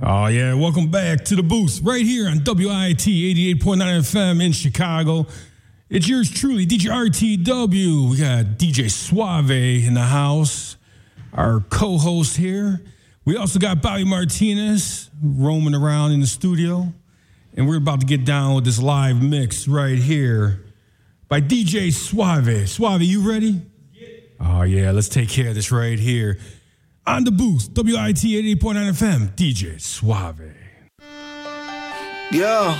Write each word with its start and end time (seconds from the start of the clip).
Oh, 0.00 0.28
yeah. 0.28 0.54
Welcome 0.54 0.92
back 0.92 1.24
to 1.24 1.34
the 1.34 1.42
booth 1.42 1.80
right 1.82 2.06
here 2.06 2.28
on 2.28 2.44
WIT 2.46 2.98
88.9 2.98 3.58
FM 3.58 4.40
in 4.40 4.52
Chicago. 4.52 5.26
It's 5.90 6.08
yours 6.08 6.30
truly, 6.30 6.66
DJ 6.66 6.88
RTW. 6.88 8.08
We 8.08 8.16
got 8.18 8.44
DJ 8.58 8.88
Suave 8.88 9.50
in 9.50 9.94
the 9.94 10.02
house, 10.02 10.76
our 11.32 11.58
co 11.68 11.98
host 11.98 12.36
here. 12.36 12.80
We 13.24 13.36
also 13.36 13.58
got 13.58 13.82
Bobby 13.82 14.04
Martinez 14.04 15.10
roaming 15.20 15.74
around 15.74 16.12
in 16.12 16.20
the 16.20 16.28
studio. 16.28 16.92
And 17.56 17.66
we're 17.66 17.78
about 17.78 17.98
to 17.98 18.06
get 18.06 18.24
down 18.24 18.54
with 18.54 18.64
this 18.64 18.78
live 18.78 19.20
mix 19.20 19.66
right 19.66 19.98
here 19.98 20.64
by 21.26 21.40
DJ 21.40 21.92
Suave. 21.92 22.68
Suave, 22.68 23.02
you 23.02 23.28
ready? 23.28 23.60
Oh, 24.38 24.62
yeah. 24.62 24.92
Let's 24.92 25.08
take 25.08 25.28
care 25.28 25.48
of 25.48 25.56
this 25.56 25.72
right 25.72 25.98
here. 25.98 26.38
On 27.08 27.24
the 27.24 27.30
booth, 27.30 27.70
WIT 27.74 28.20
88.9 28.60 28.60
FM, 28.92 29.34
DJ 29.34 29.80
Suave. 29.80 30.52
Yeah. 32.30 32.78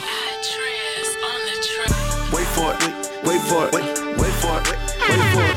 Wait 2.30 2.45
for 2.52 2.74
it, 2.74 2.83
wait, 2.84 2.92
wait 3.24 3.41
for 3.41 3.64
it, 3.64 3.72
wait, 3.72 3.88
wait 4.20 4.34
for 4.36 4.52
it, 4.60 4.69
wait, 4.69 5.09
wait 5.09 5.33
for 5.33 5.48
it. 5.48 5.56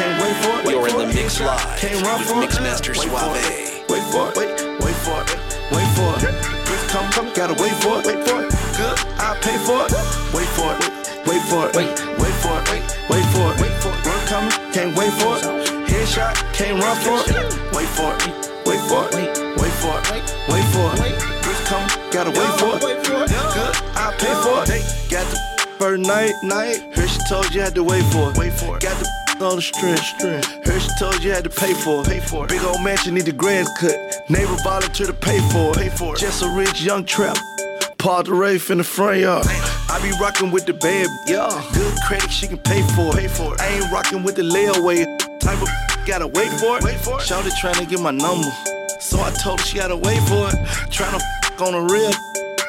Can't 0.00 0.16
wait 0.22 0.36
for 0.40 0.54
it. 0.60 0.72
You're 0.72 0.88
in 0.88 0.96
the 0.96 1.06
mix 1.12 1.40
live 1.40 1.60
Can't 1.76 2.00
run 2.00 2.20
with 2.20 2.28
for. 2.28 2.40
Mixmaster 2.40 2.96
Suave. 2.96 3.36
Wait 3.36 4.02
for 4.08 4.30
it, 4.30 4.36
wait, 4.38 4.56
wait 4.80 4.96
for 5.04 5.20
it, 5.20 5.36
wait 5.76 5.88
for 5.92 6.08
it. 6.24 6.32
Just 6.64 6.88
come, 6.88 7.12
come, 7.12 7.28
gotta 7.34 7.52
wait 7.62 7.76
for 7.84 8.00
it, 8.00 8.06
wait 8.06 8.26
for 8.26 8.40
it. 8.44 8.50
Good, 8.80 8.96
I 9.20 9.36
pay 9.44 9.58
for 9.60 9.84
it. 9.84 9.92
Wait 10.32 10.48
for 10.56 10.72
it, 10.72 10.88
wait 11.28 11.42
for 11.52 11.68
it, 11.68 11.76
wait, 11.76 12.00
wait 12.16 12.32
for 12.40 12.56
it, 12.56 12.64
wait, 12.72 12.84
wait 13.12 13.26
for 13.28 13.52
it, 13.52 13.60
wait 13.60 13.76
for 13.84 13.92
it. 13.92 14.06
Work 14.08 14.24
coming, 14.24 14.72
can't 14.72 14.96
wait 14.96 15.12
for 15.12 15.36
it. 15.36 15.71
Headshot, 15.92 16.34
can't 16.54 16.82
run 16.82 16.96
for 17.04 17.20
it. 17.28 17.36
Wait 17.76 17.88
for 17.88 18.10
it, 18.16 18.24
wait 18.66 18.80
for 18.88 19.04
it, 19.12 19.36
wait 19.60 19.74
for 19.82 19.96
it, 20.00 20.24
wait 20.48 20.66
for 20.72 20.88
it. 21.04 21.20
Just 21.44 21.64
come, 21.66 21.86
gotta 22.10 22.30
wait 22.30 22.52
for 22.58 22.76
it. 22.76 23.04
Good, 23.04 23.30
I 23.94 24.14
pay 24.18 24.34
for 24.42 24.62
it. 24.72 24.82
Got 25.10 25.26
the 25.30 25.38
first 25.78 26.00
night, 26.00 26.32
night. 26.42 26.80
Heard 26.94 27.10
she 27.10 27.18
told 27.28 27.54
you 27.54 27.60
had 27.60 27.74
to 27.74 27.84
wait 27.84 28.04
for 28.12 28.30
it, 28.30 28.38
wait 28.38 28.52
for 28.52 28.76
it. 28.76 28.82
Got 28.82 28.98
the 28.98 29.44
on 29.44 29.56
the 29.56 29.62
string, 29.62 29.96
string. 29.96 30.42
Heard 30.64 30.80
she 30.80 30.88
told 30.98 31.22
you 31.22 31.32
had 31.32 31.44
to 31.44 31.50
pay 31.50 31.74
for 31.74 32.00
it, 32.00 32.06
pay 32.06 32.20
for 32.20 32.44
it. 32.44 32.48
Big 32.48 32.62
old 32.62 32.82
mansion 32.82 33.14
need 33.14 33.26
the 33.26 33.32
grand 33.32 33.68
cut. 33.78 33.96
Neighbor 34.30 34.56
volunteer 34.62 35.06
to 35.06 35.14
pay 35.14 35.40
for 35.50 35.70
it, 35.72 35.76
pay 35.76 35.88
for 35.88 36.14
it. 36.14 36.20
Just 36.20 36.42
a 36.42 36.48
rich 36.48 36.82
young 36.82 37.04
trap. 37.04 37.36
Paul 37.98 38.22
the 38.22 38.34
Rafe 38.34 38.70
in 38.70 38.78
the 38.78 38.84
front 38.84 39.20
yard. 39.20 39.46
I 39.46 40.00
be 40.02 40.10
rocking 40.20 40.50
with 40.50 40.66
the 40.66 40.72
babe, 40.72 41.08
yeah. 41.26 41.48
Good 41.74 41.94
credit, 42.06 42.30
she 42.30 42.46
can 42.48 42.58
pay 42.58 42.82
for 42.94 43.10
it. 43.10 43.16
Pay 43.16 43.28
for 43.28 43.54
it. 43.54 43.60
I 43.60 43.68
ain't 43.68 43.92
rocking 43.92 44.22
with 44.22 44.36
the 44.36 44.42
layaway. 44.42 45.06
Type 45.42 45.60
of 45.60 45.68
gotta 46.06 46.26
wait 46.26 46.52
for 46.60 46.78
it. 46.78 46.84
Wait 46.84 47.00
for 47.00 47.20
it. 47.20 47.26
Trying 47.26 47.74
to 47.74 47.86
get 47.86 48.00
my 48.00 48.12
number. 48.12 48.48
So 49.00 49.20
I 49.20 49.30
told 49.42 49.60
her 49.60 49.66
she 49.66 49.78
gotta 49.78 49.96
wait 49.96 50.22
for 50.30 50.48
it. 50.48 50.56
Trying 50.90 51.18
to 51.18 51.24
on 51.62 51.72
the 51.74 51.92
real. 51.92 52.10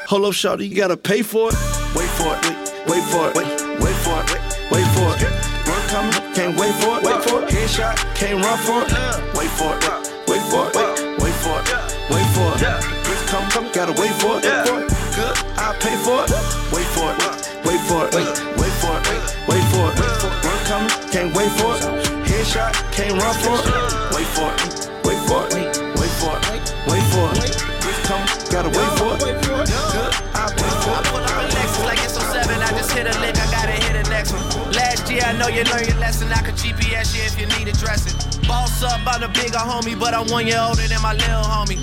Hold 0.05 0.25
up, 0.25 0.33
Shawty, 0.33 0.69
you 0.69 0.75
gotta 0.75 0.97
pay 0.97 1.21
for 1.23 1.49
it. 1.49 1.55
Wait 1.95 2.09
for 2.13 2.30
it, 2.35 2.41
wait, 2.45 3.02
wait 3.02 3.03
for 3.09 3.30
it, 3.30 3.33
wait, 3.33 3.49
wait 3.81 3.97
for 4.05 4.17
it, 4.21 4.27
wait, 4.30 4.41
wait 4.69 4.88
for 4.93 5.09
it. 5.17 5.33
Work 5.65 5.83
coming, 5.89 6.13
can't 6.38 6.53
wait 6.59 6.73
for 6.77 6.97
it, 6.97 7.03
wait 7.05 7.21
for 7.25 7.41
it. 7.41 7.49
Headshot, 7.49 7.97
can't 8.13 8.38
run 8.43 8.57
for 8.61 8.85
it. 8.85 8.91
Wait 9.33 9.49
for 9.58 9.73
it, 9.73 9.81
wait, 10.27 10.41
wait 10.41 10.43
for 10.52 10.69
it, 10.69 11.17
wait, 11.21 11.33
for 11.41 11.58
it, 11.58 11.73
wait 12.13 12.27
for 12.37 12.49
it. 12.53 12.61
Bitch, 13.05 13.23
come, 13.27 13.49
come, 13.49 13.71
gotta 13.71 13.93
wait 13.99 14.13
for 14.21 14.37
it, 14.37 14.45
wait 14.45 14.67
for 14.67 14.77
it. 14.77 14.89
Good, 15.17 15.37
I 15.58 15.73
pay 15.81 15.95
for 16.05 16.21
it. 16.21 16.30
Wait 16.69 16.85
for 16.93 17.09
it, 17.09 17.21
wait 17.65 17.81
for 17.89 18.05
it, 18.05 18.13
wait, 18.13 18.30
wait 18.61 18.73
for 18.77 18.93
it, 18.93 19.09
wait 19.49 19.63
for 19.73 19.85
it. 19.89 20.45
Work 20.45 20.61
coming, 20.69 20.89
can't 21.09 21.33
wait 21.35 21.52
for 21.58 21.73
it. 21.77 22.12
Headshot, 22.44 22.75
can't 22.91 23.16
run 23.16 23.31
for 23.39 23.55
it. 23.55 23.72
Wait 24.11 24.27
for 24.36 24.52
it, 24.52 24.91
wait 25.08 25.16
for 25.31 25.47
it, 25.47 25.80
wait 25.95 26.11
for 26.19 26.36
it, 26.36 26.59
wait 26.91 27.03
for 27.08 27.31
it. 27.39 27.55
Bitch, 27.80 28.03
come, 28.03 28.19
gotta 28.52 28.67
wait 28.67 28.91
for 28.99 29.16
it. 29.16 29.39
Good, 29.47 30.11
I 30.36 30.52
pay 30.52 30.67
for 30.83 30.91
I 30.91 31.47
it. 31.47 31.55
up 31.55 31.80
like 31.88 32.03
it's 32.03 32.19
07. 32.19 32.52
I 32.52 32.67
just 32.75 32.91
hit 32.91 33.08
a 33.08 33.16
lick, 33.23 33.39
I 33.39 33.47
gotta 33.47 33.71
hit 33.71 33.95
the 33.95 34.09
next 34.09 34.33
one. 34.33 34.44
Last 34.73 35.09
year, 35.09 35.23
I 35.23 35.31
know 35.39 35.48
you 35.48 35.64
learned 35.71 35.87
your 35.87 35.98
lesson. 36.04 36.33
I 36.33 36.42
could 36.43 36.55
GPS 36.55 37.15
you 37.15 37.23
if 37.23 37.39
you 37.39 37.48
need 37.55 37.71
addressing. 37.71 38.11
Boss 38.45 38.83
up, 38.83 38.99
I'm 39.08 39.21
the 39.21 39.30
bigger 39.30 39.64
homie, 39.64 39.98
but 39.98 40.14
I'm 40.14 40.27
one 40.27 40.45
year 40.45 40.60
older 40.60 40.83
than 40.83 41.02
my 41.02 41.14
little 41.14 41.48
homie. 41.48 41.80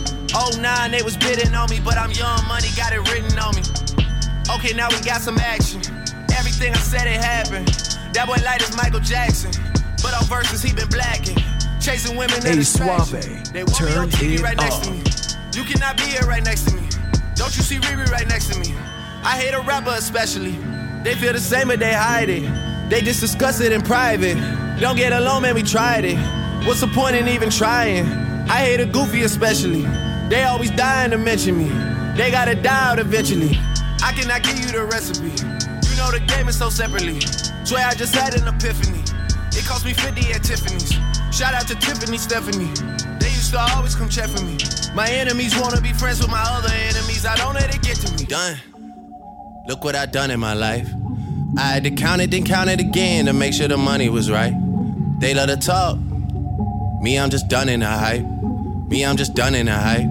09, 0.61 0.91
they 0.91 1.01
was 1.01 1.17
bidding 1.17 1.55
on 1.55 1.71
me, 1.71 1.81
but 1.83 1.97
I'm 1.97 2.11
young 2.13 2.37
money, 2.47 2.69
got 2.77 2.93
it 2.93 3.01
written 3.09 3.33
on 3.39 3.57
me. 3.57 3.63
Okay, 4.53 4.77
now 4.77 4.89
we 4.93 5.01
got 5.09 5.23
some 5.23 5.39
action. 5.39 5.81
Everything 6.37 6.75
I 6.75 6.81
said 6.85 7.07
it 7.09 7.17
happened. 7.17 7.69
That 8.13 8.27
boy 8.27 8.37
light 8.45 8.61
as 8.61 8.77
Michael 8.77 9.01
Jackson, 9.01 9.53
but 10.03 10.15
on 10.15 10.25
verses 10.25 10.63
he 10.63 10.73
been 10.73 10.89
blacking. 10.89 11.37
Chasing 11.81 12.17
women 12.17 12.37
in 12.47 12.57
distraction. 12.57 13.23
Suave, 13.23 13.53
They 13.53 13.65
want 13.65 13.81
me 13.81 13.97
on 13.97 14.11
TV 14.11 14.43
right 14.43 14.57
next 14.57 14.85
to 14.85 14.91
me. 14.91 15.03
You 15.55 15.65
cannot 15.65 15.97
be 15.97 16.05
here 16.05 16.27
right 16.27 16.45
next 16.45 16.69
to 16.69 16.77
me. 16.77 16.83
Don't 17.35 17.57
you 17.57 17.63
see 17.63 17.79
Riri 17.79 18.07
right 18.11 18.29
next 18.29 18.53
to 18.53 18.59
me? 18.61 18.75
I 19.23 19.39
hate 19.41 19.55
a 19.55 19.61
rapper 19.61 19.91
especially. 19.97 20.53
They 21.03 21.15
feel 21.15 21.33
the 21.33 21.41
same, 21.41 21.69
but 21.69 21.79
they 21.79 21.93
hide 21.93 22.29
it. 22.29 22.43
They 22.91 23.01
just 23.01 23.21
discuss 23.21 23.61
it 23.61 23.73
in 23.73 23.83
private. 23.83 24.37
Don't 24.81 24.97
get 24.97 25.13
along, 25.13 25.43
man, 25.43 25.55
we 25.55 25.63
tried 25.63 26.05
it. 26.05 26.19
What's 26.67 26.81
the 26.81 26.87
point 26.89 27.17
in 27.17 27.29
even 27.29 27.51
trying? 27.51 28.07
I 28.51 28.59
hate 28.65 28.81
a 28.81 28.87
goofy 28.87 29.23
especially. 29.23 29.83
They 30.29 30.43
always 30.45 30.71
dying 30.73 31.11
to 31.13 31.19
mention 31.19 31.57
me. 31.57 31.69
They 32.17 32.31
gotta 32.31 32.55
die 32.55 32.91
out 32.91 32.99
eventually. 32.99 33.57
I 34.03 34.13
cannot 34.13 34.43
give 34.43 34.59
you 34.61 34.67
the 34.73 34.85
recipe. 34.85 35.29
You 35.89 35.97
know 35.97 36.11
the 36.11 36.23
game 36.27 36.49
is 36.49 36.59
so 36.59 36.69
separately. 36.69 37.21
Swear 37.65 37.87
I 37.87 37.95
just 37.95 38.15
had 38.15 38.35
an 38.35 38.47
epiphany. 38.49 39.03
It 39.61 39.67
cost 39.67 39.85
me 39.85 39.93
50 39.93 40.33
at 40.33 40.43
Tiffany's. 40.43 40.91
Shout 41.37 41.53
out 41.53 41.69
to 41.69 41.75
Tiffany 41.75 42.17
Stephanie. 42.17 42.73
They 43.21 43.29
used 43.29 43.53
to 43.53 43.61
always 43.61 43.95
come 43.95 44.09
check 44.09 44.31
for 44.31 44.43
me. 44.43 44.57
My 44.95 45.07
enemies 45.07 45.55
wanna 45.61 45.83
be 45.83 45.93
friends 45.93 46.19
with 46.19 46.31
my 46.31 46.43
other 46.43 46.73
enemies. 46.73 47.27
I 47.27 47.37
don't 47.37 47.53
let 47.53 47.75
it 47.75 47.83
get 47.83 47.97
to 47.99 48.11
me. 48.17 48.25
Done. 48.25 48.57
Look 49.69 49.85
what 49.85 49.95
I 49.95 50.07
done 50.07 50.31
in 50.31 50.41
my 50.41 50.55
life. 50.55 50.89
I 51.59 51.73
had 51.73 51.85
to 51.85 51.91
count 51.91 52.23
it, 52.23 52.31
then 52.31 52.45
count 52.47 52.71
it 52.71 52.81
again 52.81 53.27
to 53.27 53.35
make 53.35 53.53
sure 53.53 53.69
the 53.69 53.77
money 53.77 54.09
was 54.09 54.31
right. 54.31 54.55
They 55.21 55.35
love 55.35 55.51
to 55.51 55.59
talk. 55.59 55.99
Me, 57.03 57.19
I'm 57.19 57.29
just 57.29 57.49
done 57.49 57.69
in 57.69 57.81
the 57.81 57.87
hype. 57.87 58.25
Me, 58.89 59.05
I'm 59.05 59.19
just 59.19 59.35
done 59.35 59.55
in 59.55 59.67
the 59.67 59.75
hype. 59.75 60.09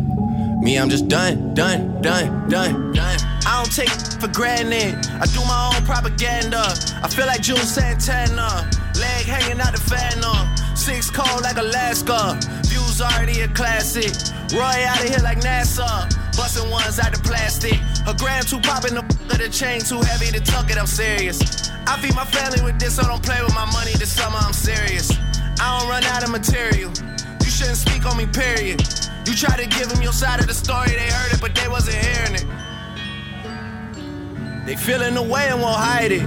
Me, 0.60 0.78
I'm 0.78 0.90
just 0.90 1.08
done, 1.08 1.54
done, 1.54 2.02
done, 2.02 2.50
done, 2.50 2.92
done. 2.92 3.18
I 3.48 3.64
don't 3.64 3.72
take 3.74 3.90
for 4.20 4.28
granted. 4.28 4.94
I 5.08 5.26
do 5.32 5.40
my 5.48 5.72
own 5.72 5.86
propaganda. 5.86 6.76
I 7.02 7.08
feel 7.08 7.28
like 7.28 7.40
Juelz 7.40 7.64
Santana. 7.64 8.70
Leg 9.00 9.24
hanging 9.24 9.62
out 9.62 9.72
the 9.72 9.80
fan 9.80 10.22
on. 10.22 10.76
Six 10.76 11.10
cold 11.10 11.44
like 11.44 11.56
Alaska. 11.56 12.38
Views 12.68 13.00
already 13.00 13.40
a 13.40 13.48
classic. 13.48 14.12
Roy 14.52 14.84
out 14.84 15.00
of 15.00 15.08
here 15.08 15.24
like 15.24 15.40
NASA. 15.40 16.12
Busting 16.36 16.70
ones 16.70 17.00
out 17.00 17.14
the 17.14 17.22
plastic. 17.24 17.80
Her 18.04 18.14
gram 18.20 18.44
too 18.44 18.60
poppin' 18.60 18.96
the 18.96 19.04
of 19.32 19.38
the 19.40 19.48
chain 19.48 19.80
too 19.80 20.02
heavy 20.02 20.28
to 20.38 20.44
tuck 20.44 20.70
it. 20.70 20.78
I'm 20.78 20.88
serious. 20.88 21.72
I 21.88 21.98
feed 22.02 22.16
my 22.16 22.26
family 22.26 22.62
with 22.62 22.78
this, 22.80 22.98
so 22.98 23.04
don't 23.04 23.24
play 23.24 23.42
with 23.42 23.56
my 23.56 23.66
money 23.72 23.94
this 23.94 24.12
summer. 24.12 24.40
I'm 24.42 24.52
serious. 24.52 25.10
I 25.62 25.80
don't 25.80 25.88
run 25.88 26.04
out 26.04 26.24
of 26.24 26.32
material. 26.32 26.92
You 27.40 27.50
shouldn't 27.50 27.78
speak 27.78 28.06
on 28.06 28.18
me, 28.18 28.26
period. 28.26 28.84
You 29.26 29.34
try 29.36 29.56
to 29.58 29.68
give 29.68 29.90
them 29.90 30.02
your 30.02 30.14
side 30.14 30.40
of 30.40 30.48
the 30.48 30.54
story, 30.54 30.90
they 30.90 31.10
heard 31.10 31.34
it, 31.34 31.42
but 31.42 31.54
they 31.56 31.68
wasn't 31.68 31.98
hearing 31.98 32.36
it. 32.36 32.46
They 34.66 34.76
feeling 34.76 35.16
the 35.16 35.24
way 35.24 35.48
and 35.50 35.62
won't 35.62 35.78
hide 35.78 36.12
it. 36.12 36.26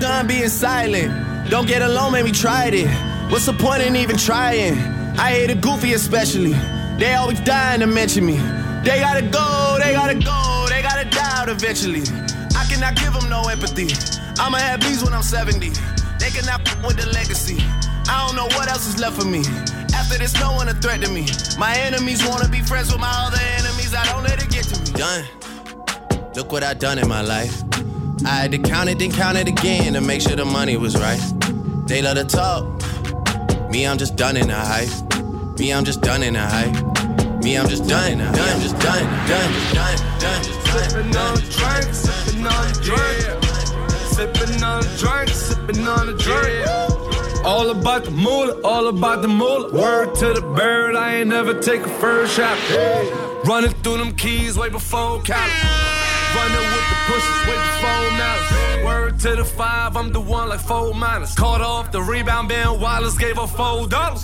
Done 0.00 0.26
being 0.26 0.48
silent. 0.48 1.50
Don't 1.50 1.66
get 1.66 1.82
alone, 1.82 2.12
man, 2.12 2.24
we 2.24 2.32
tried 2.32 2.74
it. 2.74 2.88
What's 3.30 3.46
the 3.46 3.52
point 3.52 3.82
in 3.82 3.96
even 3.96 4.16
trying? 4.16 4.74
I 5.18 5.30
hate 5.30 5.50
a 5.50 5.54
goofy 5.54 5.92
especially. 5.94 6.52
They 6.98 7.14
always 7.14 7.40
dying 7.40 7.80
to 7.80 7.86
mention 7.86 8.24
me. 8.26 8.36
They 8.84 9.00
gotta 9.00 9.22
go, 9.22 9.78
they 9.82 9.92
gotta 9.92 10.14
go, 10.14 10.66
they 10.68 10.82
gotta 10.82 11.08
die 11.08 11.40
out 11.40 11.48
eventually. 11.48 12.02
I 12.56 12.64
cannot 12.68 12.96
give 12.96 13.12
them 13.14 13.28
no 13.30 13.42
empathy. 13.48 13.88
I'ma 14.38 14.58
have 14.58 14.80
bees 14.80 15.02
when 15.02 15.12
I'm 15.14 15.22
70. 15.22 15.70
They 16.18 16.30
cannot 16.30 16.66
f- 16.68 16.84
with 16.84 16.96
the 16.96 17.06
legacy. 17.12 17.58
I 18.08 18.26
don't 18.26 18.36
know 18.36 18.46
what 18.56 18.68
else 18.68 18.86
is 18.86 18.98
left 19.00 19.20
for 19.20 19.26
me. 19.26 19.42
After 19.94 20.18
this, 20.18 20.34
no 20.40 20.52
one 20.52 20.68
a 20.68 20.74
threat 20.74 21.02
to 21.02 21.10
me. 21.10 21.26
My 21.58 21.76
enemies 21.78 22.26
wanna 22.26 22.48
be 22.48 22.60
friends 22.60 22.92
with 22.92 23.00
my 23.00 23.12
other 23.12 23.40
enemies. 23.58 23.94
I 23.94 24.04
don't 24.06 24.22
let 24.22 24.42
it 24.42 24.50
get 24.50 24.64
to 24.64 24.80
me. 24.80 24.98
Done. 24.98 25.24
Look 26.34 26.52
what 26.52 26.62
I 26.62 26.74
done 26.74 26.98
in 26.98 27.08
my 27.08 27.22
life. 27.22 27.62
I 28.24 28.30
had 28.30 28.52
to 28.52 28.58
count 28.58 28.88
it, 28.88 28.98
then 28.98 29.12
count 29.12 29.36
it 29.38 29.48
again 29.48 29.92
to 29.94 30.00
make 30.00 30.20
sure 30.20 30.36
the 30.36 30.44
money 30.44 30.76
was 30.76 30.96
right. 30.96 31.20
They 31.86 32.02
love 32.02 32.16
to 32.16 32.24
talk. 32.24 32.64
Me, 33.70 33.86
I'm 33.86 33.98
just 33.98 34.16
done 34.16 34.36
in 34.36 34.48
the 34.48 34.54
hype. 34.54 35.58
Me, 35.58 35.72
I'm 35.72 35.84
just 35.84 36.00
done 36.00 36.22
in 36.22 36.34
the 36.34 36.40
hype. 36.40 36.72
Me, 37.42 37.56
I'm 37.56 37.68
just 37.68 37.86
done. 37.86 38.18
done. 38.18 38.32
Me, 38.32 38.40
I'm 38.40 38.60
just 38.60 38.78
done, 38.78 39.04
done, 39.28 39.52
done, 39.74 39.96
done, 40.20 40.42
just 40.42 40.64
done. 40.64 40.90
Sipping 40.90 41.16
on 41.16 41.36
a 41.36 41.42
drink, 41.50 41.94
sipping 41.94 42.46
on 42.46 42.68
a 42.68 42.74
drink. 42.82 43.44
Sipping 44.14 44.62
on 44.62 44.84
a 44.84 44.96
drink, 44.96 45.28
sipping 45.30 45.86
on 45.86 46.08
a 46.08 46.16
drink. 46.16 47.03
All 47.44 47.68
about 47.68 48.04
the 48.04 48.10
moolah, 48.10 48.58
all 48.62 48.88
about 48.88 49.20
the 49.20 49.28
moolah. 49.28 49.70
Word 49.70 50.14
to 50.14 50.32
the 50.32 50.40
bird, 50.40 50.96
I 50.96 51.16
ain't 51.16 51.28
never 51.28 51.52
take 51.60 51.82
a 51.82 51.88
first 52.00 52.34
shot. 52.34 52.56
Running 53.44 53.72
through 53.82 53.98
them 53.98 54.16
keys 54.16 54.56
way 54.56 54.70
before 54.70 55.20
Cali. 55.20 55.52
Running 56.34 56.56
with 56.56 56.86
the 56.88 56.96
pushes 57.04 57.40
way 57.46 57.58
before 57.68 58.10
malice. 58.16 58.84
Word 58.84 59.20
to 59.20 59.36
the 59.36 59.44
five, 59.44 59.94
I'm 59.94 60.10
the 60.10 60.20
one 60.20 60.48
like 60.48 60.60
four 60.60 60.94
minus. 60.94 61.34
Caught 61.34 61.60
off 61.60 61.92
the 61.92 62.00
rebound, 62.00 62.48
Ben 62.48 62.80
Wallace 62.80 63.18
gave 63.18 63.36
her 63.36 63.46
four 63.46 63.88
dollars. 63.88 64.22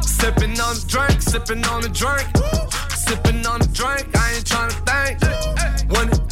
Sipping 0.00 0.58
on 0.58 0.74
the 0.74 0.84
drink, 0.88 1.22
sipping 1.22 1.64
on 1.66 1.82
the 1.82 1.88
drink. 1.88 2.26
Sipping 2.90 3.46
on 3.46 3.60
the 3.60 3.68
drink, 3.72 4.08
I 4.18 4.32
ain't 4.34 4.44
trying 4.44 4.70
to 4.70 4.76
think. 4.76 5.36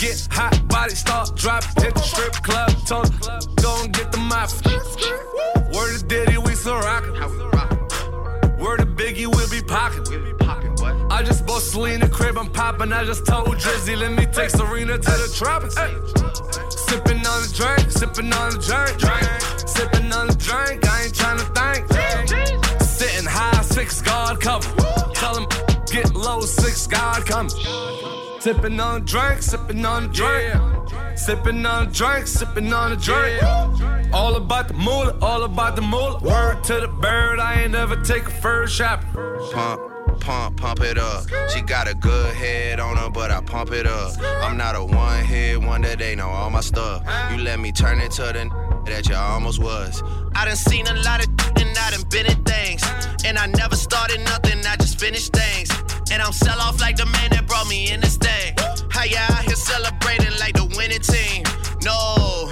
Get 0.04 0.28
hot, 0.30 0.68
body 0.68 0.94
start 0.94 1.34
dropping. 1.34 1.82
Hit 1.82 1.94
the 1.94 2.00
strip 2.00 2.32
club, 2.42 2.70
told 2.86 3.08
go 3.62 3.72
and 3.82 3.92
get 3.92 4.12
the 4.12 4.18
mop. 4.18 4.50
Word 5.72 5.98
to 5.98 6.04
Diddy, 6.04 6.38
we 6.38 6.54
still 6.54 6.78
rockin'. 6.78 7.14
Word 8.58 8.78
to 8.80 8.86
Biggie, 8.86 9.26
we'll 9.26 9.50
be 9.50 9.62
pocket. 9.62 10.04
I 11.10 11.22
just 11.22 11.46
bought 11.46 11.62
Selena 11.62 12.08
crib, 12.08 12.36
I'm 12.36 12.50
poppin'. 12.50 12.92
I 12.92 13.04
just 13.04 13.24
told 13.26 13.46
Drizzy, 13.56 13.96
let 13.96 14.12
me 14.12 14.26
take 14.26 14.50
Serena 14.50 14.98
to 14.98 15.14
the 15.22 15.32
tropics. 15.34 15.74
Sippin' 15.74 17.24
on 17.32 17.38
the 17.44 17.50
drink, 17.60 17.88
sippin' 17.98 18.32
on 18.40 18.50
the 18.52 18.60
drink, 18.68 18.94
drink. 19.04 19.24
Sippin' 19.74 20.12
on 20.12 20.26
the 20.26 20.36
drink, 20.36 20.86
I 20.86 21.04
ain't 21.04 21.14
tryna 21.14 21.46
think. 21.58 22.82
Sitting 22.82 23.26
high, 23.26 23.62
six 23.62 24.02
guard 24.02 24.40
cover. 24.40 24.68
Tell 25.14 25.38
him 25.38 25.46
get 25.86 26.14
low, 26.14 26.40
six 26.40 26.86
guard 26.86 27.24
coming. 27.24 28.03
Sippin' 28.44 28.79
on 28.79 29.00
the 29.00 29.06
drink, 29.06 29.41
sippin' 29.41 29.88
on 29.88 30.02
the 30.02 30.08
drink. 30.11 30.52
Sippin' 31.17 31.67
on 31.67 31.87
the 31.87 31.93
drink, 31.94 32.26
sippin' 32.26 32.76
on 32.76 32.91
the 32.91 32.96
drink. 32.99 33.43
All 34.12 34.37
about 34.37 34.69
the 34.69 34.75
moolah, 34.75 35.17
all 35.23 35.44
about 35.44 35.76
the 35.76 35.81
moolah. 35.81 36.20
Word 36.20 36.62
to 36.64 36.79
the 36.79 36.88
bird, 36.88 37.38
I 37.38 37.62
ain't 37.62 37.73
never 37.73 37.96
take 38.02 38.26
a 38.26 38.31
first 38.31 38.75
shot. 38.75 39.02
Pump 39.55 39.81
pump, 40.20 40.58
pump 40.58 40.81
it 40.81 40.99
up. 40.99 41.25
She 41.49 41.62
got 41.62 41.88
a 41.88 41.94
good 41.94 42.35
head 42.35 42.81
on 42.81 42.96
her, 42.96 43.11
but 43.11 43.31
I 43.31 43.41
pump 43.41 43.73
it 43.73 43.87
up. 43.87 44.12
I'm 44.43 44.58
not 44.58 44.76
a 44.76 44.85
one 44.85 45.25
hit 45.25 45.62
wonder, 45.62 45.96
they 45.96 46.14
know 46.14 46.29
all 46.29 46.50
my 46.50 46.61
stuff. 46.61 47.02
You 47.31 47.43
let 47.43 47.61
me 47.61 47.73
turn 47.73 47.99
it 48.00 48.11
to 48.12 48.25
the 48.25 48.82
that 48.87 49.08
you 49.08 49.14
almost 49.14 49.62
was. 49.62 50.02
I 50.35 50.44
done 50.44 50.56
seen 50.56 50.87
a 50.87 50.94
lot 51.02 51.25
of 51.25 51.31
and 51.56 51.79
I 51.79 51.91
done 51.93 52.06
been 52.11 52.26
in 52.26 52.43
things. 52.44 52.82
And 53.25 53.38
I 53.38 53.46
never 53.46 53.76
started 53.76 54.20
nothing, 54.20 54.64
I 54.67 54.76
just 54.76 55.00
finished 55.00 55.32
things. 55.32 55.70
And 56.14 56.22
I'm 56.22 56.32
sell 56.32 56.61
off 56.61 56.81
like 56.81 56.94
the 56.94 57.06
man 57.06 57.31
that 57.31 57.44
brought 57.49 57.66
me 57.66 57.90
in 57.90 57.99
this 57.99 58.16
thing. 58.16 58.55
How 58.88 59.02
you 59.02 59.16
out 59.19 59.43
here 59.43 59.56
celebrating 59.56 60.31
like 60.38 60.55
the 60.55 60.62
winning 60.78 61.02
team? 61.02 61.43
No, 61.82 62.46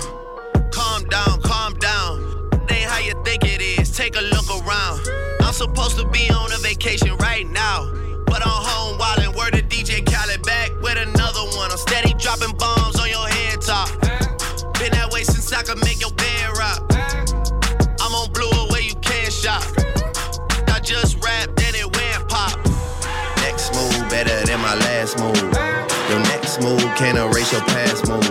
calm 0.75 1.07
down, 1.07 1.41
calm 1.43 1.79
down. 1.79 2.51
Ain't 2.69 2.91
how 2.91 2.99
you 2.99 3.15
think 3.23 3.45
it 3.45 3.63
is. 3.63 3.97
Take 3.97 4.17
a 4.17 4.21
look 4.35 4.51
around. 4.51 5.07
I'm 5.41 5.55
supposed 5.55 5.97
to 6.01 6.09
be 6.09 6.29
on 6.31 6.51
a 6.51 6.59
vacation 6.59 7.17
right 7.19 7.47
now. 7.47 7.87
But 8.27 8.43
I'm 8.43 8.51
home 8.67 8.99
wildin', 8.99 9.37
word 9.39 9.55
to 9.55 9.63
DJ 9.63 10.03
Khaled 10.11 10.43
back 10.43 10.75
with 10.83 10.99
another 10.99 11.47
one. 11.55 11.71
I'm 11.71 11.79
steady 11.79 12.15
dropping 12.19 12.57
bombs 12.59 12.99
on 12.99 13.09
your 13.09 13.29
head 13.29 13.63
top. 13.63 13.87
Been 14.75 14.91
that 14.91 15.11
way 15.13 15.23
since 15.23 15.53
I 15.53 15.63
could 15.63 15.79
make 15.85 16.01
your 16.01 16.11
move 24.57 24.61
better 24.61 24.61
than 24.61 24.61
my 24.61 24.75
last 24.87 25.19
move. 25.19 25.37
Your 26.11 26.21
next 26.21 26.61
move 26.61 26.81
can't 26.97 27.19
erase 27.19 27.53
your 27.53 27.61
past 27.63 28.09
moves. 28.09 28.27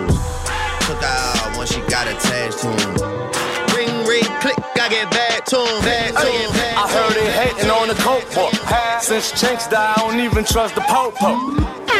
Took 0.85 1.01
her 1.01 1.07
out 1.07 1.57
once 1.57 1.73
she 1.73 1.81
got 1.89 2.07
attached 2.07 2.59
to 2.59 2.67
him. 2.67 2.95
Ring, 3.75 4.07
ring, 4.07 4.23
click, 4.41 4.57
I 4.79 4.89
get 4.89 5.09
back 5.11 5.45
to 5.45 5.57
him. 5.57 5.81
Back 5.83 6.13
to 6.13 6.27
him. 6.27 6.51
I 6.77 6.87
heard 6.89 7.13
they 7.15 7.31
hating 7.31 7.69
on 7.69 7.87
the 7.87 7.95
coke 7.95 8.27
book. 8.33 8.53
Since 9.01 9.31
Chinx 9.33 9.69
died, 9.69 9.97
I 9.97 10.01
don't 10.01 10.19
even 10.19 10.45
trust 10.45 10.75
the 10.75 10.81
popo. 10.81 11.33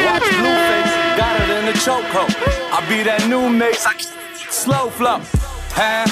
Watch 0.04 0.22
Blueface, 0.22 1.16
got 1.16 1.40
it 1.40 1.50
in 1.50 1.66
the 1.66 1.72
chokehold. 1.72 2.32
I 2.72 2.84
be 2.88 3.02
that 3.02 3.26
new 3.28 3.48
mix, 3.48 3.86
I 3.86 3.96
slow 4.50 4.90
flow. 4.90 5.20
Huh? 5.74 6.06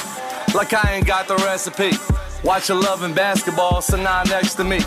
Like 0.55 0.73
I 0.73 0.95
ain't 0.95 1.07
got 1.07 1.29
the 1.29 1.37
recipe. 1.37 1.93
Watch 2.43 2.69
your 2.69 2.81
loving 2.81 3.15
basketball, 3.15 3.83
so 3.83 3.97
now 3.97 4.23
next 4.25 4.55
to 4.55 4.65
me. 4.65 4.79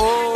Ooh, 0.00 0.34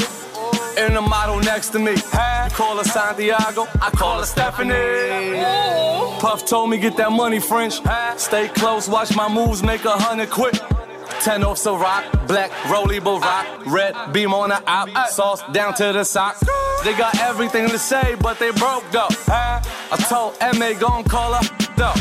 and 0.81 0.97
the 0.97 1.01
model 1.01 1.39
next 1.41 1.71
to 1.71 1.79
me. 1.79 1.95
Hey, 2.13 2.45
You 2.49 2.51
call 2.57 2.77
her 2.79 2.85
Santiago, 2.85 3.67
I 3.81 3.91
call 3.91 4.19
her 4.21 4.25
Stephanie. 4.25 5.41
Puff 6.21 6.45
told 6.47 6.71
me 6.71 6.79
get 6.79 6.97
that 6.97 7.13
money, 7.13 7.39
French. 7.41 7.81
Stay 8.17 8.49
close, 8.49 8.89
watch 8.89 9.15
my 9.15 9.29
moves, 9.29 9.63
make 9.63 9.85
a 9.85 9.91
hundred 9.93 10.31
quick. 10.31 10.55
Ten 11.21 11.45
off 11.45 11.59
so 11.59 11.77
rock, 11.77 12.05
black, 12.27 12.51
rollable 12.73 13.21
rock, 13.21 13.47
red 13.67 13.95
beam 14.13 14.33
on 14.33 14.49
the 14.51 14.63
op, 14.67 14.89
sauce 15.09 15.43
down 15.53 15.75
to 15.75 15.93
the 15.93 16.05
socks. 16.05 16.41
They 16.85 16.95
got 16.95 17.19
everything 17.21 17.69
to 17.69 17.79
say, 17.79 18.17
but 18.21 18.39
they 18.39 18.51
broke 18.53 18.85
though. 18.91 19.09
I 19.29 19.97
told 20.09 20.37
MA 20.59 20.73
gon' 20.79 21.05
call 21.05 21.35
her 21.35 21.45
though. 21.77 21.95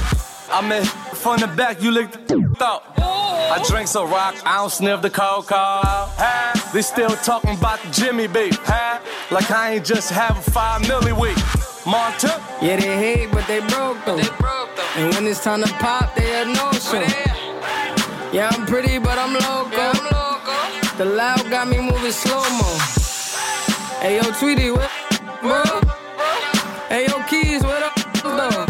I'm 0.52 0.72
in 0.72 0.86
from 0.86 1.40
the 1.40 1.48
back, 1.48 1.82
you 1.82 1.92
lick 1.92 2.12
the 2.28 2.38
though. 2.58 3.19
I 3.52 3.64
drink 3.68 3.88
so 3.88 4.06
rock, 4.06 4.36
I 4.46 4.58
don't 4.58 4.70
sniff 4.72 5.02
the 5.02 5.10
coca. 5.10 6.10
They 6.74 6.82
still 6.82 7.10
talking 7.10 7.58
about 7.58 7.80
the 7.82 7.90
Jimmy 7.92 8.28
B. 8.28 8.52
Like 9.32 9.50
I 9.52 9.74
ain't 9.76 9.86
just 9.86 10.12
have 10.12 10.38
a 10.38 10.52
five 10.52 10.82
milli 10.84 11.14
week. 11.20 11.38
Monta, 11.86 12.30
Yeah, 12.62 12.76
they 12.76 12.98
hate, 12.98 13.32
but 13.32 13.48
they 13.48 13.60
broke 13.62 13.98
though. 14.06 14.20
And 14.98 15.14
when 15.16 15.26
it's 15.28 15.44
time 15.44 15.64
to 15.64 15.70
pop, 15.76 16.14
they 16.16 16.42
a 16.42 16.46
no 16.46 16.72
show. 16.74 17.02
Yeah, 18.32 18.50
I'm 18.52 18.66
pretty, 18.68 19.00
but 19.00 19.18
I'm 19.18 19.34
local. 19.34 19.94
The 20.98 21.06
loud 21.06 21.50
got 21.50 21.68
me 21.68 21.80
moving 21.80 22.12
slow 22.12 22.44
mo. 22.60 22.78
Hey 24.02 24.18
yo, 24.18 24.24
Tweety, 24.40 24.70
what 24.72 24.92
bro? 25.42 25.64
Hey 26.90 27.08
yo, 27.08 27.24
Keys, 27.24 27.64
what 27.64 27.82
up 27.82 27.96
though? 28.24 28.66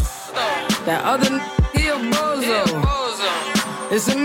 That 0.85 1.01
other 1.03 1.27
n- 1.33 1.41
he 1.73 1.87
a 1.89 1.95
bozo. 1.95 2.95
It's 3.91 4.07
a 4.07 4.15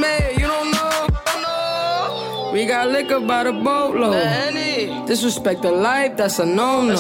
We 2.55 2.67
got 2.67 2.89
liquor 2.89 3.19
by 3.19 3.43
the 3.43 3.53
boatload. 3.53 4.15
Disrespect 5.09 5.63
the 5.63 5.73
life, 5.73 6.17
that's 6.17 6.39
a 6.39 6.47
no-no. 6.47 6.95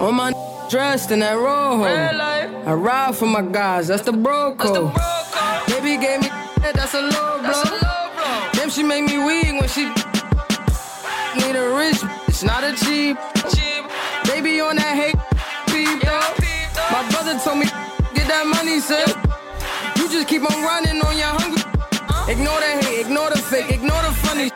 All 0.00 0.10
my 0.10 0.28
n- 0.28 0.34
dressed 0.70 1.10
in 1.10 1.18
that 1.18 1.34
rojo. 1.34 1.84
I 1.84 2.72
ride 2.72 3.14
for 3.14 3.26
my 3.26 3.42
guys, 3.42 3.88
that's 3.88 4.04
the 4.04 4.12
bro 4.12 4.54
code. 4.54 4.90
Baby 5.66 5.98
gave 6.00 6.22
me 6.22 6.28
that's 6.72 6.94
a 6.94 7.02
low 7.02 7.40
blow. 7.42 8.50
Damn, 8.54 8.70
she 8.70 8.82
make 8.82 9.04
me 9.04 9.18
weak 9.18 9.52
when 9.60 9.68
she 9.68 9.84
need 11.36 11.56
a 11.56 11.68
rich, 11.76 12.00
it's 12.26 12.42
not 12.42 12.64
a 12.64 12.72
cheap. 12.72 13.18
Baby 14.24 14.62
on 14.62 14.76
that 14.76 14.96
hate 14.96 15.20
people. 15.68 16.08
My 16.90 17.06
brother 17.10 17.38
told 17.38 17.58
me 17.58 17.66
get 18.14 18.26
that 18.32 18.46
money, 18.46 18.80
sir. 18.80 19.04
You 20.00 20.08
just 20.08 20.26
keep 20.26 20.40
on 20.40 20.62
running 20.64 21.02
on 21.04 21.18
your 21.18 21.36
hungry. 21.36 21.60
Ignore 22.26 22.58
the 22.60 22.72
hate, 22.80 23.04
ignore 23.04 23.28
the 23.28 23.36
fake, 23.36 23.70
ignore 23.70 24.00
the 24.00 24.13
funny. 24.34 24.50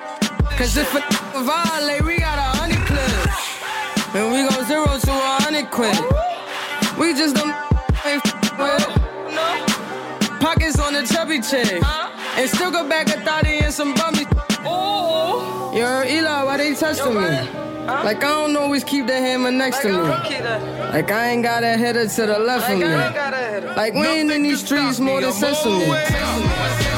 Cause 0.57 0.77
if 0.77 0.95
a 0.95 1.01
violate, 1.43 2.05
we 2.05 2.19
got 2.19 2.39
a 2.39 2.59
hundred 2.59 2.85
clips. 2.87 4.15
And 4.15 4.33
we 4.33 4.43
go 4.49 4.65
zero 4.65 4.87
to 4.87 5.11
a 5.11 5.43
hundred 5.43 5.71
quid. 5.71 5.97
We 6.99 7.15
just 7.15 7.37
don't 7.37 7.55
ain't 8.05 8.23
with. 8.59 10.41
Pockets 10.41 10.79
on 10.79 10.93
the 10.95 11.07
chubby 11.07 11.41
chick. 11.41 11.83
And 12.37 12.51
still 12.51 12.71
go 12.71 12.89
back 12.89 13.09
a 13.09 13.21
thotty 13.21 13.59
and 13.59 13.73
some 13.73 13.95
bummy. 13.95 14.27
Oh 14.65 15.73
Yo, 15.75 16.03
Eli, 16.05 16.43
why 16.43 16.57
they 16.57 16.75
testing 16.75 17.15
me? 17.15 17.29
Like 17.87 18.19
I 18.19 18.31
don't 18.31 18.57
always 18.57 18.85
keep 18.85 19.07
the 19.07 19.15
hammer 19.15 19.51
next 19.51 19.81
to 19.83 19.89
me. 19.89 19.95
Like 19.99 21.11
I 21.11 21.29
ain't 21.31 21.43
got 21.43 21.63
a 21.63 21.77
header 21.77 22.07
to 22.07 22.27
the 22.27 22.39
left 22.39 22.71
of 22.71 22.79
me. 22.79 23.67
Like 23.75 23.95
we 23.95 24.07
ain't 24.07 24.31
in 24.31 24.43
these 24.43 24.65
streets 24.65 24.99
more 24.99 25.21
than 25.21 25.33
sesame. 25.33 26.98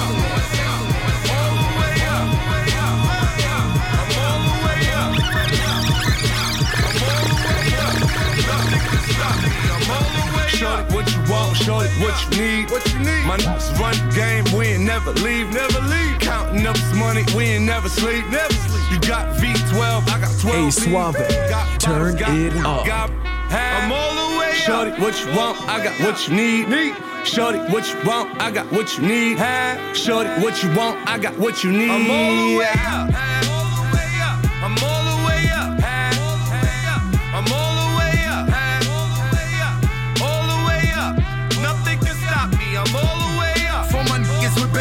Shorty, 10.61 10.95
what 10.95 11.11
you 11.11 11.21
want, 11.33 11.57
shorty, 11.57 11.89
what 12.05 12.15
you 12.37 12.43
need. 12.43 12.71
What 12.71 12.85
you 12.93 12.99
need? 12.99 13.25
My 13.25 13.39
niggas 13.39 13.79
run 13.81 13.95
the 13.97 14.15
game, 14.15 14.45
we 14.55 14.67
ain't 14.67 14.85
never 14.85 15.11
leave, 15.13 15.51
never 15.55 15.81
leave. 15.89 16.19
Counting 16.19 16.67
up 16.67 16.75
this 16.77 16.95
money, 16.95 17.25
we 17.35 17.45
ain't 17.45 17.65
never 17.65 17.89
sleep, 17.89 18.29
never 18.29 18.53
sleep. 18.53 18.93
You 18.93 19.09
got 19.09 19.35
V12, 19.37 20.07
I 20.13 20.21
got 20.21 20.39
12. 20.39 20.57
Hey, 20.57 20.71
Suave, 20.71 21.17
Got 21.49 21.81
turn 21.81 22.15
got- 22.17 22.37
it 22.37 22.55
up. 22.59 22.85
got- 22.85 23.11
I'm 23.51 23.91
all 23.91 24.33
the 24.33 24.39
way 24.39 24.53
Shorty, 24.53 24.91
what 25.01 25.19
you 25.25 25.33
want, 25.35 25.57
I 25.67 25.83
got 25.83 25.99
what 26.01 26.29
you 26.29 26.35
need. 26.35 26.95
Shorty, 27.25 27.59
what 27.73 27.89
you 27.89 27.97
want, 28.07 28.39
I 28.39 28.51
got 28.51 28.71
what 28.71 28.99
you 28.99 29.03
need. 29.07 29.39
Shorty, 29.97 30.29
what 30.43 30.63
you 30.63 30.71
want, 30.75 31.09
I 31.09 31.17
got 31.19 31.39
what 31.39 31.65
you 31.65 31.73
need. 31.73 31.91
I'm 31.91 32.11
all 32.11 32.37
the 32.37 32.57
way 32.59 32.69
up. 32.87 33.50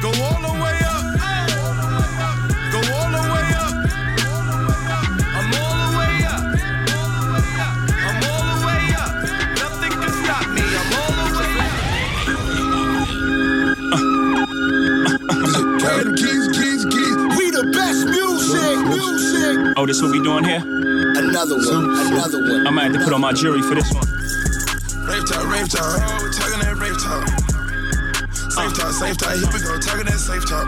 Go 0.00 0.08
all 0.08 0.40
the 0.40 0.48
way 0.62 0.78
up. 0.80 1.04
Go 2.72 2.80
all 2.96 3.10
the 3.12 3.20
way 3.28 3.52
up. 3.52 3.72
All 4.24 4.40
the 4.48 4.56
way 4.64 4.88
up. 4.88 5.04
I'm 5.36 5.52
all 5.60 5.76
the 5.76 5.92
way 5.98 6.24
up. 6.24 6.40
All 6.96 7.08
the 7.12 7.24
way 7.36 7.52
up. 7.60 7.74
I'm 8.08 8.16
all 8.24 8.44
the 8.48 8.56
way 8.64 8.82
up. 8.96 9.12
Nothing 9.60 9.92
can 10.00 10.12
stop 10.24 10.46
me. 10.56 10.64
I'm 10.80 10.90
all 10.96 11.12
the 11.20 11.26
way 11.36 11.52
up. 11.60 11.76
Carry 15.80 16.04
the 16.04 16.14
keys, 16.16 16.48
keys, 16.56 16.82
keys. 16.88 17.16
We 17.36 17.44
the 17.50 17.64
best 17.74 18.00
music, 18.08 18.80
music. 18.88 19.76
Oh, 19.76 19.84
this 19.84 20.00
what 20.00 20.12
we 20.12 20.20
doing 20.22 20.44
here? 20.44 20.62
Another 20.64 21.56
one, 21.56 21.90
another 22.08 22.40
one. 22.40 22.66
I 22.66 22.70
might 22.70 22.84
have 22.84 22.94
to 22.94 23.00
put 23.04 23.12
on 23.12 23.20
my 23.20 23.32
jury 23.34 23.60
for 23.60 23.74
this 23.74 23.92
one. 23.92 24.08
Rave 25.06 25.26
talk, 25.28 25.44
rave 25.46 25.68
talk. 25.68 25.84
Oh, 25.84 26.24
we 26.24 26.30
talking 26.32 26.60
that 26.60 26.76
rave 26.80 26.96
talk. 27.02 27.39
Safe 28.50 28.74
talk, 28.74 28.90
safe 28.90 29.16
talk. 29.16 29.38
Here 29.38 29.46
we 29.54 29.60
go, 29.62 29.78
talking 29.78 30.06
that 30.10 30.18
safe 30.18 30.42
talk. 30.42 30.66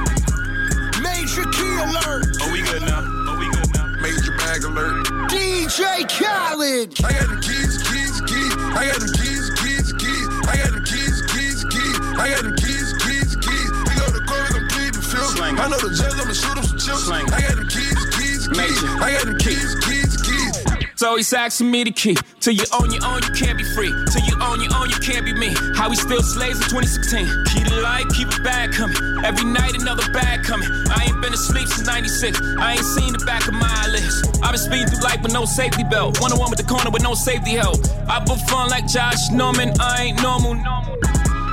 Major 1.02 1.42
key 1.50 1.74
alert. 1.82 2.30
Oh, 2.38 2.52
we 2.54 2.62
good 2.62 2.86
now. 2.86 3.02
Oh, 3.26 3.34
we 3.34 3.50
good 3.50 3.74
now. 3.74 3.90
Major 3.98 4.30
bag 4.38 4.62
alert. 4.62 5.02
DJ 5.26 6.06
Khaled. 6.06 6.94
I 7.02 7.10
got 7.10 7.26
the 7.26 7.42
keys, 7.42 7.82
keys, 7.82 8.22
keys. 8.22 8.54
I 8.78 8.86
got 8.86 9.02
the 9.02 9.10
keys, 9.18 9.50
keys, 9.58 9.90
keys. 9.98 10.26
I 10.46 10.62
got 10.62 10.78
the 10.78 10.82
keys, 10.86 11.16
keys, 11.34 11.58
keys. 11.74 11.98
I 12.22 12.30
got 12.30 12.42
the 12.46 12.54
keys, 12.54 12.88
keys, 13.02 13.34
keys. 13.42 13.70
We 13.82 13.92
go 13.98 14.06
to 14.14 14.22
court, 14.30 14.46
we 14.46 14.62
gon' 14.62 14.68
plead 14.70 14.94
the 14.94 15.02
fifth. 15.02 15.34
Slang. 15.34 15.58
I 15.58 15.66
know 15.66 15.82
the 15.82 15.90
judge, 15.90 16.14
I'ma 16.22 16.34
shoot 16.38 16.54
him 16.54 16.62
some 16.62 16.78
chips. 16.78 17.10
Slang. 17.10 17.26
I 17.34 17.42
got 17.42 17.58
the 17.58 17.66
keys, 17.66 17.98
keys, 18.14 18.46
keys. 18.46 18.54
Major. 18.54 18.94
I 19.02 19.10
got 19.18 19.26
the 19.26 19.34
keys, 19.42 19.74
keys, 19.82 20.14
keys. 20.22 20.54
So 20.94 21.16
he's 21.16 21.32
asking 21.34 21.68
me 21.68 21.82
the 21.82 21.90
key. 21.90 22.14
Till 22.42 22.54
you 22.54 22.64
own 22.74 22.90
your 22.90 23.06
own, 23.06 23.22
you 23.22 23.30
can't 23.30 23.56
be 23.56 23.62
free. 23.62 23.94
Till 24.10 24.24
you 24.26 24.34
own 24.42 24.60
your 24.60 24.74
own, 24.74 24.90
you 24.90 24.98
can't 24.98 25.24
be 25.24 25.32
me. 25.32 25.54
How 25.78 25.88
we 25.88 25.94
still 25.94 26.20
slaves 26.20 26.58
in 26.58 26.66
2016. 26.74 27.22
Keep 27.54 27.70
it 27.70 27.82
light, 27.86 28.02
keep 28.18 28.26
it 28.26 28.42
bag 28.42 28.72
coming. 28.72 28.98
Every 29.24 29.44
night 29.46 29.80
another 29.80 30.02
bag 30.10 30.42
coming. 30.42 30.68
I 30.90 31.06
ain't 31.06 31.22
been 31.22 31.32
asleep 31.32 31.68
since 31.68 31.86
96. 31.86 32.42
I 32.58 32.72
ain't 32.72 32.84
seen 32.98 33.12
the 33.12 33.24
back 33.24 33.46
of 33.46 33.54
my 33.54 33.70
eyelids. 33.86 34.26
I've 34.42 34.50
been 34.50 34.58
speeding 34.58 34.88
through 34.88 35.06
life 35.06 35.22
with 35.22 35.32
no 35.32 35.44
safety 35.44 35.84
belt. 35.84 36.20
One 36.20 36.32
on 36.32 36.40
one 36.40 36.50
with 36.50 36.58
the 36.58 36.66
corner 36.66 36.90
with 36.90 37.04
no 37.04 37.14
safety 37.14 37.52
help. 37.52 37.78
I 38.10 38.18
put 38.26 38.40
fun 38.50 38.70
like 38.70 38.88
Josh 38.88 39.30
Norman. 39.30 39.70
I 39.78 40.10
ain't 40.10 40.20
normal. 40.20 40.58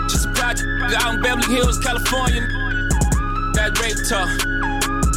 Just 0.10 0.26
a 0.26 0.34
project 0.34 0.66
out 0.98 1.14
in 1.14 1.22
Beverly 1.22 1.54
Hills, 1.54 1.78
California. 1.86 2.42
That 3.54 3.78
rape 3.78 4.02
talk. 4.10 4.26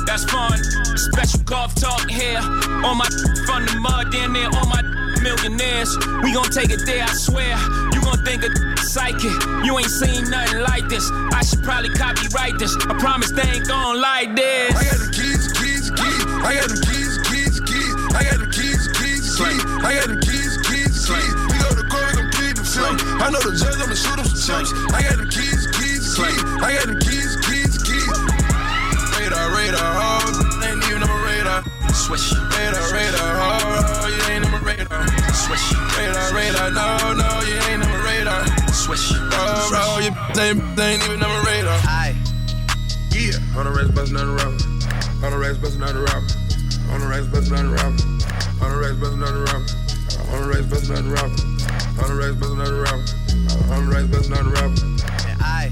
That's 0.05 0.29
fun. 0.29 0.52
Special 1.00 1.41
golf 1.49 1.75
talk 1.76 2.11
here. 2.11 2.45
On 2.85 2.99
my 3.00 3.09
from 3.49 3.64
the 3.64 3.81
mud, 3.81 4.12
down 4.12 4.35
there, 4.35 4.52
on 4.52 4.69
my 4.69 4.92
millionaires. 5.23 5.91
We 6.23 6.33
gon' 6.33 6.50
take 6.50 6.71
it 6.71 6.85
there, 6.85 7.05
I 7.05 7.14
swear. 7.14 7.57
You 7.95 8.00
gon' 8.02 8.21
think 8.26 8.43
of 8.45 8.52
psychic. 8.83 9.33
You 9.64 9.79
ain't 9.79 9.91
seen 9.91 10.29
nothing 10.29 10.61
like 10.61 10.88
this. 10.88 11.09
I 11.33 11.43
should 11.43 11.62
probably 11.62 11.91
copyright 11.91 12.59
this. 12.59 12.75
I 12.91 12.99
promise 12.99 13.31
they 13.31 13.47
ain't 13.49 13.67
gon' 13.67 14.00
like 14.00 14.35
this. 14.37 14.75
I 14.75 14.85
got 14.85 14.99
the 15.00 15.11
keys, 15.14 15.45
keys, 15.57 15.87
keys. 15.95 16.23
I 16.43 16.50
got 16.59 16.69
the 16.69 16.79
keys, 16.83 17.14
keys, 17.31 17.57
keys. 17.64 17.95
I 18.12 18.23
got 18.29 18.38
the 18.43 18.50
keys, 18.50 18.83
keys, 18.99 19.25
keys. 19.38 19.62
I 19.87 19.91
got 19.97 20.09
the 20.11 20.19
keys, 20.21 20.52
keys, 20.67 20.95
keys. 21.07 21.33
We 21.49 21.57
go 21.62 21.71
to 21.73 21.85
court, 21.88 22.12
gon' 22.19 22.31
plead 22.37 22.57
the 22.59 22.64
fifth. 22.67 23.00
I 23.23 23.31
know 23.31 23.41
the 23.41 23.55
judge, 23.57 23.79
I'ma 23.81 23.95
shoot 23.95 24.19
him 24.19 24.26
some 24.26 24.43
chips. 24.43 24.71
I 24.93 25.00
got 25.07 25.17
the 25.23 25.29
keys, 25.31 25.71
keys, 25.79 26.05
keys. 26.19 26.41
I 26.61 26.75
got 26.76 26.87
the 26.91 26.99
keys, 27.00 27.33
keys, 27.47 27.75
keys. 27.81 28.43
Radar, 29.17 29.55
radar, 29.55 29.93
oh, 30.02 30.62
ain't 30.67 30.85
even 30.91 31.02
on 31.02 31.09
my 31.09 31.19
radar. 31.25 31.62
Swish, 31.95 32.33
Radar, 32.33 32.93
radar, 32.93 33.31
oh, 33.38 33.62
on 33.62 33.71
my 33.71 34.32
radar. 34.76 35.07
swish, 35.33 35.73
Radar, 35.97 36.35
radar, 36.35 36.71
no, 36.71 37.12
no, 37.14 37.41
you 37.47 37.57
ain't 37.69 37.83
on 37.83 37.88
my 37.91 38.05
radar. 38.05 38.47
swish. 38.73 39.12
Oh, 39.14 39.69
bro, 39.71 39.99
you 39.99 40.12
ain't, 40.41 40.76
they 40.76 40.95
ain't 40.95 41.05
even 41.05 41.23
on 41.23 41.29
my 41.29 41.50
radar. 41.50 41.79
Aye. 41.85 42.17
Yeah. 43.12 43.38
On 43.57 43.64
the 43.64 43.71
racks, 43.71 43.91
bustin' 43.91 44.17
on 44.17 44.26
the 44.26 44.35
route. 44.35 44.62
On 45.25 45.31
the 45.31 45.38
racks, 45.38 45.59
bustin' 45.59 45.83
on 45.83 45.95
the 45.95 46.00
route. 46.00 46.37
On 46.91 47.00
the 47.00 47.07
racks, 47.07 47.26
bustin' 47.26 47.57
on 47.57 47.64
the 47.69 47.75
route. 47.76 48.00
On 48.62 48.71
the 48.73 48.79
racks, 48.79 48.97
bustin' 48.97 49.23
on 49.23 49.35
the 49.35 49.41
route. 49.41 49.69
On 50.33 50.43
the 50.43 50.49
racks, 50.49 50.67
bustin' 50.67 50.97
on 50.97 51.05
the 51.05 51.12
route. 51.12 51.41
On 52.02 52.09
the 52.09 52.17
racks, 52.17 52.37
bustin' 52.37 52.61
on 52.61 52.67
the 52.67 52.81
route. 52.81 53.07
On 53.71 53.85
the 53.85 53.93
racks, 53.93 54.09
bustin' 54.09 54.35
on 54.35 54.45
the 54.45 54.52
route. 54.57 54.79
And 55.29 55.38
I, 55.43 55.71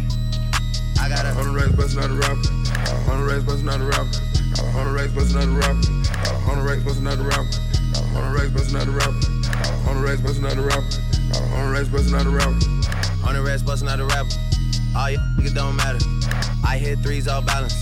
I 1.00 1.08
gotta. 1.08 1.30
On 1.40 1.52
the 1.52 1.54
racks, 1.56 1.72
bustin' 1.72 2.02
on 2.02 2.10
the 2.10 2.18
route. 2.20 2.46
On 3.08 3.20
the 3.20 3.26
racks, 3.26 3.44
bustin' 3.44 3.68
on 3.68 3.80
the 3.80 3.86
route. 3.86 4.10
On 4.76 4.84
the 4.84 4.92
racks, 4.92 5.12
bustin' 5.12 5.38
on 5.40 5.54
the 5.54 5.60
route. 5.60 5.82
On 6.48 6.58
the 6.58 6.64
racks, 6.64 6.82
bustin' 6.82 7.06
on 7.06 7.18
the 7.18 7.24
route. 7.24 7.69
On 8.14 8.22
the 8.22 8.38
racks, 8.38 8.50
bustin' 8.50 8.76
on 8.76 8.86
the 8.86 8.92
route. 8.92 9.88
On 9.88 9.96
the 9.96 10.06
racks, 10.06 10.20
bustin' 10.20 10.44
on 10.44 10.56
the 10.56 10.62
route. 10.62 11.00
On 11.54 11.66
the 11.66 11.72
racks, 11.72 11.88
bustin' 11.88 12.14
on 12.14 12.24
the 12.24 12.30
route. 12.30 12.80
On 13.24 13.34
the 13.34 13.42
rest, 13.42 13.66
busting 13.66 13.88
out 13.88 13.98
the 13.98 14.04
rapper. 14.06 14.30
All 14.96 15.10
you 15.10 15.18
niggas 15.38 15.54
don't 15.54 15.76
matter. 15.76 15.98
I 16.66 16.78
hit 16.78 16.98
threes 17.00 17.28
all 17.28 17.42
balance. 17.42 17.74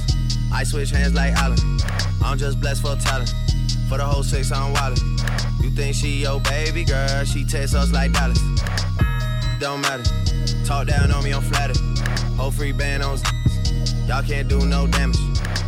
I 0.53 0.65
switch 0.65 0.91
hands 0.91 1.15
like 1.15 1.33
Allen. 1.35 1.59
I'm 2.23 2.37
just 2.37 2.61
blessed 2.61 2.83
for 2.83 2.97
talent. 2.97 3.33
For 3.89 3.99
the 3.99 4.05
whole 4.05 4.23
six, 4.23 4.51
I'm 4.51 4.75
wildin'. 4.75 5.63
You 5.63 5.71
think 5.71 5.95
she 5.95 6.09
your 6.23 6.41
baby 6.41 6.85
girl? 6.85 7.25
She 7.25 7.45
tests 7.45 7.75
us 7.75 7.93
like 7.93 8.13
Dallas. 8.13 8.39
Don't 9.61 9.81
matter. 9.81 10.05
Talk 10.65 10.89
down 10.89 11.11
on 11.13 11.25
me, 11.25 11.33
I'm 11.33 11.43
flattered. 11.43 11.79
Whole 12.37 12.51
free 12.51 12.73
band 12.73 13.03
on. 13.03 13.19
Y'all 14.07 14.23
can't 14.23 14.49
do 14.49 14.67
no 14.67 14.87
damage. 14.87 15.19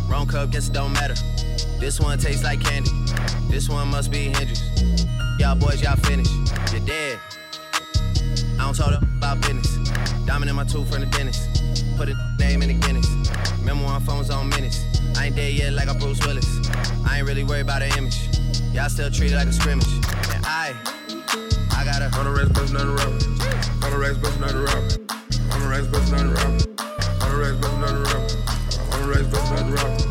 Wrong 0.07 0.27
cup, 0.27 0.51
guess 0.51 0.67
it 0.67 0.73
don't 0.73 0.93
matter. 0.93 1.15
This 1.81 1.99
one 1.99 2.19
tastes 2.19 2.43
like 2.43 2.61
candy. 2.61 2.91
This 3.49 3.67
one 3.67 3.87
must 3.87 4.11
be 4.11 4.29
Hendrix. 4.29 4.61
Y'all 5.39 5.55
boys, 5.55 5.81
y'all 5.81 5.95
finished. 5.95 6.31
You're 6.71 6.85
dead. 6.85 7.19
I 8.59 8.65
don't 8.65 8.75
talk 8.75 9.01
about 9.01 9.41
business. 9.41 9.89
Diamond 10.27 10.51
in 10.51 10.55
my 10.55 10.63
tooth 10.63 10.91
from 10.91 11.01
the 11.01 11.07
dentist. 11.07 11.41
Put 11.97 12.09
a 12.09 12.15
name 12.37 12.61
in 12.61 12.67
the 12.67 12.75
Guinness. 12.85 13.09
Remember 13.57 13.85
when 13.85 13.99
phones 14.01 14.29
on 14.29 14.49
minutes. 14.49 14.85
I 15.17 15.25
ain't 15.25 15.35
dead 15.35 15.53
yet 15.53 15.73
like 15.73 15.89
a 15.89 15.95
Bruce 15.95 16.23
Willis. 16.23 16.45
I 17.03 17.17
ain't 17.17 17.27
really 17.27 17.43
worried 17.43 17.61
about 17.61 17.79
the 17.79 17.89
image. 17.97 18.29
Y'all 18.75 18.87
still 18.87 19.09
treat 19.09 19.31
it 19.31 19.35
like 19.35 19.47
a 19.47 19.53
scrimmage. 19.53 19.91
And 20.35 20.45
I, 20.45 20.75
I. 21.71 21.81
On 22.19 22.27
racks, 22.27 22.49
bustin' 22.49 22.77
on 22.77 22.87
the 22.87 22.93
route. 22.93 23.83
On 23.83 23.91
the 23.91 23.97
racks, 23.97 24.17
bustin' 24.17 24.43
on 24.43 24.53
the 24.53 24.61
route. 24.61 24.97
On 25.51 25.61
the 25.61 25.67
racks, 25.67 25.87
bustin' 25.87 26.19
on 26.19 26.27
the 26.27 26.33
route. 26.33 27.23
On 27.23 27.31
the 27.31 27.37
racks, 27.39 27.57
bustin' 27.57 27.83
on 27.83 28.03
the. 28.03 28.13
On 28.93 29.31
bustin' 29.31 29.57
on 29.57 29.71
the 29.71 29.75
route. 29.77 30.10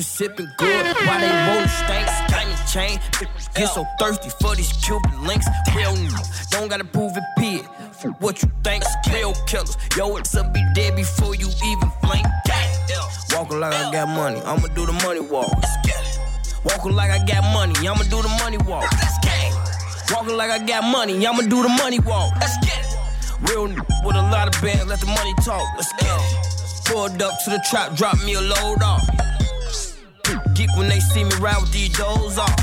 Just 0.00 0.16
sipping 0.16 0.48
good 0.56 0.86
while 1.04 1.20
they 1.20 1.28
roll 1.52 1.68
stanks. 1.68 2.32
Diamond 2.32 2.58
chain, 2.72 2.98
get 3.54 3.68
so 3.68 3.84
thirsty 3.98 4.30
for 4.40 4.56
these 4.56 4.72
Cuban 4.84 5.26
links. 5.26 5.46
Real 5.76 5.92
niggas 5.92 6.48
don't 6.50 6.68
gotta 6.68 6.84
prove 6.84 7.14
it, 7.16 7.24
pig. 7.38 7.66
For 7.92 8.08
what 8.22 8.42
you 8.42 8.50
think, 8.64 8.82
real 9.12 9.34
killers. 9.46 9.76
Yo, 9.96 10.16
it's 10.16 10.34
up, 10.34 10.54
be 10.54 10.62
dead 10.74 10.96
before 10.96 11.34
you 11.34 11.48
even 11.48 11.92
blink. 12.02 12.26
Walking 13.34 13.60
like 13.60 13.74
I 13.74 13.92
got 13.92 14.08
money, 14.08 14.40
I'ma 14.40 14.68
do 14.68 14.86
the 14.86 14.92
money 15.04 15.20
walk. 15.20 15.52
Walking 16.64 16.94
like 16.94 17.10
I 17.10 17.22
got 17.26 17.44
money, 17.52 17.74
I'ma 17.86 18.02
do 18.04 18.22
the 18.22 18.34
money 18.40 18.58
walk. 18.58 18.90
Walking 20.10 20.36
like 20.36 20.50
I 20.50 20.64
got 20.64 20.82
money, 20.84 21.26
I'ma 21.26 21.42
do 21.42 21.62
the 21.62 21.68
money 21.68 21.98
walk. 22.00 22.32
Real 23.42 23.66
n- 23.66 23.76
with 24.04 24.16
a 24.16 24.22
lot 24.32 24.54
of 24.54 24.62
bands, 24.62 24.86
let 24.86 25.00
the 25.00 25.06
money 25.06 25.34
talk. 25.44 25.66
Let's 25.76 25.92
get 26.00 26.08
it. 26.08 26.84
Pulled 26.86 27.20
up 27.20 27.34
to 27.44 27.50
the 27.50 27.62
trap, 27.68 27.94
drop 27.96 28.16
me 28.24 28.34
a 28.34 28.40
load 28.40 28.82
off. 28.82 29.29
Geek 30.60 30.76
when 30.76 30.90
they 30.90 31.00
see 31.00 31.24
me 31.24 31.30
ride 31.40 31.58
with 31.62 31.72
these 31.72 31.88
doors 31.96 32.36
off. 32.36 32.54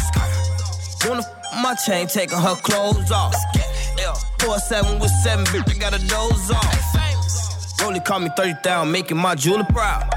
Wanna 1.03 1.21
f- 1.21 1.63
my 1.63 1.73
chain, 1.73 2.05
taking 2.05 2.37
her 2.37 2.55
clothes 2.57 3.11
off. 3.11 3.33
Yeah, 3.97 4.13
four 4.37 4.59
seven 4.59 4.99
with 4.99 5.09
seven, 5.23 5.45
bitch, 5.45 5.75
I 5.75 5.79
got 5.79 5.95
a 5.95 6.07
doze 6.07 6.51
off. 6.51 7.81
Rolly 7.81 7.99
call 7.99 8.19
me 8.19 8.29
30,000, 8.37 8.91
making 8.91 9.17
my 9.17 9.33
jeweler 9.33 9.63
proud. 9.63 10.13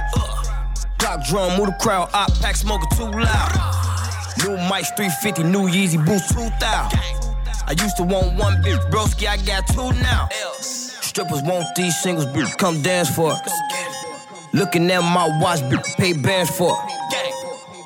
Clock 0.99 1.25
drum, 1.25 1.57
move 1.57 1.69
the 1.69 1.77
crowd, 1.81 2.11
op 2.13 2.31
pack 2.43 2.57
smoking 2.57 2.91
too 2.99 3.05
loud. 3.05 3.51
New 4.45 4.59
mics 4.69 4.95
350, 4.97 5.45
new 5.45 5.67
Yeezy 5.67 6.05
boots 6.05 6.29
2000. 6.35 6.61
I 7.67 7.73
used 7.83 7.97
to 7.97 8.03
want 8.03 8.37
one 8.37 8.63
bitch, 8.63 8.91
broski, 8.91 9.27
I 9.27 9.39
got 9.39 9.67
two 9.69 9.91
now. 10.03 10.29
Strippers 10.61 11.41
want 11.45 11.75
these 11.77 11.99
singles, 12.03 12.27
bitch, 12.27 12.59
come 12.59 12.83
dance 12.83 13.09
for 13.09 13.33
it. 13.33 13.41
Looking 14.53 14.91
at 14.91 15.01
my 15.01 15.29
watch, 15.41 15.61
bitch, 15.61 15.97
pay 15.97 16.13
bands 16.13 16.51
for 16.51 16.77
it. 16.77 17.10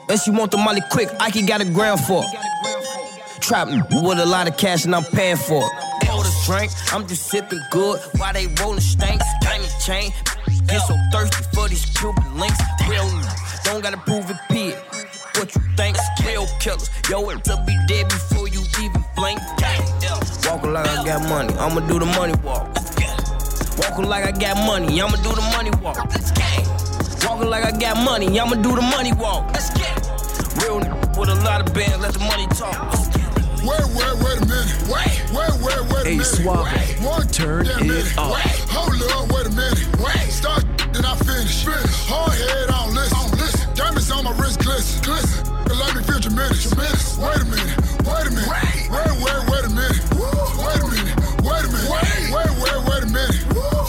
And 0.09 0.21
she 0.21 0.31
want 0.31 0.51
the 0.51 0.59
money 0.59 0.81
quick, 0.91 1.09
Ike 1.19 1.47
got 1.47 1.61
a 1.61 1.65
gram 1.65 1.97
for 1.97 2.23
it. 2.23 3.41
Trap 3.41 3.69
me 3.69 3.81
with 4.03 4.19
a 4.19 4.27
lot 4.27 4.49
of 4.49 4.57
cash 4.57 4.85
and 4.85 4.95
I'm 4.95 5.05
paying 5.05 5.37
for 5.37 5.63
it. 5.63 5.73
The 6.01 6.43
drink, 6.47 6.73
I'm 6.93 7.07
just 7.07 7.27
sipping 7.29 7.61
good 7.71 8.01
while 8.17 8.33
they 8.33 8.47
rolling 8.61 8.81
stanks. 8.81 9.25
Diamond 9.43 9.73
chain, 9.85 10.13
get 10.67 10.81
so 10.81 10.97
thirsty 11.13 11.45
for 11.55 11.69
these 11.69 11.85
Cuban 11.97 12.39
links. 12.39 12.59
Real 12.89 13.05
niggas, 13.05 13.65
don't 13.65 13.83
gotta 13.83 13.99
prove 13.99 14.31
it, 14.31 14.37
P. 14.51 14.73
What 15.37 15.55
you 15.55 15.61
think? 15.77 15.97
Real 16.25 16.47
killers, 16.61 16.89
yo, 17.11 17.29
it'll 17.31 17.65
be 17.65 17.77
dead 17.87 18.09
before 18.09 18.49
you 18.49 18.63
even 18.81 19.05
blink. 19.17 19.41
Walking 20.47 20.73
like 20.73 20.87
I 20.87 21.05
got 21.05 21.29
money, 21.29 21.53
I'ma 21.59 21.81
do 21.87 21.99
the 21.99 22.07
money 22.07 22.35
walk. 22.43 22.69
Walking 23.79 24.09
like 24.09 24.25
I 24.25 24.33
got 24.33 24.57
money, 24.67 25.01
I'ma 25.03 25.17
do 25.17 25.35
the 25.35 25.43
money 25.53 25.71
walk. 25.83 25.99
Walking 27.27 27.49
like 27.51 27.65
I 27.65 27.79
got 27.79 28.03
money, 28.03 28.41
I'ma 28.41 28.55
do 28.63 28.75
the 28.75 28.83
money 28.83 29.13
walk. 29.13 29.55
Real 30.65 30.81
nigga 30.81 31.19
with 31.19 31.29
a 31.29 31.35
lot 31.45 31.61
of 31.67 31.75
bands, 31.75 31.99
let 32.01 32.13
the 32.15 32.21
money 32.21 32.47
talk. 32.57 32.75
Wait, 33.65 33.85
wait, 33.97 34.15
wait 34.25 34.37
a 34.41 34.47
minute. 34.49 34.73
Wait, 34.89 35.13
wait, 35.33 35.53
wait, 35.61 35.81
wait 35.93 36.05
a 36.05 36.09
Hey, 36.09 36.17
minute. 36.17 36.25
Suave, 36.25 36.65
Wait, 36.65 37.01
one 37.05 37.27
turn 37.29 37.67
damn 37.67 37.91
it 37.91 38.07
up. 38.19 38.33
Wait, 38.33 38.57
hold 38.73 38.97
up, 39.13 39.33
wait 39.33 39.47
a 39.47 39.51
minute. 39.53 39.85
Wait, 40.01 40.33
start 40.33 40.65
then 40.93 41.05
I 41.05 41.17
finish. 41.21 41.65
finish. 41.65 42.09
Hard 42.09 42.33
head 42.33 42.71
on 42.73 42.95
listen. 42.95 43.17
On 43.19 43.31
listen. 43.37 43.75
Diamonds 43.75 44.11
on 44.11 44.25
my 44.25 44.33
wrist 44.41 44.61
glisten. 44.61 45.03
Glisten. 45.05 45.45
It 45.69 45.77
let 45.77 45.97
me 45.97 46.03
feel 46.03 46.21
tremendous. 46.21 46.65
Tremendous. 46.69 47.19
Wait 47.19 47.41
a 47.41 47.45
minute. 47.45 47.77
Wait 48.09 48.25
a 48.25 48.31
minute. 48.33 48.49
Wait, 48.49 48.89
wait, 48.89 49.13
wait, 49.21 49.41
wait 49.53 49.65
a 49.65 49.73
minute. 49.73 50.01
Wait 50.17 50.81
a 50.81 50.87
minute. 50.89 51.17
Wait 51.45 51.65
a 51.65 51.69
minute. 51.73 51.89
Wait, 51.93 52.09
wait, 52.33 52.53
wait, 52.57 52.81
wait 52.89 53.03
a 53.05 53.11
minute. 53.13 53.41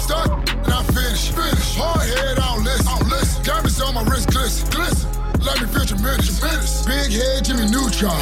Start 0.03 0.27
and 0.51 0.72
I 0.75 0.84
finish. 0.91 1.32
Finish. 1.32 1.75
Hard 1.79 2.03
head 2.03 2.39
on 2.39 2.63
listen. 2.67 2.88
On 2.91 3.00
listen. 3.08 3.44
Diamonds 3.44 3.79
on 3.79 3.94
my 3.96 4.03
wrist 4.03 4.27
glisten. 4.29 4.67
Glisten. 4.72 5.08
Let 5.45 5.61
me 5.61 5.67
feel 5.67 5.85
tremendous. 5.85 6.39
Tremendous. 6.39 6.85
Big 6.85 7.11
head 7.13 7.45
Jimmy 7.45 7.69
Neutron 7.69 8.17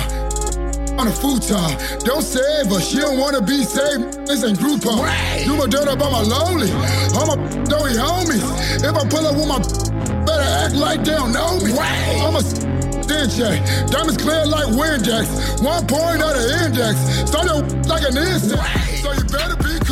on 0.99 1.07
a 1.07 1.11
futon. 1.11 1.71
Don't 2.05 2.21
save 2.21 2.67
her, 2.67 2.79
she 2.79 2.97
don't 2.99 3.17
wanna 3.17 3.41
be 3.41 3.63
saved. 3.63 4.27
This 4.27 4.43
ain't 4.43 4.59
Groupon. 4.59 5.07
Do 5.45 5.57
my 5.57 5.65
dirt 5.65 5.87
up 5.87 6.01
on 6.01 6.11
my 6.11 6.21
lonely. 6.21 6.71
All 7.15 7.27
my 7.27 7.35
don't 7.65 7.87
be 7.87 7.95
homies. 7.95 8.43
If 8.83 8.93
I 8.93 9.03
pull 9.07 9.25
up 9.25 9.35
with 9.35 9.47
my 9.47 9.59
better 10.25 10.49
act 10.63 10.75
like 10.75 11.03
they 11.03 11.15
don't 11.15 11.31
know 11.31 11.59
me. 11.59 11.71
I'm 11.73 12.35
a 12.35 12.43
check. 13.29 13.63
Diamonds 13.87 14.17
clear 14.17 14.45
like 14.45 14.67
Windex. 14.75 15.63
One 15.63 15.85
point 15.87 16.21
of 16.21 16.33
the 16.35 16.65
index. 16.65 16.95
Start 17.29 17.45
your 17.45 17.61
like 17.87 18.03
an 18.03 18.17
insect. 18.17 18.61
So 19.01 19.11
you 19.11 19.23
better 19.31 19.55
be 19.57 19.82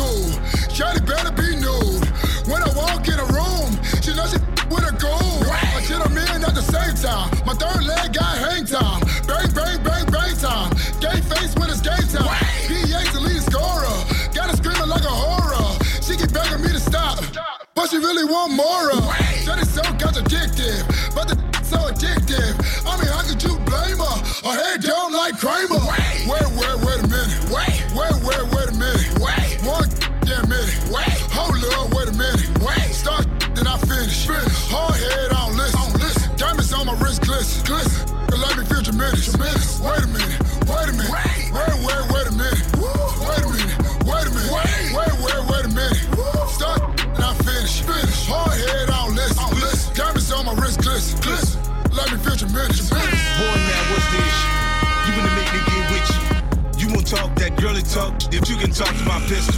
time. 7.02 7.30
My 7.44 7.54
third 7.54 7.82
leg 7.82 8.14
got 8.14 8.38
hang 8.38 8.64
time. 8.64 9.02
Bang, 9.26 9.50
bang, 9.50 9.82
bang, 9.82 10.06
bang 10.06 10.34
time. 10.38 10.70
Gay 11.02 11.18
face 11.26 11.52
when 11.58 11.68
it's 11.68 11.82
game 11.82 12.06
time. 12.14 12.30
PA's 12.70 13.10
the 13.12 13.20
lead 13.20 13.42
scorer. 13.42 13.98
Got 14.30 14.50
her 14.50 14.56
screaming 14.56 14.88
like 14.88 15.02
a 15.02 15.10
horror. 15.10 15.66
She 16.00 16.14
keep 16.14 16.32
begging 16.32 16.62
me 16.62 16.70
to 16.70 16.78
stop. 16.78 17.18
But 17.74 17.90
she 17.90 17.98
really 17.98 18.24
want 18.24 18.54
more 18.54 18.94
of. 18.94 19.02
Said 19.42 19.58
it's 19.58 19.74
so 19.74 19.82
contradictive. 19.98 20.86
But 21.14 21.26
the 21.26 21.36
so 21.66 21.78
addictive. 21.90 22.54
I 22.86 22.94
mean, 23.00 23.10
how 23.10 23.22
could 23.26 23.42
you 23.42 23.58
blame 23.66 23.98
her? 23.98 24.16
Her 24.46 24.54
head 24.62 24.82
down 24.82 25.12
like 25.12 25.34
Kramer. 25.42 25.82
Wait, 25.82 26.30
wait, 26.30 26.48
wait, 26.54 26.76
wait 26.86 26.98
a 27.02 27.08
minute. 27.10 27.34
Wait, 27.50 27.71
my 50.54 50.62
wrist 50.62 50.80
glisten. 50.80 51.20
Glisten. 51.20 51.60
Let 51.92 52.10
me 52.12 52.18
feel 52.18 52.36
tremendous. 52.36 52.90
Boy, 52.90 52.96
now 52.96 53.82
what's 53.92 54.08
the 54.12 54.18
issue? 54.18 54.52
You 55.06 55.12
wanna 55.16 55.34
make 55.36 55.50
me 55.52 55.60
get 55.68 55.84
with 55.92 56.06
you? 56.12 56.88
You 56.88 56.94
won't 56.94 57.06
talk 57.06 57.34
that 57.36 57.56
girly 57.56 57.82
talk 57.82 58.12
if 58.32 58.48
you 58.48 58.56
can 58.56 58.70
talk 58.70 58.88
to 58.88 59.04
my 59.04 59.20
pistol. 59.26 59.54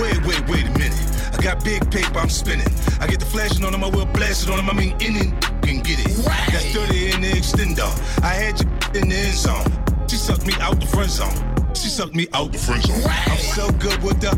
Wait, 0.00 0.18
wait, 0.26 0.42
wait 0.48 0.66
a 0.66 0.72
minute. 0.78 0.98
I 1.32 1.42
got 1.42 1.64
big 1.64 1.90
paper 1.90 2.18
I'm 2.18 2.28
spinning. 2.28 2.68
I 3.00 3.06
get 3.06 3.20
the 3.20 3.26
flashing 3.26 3.64
on 3.64 3.72
them, 3.72 3.84
I 3.84 3.88
will 3.88 4.06
blast 4.06 4.44
it 4.44 4.50
on 4.50 4.58
them. 4.58 4.70
I 4.70 4.74
mean, 4.74 4.94
any 5.00 5.30
can 5.62 5.82
get 5.82 5.98
it. 5.98 6.14
That's 6.52 6.72
30 6.74 7.12
in 7.12 7.20
the 7.22 7.30
extender. 7.30 7.90
I 8.22 8.34
had 8.34 8.60
you 8.60 8.68
in 9.00 9.08
the 9.08 9.16
end 9.16 9.34
zone. 9.34 9.66
She 10.08 10.16
sucked 10.16 10.46
me 10.46 10.54
out 10.60 10.80
the 10.80 10.86
front 10.86 11.10
zone. 11.10 11.34
She 11.74 11.88
sucked 11.88 12.14
me 12.14 12.26
out 12.34 12.52
the 12.52 12.58
front 12.58 12.82
zone. 12.84 13.02
I'm 13.26 13.38
so 13.38 13.70
good 13.78 14.02
with 14.02 14.20
the. 14.20 14.30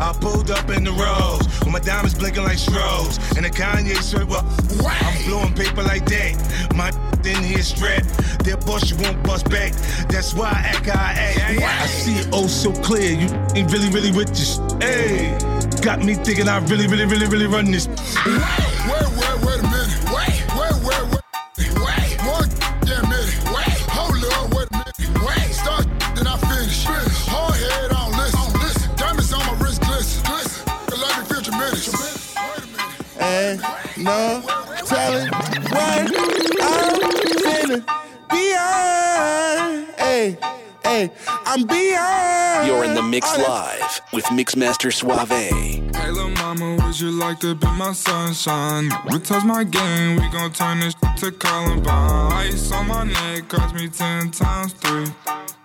I 0.00 0.12
pulled 0.20 0.50
up 0.50 0.68
in 0.70 0.84
the 0.84 0.92
rose 0.92 1.46
with 1.60 1.72
my 1.72 1.80
diamonds 1.80 2.14
blinking 2.14 2.42
like 2.42 2.58
strobes 2.58 3.36
and 3.36 3.46
a 3.46 3.50
Kanye 3.50 3.96
shirt. 4.02 4.28
Well, 4.28 4.44
I'm 4.86 5.24
blowing 5.24 5.54
paper 5.54 5.82
like 5.82 6.04
that. 6.06 6.72
My 6.74 6.90
in 7.26 7.42
here 7.42 7.62
strapped. 7.62 8.06
That 8.44 8.64
bust 8.64 8.90
you 8.90 8.96
won't 8.98 9.22
bust 9.22 9.50
back. 9.50 9.72
That's 10.08 10.34
why 10.34 10.48
I 10.48 10.70
act 10.70 10.86
how 10.86 11.00
I 11.00 11.12
act. 11.12 11.62
I 11.62 11.86
see 11.86 12.14
it 12.14 12.28
oh 12.32 12.46
so 12.46 12.72
clear. 12.82 13.12
You 13.12 13.28
ain't 13.54 13.72
really, 13.72 13.90
really 13.90 14.12
with 14.12 14.28
this. 14.28 14.58
Hey, 14.80 15.36
got 15.82 16.04
me 16.04 16.14
thinking 16.14 16.48
I 16.48 16.58
really, 16.66 16.86
really, 16.86 17.06
really, 17.06 17.26
really 17.26 17.46
run 17.46 17.70
this. 17.70 17.88
Wait, 17.88 19.25
And 33.46 33.62
no 34.02 34.42
telling 34.86 35.28
what 35.28 35.72
I'm 35.72 36.08
finna 37.44 37.86
beyond. 38.28 39.86
Hey, 39.96 40.36
hey, 40.82 41.10
I'm 41.28 41.64
beyond. 41.64 42.66
You're 42.66 42.82
in 42.82 42.94
the 42.94 43.02
mix 43.02 43.38
live 43.38 44.00
with 44.12 44.24
Mixmaster 44.24 44.92
Suave. 44.92 45.85
Hey, 45.96 46.10
little 46.10 46.30
mama, 46.30 46.76
would 46.84 47.00
you 47.00 47.10
like 47.10 47.40
to 47.40 47.54
be 47.54 47.66
my 47.72 47.92
sunshine? 47.92 48.90
We 49.10 49.18
touch 49.18 49.44
my 49.44 49.64
game, 49.64 50.16
we 50.16 50.28
gon' 50.30 50.52
turn 50.52 50.80
this 50.80 50.94
to 51.18 51.32
Columbine. 51.32 52.32
Ice 52.32 52.70
on 52.72 52.88
my 52.88 53.04
neck 53.04 53.48
cost 53.48 53.74
me 53.74 53.88
ten 53.88 54.30
times 54.30 54.72
three. 54.74 55.06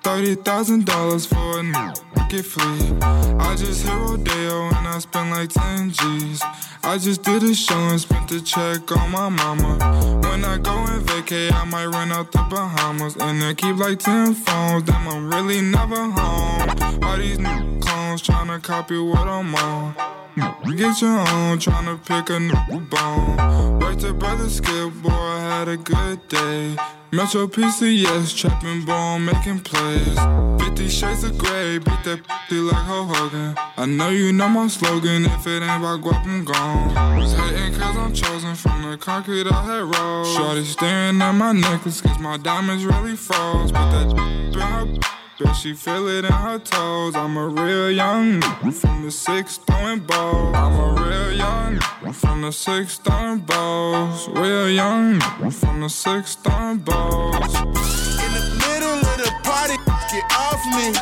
Thirty 0.03 0.35
thousand 0.35 0.85
dollars 0.85 1.25
for 1.25 1.59
a 1.59 1.63
new 1.63 1.93
get 2.31 2.45
free. 2.45 2.97
I 3.01 3.55
just 3.57 3.85
hit 3.85 3.93
Rodeo 3.93 4.67
and 4.67 4.87
I 4.87 4.99
spent 4.99 5.31
like 5.31 5.49
ten 5.49 5.91
G's. 5.91 6.41
I 6.83 6.97
just 6.97 7.23
did 7.23 7.43
a 7.43 7.53
show 7.53 7.77
and 7.77 7.99
spent 7.99 8.29
the 8.29 8.39
check 8.39 8.89
on 8.97 9.11
my 9.11 9.27
mama. 9.27 9.77
When 10.23 10.45
I 10.45 10.57
go 10.57 10.71
and 10.71 11.05
vacay, 11.05 11.51
I 11.51 11.65
might 11.65 11.87
run 11.87 12.11
out 12.11 12.31
the 12.31 12.39
Bahamas 12.49 13.17
and 13.17 13.43
I 13.43 13.53
keep 13.53 13.75
like 13.75 13.99
ten 13.99 14.33
phones. 14.33 14.85
Then 14.85 14.95
I'm 14.95 15.29
really 15.29 15.61
never 15.61 16.09
home. 16.17 17.03
All 17.03 17.17
these 17.17 17.37
new 17.37 17.79
clones 17.81 18.21
tryna 18.23 18.61
copy 18.63 18.97
what 18.97 19.27
I'm 19.27 19.53
on. 19.53 20.20
Get 20.35 21.01
your 21.01 21.19
own, 21.19 21.59
tryna 21.59 22.03
pick 22.05 22.29
a 22.29 22.39
new 22.39 22.79
bone. 22.87 23.79
Right 23.79 23.99
to 23.99 24.13
brother 24.13 24.49
Skip, 24.49 24.93
boy, 25.01 25.09
I 25.09 25.39
had 25.39 25.67
a 25.67 25.77
good 25.77 26.27
day. 26.27 26.75
Metro 27.11 27.45
PCS, 27.45 28.37
trapping 28.37 28.85
ball, 28.85 29.19
making 29.19 29.59
plays. 29.59 30.17
50 30.63 30.87
shades 30.87 31.23
of 31.25 31.37
gray, 31.37 31.77
beat 31.77 32.03
that 32.05 32.21
p 32.47 32.55
like 32.55 32.75
Hulk 32.75 33.15
Hogan. 33.15 33.53
I 33.75 33.85
know 33.85 34.09
you 34.09 34.31
know 34.31 34.47
my 34.47 34.67
slogan, 34.67 35.25
if 35.25 35.45
it 35.45 35.61
ain't 35.61 35.83
about 35.83 36.01
guap, 36.01 36.25
I'm 36.25 36.45
gone. 36.45 37.19
Was 37.19 37.33
hating 37.33 37.73
cause 37.77 37.97
I'm 37.97 38.13
chosen 38.13 38.55
from 38.55 38.89
the 38.89 38.97
concrete 38.97 39.47
I 39.47 39.61
had 39.61 39.95
rolled. 39.95 40.27
Shorty 40.27 40.63
staring 40.63 41.21
at 41.21 41.33
my 41.33 41.51
necklace 41.51 41.99
cause 41.99 42.17
my 42.19 42.37
diamonds 42.37 42.85
really 42.85 43.17
froze. 43.17 43.73
But 43.73 43.91
that 43.91 44.11
in 44.53 44.59
her 44.59 45.20
Does 45.43 45.57
she 45.57 45.73
feel 45.73 46.07
it 46.07 46.23
in 46.23 46.31
her 46.31 46.59
toes? 46.59 47.15
I'm 47.15 47.35
a 47.35 47.47
real 47.47 47.89
young 47.89 48.41
nigga 48.41 48.73
from 48.73 49.03
the 49.03 49.11
six 49.11 49.57
throwing 49.57 49.99
balls. 50.01 50.55
I'm 50.55 50.79
a 50.79 51.01
real 51.01 51.33
young 51.33 51.77
nigga 51.77 52.13
from 52.13 52.41
the 52.43 52.51
six 52.51 52.99
throwing 52.99 53.39
balls. 53.39 54.27
Real 54.29 54.69
young 54.69 55.19
nigga 55.19 55.53
from 55.53 55.81
the 55.81 55.89
six 55.89 56.35
throwing 56.35 56.77
balls. 56.79 57.55
In 57.55 58.31
the 58.37 58.45
middle 58.61 58.99
of 58.99 59.17
the 59.17 59.31
party, 59.43 59.77
get 60.11 60.25
off 60.45 60.61
me. 60.77 60.93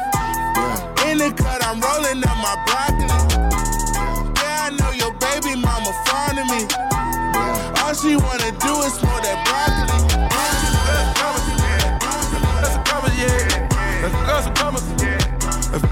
In 1.12 1.18
the 1.18 1.34
cut, 1.36 1.62
I'm 1.66 1.82
rolling 1.82 2.24
up 2.24 2.38
my 2.40 2.56
broccoli. 2.66 3.08
Yeah, 4.40 4.68
I 4.68 4.70
know 4.80 4.92
your 4.92 5.14
baby 5.20 5.60
mama 5.60 5.92
fond 6.06 6.40
of 6.40 6.48
me. 6.48 6.64
All 7.84 7.94
she 7.94 8.16
wanna 8.16 8.52
do 8.60 8.74
is 8.88 8.96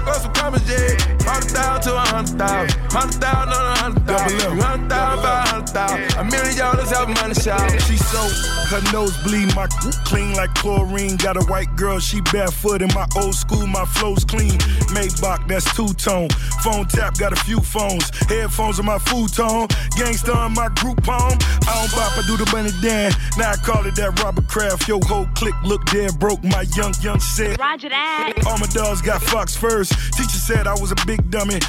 go 0.04 0.12
some 0.12 0.32
commas, 0.32 0.68
yeah. 0.68 0.96
Hundred 1.22 1.50
thousand 1.50 1.82
to 1.82 1.96
a 1.96 2.00
hundred 2.00 2.38
thousand. 2.38 2.80
Hundred 2.92 3.20
thousand 3.20 3.52
on 3.52 3.72
a 3.72 3.78
hundred 3.78 4.06
thousand. 4.06 4.58
Hundred 4.58 4.88
thousand, 4.90 5.22
five 5.22 5.47
hundred 5.72 6.10
thousand. 6.10 6.18
A 6.18 6.30
million 6.30 6.56
dollars 6.56 6.90
help 6.90 7.08
money 7.08 7.34
shout. 7.34 7.70
She 7.82 7.96
so 7.96 8.22
her 8.68 8.92
nose 8.92 9.16
bleed, 9.22 9.54
my 9.54 9.66
clean 10.04 10.34
like 10.34 10.54
chlorine. 10.54 11.16
Got 11.16 11.36
a 11.36 11.44
white 11.46 11.74
girl, 11.76 11.98
she 11.98 12.20
barefoot 12.20 12.82
in 12.82 12.88
my 12.94 13.06
old 13.16 13.34
school, 13.34 13.66
my 13.66 13.84
flow's 13.84 14.24
clean. 14.24 14.58
Maybach, 14.92 15.46
that's 15.48 15.64
two 15.74 15.92
tone. 15.94 16.28
Phone 16.62 16.86
tap, 16.86 17.18
got 17.18 17.32
a 17.32 17.36
few 17.36 17.60
phones. 17.60 18.10
Headphones 18.28 18.78
on 18.78 18.86
my 18.86 18.98
futon. 18.98 19.68
Gangsta 19.96 20.34
on 20.34 20.54
my 20.54 20.68
group 20.80 21.04
home. 21.04 21.38
I 21.66 21.80
don't 21.80 21.92
bop, 21.92 22.16
I 22.18 22.22
do 22.26 22.36
the 22.36 22.48
money 22.52 22.70
dan. 22.82 23.12
Now 23.36 23.52
I 23.52 23.56
call 23.56 23.86
it 23.86 23.94
that 23.96 24.20
Robert 24.22 24.48
Kraft. 24.48 24.88
Yo, 24.88 25.00
whole 25.00 25.26
click 25.34 25.54
look 25.64 25.84
dead 25.86 26.18
broke. 26.18 26.42
My 26.44 26.62
young, 26.76 26.94
young 27.00 27.20
said. 27.20 27.58
Roger 27.58 27.88
that. 27.88 28.34
All 28.46 28.58
my 28.58 28.66
dogs 28.66 29.02
got 29.02 29.22
Fox 29.22 29.56
first. 29.56 29.92
Teacher 30.12 30.38
said 30.38 30.66
I 30.66 30.74
was 30.74 30.92
a 30.92 30.96
big 31.06 31.30
dummy. 31.30 31.60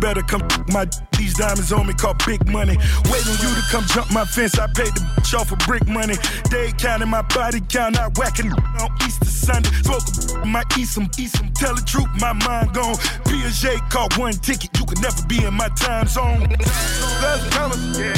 Better 0.00 0.22
come 0.22 0.42
my 0.72 0.86
these 1.18 1.34
diamonds 1.34 1.72
on 1.72 1.86
me 1.86 1.92
call 1.92 2.14
big 2.26 2.48
money. 2.48 2.76
Waiting 3.12 3.36
you 3.42 3.54
to 3.54 3.62
come 3.70 3.84
jump 3.84 4.10
my 4.12 4.24
fence. 4.24 4.58
I 4.58 4.66
paid 4.68 4.94
the 4.96 5.00
bitch 5.14 5.38
off 5.38 5.50
for 5.50 5.56
brick 5.66 5.86
money. 5.86 6.14
Day 6.48 6.72
counting 6.78 7.10
my 7.10 7.20
body 7.22 7.60
count, 7.68 7.98
I 7.98 8.08
whacking 8.16 8.50
on 8.50 8.90
Easter 9.06 9.26
Sunday. 9.26 9.68
Smoke 9.84 10.42
a 10.42 10.46
might 10.46 10.78
eat 10.78 10.88
some, 10.88 11.10
eat 11.18 11.30
some. 11.30 11.52
Tell 11.52 11.74
the 11.74 11.82
truth, 11.82 12.08
my 12.18 12.32
mind 12.32 12.72
gone. 12.72 12.94
Piaget 13.28 13.90
caught 13.90 14.16
one 14.16 14.32
ticket. 14.32 14.70
You 14.78 14.86
could 14.86 15.02
never 15.02 15.22
be 15.26 15.44
in 15.44 15.52
my 15.52 15.68
time 15.76 16.06
zone. 16.06 16.48
Let's 16.48 17.42
some 17.42 17.50
commas, 17.50 17.98
yeah. 17.98 18.14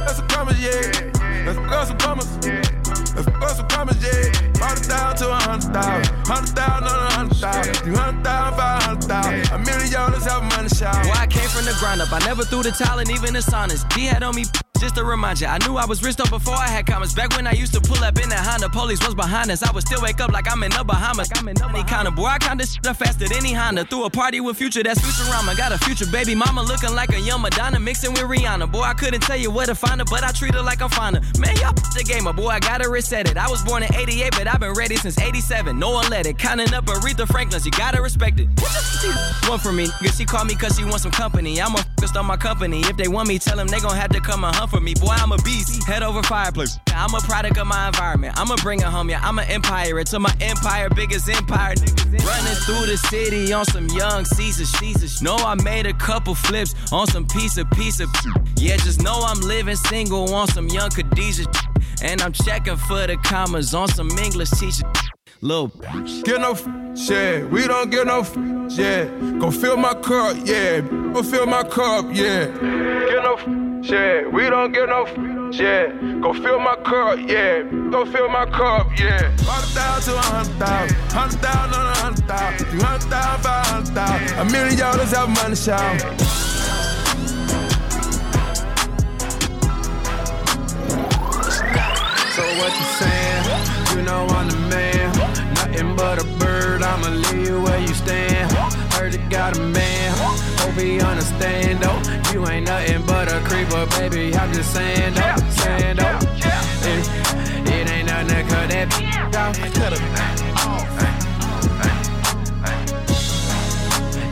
Let's 0.00 0.16
some 0.16 0.28
commas, 0.28 0.60
yeah. 0.60 1.08
Go 1.70 1.84
some 1.84 1.98
commas. 1.98 2.28
Let's 3.16 3.26
go 3.26 3.48
some 3.48 3.68
commas, 3.68 3.96
yeah. 4.02 4.47
Hundred 4.58 4.86
thousand 4.86 5.16
to 5.18 5.32
a 5.32 5.36
hundred 5.36 5.72
thousand. 5.72 6.14
Hundred 6.26 6.54
thousand 6.56 6.84
on 6.88 7.06
a 7.06 7.12
hundred 7.12 7.36
thousand. 7.36 7.74
Two 7.84 7.94
hundred 7.94 8.24
thousand, 8.24 8.58
five 8.58 8.82
hundred 8.82 9.04
thousand. 9.04 9.52
A 9.52 9.58
million 9.64 9.92
dollars 9.92 10.24
help 10.24 10.44
money 10.44 10.68
shout. 10.68 11.04
Boy, 11.04 11.12
I 11.14 11.26
came 11.26 11.48
from 11.48 11.64
the 11.64 11.76
ground 11.78 12.00
up. 12.00 12.12
I 12.12 12.18
never 12.26 12.44
threw 12.44 12.62
the 12.62 12.72
towel 12.72 12.98
and 12.98 13.10
even 13.10 13.32
the 13.34 13.40
saunas. 13.40 13.88
D 13.94 14.06
had 14.06 14.22
on 14.22 14.34
me 14.34 14.44
just 14.80 14.94
to 14.96 15.04
remind 15.04 15.40
ya. 15.40 15.50
I 15.50 15.58
knew 15.66 15.76
I 15.76 15.86
was 15.86 16.02
rich 16.02 16.16
though 16.16 16.30
before 16.30 16.54
I 16.54 16.68
had 16.68 16.86
commas. 16.86 17.14
Back 17.14 17.34
when 17.36 17.46
I 17.46 17.52
used 17.52 17.72
to 17.74 17.80
pull 17.80 18.02
up 18.04 18.18
in 18.18 18.28
that 18.30 18.44
Honda, 18.46 18.68
police 18.68 19.04
was 19.04 19.14
behind 19.14 19.50
us. 19.50 19.62
I 19.62 19.70
would 19.72 19.86
still 19.86 20.00
wake 20.02 20.20
up 20.20 20.30
like 20.32 20.50
I'm 20.50 20.62
in 20.62 20.70
the 20.70 20.84
Bahamas. 20.84 21.30
I'm 21.34 21.48
in 21.48 21.54
the 21.54 21.68
Any 21.68 21.84
kind 21.84 22.08
of 22.08 22.14
boy, 22.14 22.26
I 22.26 22.38
kinda 22.38 22.66
shit 22.66 22.84
faster 22.84 23.28
than 23.28 23.36
any 23.36 23.52
Honda. 23.52 23.84
Threw 23.84 24.04
a 24.04 24.10
party 24.10 24.40
with 24.40 24.56
future, 24.56 24.82
that's 24.82 25.00
Futurama. 25.00 25.56
Got 25.56 25.72
a 25.72 25.78
future 25.78 26.06
baby 26.10 26.34
mama 26.34 26.62
looking 26.62 26.94
like 26.94 27.12
a 27.12 27.20
young 27.20 27.42
Madonna 27.42 27.78
mixing 27.80 28.12
with 28.12 28.22
Rihanna. 28.22 28.70
Boy, 28.70 28.82
I 28.82 28.94
couldn't 28.94 29.20
tell 29.22 29.36
you 29.36 29.50
where 29.50 29.66
to 29.66 29.74
find 29.74 30.00
her, 30.00 30.06
but 30.10 30.24
I 30.24 30.32
treat 30.32 30.54
her 30.54 30.62
like 30.62 30.80
I'm 30.82 30.90
finer. 30.90 31.20
Man, 31.38 31.54
y'all 31.56 31.72
the 31.96 32.04
gamer, 32.06 32.32
boy, 32.32 32.48
I 32.48 32.60
gotta 32.60 32.88
reset 32.88 33.28
it. 33.30 33.36
I 33.36 33.48
was 33.48 33.62
born 33.64 33.82
in 33.82 33.94
88, 33.94 34.32
but 34.36 34.47
I've 34.48 34.60
been 34.60 34.72
ready 34.72 34.96
since 34.96 35.18
87. 35.20 35.78
No 35.78 35.90
one 35.90 36.08
let 36.10 36.26
it. 36.26 36.38
Counting 36.38 36.72
up 36.74 36.86
Aretha 36.86 37.26
Franklin's, 37.28 37.64
you 37.64 37.72
gotta 37.72 38.00
respect 38.00 38.40
it. 38.40 38.48
One 39.48 39.58
for 39.58 39.72
me, 39.72 39.86
nigga, 39.86 40.16
she 40.16 40.24
called 40.24 40.48
me 40.48 40.54
cause 40.54 40.76
she 40.76 40.84
wants 40.84 41.02
some 41.02 41.12
company. 41.12 41.60
I'm 41.60 41.74
a 41.74 41.84
focused 41.98 42.16
on 42.16 42.26
my 42.26 42.36
company. 42.36 42.80
If 42.80 42.96
they 42.96 43.08
want 43.08 43.28
me, 43.28 43.38
tell 43.38 43.56
them 43.56 43.66
they 43.66 43.80
gon' 43.80 43.96
have 43.96 44.10
to 44.10 44.20
come 44.20 44.44
and 44.44 44.54
hunt 44.54 44.70
for 44.70 44.80
me. 44.80 44.94
Boy, 44.94 45.14
I'm 45.16 45.32
a 45.32 45.38
beast. 45.38 45.84
Head 45.86 46.02
over 46.02 46.22
fireplace. 46.22 46.78
I'm 46.88 47.14
a 47.14 47.20
product 47.20 47.58
of 47.58 47.66
my 47.66 47.88
environment. 47.88 48.38
I'ma 48.38 48.56
bring 48.62 48.80
it 48.80 48.86
home, 48.86 49.10
yeah. 49.10 49.20
I'm 49.22 49.38
an 49.38 49.48
empire. 49.48 49.98
It's 49.98 50.16
my 50.18 50.34
empire, 50.40 50.88
biggest 50.90 51.28
empire. 51.28 51.74
Running 52.06 52.58
through 52.66 52.86
the 52.86 52.98
city 53.10 53.52
on 53.52 53.64
some 53.64 53.86
young 53.88 54.24
Caesars. 54.24 54.70
Caesars. 54.78 55.22
Know 55.22 55.36
I 55.36 55.54
made 55.62 55.86
a 55.86 55.92
couple 55.92 56.34
flips 56.34 56.74
on 56.92 57.06
some 57.06 57.26
piece 57.26 57.58
of 57.58 57.70
piece 57.72 58.00
of. 58.00 58.08
Yeah, 58.56 58.76
just 58.76 59.02
know 59.02 59.20
I'm 59.24 59.40
living 59.40 59.76
single 59.76 60.32
on 60.34 60.48
some 60.48 60.68
young 60.68 60.90
Khadijah. 60.90 61.46
And 62.02 62.20
I'm 62.22 62.32
checking 62.32 62.76
for 62.76 63.06
the 63.06 63.16
commas 63.24 63.74
on 63.74 63.88
some 63.88 64.10
English 64.18 64.50
teacher. 64.50 64.84
Lil. 65.40 65.68
Get 66.24 66.40
no 66.40 66.52
f- 66.52 66.66
shit. 66.98 67.48
We 67.50 67.66
don't 67.68 67.90
get 67.90 68.06
no 68.06 68.20
f- 68.20 68.34
shit. 68.74 69.38
Go 69.38 69.50
fill 69.50 69.76
my 69.76 69.94
cup, 69.94 70.36
yeah. 70.44 70.80
Go 70.80 71.22
fill 71.22 71.46
my 71.46 71.62
cup, 71.62 72.06
yeah. 72.12 72.46
Get 72.46 73.22
no 73.22 73.34
f- 73.34 73.86
shit. 73.86 74.32
We 74.32 74.50
don't 74.50 74.72
get 74.72 74.88
no 74.88 75.04
f- 75.04 75.54
shit. 75.54 76.20
Go 76.20 76.32
fill 76.34 76.58
my 76.58 76.74
cup, 76.76 77.18
yeah. 77.20 77.62
Go 77.92 78.04
fill 78.04 78.28
my 78.28 78.46
cup, 78.46 78.88
yeah. 78.98 79.30
Hundred 79.46 79.74
thousand 79.78 80.14
to 80.14 80.18
a 80.18 80.22
hundred 80.22 80.58
thousand. 80.58 80.96
Hundred 81.12 81.40
thousand 81.40 81.74
on 81.80 81.86
a 81.86 81.94
hundred 81.94 82.24
thousand. 82.26 82.66
Two 82.72 82.84
hundred 82.84 83.08
thousand, 83.08 83.42
five 83.44 83.66
hundred 83.66 83.94
thousand. 83.94 84.38
A 84.38 84.44
million 84.52 84.76
dollars 84.78 85.12
have 85.12 85.28
money 85.30 85.54
shout. 85.54 86.57
What 92.58 92.72
you 92.78 92.84
saying? 92.98 93.44
You 93.94 94.02
know 94.02 94.26
I'm 94.26 94.48
the 94.48 94.56
man. 94.68 95.12
Nothing 95.54 95.96
but 95.96 96.20
a 96.22 96.24
bird. 96.38 96.82
I'ma 96.82 97.08
leave 97.08 97.46
you 97.48 97.60
where 97.62 97.80
you 97.80 97.94
stand. 97.94 98.50
Heard 98.92 99.14
you 99.14 99.20
got 99.30 99.56
a 99.56 99.60
man. 99.60 100.12
Hope 100.58 100.74
he 100.74 101.00
understand 101.00 101.80
though. 101.80 102.00
You 102.32 102.46
ain't 102.48 102.66
nothing 102.66 103.04
but 103.06 103.28
a 103.32 103.40
creeper, 103.40 103.86
baby. 103.96 104.34
I'm 104.36 104.52
just 104.52 104.72
saying 104.74 105.14
though. 105.14 105.36
Saying 105.50 105.96
though. 105.96 106.18
It, 106.90 107.08
it 107.68 107.90
ain't 107.90 108.06
nothing 108.06 108.28
to 108.28 108.42
cut 108.52 108.68
that 108.70 108.88
off. 109.36 109.56
Cut 109.74 109.92
it. 109.92 110.02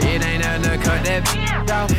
It 0.04 0.24
ain't 0.24 0.42
nothing 0.42 0.62
to 0.62 0.78
cut 0.78 1.04
that 1.04 1.22
off. 1.70 1.90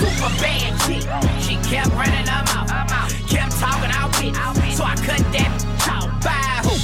Super 0.00 0.30
bad 0.40 0.72
chick. 0.86 1.02
She 1.42 1.54
kept 1.68 1.90
running 1.90 2.26
her 2.26 2.49
cut 5.10 5.32
that 5.34 5.50
talk 5.82 6.10
by 6.22 6.62
who? 6.62 6.74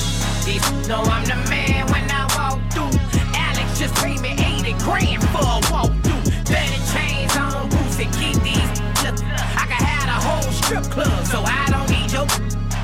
These 0.42 0.88
know 0.88 1.02
I'm 1.02 1.24
the 1.24 1.38
man 1.48 1.86
when 1.92 2.06
I 2.10 2.26
walk 2.34 2.58
through. 2.74 2.94
Alex 3.34 3.78
just 3.78 3.94
paid 4.02 4.20
me 4.20 4.34
80 4.34 4.74
grand 4.82 5.22
for 5.30 5.46
a 5.46 5.58
walk 5.70 5.92
through. 6.02 6.24
Better 6.50 6.80
chains 6.90 7.34
on 7.38 7.70
boots 7.70 7.98
and 8.02 8.10
keep 8.18 8.36
these. 8.42 8.70
Look, 9.06 9.16
I 9.54 9.64
can 9.70 9.78
have 9.78 10.08
a 10.10 10.18
whole 10.26 10.50
strip 10.60 10.84
club, 10.90 11.24
so 11.26 11.38
I 11.46 11.70
don't 11.70 11.88
need 11.90 12.10
your. 12.10 12.26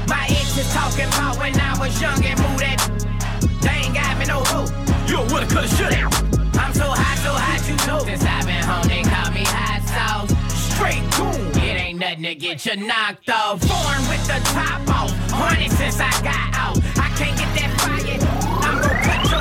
My 0.06 0.24
ex 0.30 0.56
is 0.58 0.70
talking 0.72 1.10
about 1.10 1.38
when 1.38 1.58
I 1.58 1.74
was 1.78 1.92
young 2.00 2.22
and 2.22 2.38
moved 2.38 2.62
that. 2.62 2.78
They 3.62 3.86
ain't 3.86 3.94
got 3.94 4.18
me 4.18 4.26
no 4.26 4.46
hope. 4.46 4.70
You 5.08 5.18
a 5.18 5.24
woulda, 5.26 5.46
coulda, 5.50 5.68
shoulda. 5.74 6.06
I'm 6.54 6.72
so 6.74 6.86
hot, 6.86 7.16
so 7.26 7.32
hot, 7.34 7.60
you 7.66 7.76
know. 7.86 8.00
Since 8.06 8.24
I've 8.24 8.46
been 8.46 8.62
home, 8.62 8.86
they 8.86 9.02
call 9.02 9.30
me 9.34 9.42
hot 9.42 9.82
sauce. 9.90 10.30
Straight 10.70 11.02
goon. 11.18 11.41
Nothing 12.12 12.24
to 12.24 12.34
get 12.34 12.66
you 12.66 12.76
knocked 12.76 13.30
off. 13.30 13.58
Born 13.62 14.06
with 14.06 14.26
the 14.26 14.38
top 14.52 14.86
off. 14.86 15.10
Honey 15.30 15.70
since 15.70 15.98
I 15.98 16.10
got 16.20 16.54
out. 16.54 16.76
I 17.00 17.08
can't 17.16 17.38
get 17.38 17.48
that 17.56 17.72
fire. 17.80 18.20
I'm 18.68 18.76
gon' 18.84 19.00
cut 19.00 19.22
your 19.32 19.40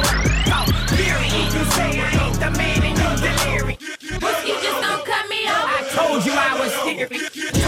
off. 0.55 0.71
Period. 0.95 1.51
You 1.51 1.65
say 1.75 1.99
I 1.99 2.07
ain't 2.23 2.39
the 2.39 2.51
man 2.51 2.81
and 2.87 2.95
you 2.95 3.11
delirious. 3.27 3.81
You 4.47 4.55
just 4.63 4.79
don't 4.87 5.03
cut 5.03 5.27
me 5.27 5.47
off. 5.51 5.67
I 5.67 5.83
told 5.91 6.25
you 6.25 6.31
I 6.31 6.55
was 6.61 6.71
serious. 6.87 7.60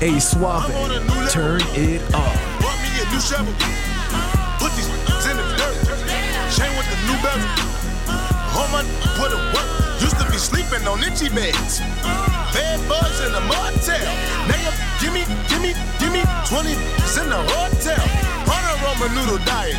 Hey, 0.00 0.18
Suave, 0.18 0.64
turn 1.28 1.60
it 1.76 2.00
up. 2.16 2.32
Bought 2.56 2.80
me 2.80 2.88
a 2.96 3.04
new 3.12 3.20
shovel. 3.20 3.52
Put 4.56 4.72
these 4.72 4.88
in 5.28 5.36
the 5.36 5.44
dirt. 5.60 5.76
Chain 6.56 6.72
with 6.80 6.88
the 6.88 6.96
new 7.04 7.20
bezel. 7.20 7.44
My 8.72 8.80
put 9.20 9.28
it 9.28 9.44
work. 9.52 9.68
Used 10.00 10.16
to 10.16 10.24
be 10.32 10.38
sleeping 10.38 10.88
on 10.88 11.04
itchy 11.04 11.28
beds. 11.28 11.80
Bad 12.56 12.80
bugs 12.88 13.20
in 13.20 13.34
a 13.34 13.40
motel. 13.44 14.00
Now 14.48 14.56
you 14.56 14.72
give 15.04 15.12
me, 15.12 15.20
give 15.52 15.60
me, 15.60 15.76
give 16.00 16.12
me 16.16 16.24
20 16.48 16.72
in 16.72 17.28
the 17.28 17.44
hotel. 17.52 18.00
On 18.48 18.62
a 18.64 18.74
Roman 18.80 19.14
noodle 19.14 19.44
diet. 19.44 19.76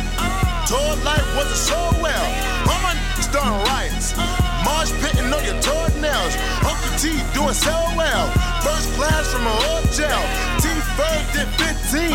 Told 0.68 1.02
life 1.02 1.26
wasn't 1.34 1.56
so 1.56 2.00
well. 2.00 2.26
All 2.70 2.78
my 2.78 2.94
starting 3.18 3.58
riots. 3.66 4.41
Mosh 4.82 4.98
pitting 4.98 5.30
on 5.30 5.44
your 5.46 5.54
toenails. 5.62 6.34
Uncle 6.66 6.90
T 6.98 7.14
doing 7.38 7.54
so 7.54 7.70
well. 7.94 8.26
First 8.66 8.90
class 8.98 9.30
from 9.30 9.46
a 9.46 9.54
jail. 9.94 10.18
T 10.58 10.66
first 10.98 11.26
did 11.30 11.46
15. 11.54 12.10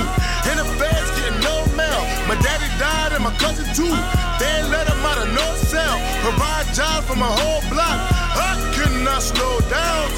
In 0.52 0.56
the 0.60 0.68
feds 0.76 1.08
getting 1.16 1.40
no 1.48 1.64
mail. 1.80 2.04
My 2.28 2.36
daddy 2.44 2.68
died 2.76 3.16
and 3.16 3.24
my 3.24 3.32
cousin 3.40 3.64
too. 3.72 3.96
They 4.36 4.68
let 4.68 4.84
him 4.84 5.00
out 5.00 5.16
of 5.16 5.32
no 5.32 5.48
cell. 5.64 5.96
Provide 6.28 6.68
jobs 6.76 7.08
for 7.08 7.16
my 7.16 7.32
whole 7.40 7.64
block. 7.72 8.04
I 8.36 8.60
could 8.76 9.00
not 9.00 9.24
slow 9.24 9.64
down. 9.72 10.12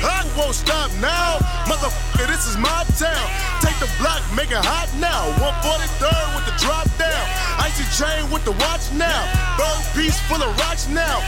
I 0.00 0.24
won't 0.40 0.56
stop 0.56 0.88
now. 1.04 1.36
Motherfucker, 1.68 2.32
this 2.32 2.48
is 2.48 2.56
my 2.56 2.80
town. 2.96 3.28
Take 3.60 3.76
the 3.76 3.92
block, 4.00 4.24
make 4.32 4.48
it 4.48 4.64
hot 4.64 4.88
now. 4.96 5.28
143rd 5.36 6.26
with 6.32 6.48
the 6.48 6.56
drop 6.64 6.88
down. 6.96 7.24
Icy 7.60 7.84
chain 7.92 8.24
with 8.32 8.48
the 8.48 8.56
watch 8.64 8.88
now. 8.96 9.20
Bird 9.60 9.84
piece 9.92 10.16
full 10.32 10.40
of 10.40 10.48
rocks 10.64 10.88
now. 10.88 11.20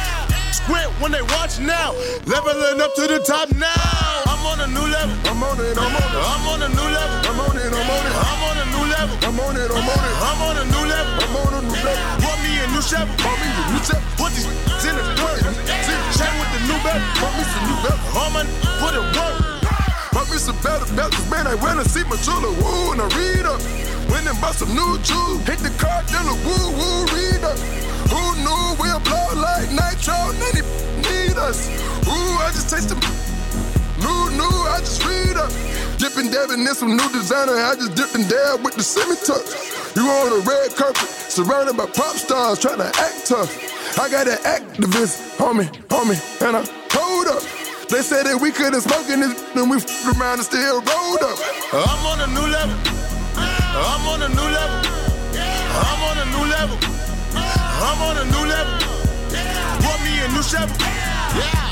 Squint 0.53 0.93
when 1.01 1.13
they 1.13 1.23
watch 1.33 1.59
now. 1.59 1.97
Leveling 2.29 2.81
up 2.81 2.93
to 2.95 3.09
the 3.09 3.25
top 3.25 3.49
now. 3.57 3.73
I'm 4.29 4.45
on 4.45 4.61
a 4.61 4.69
new 4.69 4.85
level. 4.85 5.17
I'm 5.25 5.43
on 5.43 5.57
it, 5.57 5.79
I'm 5.81 5.89
on 5.89 6.13
it. 6.13 6.21
I'm 6.21 6.45
on 6.45 6.61
a 6.61 6.69
new 6.69 6.89
level. 6.93 7.17
I'm 7.25 7.41
on 7.41 7.57
it, 7.57 7.73
I'm 7.73 7.89
on 7.89 8.05
it. 8.05 8.13
I'm 8.13 8.43
on 8.45 8.57
a 8.61 8.67
new 8.69 8.85
level. 8.93 9.17
I'm 9.25 9.41
on 9.41 9.57
it, 9.57 9.71
I'm 9.73 9.89
on 9.89 9.97
it. 9.97 10.15
I'm 10.21 10.43
on 10.45 10.57
a 10.61 10.65
new 10.69 10.85
level. 10.85 11.25
I'm 11.25 11.37
on 11.41 11.53
a 11.57 11.63
new 11.65 11.81
level. 11.81 12.05
Bought 12.21 12.41
me 12.45 12.53
a 12.61 12.67
new 12.69 12.85
Chevy. 12.85 13.09
Bought 13.25 13.39
me 13.41 13.49
a 13.49 13.65
new 13.73 13.81
Chevy. 13.81 14.05
Put 14.21 14.31
these 14.37 14.45
in 14.85 14.93
the 14.93 15.05
dirt. 15.17 15.41
Chain 16.21 16.33
with 16.37 16.53
the 16.53 16.61
new 16.69 16.79
belt. 16.85 17.01
Bought 17.17 17.33
me 17.33 17.45
some 17.49 17.65
new 17.73 17.79
belt. 17.81 18.01
All 18.13 18.31
my 18.31 18.45
put 18.77 18.93
it 18.93 19.05
work. 19.17 19.52
Me 20.33 20.39
some 20.39 20.57
better 20.65 20.89
belts, 20.97 21.21
man. 21.29 21.47
I 21.47 21.57
went 21.61 21.77
and 21.77 21.85
see 21.85 22.05
my 22.09 22.17
jeweler. 22.25 22.57
Woo, 22.57 22.97
and 22.97 23.05
I 23.05 23.09
read 23.21 23.45
up. 23.45 23.61
Went 24.09 24.25
and 24.25 24.41
bought 24.41 24.57
some 24.57 24.73
new 24.73 24.97
jewels. 25.05 25.45
Hit 25.45 25.61
the 25.61 25.69
car 25.77 26.01
dealer. 26.09 26.33
Woo, 26.41 26.73
woo, 26.73 27.05
read 27.13 27.45
up. 27.45 27.61
Who 28.09 28.41
knew 28.41 28.65
we'll 28.81 28.97
blow 29.05 29.29
like 29.37 29.69
nitro? 29.77 30.17
None 30.41 30.65
need 31.05 31.37
us. 31.37 31.69
Ooh, 32.09 32.33
I 32.41 32.49
just 32.57 32.73
taste 32.73 32.89
them. 32.89 32.97
New, 34.01 34.41
new, 34.41 34.57
I 34.73 34.81
just 34.81 35.05
read 35.05 35.37
up. 35.37 35.53
Dipping, 36.01 36.33
dabbing 36.33 36.65
in 36.65 36.75
some 36.81 36.97
new 36.97 37.09
designer. 37.13 37.53
I 37.53 37.77
just 37.77 37.93
dipped 37.93 38.17
and 38.17 38.25
dab 38.25 38.65
with 38.65 38.73
the 38.73 38.83
semi 38.83 39.21
tuck. 39.21 39.45
You 39.93 40.09
on 40.09 40.33
a 40.33 40.41
red 40.49 40.73
carpet, 40.81 41.13
surrounded 41.29 41.77
by 41.77 41.85
pop 41.93 42.17
stars 42.17 42.59
trying 42.59 42.81
to 42.81 42.89
act 42.89 43.29
tough. 43.29 43.53
I 44.01 44.09
got 44.09 44.25
an 44.33 44.41
activist, 44.49 45.37
homie, 45.37 45.69
homie, 45.93 46.17
and 46.41 46.57
I. 46.57 46.82
They 47.93 48.01
said 48.01 48.25
that 48.25 48.41
we 48.41 48.51
couldn't 48.51 48.81
smoke 48.81 49.05
in 49.13 49.21
this, 49.21 49.37
and 49.53 49.69
we 49.69 49.77
f***ed 49.77 50.17
around 50.17 50.41
and 50.41 50.49
still 50.49 50.81
rolled 50.81 51.21
up. 51.21 51.37
I'm 51.77 52.01
on 52.09 52.25
a 52.25 52.29
new 52.33 52.49
level. 52.49 52.73
I'm 53.37 54.09
on 54.09 54.25
a 54.25 54.33
new 54.33 54.49
level. 54.49 54.81
I'm 55.37 56.01
on 56.09 56.17
a 56.17 56.27
new 56.33 56.45
level. 56.49 56.81
I'm 57.37 58.01
on 58.01 58.17
a 58.17 58.25
new 58.33 58.49
level. 58.49 58.81
Bought 59.85 60.01
me 60.09 60.25
a 60.25 60.29
new 60.33 60.41
Chevy. 60.41 60.73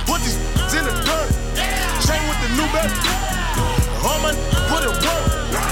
Put 0.04 0.20
these 0.20 0.36
in 0.76 0.84
the 0.84 0.92
dirt. 1.08 1.32
Chain 2.04 2.20
with 2.28 2.36
the 2.44 2.52
new 2.52 2.68
belt. 2.68 2.92
All 4.04 4.20
my 4.20 4.36
put 4.68 4.84
it 4.84 4.92
work. 5.00 5.69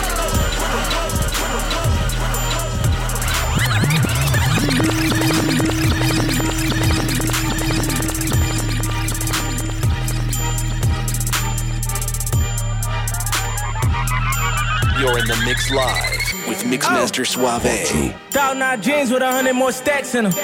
You're 15.09 15.21
in 15.21 15.27
the 15.27 15.37
mix 15.47 15.71
live 15.71 16.21
with 16.47 16.64
Mixmaster 16.64 17.21
oh. 17.21 17.25
Suave. 17.25 18.14
Dog 18.31 18.59
nine 18.59 18.83
jeans 18.83 19.11
with 19.11 19.23
a 19.23 19.33
hundred 19.33 19.55
more 19.55 19.73
stacks 19.73 20.14
in 20.14 20.25
them. 20.25 20.35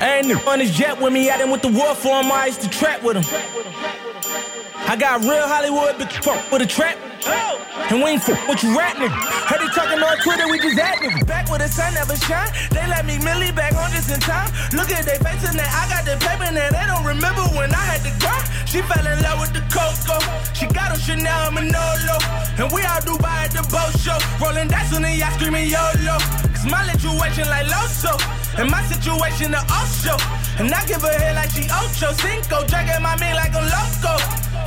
Ain't 0.00 0.48
on 0.48 0.58
this 0.58 0.74
jet 0.74 0.98
with 0.98 1.12
me, 1.12 1.28
I 1.28 1.36
done 1.36 1.50
with 1.50 1.60
the 1.60 1.68
war 1.68 1.94
for 1.94 2.22
him, 2.22 2.32
I 2.32 2.46
used 2.46 2.62
to 2.62 2.70
trap 2.70 3.02
with 3.02 3.18
him. 3.18 3.24
I 4.88 4.96
got 4.96 5.20
real 5.20 5.46
Hollywood, 5.46 5.98
but 5.98 6.10
fuck 6.24 6.50
with 6.50 6.62
a 6.62 6.66
trap. 6.66 6.96
And 7.26 8.02
we 8.02 8.10
ain't 8.10 8.22
fuck 8.22 8.38
with 8.48 8.62
you 8.62 8.76
rap 8.78 8.96
nigga. 8.96 9.10
Heard 9.50 9.60
they 9.60 9.68
talking 9.74 9.98
on 9.98 10.16
Twitter, 10.22 10.46
we 10.48 10.58
just 10.58 10.78
at 10.78 10.98
nigga. 10.98 11.26
Back 11.26 11.50
where 11.50 11.58
the 11.58 11.68
sun 11.68 11.94
never 11.94 12.16
shine, 12.16 12.48
they 12.70 12.86
let 12.86 13.04
me 13.04 13.18
Millie 13.18 13.52
back 13.52 13.74
on 13.74 13.90
just 13.90 14.10
in 14.10 14.20
time. 14.20 14.50
Look 14.72 14.90
at 14.90 15.04
they 15.04 15.18
faces 15.18 15.54
now, 15.54 15.66
I 15.66 15.88
got 15.90 16.04
the 16.06 16.14
paper 16.22 16.50
now, 16.54 16.70
they 16.70 16.86
don't 16.86 17.04
remember 17.04 17.42
when 17.58 17.74
I 17.74 17.82
had 17.82 18.00
to 18.06 18.12
cry. 18.22 18.38
She 18.70 18.82
fell 18.82 19.02
in 19.02 19.18
love 19.26 19.40
with 19.42 19.52
the 19.52 19.62
Coco. 19.66 20.22
She 20.54 20.66
got 20.70 20.94
her 20.94 20.98
Chanel 21.02 21.50
Manolo. 21.50 22.16
And 22.54 22.70
we 22.70 22.86
all 22.86 23.02
Dubai 23.02 23.48
at 23.48 23.50
the 23.50 23.66
boat 23.66 23.90
show. 23.98 24.14
Rolling 24.38 24.68
dice 24.68 24.94
on 24.94 25.02
the 25.02 25.10
yacht 25.10 25.34
screaming 25.34 25.66
YOLO. 25.66 26.22
Cause 26.54 26.70
my 26.70 26.86
situation 26.86 27.50
like 27.50 27.66
Loso. 27.66 28.14
And 28.54 28.70
my 28.70 28.82
situation 28.86 29.50
the 29.50 29.58
Osho. 29.66 30.14
And 30.62 30.70
I 30.70 30.86
give 30.86 31.02
her 31.02 31.10
head 31.18 31.34
like 31.34 31.50
she 31.50 31.66
Ocho. 31.66 32.14
Cinco. 32.14 32.62
Dragging 32.70 33.02
my 33.02 33.18
meat 33.18 33.34
like 33.34 33.54
a 33.58 33.62
loco. 33.66 34.14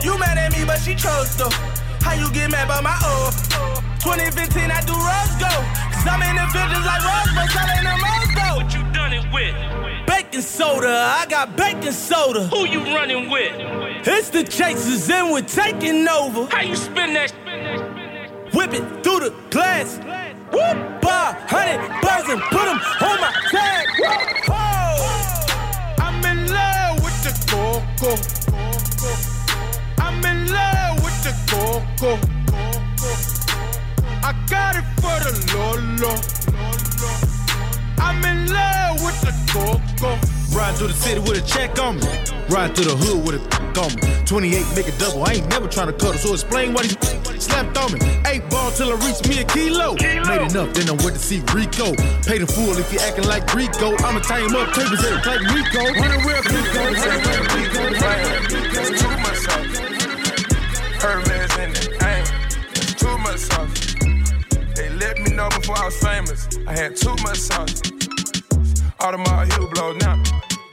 You 0.03 0.19
mad 0.19 0.37
at 0.37 0.51
me, 0.51 0.65
but 0.65 0.79
she 0.83 0.95
chose 0.95 1.37
though. 1.37 1.82
How 2.03 2.13
you 2.13 2.29
get 2.33 2.51
mad 2.51 2.67
by 2.67 2.81
my 2.81 2.91
uh, 2.91 3.31
uh, 3.31 3.31
O? 3.31 3.81
2015, 4.03 4.71
I 4.71 4.81
do 4.81 4.93
rose 4.93 5.35
go. 5.39 5.51
Cause 5.93 6.07
I'm 6.07 6.21
in 6.27 6.35
the 6.35 6.45
field 6.51 6.69
just 6.69 6.85
like 6.85 7.03
Rose, 7.03 7.31
but 7.35 7.47
selling 7.49 7.83
them 7.83 7.99
rose 8.03 8.31
though. 8.35 8.55
What 8.59 8.73
you 8.75 8.83
done 8.93 9.13
it 9.13 9.25
with? 9.33 9.55
Baking 10.07 10.41
soda, 10.41 11.15
I 11.19 11.25
got 11.29 11.55
baking 11.55 11.91
soda. 11.93 12.47
Who 12.47 12.67
you 12.67 12.79
running 12.93 13.29
with? 13.29 13.53
It's 14.05 14.29
the 14.29 14.43
chasers 14.43 15.09
and 15.09 15.31
we're 15.31 15.41
taking 15.41 16.07
over. 16.07 16.45
How 16.47 16.61
you 16.61 16.75
spin 16.75 17.13
that? 17.13 17.31
Whip 18.53 18.73
it 18.73 19.03
through 19.03 19.19
the 19.21 19.33
glass. 19.49 19.97
Whoop, 20.51 21.01
bar, 21.01 21.33
hundred 21.47 21.79
bars 22.01 22.29
and 22.29 22.41
put 22.51 22.65
them 22.65 22.79
on 23.01 23.21
my 23.21 23.31
tag. 23.49 23.87
Oh, 24.49 25.45
I'm 25.97 26.23
in 26.25 26.51
love 26.51 27.03
with 27.03 27.23
the 27.23 27.33
coco. 27.49 28.11
I'm 29.97 30.23
in 30.25 30.51
love 30.51 30.95
with 30.97 31.02
the 31.02 31.02
coco. 31.53 32.19
I 34.23 34.31
got 34.49 34.75
it 34.75 34.87
for 35.01 35.17
the 35.25 35.33
Lolo. 35.53 36.13
I'm 37.99 38.23
in 38.25 38.51
love 38.51 39.01
with 39.05 39.19
the 39.21 39.33
coco. 39.53 40.17
Ride 40.57 40.75
through 40.75 40.87
the 40.87 40.93
city 40.93 41.19
with 41.19 41.37
a 41.37 41.45
check 41.45 41.79
on 41.79 41.97
me. 41.97 42.07
Ride 42.49 42.75
through 42.75 42.85
the 42.85 42.97
hood 42.97 43.25
with 43.25 43.35
a 43.35 43.63
on 43.77 43.89
me. 43.95 44.01
28 44.25 44.65
make 44.75 44.87
a 44.87 44.95
double. 44.97 45.23
I 45.23 45.33
ain't 45.33 45.49
never 45.49 45.67
trying 45.67 45.87
to 45.87 45.93
cut 45.93 46.15
it, 46.15 46.19
so 46.19 46.33
explain 46.33 46.73
why 46.73 46.83
he 46.83 46.95
slapped 47.39 47.77
on 47.77 47.93
me. 47.93 47.99
Eight 48.27 48.47
ball 48.49 48.71
till 48.71 48.93
I 48.93 48.97
reach 49.05 49.21
me 49.27 49.41
a 49.41 49.45
kilo. 49.45 49.95
Made 49.97 50.45
enough, 50.49 50.73
then 50.73 50.89
I 50.89 50.95
went 51.01 51.17
to 51.17 51.19
see 51.19 51.41
Rico. 51.53 51.93
Pay 52.25 52.37
the 52.37 52.47
fool 52.47 52.77
if 52.77 52.91
you 52.93 52.99
acting 52.99 53.25
like 53.25 53.45
Rico. 53.53 53.97
I'ma 54.05 54.19
tie 54.19 54.41
him 54.41 54.55
up, 54.55 54.73
papers 54.73 55.03
every 55.05 55.21
like 55.25 55.41
Rico. 55.53 55.81
Running 56.01 56.21
real 56.25 56.41
Rico. 56.45 56.81
Running 56.93 57.21
real 57.25 57.43
That's 58.73 58.89
too 59.01 59.17
much 59.25 59.37
sauce. 59.41 59.93
Hermes 61.03 61.32
in 61.32 61.32
it, 61.32 61.32
ain't 61.32 61.32
That's 61.32 61.32
too 61.32 61.32
much 63.33 63.41
sauce. 63.41 63.95
They 64.75 64.89
let 64.89 65.17
me 65.19 65.31
know 65.33 65.49
before 65.49 65.77
I 65.79 65.85
was 65.85 65.97
famous. 65.97 66.47
I 66.67 66.73
had 66.73 66.95
too 66.95 67.15
much 67.23 67.39
sauce. 67.39 67.81
Audemars 69.01 69.49
Hublot 69.49 70.01
now. 70.01 70.21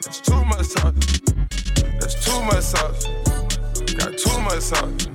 That's 0.03 0.21
too 0.21 0.45
much 0.45 0.67
sauce. 0.67 0.95
That's 2.01 2.17
too 2.27 2.41
much 2.43 2.65
sauce. 2.73 3.07
Got 3.99 4.19
too 4.19 4.39
much 4.41 4.61
sauce. 4.61 5.09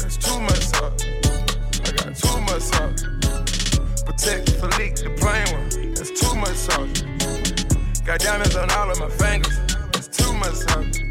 That's 0.00 0.16
too 0.18 0.40
much 0.40 0.64
sauce. 0.72 1.04
I 1.86 1.92
got 1.98 2.12
too 2.22 2.40
much 2.48 2.62
sauce. 2.72 3.02
Patek 4.04 4.42
Philippe, 4.60 4.96
the 5.02 5.10
plain 5.20 5.46
one. 5.56 5.94
That's 5.94 6.12
too 6.20 6.34
much 6.34 6.58
sauce. 6.66 8.02
Got 8.04 8.20
diamonds 8.20 8.56
on 8.56 8.70
all 8.72 8.90
of 8.90 8.98
my 9.00 9.08
fingers. 9.08 9.58
That's 9.92 10.08
too 10.08 10.32
much 10.34 10.56
sauce. 10.56 11.09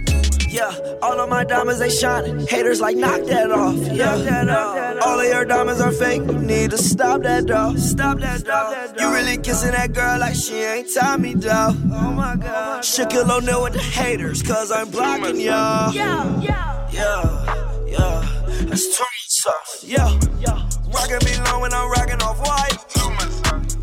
Yeah, 0.52 0.98
all 1.04 1.20
of 1.20 1.30
my 1.30 1.44
diamonds 1.44 1.80
they 1.80 1.90
shining. 1.92 2.48
Haters 2.48 2.82
like 2.82 2.98
knock 2.98 3.22
that 3.26 3.52
off. 3.52 3.78
Yeah, 3.94 5.00
all 5.06 5.20
of 5.20 5.26
your 5.28 5.46
diamonds 5.46 5.80
are 5.80 5.92
fake. 5.92 6.24
You 6.24 6.40
need 6.40 6.72
to 6.72 6.78
stop 6.78 7.22
that 7.22 7.46
though. 7.46 7.76
Stop 7.76 8.20
that 8.20 8.44
dog. 8.44 9.00
You 9.00 9.14
really 9.14 9.38
kissing 9.38 9.72
that 9.72 9.94
girl 9.94 10.20
like 10.20 10.34
she 10.34 10.56
ain't 10.56 10.92
Tommy 10.92 11.36
though. 11.36 11.70
Oh 11.94 12.12
my 12.14 12.36
god. 12.36 12.78
Oh 12.78 12.82
Shaquille 12.82 13.30
O'Neal 13.30 13.62
with 13.64 13.74
the 13.74 13.80
haters, 13.80 14.42
cause 14.42 14.72
I'm 14.72 14.90
blocking 14.90 15.40
y'all. 15.40 15.94
Yeah, 15.94 16.42
yeah, 16.42 16.90
yeah, 16.92 17.86
yeah. 17.88 18.42
That's 18.66 18.98
too 18.98 19.04
much 19.04 19.28
sauce. 19.28 19.84
Yeah, 19.86 20.20
yeah. 20.40 20.68
Rockin' 20.92 21.20
me 21.26 21.38
low 21.46 21.62
when 21.62 21.74
I'm 21.74 21.92
rockin' 21.92 22.22
off 22.24 22.40
white. 22.40 22.78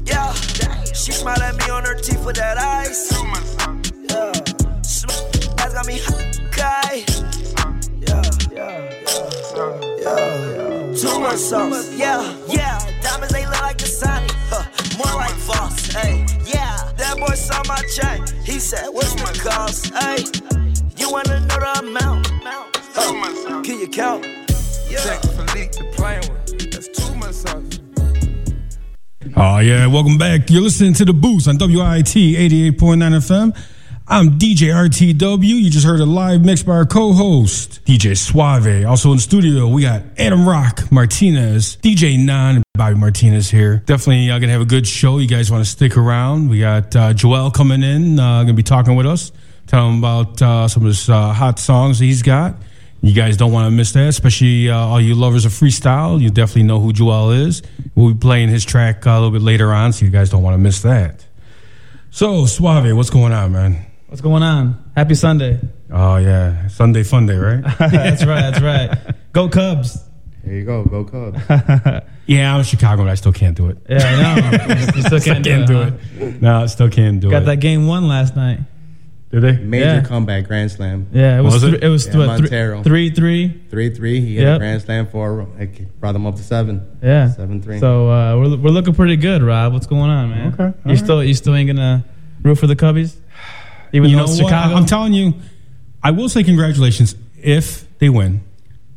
Yeah, 0.05 0.33
she 0.93 1.13
smile 1.13 1.41
at 1.41 1.57
me 1.59 1.71
on 1.71 1.85
her 1.85 1.95
teeth 1.95 2.25
with 2.27 2.37
that 2.37 2.59
ice. 2.59 3.13
Yeah, 4.11 4.33
that's 5.57 5.75
got 5.75 5.87
me 5.87 6.01
high. 6.67 7.05
Yeah, 8.07 8.23
yeah, 8.53 8.79
yeah, 9.57 9.97
yeah. 10.03 10.95
Too 11.01 11.21
much 11.21 11.39
sauce. 11.39 11.95
Yeah, 11.95 12.23
yeah. 12.49 12.79
Diamonds 13.03 13.33
they 13.33 13.47
look 13.47 13.63
like 13.63 13.79
the 13.79 13.87
Sonic. 13.87 14.31
Huh. 14.51 14.65
More 14.99 15.15
like 15.17 15.35
Voss. 15.47 15.93
Hey, 15.93 16.27
yeah. 16.45 16.77
That 16.97 17.17
boy 17.19 17.35
saw 17.35 17.63
my 17.69 17.81
chain. 17.97 18.19
He 18.45 18.59
said, 18.59 18.89
What's 18.91 19.15
the 19.15 19.49
cost? 19.49 19.95
Hey, 19.95 20.19
you 20.97 21.11
wanna 21.11 21.41
know 21.41 21.59
the 21.65 21.73
amount? 21.81 22.27
Huh. 22.95 23.63
Can 23.63 23.81
you 23.81 23.89
count? 23.89 24.25
Patek 24.25 25.21
Philippe, 25.37 25.73
the 25.79 25.85
plain 25.97 26.21
one. 26.31 26.71
That's 26.71 26.89
too 26.89 27.15
much 27.15 27.35
sauce. 27.35 27.81
Oh, 29.37 29.59
yeah. 29.59 29.87
Welcome 29.87 30.17
back. 30.17 30.49
You're 30.49 30.63
listening 30.63 30.95
to 30.95 31.05
The 31.05 31.13
Booth 31.13 31.47
on 31.49 31.59
WIT 31.59 32.07
88.9 32.07 32.77
FM. 32.79 33.76
I'm 34.09 34.39
DJ 34.39 34.69
RTW. 34.69 35.43
You 35.43 35.69
just 35.69 35.85
heard 35.85 35.99
a 35.99 36.07
live 36.07 36.45
mix 36.45 36.63
by 36.63 36.75
our 36.75 36.87
co-host, 36.87 37.85
DJ 37.85 38.17
Suave. 38.17 38.87
Also 38.87 39.11
in 39.11 39.17
the 39.17 39.21
studio, 39.21 39.67
we 39.67 39.83
got 39.83 40.03
Adam 40.17 40.49
Rock 40.49 40.93
Martinez, 40.93 41.77
DJ 41.79 42.17
Nan, 42.17 42.57
and 42.57 42.65
Bobby 42.75 42.95
Martinez 42.95 43.51
here. 43.51 43.83
Definitely 43.85 44.27
y'all 44.27 44.39
gonna 44.39 44.53
have 44.53 44.61
a 44.61 44.65
good 44.65 44.87
show. 44.87 45.19
You 45.19 45.27
guys 45.27 45.51
want 45.51 45.65
to 45.65 45.69
stick 45.69 45.97
around? 45.97 46.51
We 46.51 46.61
got 46.61 46.95
uh, 46.95 47.15
Joel 47.15 47.51
coming 47.51 47.83
in, 47.83 48.21
uh, 48.21 48.43
gonna 48.43 48.55
be 48.55 48.63
talking 48.63 48.95
with 48.95 49.07
us, 49.07 49.33
telling 49.67 49.95
him 49.95 49.99
about 49.99 50.41
uh, 50.41 50.69
some 50.69 50.85
of 50.85 50.87
his 50.87 51.11
uh, 51.11 51.33
hot 51.33 51.59
songs 51.59 51.99
he's 51.99 52.23
got. 52.23 52.55
You 53.03 53.13
guys 53.13 53.37
don't 53.37 53.51
want 53.51 53.67
to 53.67 53.73
miss 53.73 53.91
that, 53.95 54.07
especially 54.07 54.71
uh, 54.71 54.77
all 54.77 55.01
you 55.01 55.17
lovers 55.17 55.47
of 55.47 55.51
freestyle. 55.51 56.21
You 56.21 56.31
definitely 56.31 56.63
know 56.63 56.79
who 56.79 56.93
Joel 56.93 57.33
is. 57.33 57.61
We'll 57.97 58.15
be 58.15 58.21
playing 58.21 58.51
his 58.51 58.65
track 58.65 59.05
uh, 59.05 59.11
a 59.11 59.15
little 59.15 59.33
bit 59.33 59.43
later 59.43 59.73
on, 59.73 59.93
so 59.93 60.05
you 60.05 60.13
guys 60.13 60.31
don't 60.31 60.45
want 60.45 60.55
to 60.55 60.59
miss 60.59 60.83
that. 60.83 61.27
So, 62.13 62.47
Suave, 62.47 62.97
what's 62.97 63.11
going 63.11 63.33
on, 63.33 63.51
man? 63.51 63.86
What's 64.09 64.21
going 64.21 64.43
on? 64.43 64.93
Happy 64.95 65.15
Sunday. 65.15 65.61
Oh 65.91 66.17
yeah, 66.17 66.69
Sunday 66.69 67.03
fun 67.03 67.27
day, 67.27 67.37
right? 67.37 67.63
that's 67.79 68.25
right. 68.25 68.41
That's 68.53 68.61
right. 68.61 69.15
Go 69.33 69.49
Cubs. 69.49 70.03
There 70.45 70.55
you 70.55 70.65
go. 70.65 70.85
Go 70.85 71.05
Cubs. 71.05 71.39
yeah, 72.27 72.53
I'm 72.53 72.61
in 72.61 72.65
Chicago, 72.65 73.03
but 73.03 73.11
I 73.11 73.15
still 73.17 73.33
can't 73.33 73.57
do 73.57 73.69
it. 73.69 73.79
Yeah, 73.89 73.99
I 73.99 74.41
know. 74.41 74.75
You 74.97 75.03
still 75.03 75.21
can't, 75.21 75.45
do, 75.45 75.81
it, 75.83 75.95
huh? 76.19 76.31
No, 76.41 76.63
I 76.63 76.67
still 76.67 76.89
can't 76.89 77.21
do 77.21 77.31
Got 77.31 77.39
it. 77.39 77.41
Got 77.41 77.47
that 77.47 77.57
game 77.61 77.87
one 77.89 78.07
last 78.07 78.37
night. 78.37 78.61
Did 79.31 79.41
they? 79.43 79.57
Major 79.57 79.85
Yeah. 79.85 80.01
comeback 80.03 80.47
grand 80.47 80.71
slam. 80.71 81.09
Yeah, 81.13 81.39
it 81.39 81.43
was. 81.43 81.55
Was 81.55 81.65
it? 81.65 81.81
thr- 81.81 81.85
it 81.85 81.89
was 81.89 82.07
Yeah, 82.07 82.17
what, 82.19 82.27
thr- 82.37 82.43
Montero. 82.43 82.83
three 82.85 83.11
three. 83.11 83.61
Three 83.71 83.91
three. 83.93 84.21
He 84.21 84.37
hit 84.37 84.45
Yep. 84.45 84.55
a 84.57 84.59
grand 84.59 84.83
slam 84.83 85.07
for. 85.09 85.49
It 85.59 86.01
brought 86.01 86.15
him 86.15 86.27
up 86.27 86.37
to 86.37 86.43
seven. 86.45 86.87
Yeah. 87.03 87.29
Seven 87.33 87.61
three. 87.61 87.81
So 87.81 88.09
uh, 88.09 88.37
we're 88.37 88.57
we're 88.57 88.71
looking 88.71 88.95
pretty 88.95 89.17
good, 89.17 89.43
Rob. 89.43 89.73
What's 89.73 89.89
going 89.89 90.11
on, 90.11 90.31
man? 90.31 90.55
Okay, 90.55 90.79
You 90.85 90.91
all 90.93 90.97
still 90.97 91.25
you 91.25 91.35
still 91.35 91.57
ain't 91.57 91.67
gonna 91.69 92.05
root 92.43 92.55
for 92.55 92.69
the 92.69 92.77
Cubbies? 92.77 93.17
Even 93.97 94.11
you 94.11 94.17
though 94.17 94.27
know 94.27 94.33
it's 94.33 94.43
what? 94.43 94.53
I'm 94.53 94.87
telling 94.87 95.13
you, 95.13 95.35
I 96.03 96.11
will 96.11 96.29
say 96.29 96.45
congratulations 96.45 97.15
if 97.37 97.87
they 97.99 98.09
win. 98.09 98.43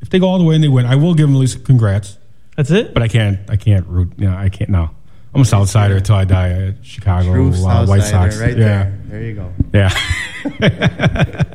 If 0.01 0.09
they 0.09 0.19
go 0.19 0.27
all 0.27 0.37
the 0.37 0.43
way 0.43 0.55
and 0.55 0.63
they 0.63 0.67
win, 0.67 0.85
I 0.85 0.95
will 0.95 1.13
give 1.13 1.27
them 1.27 1.35
at 1.35 1.39
least 1.39 1.65
congrats. 1.65 2.17
That's 2.55 2.71
it. 2.71 2.93
But 2.93 3.03
I 3.03 3.07
can't. 3.07 3.49
I 3.49 3.55
can't 3.55 3.87
root. 3.87 4.11
You 4.17 4.29
know, 4.29 4.35
I 4.35 4.49
can't. 4.49 4.69
No, 4.69 4.89
I'm 5.33 5.41
a 5.41 5.45
South 5.45 5.69
Sider 5.69 5.97
until 5.97 6.15
I 6.15 6.25
die. 6.25 6.49
At 6.49 6.85
Chicago 6.85 7.31
True 7.31 7.53
uh, 7.53 7.85
White 7.85 8.01
Southsider 8.01 8.31
Sox. 8.31 8.39
right 8.39 8.57
yeah. 8.57 8.65
there. 8.65 8.99
There 9.05 9.23
you 9.23 9.35
go. 9.35 9.53
Yeah. 9.73 9.89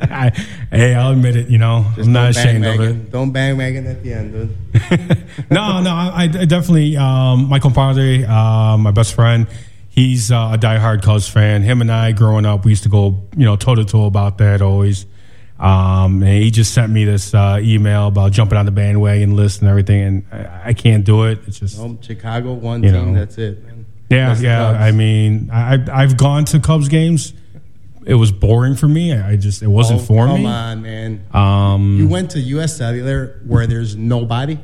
I, 0.09 0.33
hey, 0.70 0.94
I'll 0.94 1.12
admit 1.12 1.37
it. 1.37 1.48
You 1.48 1.59
know, 1.59 1.85
Just 1.94 2.07
I'm 2.07 2.12
not 2.12 2.35
don't 2.35 2.46
ashamed 2.46 2.66
of 2.66 2.80
it. 2.80 3.11
Don't 3.11 3.33
bang 3.33 3.57
bandwagon 3.57 3.87
at 3.87 4.02
the 4.02 4.12
end, 4.12 4.33
dude. 4.33 5.50
no, 5.50 5.83
no, 5.83 5.90
I, 5.90 6.22
I 6.22 6.44
definitely 6.44 6.96
um, 6.96 7.48
my 7.48 7.59
compadre, 7.59 8.24
uh, 8.24 8.76
my 8.78 8.90
best 8.90 9.14
friend. 9.14 9.46
He's 9.94 10.33
uh, 10.33 10.50
a 10.54 10.59
diehard 10.59 11.02
Cubs 11.02 11.28
fan. 11.28 11.62
Him 11.62 11.80
and 11.80 11.90
I, 11.92 12.11
growing 12.11 12.44
up, 12.44 12.64
we 12.64 12.72
used 12.72 12.83
to 12.83 12.88
go, 12.88 13.22
you 13.37 13.44
know, 13.44 13.54
toe 13.54 13.76
to 13.76 13.85
toe 13.85 14.07
about 14.07 14.38
that 14.38 14.61
always. 14.61 15.07
Um, 15.57 16.20
and 16.24 16.42
he 16.42 16.50
just 16.50 16.74
sent 16.74 16.90
me 16.92 17.04
this 17.04 17.33
uh, 17.33 17.61
email 17.62 18.09
about 18.09 18.33
jumping 18.33 18.59
on 18.59 18.66
the 18.66 18.72
bandwagon 18.72 19.37
list 19.37 19.61
and 19.61 19.70
everything, 19.70 20.02
and 20.02 20.26
I, 20.33 20.62
I 20.70 20.72
can't 20.72 21.04
do 21.04 21.24
it. 21.26 21.38
It's 21.46 21.61
just 21.61 21.80
Chicago 22.04 22.54
one 22.54 22.83
team. 22.83 22.92
know. 22.92 23.14
That's 23.14 23.38
it. 23.38 23.64
Man. 23.64 23.87
yeah, 24.11 24.28
That's 24.30 24.42
yeah. 24.42 24.68
I 24.70 24.90
mean, 24.90 25.48
I, 25.52 25.78
I've 25.92 26.16
gone 26.16 26.44
to 26.46 26.59
Cubs 26.59 26.88
games. 26.88 27.33
It 28.04 28.14
was 28.14 28.33
boring 28.33 28.74
for 28.74 28.88
me. 28.88 29.14
I 29.14 29.30
I 29.30 29.37
just 29.37 29.62
it 29.62 29.68
wasn't 29.68 30.00
Oh, 30.00 30.04
for 30.04 30.26
come 30.26 30.38
me. 30.40 30.42
Come 30.42 30.52
on, 30.52 30.83
man. 30.83 31.24
Um, 31.33 31.96
You 31.98 32.09
went 32.09 32.33
to 32.33 32.40
U.S. 32.40 32.76
Cellular 32.76 33.40
where 33.46 33.68
there's 33.68 33.94
nobody, 33.94 34.59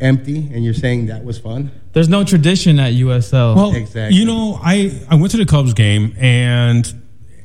empty, 0.00 0.48
and 0.54 0.64
you're 0.64 0.72
saying 0.72 1.06
that 1.06 1.24
was 1.24 1.38
fun. 1.38 1.72
There's 1.92 2.08
no 2.08 2.22
tradition 2.24 2.78
at 2.78 2.92
USL. 2.92 3.56
Well, 3.56 3.74
Exactly. 3.74 4.16
you 4.18 4.24
know, 4.24 4.58
I, 4.62 5.00
I 5.10 5.16
went 5.16 5.32
to 5.32 5.36
the 5.38 5.46
Cubs 5.46 5.74
game 5.74 6.14
and 6.18 6.92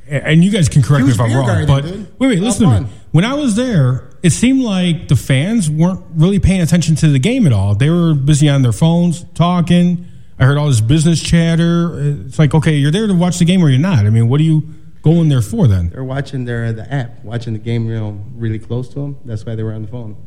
and 0.08 0.44
you 0.44 0.52
guys 0.52 0.70
can 0.70 0.84
correct 0.84 1.06
me 1.06 1.12
if 1.12 1.20
I'm 1.20 1.34
wrong, 1.34 1.48
garden, 1.48 1.66
but 1.68 1.82
dude. 1.84 2.20
wait, 2.20 2.28
wait, 2.28 2.40
listen 2.40 2.70
to 2.70 2.82
me. 2.82 2.88
When 3.12 3.26
I 3.26 3.34
was 3.34 3.56
there, 3.56 4.12
it 4.22 4.30
seemed 4.32 4.62
like 4.62 5.08
the 5.08 5.16
fans 5.16 5.68
weren't 5.68 6.04
really 6.14 6.38
paying 6.38 6.62
attention 6.62 6.96
to 6.98 7.08
the 7.08 7.18
game 7.18 7.48
at 7.48 7.54
all. 7.54 7.74
They 7.74 7.90
were 7.90 8.14
busy 8.14 8.48
on 8.48 8.62
their 8.62 8.72
phones 8.72 9.24
talking. 9.34 10.06
I 10.38 10.46
heard 10.46 10.58
all 10.60 10.68
this 10.68 10.82
business 10.82 11.24
chatter. 11.24 11.98
It's 12.28 12.38
like, 12.38 12.54
okay, 12.54 12.76
you're 12.76 12.92
there 12.92 13.08
to 13.08 13.16
watch 13.16 13.40
the 13.40 13.46
game 13.46 13.64
or 13.64 13.70
you're 13.70 13.80
not. 13.80 14.06
I 14.06 14.12
mean, 14.12 14.28
what 14.30 14.40
are 14.42 14.44
you 14.44 14.64
going 15.02 15.30
there 15.30 15.42
for 15.42 15.66
then? 15.68 15.90
They're 15.90 16.04
watching 16.04 16.46
their 16.46 16.72
the 16.72 16.92
app, 16.94 17.24
watching 17.24 17.54
the 17.54 17.60
game, 17.60 17.88
you 17.88 17.96
know, 17.96 18.20
really 18.36 18.60
close 18.60 18.90
to 18.90 19.00
them. 19.00 19.18
That's 19.26 19.44
why 19.44 19.56
they 19.56 19.64
were 19.64 19.74
on 19.74 19.82
the 19.84 19.88
phone. 19.88 20.18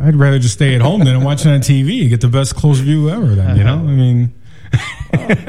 I'd 0.00 0.16
rather 0.16 0.38
just 0.38 0.54
stay 0.54 0.74
at 0.74 0.80
home 0.80 1.04
than 1.04 1.22
watch 1.24 1.44
it 1.46 1.48
on 1.50 1.60
TV. 1.60 2.08
Get 2.08 2.20
the 2.20 2.28
best 2.28 2.54
close 2.54 2.78
view 2.78 3.10
ever. 3.10 3.34
Then 3.34 3.56
you 3.56 3.64
know, 3.64 3.74
I 3.74 3.78
mean, 3.82 4.32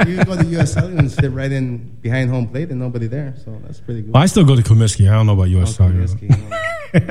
you 0.08 0.24
go 0.26 0.36
to 0.36 0.46
U.S. 0.52 0.74
Cellular 0.74 0.98
and 1.00 1.12
sit 1.12 1.32
right 1.32 1.52
in 1.52 1.78
behind 2.02 2.30
home 2.30 2.48
plate, 2.48 2.70
and 2.72 2.80
nobody 2.80 3.08
there. 3.08 3.36
So 3.44 3.60
that's 3.64 3.80
pretty 3.80 4.02
good. 4.02 4.14
well, 4.14 4.24
I 4.24 4.26
still 4.26 4.44
go 4.46 4.56
to 4.56 4.62
Comiskey. 4.64 5.10
I 5.10 5.14
don't 5.14 5.28
know 5.28 5.34
about 5.34 5.50
US 5.50 5.76
Cellular. 5.76 6.08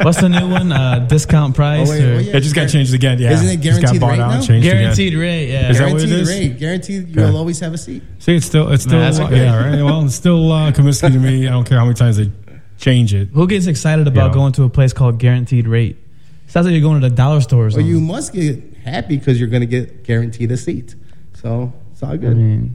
What's 0.02 0.20
the 0.20 0.28
new 0.28 0.46
one? 0.50 0.72
Uh, 0.72 1.06
discount 1.08 1.54
price? 1.54 1.88
Oh, 1.88 1.92
wait, 1.92 2.04
or- 2.04 2.14
oh, 2.16 2.18
yeah. 2.18 2.36
It 2.36 2.40
just 2.40 2.54
got 2.54 2.68
changed 2.68 2.92
again. 2.92 3.18
Yeah, 3.18 3.32
Isn't 3.32 3.48
it 3.48 3.60
Just 3.60 3.80
got 3.80 3.92
guaranteed 3.94 4.00
bought 4.00 4.10
rate 4.10 4.20
out, 4.20 4.28
now? 4.28 4.40
changed 4.42 4.66
again. 4.66 4.82
Guaranteed 4.82 5.14
rate. 5.14 5.48
Yeah. 5.48 5.70
Is 5.70 5.78
that 5.78 5.84
what 5.84 5.90
Guaranteed 6.02 6.12
it 6.18 6.20
is? 6.20 6.28
rate, 6.28 6.58
guaranteed. 6.58 7.08
You'll 7.16 7.36
always 7.36 7.60
have 7.60 7.72
a 7.72 7.78
seat. 7.78 8.02
See, 8.18 8.36
it's 8.36 8.44
still, 8.46 8.70
it's 8.72 8.84
No, 8.86 8.90
still, 8.90 9.00
that's 9.00 9.32
uh, 9.32 9.34
yeah, 9.34 9.70
right. 9.70 9.82
Well, 9.82 10.04
it's 10.04 10.14
still 10.16 10.52
uh, 10.52 10.72
Comiskey 10.72 11.12
to 11.12 11.18
me. 11.18 11.46
I 11.46 11.50
don't 11.52 11.64
care 11.66 11.78
how 11.78 11.84
many 11.86 11.94
times 11.94 12.18
they 12.18 12.30
change 12.76 13.14
it. 13.14 13.28
Who 13.28 13.46
gets 13.46 13.66
excited 13.68 14.06
about 14.06 14.28
Yeah. 14.28 14.34
going 14.34 14.52
to 14.54 14.64
a 14.64 14.68
place 14.68 14.92
called 14.92 15.18
Guaranteed 15.18 15.66
Rate? 15.66 15.96
Sounds 16.50 16.66
like 16.66 16.72
you're 16.72 16.82
going 16.82 17.00
to 17.00 17.08
the 17.08 17.14
dollar 17.14 17.40
store 17.40 17.66
or 17.66 17.70
Well, 17.70 17.80
you 17.80 18.00
must 18.00 18.32
get 18.32 18.60
happy 18.84 19.16
because 19.16 19.38
you're 19.38 19.48
going 19.48 19.60
to 19.60 19.68
get 19.68 20.02
guaranteed 20.02 20.50
a 20.50 20.56
seat. 20.56 20.96
So 21.34 21.72
it's 21.92 22.02
all 22.02 22.16
good. 22.16 22.32
I 22.32 22.34
mean, 22.34 22.74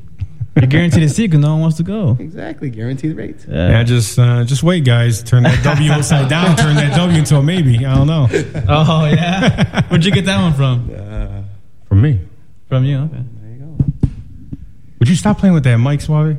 you're 0.56 0.68
guaranteed 0.68 1.04
a 1.04 1.10
seat 1.10 1.28
because 1.28 1.42
no 1.42 1.52
one 1.52 1.60
wants 1.60 1.76
to 1.78 1.84
go. 1.84 2.16
Exactly, 2.18 2.70
guaranteed 2.70 3.18
rate. 3.18 3.46
Yeah, 3.46 3.84
just, 3.84 4.18
uh, 4.18 4.46
just 4.46 4.64
wait, 4.64 4.86
guys. 4.86 5.22
Turn 5.24 5.44
that 5.44 5.62
W 5.66 5.92
upside 5.92 6.30
down. 6.30 6.56
Turn 6.56 6.76
that 6.78 6.96
W 6.96 7.20
into 7.20 7.36
a 7.36 7.44
maybe. 7.44 7.86
I 7.86 7.96
don't 7.96 8.08
know. 8.08 8.30
Oh 8.70 9.06
yeah. 9.08 9.84
Where'd 9.90 10.06
you 10.06 10.12
get 10.14 10.24
that 10.24 10.42
one 10.42 10.54
from? 10.54 11.46
From 11.90 12.02
me. 12.02 12.22
From 12.70 12.86
you. 12.86 12.98
Okay. 13.00 13.24
There 13.42 13.52
you 13.52 13.60
go. 13.60 14.08
Would 15.00 15.10
you 15.10 15.16
stop 15.16 15.38
playing 15.38 15.54
with 15.54 15.66
that 15.66 15.78
mic, 15.80 16.00
Suave? 16.00 16.38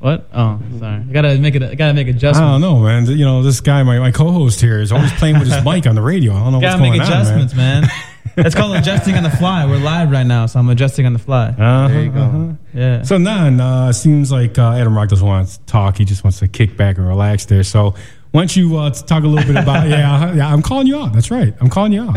What? 0.00 0.28
Oh, 0.32 0.60
sorry. 0.78 0.96
I 1.08 1.12
gotta 1.12 1.38
make 1.38 1.54
it. 1.54 1.62
I 1.62 1.74
gotta 1.74 1.94
make 1.94 2.06
adjustments. 2.08 2.38
I 2.38 2.52
don't 2.52 2.60
know, 2.60 2.78
man. 2.80 3.06
You 3.06 3.24
know, 3.24 3.42
this 3.42 3.60
guy, 3.60 3.82
my, 3.82 3.98
my 3.98 4.12
co-host 4.12 4.60
here, 4.60 4.80
is 4.80 4.92
always 4.92 5.12
playing 5.12 5.38
with 5.38 5.50
his 5.50 5.64
mic 5.64 5.86
on 5.86 5.94
the 5.96 6.02
radio. 6.02 6.34
I 6.34 6.40
don't 6.40 6.52
know 6.52 6.58
what's 6.58 6.74
Gotta 6.74 6.78
going 6.78 6.92
make 6.92 7.00
on, 7.02 7.06
adjustments, 7.08 7.54
man. 7.54 7.84
It's 8.40 8.54
called 8.54 8.76
adjusting 8.76 9.16
on 9.16 9.24
the 9.24 9.30
fly. 9.30 9.66
We're 9.66 9.78
live 9.78 10.12
right 10.12 10.26
now, 10.26 10.46
so 10.46 10.60
I'm 10.60 10.68
adjusting 10.68 11.06
on 11.06 11.12
the 11.12 11.18
fly. 11.18 11.48
Uh-huh, 11.48 11.88
There 11.88 12.02
you 12.04 12.10
go. 12.10 12.20
uh-huh. 12.20 12.52
Yeah. 12.72 13.02
So 13.02 13.18
Nan, 13.18 13.60
uh, 13.60 13.92
seems 13.92 14.30
like 14.30 14.56
uh, 14.58 14.74
Adam 14.74 14.96
Rock 14.96 15.08
doesn't 15.08 15.26
want 15.26 15.48
to 15.48 15.60
talk. 15.62 15.96
He 15.96 16.04
just 16.04 16.22
wants 16.22 16.38
to 16.38 16.46
kick 16.46 16.76
back 16.76 16.98
and 16.98 17.08
relax 17.08 17.46
there. 17.46 17.64
So 17.64 17.96
why 18.30 18.42
don't 18.42 18.54
you 18.54 18.76
uh, 18.76 18.90
talk 18.90 19.24
a 19.24 19.26
little 19.26 19.52
bit 19.52 19.60
about? 19.60 19.88
yeah, 19.88 20.34
yeah, 20.34 20.52
I'm 20.52 20.62
calling 20.62 20.86
you 20.86 20.98
out. 21.00 21.14
That's 21.14 21.32
right. 21.32 21.52
I'm 21.60 21.68
calling 21.68 21.92
you 21.92 22.02
out. 22.02 22.14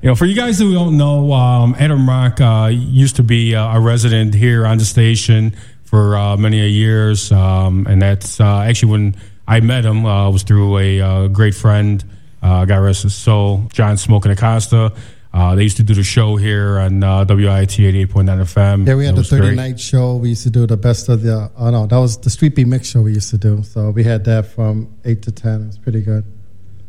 you 0.00 0.10
know, 0.10 0.14
for 0.14 0.26
you 0.26 0.36
guys 0.36 0.60
who 0.60 0.72
don't 0.74 0.96
know, 0.96 1.32
um, 1.32 1.74
Adam 1.76 2.08
Rock 2.08 2.40
uh, 2.40 2.68
used 2.70 3.16
to 3.16 3.24
be 3.24 3.56
uh, 3.56 3.76
a 3.76 3.80
resident 3.80 4.34
here 4.34 4.66
on 4.66 4.78
the 4.78 4.84
station 4.84 5.56
for 5.94 6.16
uh, 6.16 6.36
many 6.36 6.60
a 6.60 6.66
years, 6.66 7.30
um, 7.30 7.86
and 7.86 8.02
that's 8.02 8.40
uh, 8.40 8.62
actually 8.62 8.90
when 8.90 9.16
I 9.46 9.60
met 9.60 9.84
him 9.84 10.04
uh, 10.04 10.28
was 10.28 10.42
through 10.42 10.78
a 10.78 11.00
uh, 11.00 11.28
great 11.28 11.54
friend, 11.54 12.02
uh, 12.42 12.64
God 12.64 12.78
rest 12.78 13.04
his 13.04 13.14
soul, 13.14 13.68
John 13.72 13.96
Smoking 13.96 14.32
Acosta. 14.32 14.92
Uh, 15.32 15.54
they 15.54 15.62
used 15.62 15.76
to 15.76 15.84
do 15.84 15.94
the 15.94 16.02
show 16.02 16.34
here 16.34 16.80
on 16.80 17.00
uh, 17.04 17.24
WIIT 17.26 18.08
88.9 18.08 18.08
FM. 18.08 18.88
Yeah, 18.88 18.96
we 18.96 19.04
had 19.04 19.14
the 19.14 19.20
was 19.20 19.30
great. 19.30 19.42
30 19.42 19.54
night 19.54 19.78
show. 19.78 20.16
We 20.16 20.30
used 20.30 20.42
to 20.42 20.50
do 20.50 20.66
the 20.66 20.76
best 20.76 21.08
of 21.08 21.22
the. 21.22 21.48
Oh 21.56 21.70
no, 21.70 21.86
that 21.86 21.96
was 21.96 22.18
the 22.18 22.30
Street 22.30 22.56
Beat 22.56 22.66
Mix 22.66 22.88
show 22.88 23.00
we 23.00 23.12
used 23.12 23.30
to 23.30 23.38
do. 23.38 23.62
So 23.62 23.90
we 23.90 24.02
had 24.02 24.24
that 24.24 24.46
from 24.46 24.96
eight 25.04 25.22
to 25.22 25.30
ten. 25.30 25.62
It 25.62 25.66
was 25.68 25.78
pretty 25.78 26.02
good. 26.02 26.24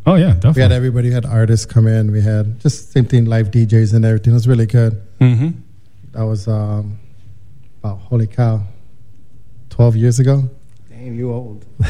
Oh 0.08 0.16
yeah, 0.16 0.34
definitely. 0.34 0.54
We 0.56 0.62
had 0.64 0.72
everybody. 0.72 1.08
We 1.10 1.14
had 1.14 1.28
artists 1.28 1.68
come 1.68 1.86
in. 1.86 2.12
We 2.12 2.22
had 2.22 2.60
just 2.60 2.92
same 2.92 3.06
thing, 3.06 3.26
live 3.26 3.52
DJs 3.52 3.94
and 3.94 4.04
everything. 4.04 4.34
It 4.34 4.34
was 4.34 4.48
really 4.48 4.66
good. 4.66 5.00
Mm-hmm. 5.20 5.50
That 6.14 6.24
was 6.24 6.48
um, 6.48 6.98
about 7.84 8.00
holy 8.00 8.26
cow, 8.26 8.64
twelve 9.76 9.96
years 9.98 10.20
ago. 10.20 10.50
Damn, 10.90 11.16
you 11.16 11.32
old. 11.34 11.66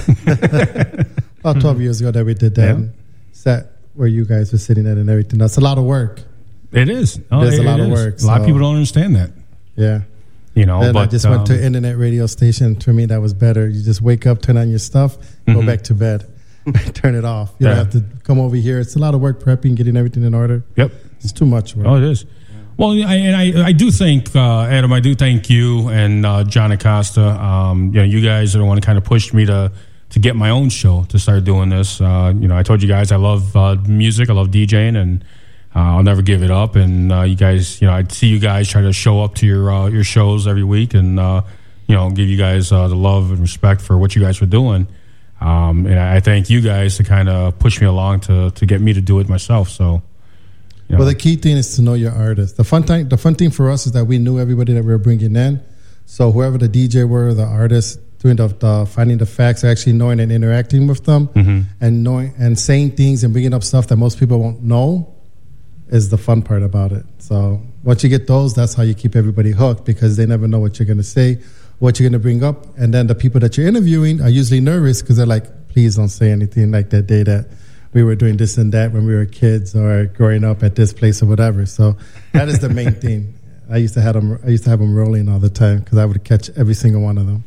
About 1.40 1.62
twelve 1.62 1.80
years 1.80 2.02
ago 2.02 2.12
that 2.12 2.26
we 2.26 2.34
did 2.34 2.56
that 2.56 2.78
Yeah. 2.80 2.86
set 3.32 3.72
where 3.94 4.08
you 4.08 4.26
guys 4.26 4.52
were 4.52 4.58
sitting 4.58 4.88
at 4.88 4.98
and 4.98 5.10
everything. 5.10 5.38
That's 5.40 5.58
a 5.58 5.62
lot 5.62 5.78
of 5.78 5.84
work. 5.84 6.22
It 6.72 6.90
is. 6.90 7.20
Oh, 7.32 7.42
There's 7.42 7.60
a 7.60 7.64
lot 7.64 7.80
of 7.80 7.88
is. 7.88 7.94
work, 7.94 8.22
A 8.22 8.26
lot 8.26 8.42
of 8.42 8.46
people 8.48 8.60
don't 8.60 8.74
understand 8.76 9.16
that. 9.16 9.32
Yeah. 9.76 10.02
You 10.56 10.66
know, 10.66 10.82
then 10.82 10.94
but 10.94 11.02
I 11.02 11.06
just 11.06 11.26
went 11.30 11.42
um, 11.42 11.46
to 11.46 11.64
internet 11.64 11.98
radio 11.98 12.26
station. 12.26 12.76
To 12.78 12.94
me, 12.94 13.06
that 13.06 13.22
was 13.22 13.34
better. 13.34 13.68
You 13.70 13.84
just 13.84 14.02
wake 14.02 14.26
up, 14.26 14.42
turn 14.42 14.58
on 14.58 14.70
your 14.70 14.80
stuff, 14.80 15.18
go 15.46 15.54
Mhm. 15.62 15.66
back 15.68 15.82
to 15.84 15.94
bed, 15.94 16.26
turn 16.94 17.14
it 17.14 17.24
off. 17.26 17.54
You 17.60 17.68
Yeah. 17.68 17.76
don't 17.76 17.86
have 17.94 17.94
to 17.94 18.04
come 18.24 18.40
over 18.40 18.56
here. 18.56 18.80
It's 18.80 18.96
a 18.96 19.00
lot 19.00 19.14
of 19.14 19.22
work 19.22 19.44
prepping, 19.44 19.76
getting 19.76 19.96
everything 19.96 20.24
in 20.24 20.34
order. 20.34 20.64
Yep. 20.76 20.92
It's 21.22 21.32
too 21.32 21.46
much 21.46 21.76
work. 21.76 21.86
Oh, 21.88 21.96
it 21.98 22.04
is. 22.04 22.26
Well, 22.78 22.92
I, 22.92 23.16
and 23.16 23.36
I, 23.36 23.68
I 23.68 23.72
do 23.72 23.90
think 23.90 24.36
uh, 24.36 24.64
Adam, 24.64 24.92
I 24.92 25.00
do 25.00 25.16
thank 25.16 25.50
you 25.50 25.88
and 25.88 26.26
uh, 26.26 26.44
John 26.44 26.74
Acosta. 26.74 27.22
Um, 27.22 27.88
you 27.94 28.00
know, 28.00 28.04
you 28.04 28.22
guys 28.22 28.54
are 28.54 28.60
the 28.60 28.66
one 28.66 28.82
kind 28.82 28.98
of 28.98 29.06
pushed 29.06 29.34
me 29.34 29.46
to 29.46 29.72
to 30.10 30.20
get 30.20 30.36
my 30.36 30.50
own 30.50 30.70
show 30.70 31.04
to 31.06 31.18
start 31.18 31.44
doing 31.46 31.70
this. 31.70 32.00
Uh, 32.02 32.34
you 32.36 32.48
know, 32.48 32.58
I 32.58 32.64
told 32.64 32.82
you 32.82 32.88
guys 32.88 33.12
I 33.12 33.16
love 33.16 33.56
uh, 33.56 33.76
music, 33.88 34.30
I 34.30 34.34
love 34.34 34.50
DJing, 34.50 34.98
and 34.98 35.24
uh, 35.76 35.96
I'll 35.96 36.04
never 36.04 36.22
give 36.22 36.44
it 36.44 36.52
up. 36.52 36.76
And 36.76 37.12
uh, 37.12 37.22
you 37.22 37.36
guys, 37.36 37.82
you 37.82 37.88
know, 37.88 37.94
I 37.94 38.04
see 38.04 38.28
you 38.28 38.40
guys 38.40 38.70
try 38.70 38.82
to 38.82 38.94
show 38.94 39.24
up 39.24 39.36
to 39.36 39.46
your 39.46 39.90
your 39.90 40.04
shows 40.04 40.46
every 40.46 40.64
week, 40.64 40.94
and 40.94 41.18
you 41.88 41.96
know, 41.96 42.10
give 42.10 42.28
you 42.28 42.38
guys 42.38 42.70
the 42.70 42.88
love 42.90 43.32
and 43.32 43.40
respect 43.40 43.80
for 43.80 43.98
what 43.98 44.16
you 44.16 44.22
guys 44.22 44.42
were 44.42 44.48
doing. 44.48 44.88
Um, 45.40 45.86
and 45.86 46.00
I 46.00 46.20
thank 46.20 46.50
you 46.50 46.62
guys 46.62 46.98
to 46.98 47.04
kind 47.04 47.30
of 47.30 47.58
push 47.60 47.80
me 47.80 47.88
along 47.88 48.22
to 48.22 48.52
to 48.52 48.66
get 48.66 48.82
me 48.82 48.94
to 48.94 49.02
do 49.02 49.20
it 49.20 49.30
myself. 49.30 49.70
So, 49.70 50.02
know. 50.90 50.98
Well, 51.00 51.08
the 51.08 51.16
key 51.16 51.36
thing 51.36 51.58
is 51.58 51.76
to 51.76 51.82
know 51.82 51.94
your 51.96 52.12
artist. 52.12 52.58
The 52.58 52.64
fun 52.64 52.84
thing, 52.84 53.10
the 53.10 53.18
fun 53.18 53.36
thing 53.36 53.52
for 53.52 53.70
us 53.72 53.86
is 53.86 53.94
that 53.94 54.06
we 54.06 54.18
knew 54.20 54.40
everybody 54.40 54.74
that 54.74 54.84
we 54.84 54.90
were 54.92 54.98
bringing 54.98 55.36
in. 55.36 55.62
So 56.06 56.32
whoever 56.32 56.58
the 56.58 56.70
DJ 56.70 57.08
were, 57.08 57.34
the 57.34 57.44
artist, 57.46 58.00
doing 58.20 58.36
the, 58.36 58.48
the 58.48 58.86
finding 58.86 59.18
the 59.18 59.26
facts, 59.26 59.64
actually 59.64 59.94
knowing 59.94 60.20
and 60.20 60.32
interacting 60.32 60.88
with 60.88 61.04
them, 61.06 61.28
Mhm. 61.30 61.66
and 61.82 62.04
knowing 62.04 62.34
and 62.38 62.58
saying 62.58 62.92
things 62.92 63.24
and 63.24 63.34
bringing 63.34 63.54
up 63.54 63.64
stuff 63.64 63.88
that 63.88 63.98
most 63.98 64.20
people 64.20 64.40
won't 64.40 64.64
know, 64.64 65.08
is 65.90 66.10
the 66.10 66.18
fun 66.18 66.42
part 66.42 66.64
about 66.64 66.92
it. 66.92 67.06
So 67.20 67.62
once 67.84 68.04
you 68.04 68.10
get 68.10 68.26
those, 68.28 68.54
that's 68.54 68.74
how 68.74 68.84
you 68.84 68.94
keep 68.96 69.16
everybody 69.16 69.52
hooked 69.52 69.86
because 69.86 70.18
they 70.18 70.26
never 70.26 70.48
know 70.48 70.60
what 70.60 70.80
you're 70.80 70.86
going 70.88 70.98
to 70.98 71.04
say, 71.04 71.40
what 71.80 72.00
you're 72.00 72.06
going 72.10 72.20
to 72.20 72.24
bring 72.24 72.44
up, 72.44 72.66
and 72.78 72.94
then 72.94 73.08
the 73.08 73.14
people 73.16 73.40
that 73.42 73.58
you're 73.58 73.68
interviewing 73.68 74.22
are 74.22 74.30
usually 74.30 74.62
nervous 74.62 75.02
because 75.02 75.18
they're 75.18 75.26
like, 75.26 75.68
"Please 75.70 75.96
don't 75.96 76.10
say 76.10 76.32
anything 76.32 76.72
like 76.72 76.90
that 76.92 77.06
day 77.08 77.24
that." 77.24 77.46
We 77.96 78.04
were 78.04 78.16
doing 78.16 78.36
this 78.36 78.58
and 78.58 78.74
that 78.74 78.92
when 78.92 79.06
we 79.08 79.16
were 79.16 79.26
kids, 79.26 79.74
or 79.74 80.06
growing 80.06 80.44
up 80.44 80.64
at 80.64 80.76
this 80.76 80.92
place, 80.92 81.24
or 81.24 81.28
whatever. 81.28 81.66
So 81.66 81.96
that 82.34 82.50
is 82.50 82.60
the 82.60 82.68
main 82.68 82.92
thing. 83.06 83.34
I 83.72 83.78
used 83.78 83.94
to 83.94 84.02
have 84.02 84.14
them. 84.14 84.38
I 84.46 84.50
used 84.50 84.66
to 84.66 84.70
have 84.70 84.80
them 84.80 84.94
rolling 84.94 85.30
all 85.30 85.40
the 85.40 85.50
time 85.50 85.80
because 85.80 85.98
I 85.98 86.06
would 86.06 86.22
catch 86.26 86.50
every 86.58 86.74
single 86.74 87.02
one 87.02 87.18
of 87.18 87.26
them. 87.26 87.46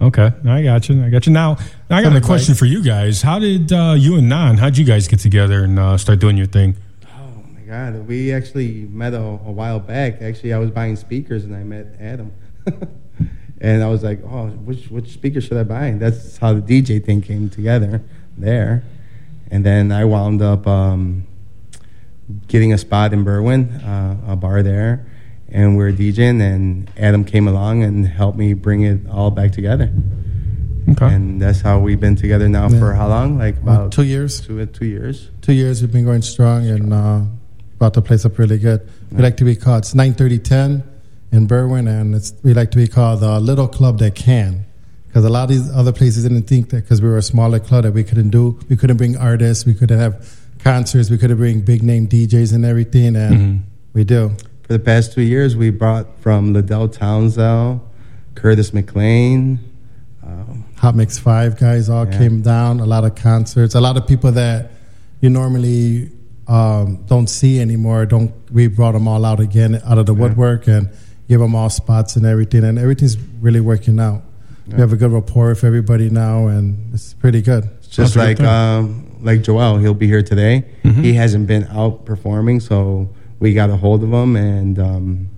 Okay, 0.00 0.32
I 0.48 0.62
got 0.62 0.88
you. 0.88 1.04
I 1.04 1.10
got 1.10 1.26
you. 1.26 1.32
Now, 1.32 1.58
now 1.90 1.98
I 1.98 2.02
got 2.02 2.08
Some 2.08 2.16
a 2.16 2.20
question 2.22 2.52
advice. 2.52 2.58
for 2.58 2.64
you 2.64 2.82
guys. 2.82 3.20
How 3.20 3.38
did 3.38 3.70
uh, 3.72 3.94
you 3.98 4.16
and 4.16 4.28
Nan? 4.28 4.56
How'd 4.56 4.78
you 4.78 4.84
guys 4.84 5.08
get 5.08 5.20
together 5.20 5.64
and 5.64 5.78
uh, 5.78 5.98
start 5.98 6.20
doing 6.20 6.38
your 6.38 6.46
thing? 6.46 6.76
Oh 7.06 7.44
my 7.52 7.60
God, 7.60 8.06
we 8.06 8.32
actually 8.32 8.86
met 8.90 9.12
a, 9.12 9.20
a 9.20 9.52
while 9.52 9.78
back. 9.78 10.22
Actually, 10.22 10.54
I 10.54 10.58
was 10.58 10.70
buying 10.70 10.96
speakers 10.96 11.44
and 11.44 11.54
I 11.54 11.64
met 11.64 11.86
Adam. 12.00 12.32
and 13.60 13.82
I 13.82 13.88
was 13.88 14.02
like, 14.02 14.20
oh, 14.24 14.48
which, 14.48 14.90
which 14.90 15.12
speaker 15.12 15.40
should 15.40 15.58
I 15.58 15.64
buy? 15.64 15.86
And 15.86 16.00
that's 16.00 16.38
how 16.38 16.54
the 16.54 16.62
DJ 16.62 17.04
thing 17.04 17.22
came 17.22 17.50
together 17.50 18.02
there. 18.38 18.84
And 19.50 19.64
then 19.64 19.92
I 19.92 20.04
wound 20.04 20.42
up 20.42 20.66
um, 20.66 21.26
getting 22.48 22.72
a 22.72 22.78
spot 22.78 23.12
in 23.12 23.24
Berwyn, 23.24 23.82
uh, 23.84 24.32
a 24.32 24.36
bar 24.36 24.62
there. 24.62 25.06
And 25.48 25.76
we 25.76 25.84
were 25.84 25.92
DJing, 25.92 26.40
and 26.42 26.90
Adam 26.98 27.24
came 27.24 27.46
along 27.46 27.84
and 27.84 28.06
helped 28.06 28.36
me 28.36 28.52
bring 28.54 28.82
it 28.82 29.08
all 29.08 29.30
back 29.30 29.52
together. 29.52 29.92
Okay. 30.90 31.06
And 31.14 31.40
that's 31.40 31.60
how 31.60 31.78
we've 31.80 32.00
been 32.00 32.16
together 32.16 32.48
now 32.48 32.68
Yeah. 32.68 32.78
for 32.78 32.94
how 32.94 33.08
long? 33.08 33.38
Like 33.38 33.56
About 33.58 33.92
two 33.92 34.02
years. 34.04 34.40
Two, 34.40 34.64
two 34.66 34.86
years. 34.86 35.30
Two 35.42 35.52
years 35.52 35.80
we've 35.82 35.92
been 35.92 36.04
going 36.04 36.22
strong 36.22 36.66
and 36.68 36.92
uh, 36.92 37.22
about 37.76 37.94
to 37.94 38.02
place 38.02 38.24
up 38.24 38.38
really 38.38 38.58
good. 38.58 38.88
We 39.12 39.22
like 39.22 39.36
to 39.38 39.44
be 39.44 39.54
called 39.56 39.78
it's 39.84 39.94
nine 39.94 40.14
thirty 40.14 40.38
ten 40.38 40.82
in 41.32 41.46
Berwyn, 41.48 41.88
and 41.88 42.14
it's 42.14 42.34
we 42.42 42.52
like 42.54 42.70
to 42.72 42.76
be 42.76 42.88
called 42.88 43.20
the 43.20 43.38
little 43.40 43.68
club 43.68 43.98
that 44.00 44.14
can. 44.16 44.65
Because 45.16 45.24
a 45.30 45.32
lot 45.32 45.44
of 45.44 45.48
these 45.48 45.74
other 45.74 45.92
places 45.92 46.24
didn't 46.24 46.42
think 46.42 46.68
that 46.68 46.82
because 46.82 47.00
we 47.00 47.08
were 47.08 47.16
a 47.16 47.22
smaller 47.22 47.58
club 47.58 47.84
that 47.84 47.92
we 47.92 48.04
couldn't 48.04 48.28
do, 48.28 48.60
we 48.68 48.76
couldn't 48.76 48.98
bring 48.98 49.16
artists, 49.16 49.64
we 49.64 49.72
couldn't 49.72 49.98
have 49.98 50.30
concerts, 50.58 51.08
we 51.08 51.16
couldn't 51.16 51.38
bring 51.38 51.62
big 51.62 51.82
name 51.82 52.06
DJs 52.06 52.52
and 52.52 52.66
everything, 52.66 53.16
and 53.16 53.64
we 53.94 54.04
do. 54.04 54.28
For 54.64 54.74
the 54.74 54.78
past 54.78 55.14
two 55.14 55.22
years, 55.22 55.56
we 55.56 55.70
brought 55.70 56.06
from 56.20 56.52
Lidell 56.52 56.94
Townsell, 56.94 57.80
Curtis 58.34 58.74
McLean. 58.74 59.58
Um, 60.22 60.66
Hot 60.76 60.94
Mix 60.94 61.18
Five 61.18 61.58
guys 61.58 61.88
all 61.88 62.04
Yeah. 62.06 62.18
came 62.18 62.42
down. 62.42 62.80
A 62.80 62.84
lot 62.84 63.04
of 63.04 63.14
concerts. 63.14 63.74
A 63.74 63.80
lot 63.80 63.96
of 63.96 64.06
people 64.06 64.32
that 64.32 64.72
you 65.22 65.30
normally 65.30 66.10
um, 66.46 67.04
don't 67.06 67.30
see 67.30 67.58
anymore. 67.58 68.04
Don't 68.04 68.34
we 68.52 68.66
brought 68.66 68.92
them 68.92 69.08
all 69.08 69.24
out 69.24 69.40
again 69.40 69.80
out 69.86 69.96
of 69.96 70.04
the 70.04 70.12
woodwork 70.12 70.66
and 70.68 70.90
give 71.26 71.40
them 71.40 71.54
all 71.54 71.70
spots 71.70 72.16
and 72.16 72.26
everything. 72.26 72.64
And 72.64 72.78
everything's 72.78 73.16
really 73.40 73.60
working 73.60 73.98
out. 73.98 74.22
We 74.68 74.74
have 74.78 74.92
a 74.92 74.96
good 74.96 75.12
rapport 75.12 75.48
with 75.50 75.62
everybody 75.64 76.10
now, 76.10 76.48
and 76.48 76.92
it's 76.92 77.14
pretty 77.14 77.40
good. 77.40 77.64
It's 77.78 77.88
just 77.88 78.16
like 78.16 78.40
um, 78.40 79.16
like 79.22 79.42
Joel, 79.42 79.78
he'll 79.78 79.94
be 79.94 80.06
here 80.08 80.22
today. 80.22 80.64
He 80.82 81.12
hasn't 81.14 81.46
been 81.46 81.64
out 81.70 82.04
performing, 82.04 82.60
so 82.60 83.08
we 83.38 83.54
got 83.54 83.70
a 83.70 83.76
hold 83.76 84.02
of 84.02 84.12
him, 84.12 84.34
and 84.36 84.78
um, 84.78 85.28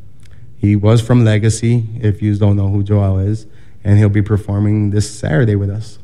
he 0.57 0.77
was 0.77 1.01
from 1.03 1.25
Legacy. 1.25 1.85
If 2.01 2.23
you 2.23 2.35
don't 2.37 2.57
know 2.57 2.69
who 2.69 2.83
Joel 2.83 3.19
is, 3.19 3.47
and 3.85 3.99
he'll 3.99 4.09
be 4.09 4.23
performing 4.23 4.91
this 4.91 5.09
Saturday 5.11 5.57
with 5.57 5.71
us. 5.71 5.99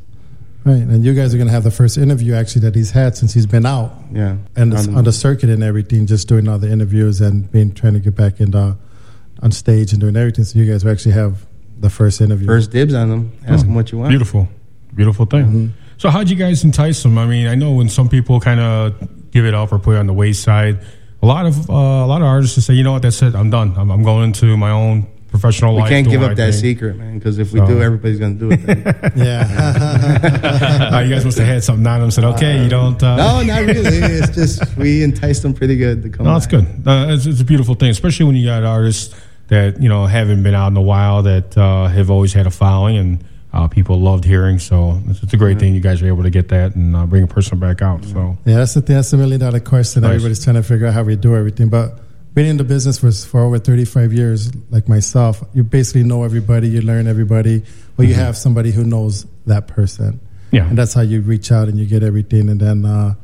Right, 0.64 0.76
and 0.76 1.04
you 1.04 1.12
guys 1.14 1.34
are 1.34 1.36
going 1.36 1.46
to 1.48 1.52
have 1.52 1.64
the 1.64 1.70
first 1.70 1.98
interview 1.98 2.34
actually 2.34 2.62
that 2.62 2.74
he's 2.74 2.90
had 2.92 3.16
since 3.16 3.34
he's 3.34 3.44
been 3.46 3.66
out. 3.66 3.92
Yeah, 4.12 4.36
and 4.56 4.72
it's 4.72 4.86
Um, 4.88 4.96
on 4.96 5.04
the 5.04 5.12
circuit 5.12 5.50
and 5.50 5.62
everything, 5.62 6.06
just 6.06 6.26
doing 6.28 6.46
all 6.48 6.58
the 6.58 6.70
interviews 6.70 7.20
and 7.20 7.50
being 7.52 7.72
trying 7.72 7.92
to 7.94 8.00
get 8.00 8.14
back 8.16 8.40
in 8.40 8.50
the, 8.50 8.76
on 9.42 9.50
stage 9.52 9.92
and 9.92 10.00
doing 10.00 10.16
everything. 10.16 10.44
So 10.44 10.58
you 10.58 10.70
guys 10.70 10.82
will 10.84 10.92
actually 10.92 11.12
have 11.12 11.46
the 11.78 11.90
first 11.90 12.20
interview. 12.20 12.46
First 12.46 12.70
dibs 12.70 12.94
on 12.94 13.08
them. 13.10 13.32
Ask 13.46 13.64
them 13.66 13.74
what 13.74 13.90
you 13.92 13.98
want. 13.98 14.10
Beautiful, 14.10 14.48
beautiful 14.94 15.26
thing. 15.26 15.44
Mm-hmm. 15.44 15.66
So, 15.98 16.10
how'd 16.10 16.28
you 16.28 16.36
guys 16.36 16.64
entice 16.64 17.02
them? 17.02 17.18
I 17.18 17.26
mean, 17.26 17.46
I 17.46 17.54
know 17.54 17.72
when 17.72 17.88
some 17.88 18.08
people 18.08 18.40
kind 18.40 18.60
of 18.60 19.30
give 19.30 19.44
it 19.44 19.54
up 19.54 19.72
or 19.72 19.78
put 19.78 19.96
it 19.96 19.98
on 19.98 20.06
the 20.06 20.12
wayside, 20.12 20.80
a 21.22 21.26
lot 21.26 21.46
of 21.46 21.70
uh, 21.70 21.72
a 21.72 22.06
lot 22.06 22.20
of 22.20 22.26
artists 22.26 22.56
just 22.56 22.66
say, 22.66 22.74
you 22.74 22.82
know 22.84 22.92
what, 22.92 23.02
that's 23.02 23.22
it, 23.22 23.34
I'm 23.34 23.50
done. 23.50 23.74
I'm, 23.76 23.90
I'm 23.90 24.02
going 24.02 24.24
into 24.24 24.56
my 24.56 24.70
own 24.70 25.06
professional 25.28 25.74
We 25.74 25.80
life. 25.82 25.90
can't 25.90 26.08
give 26.08 26.20
my 26.20 26.28
up 26.30 26.36
that 26.36 26.52
thing." 26.52 26.60
secret, 26.60 26.96
man. 26.96 27.18
Because 27.18 27.38
if 27.38 27.52
we 27.52 27.58
So- 27.60 27.66
do, 27.66 27.80
everybody's 27.82 28.18
gonna 28.18 28.34
do 28.34 28.50
it. 28.52 28.60
Yeah. 29.16 30.90
Uh, 30.92 30.98
you 31.04 31.10
guys 31.14 31.24
must 31.24 31.38
have 31.38 31.46
had 31.46 31.62
something 31.64 31.86
on 31.86 32.00
them. 32.00 32.10
Said, 32.10 32.24
okay, 32.24 32.62
you 32.62 32.68
don't. 32.68 33.00
Uh, 33.02 33.16
no, 33.16 33.42
not 33.42 33.62
really. 33.62 33.96
It's 33.98 34.34
just 34.34 34.76
we 34.76 35.02
enticed 35.02 35.42
them 35.42 35.54
pretty 35.54 35.76
good 35.76 36.02
to 36.02 36.08
come. 36.10 36.26
No, 36.26 36.36
it's 36.36 36.46
good. 36.46 36.64
Uh, 36.86 37.06
it's, 37.10 37.26
it's 37.26 37.40
a 37.40 37.44
beautiful 37.44 37.74
thing, 37.74 37.90
especially 37.90 38.26
when 38.26 38.36
you 38.36 38.46
got 38.46 38.64
artists 38.64 39.14
that 39.48 39.80
you 39.82 39.88
know 39.88 40.06
haven't 40.06 40.42
been 40.42 40.54
out 40.54 40.68
in 40.68 40.76
a 40.76 40.82
while 40.82 41.22
that 41.24 41.56
uh, 41.56 41.86
have 41.88 42.10
always 42.10 42.32
had 42.32 42.46
a 42.46 42.50
following 42.50 42.96
and 42.96 43.24
uh, 43.52 43.68
people 43.68 44.00
loved 44.00 44.24
hearing. 44.24 44.58
So 44.58 45.00
it's, 45.08 45.22
it's 45.22 45.32
a 45.32 45.36
great 45.36 45.58
thing 45.60 45.74
you 45.74 45.80
guys 45.80 46.02
are 46.02 46.06
able 46.08 46.22
to 46.24 46.30
get 46.30 46.48
that 46.48 46.74
and 46.74 46.96
uh, 46.96 47.06
bring 47.06 47.22
a 47.22 47.26
person 47.28 47.58
back 47.60 47.82
out. 47.82 48.04
So 48.04 48.36
Yeah, 48.44 48.56
that's 48.56 48.74
the 48.74 48.80
thing. 48.82 48.96
That's 48.96 49.10
the 49.10 49.16
million 49.16 49.38
dollar 49.40 49.60
question. 49.60 50.02
Nice. 50.02 50.10
Everybody's 50.10 50.42
trying 50.42 50.56
to 50.56 50.62
figure 50.62 50.86
out 50.88 50.94
how 50.94 51.02
we 51.04 51.14
do 51.16 51.36
everything. 51.36 51.68
But 51.68 52.00
being 52.34 52.48
in 52.50 52.56
the 52.56 52.64
business 52.64 52.98
for, 52.98 53.12
for 53.12 53.42
over 53.42 53.60
35 53.60 54.12
years, 54.12 54.50
like 54.70 54.88
myself, 54.88 55.40
you 55.54 55.62
basically 55.62 56.02
know 56.02 56.24
everybody, 56.24 56.68
you 56.68 56.80
learn 56.80 57.06
everybody, 57.06 57.62
but 57.96 58.08
you 58.08 58.14
Mhm. 58.14 58.18
have 58.18 58.36
somebody 58.36 58.72
who 58.72 58.82
knows 58.82 59.24
that 59.46 59.68
person. 59.68 60.18
Yeah. 60.50 60.66
And 60.68 60.76
that's 60.76 60.94
how 60.94 61.02
you 61.02 61.20
reach 61.20 61.52
out 61.52 61.68
and 61.68 61.78
you 61.78 61.86
get 61.86 62.02
everything, 62.02 62.48
and 62.48 62.58
then 62.58 62.84
uh, 62.84 63.14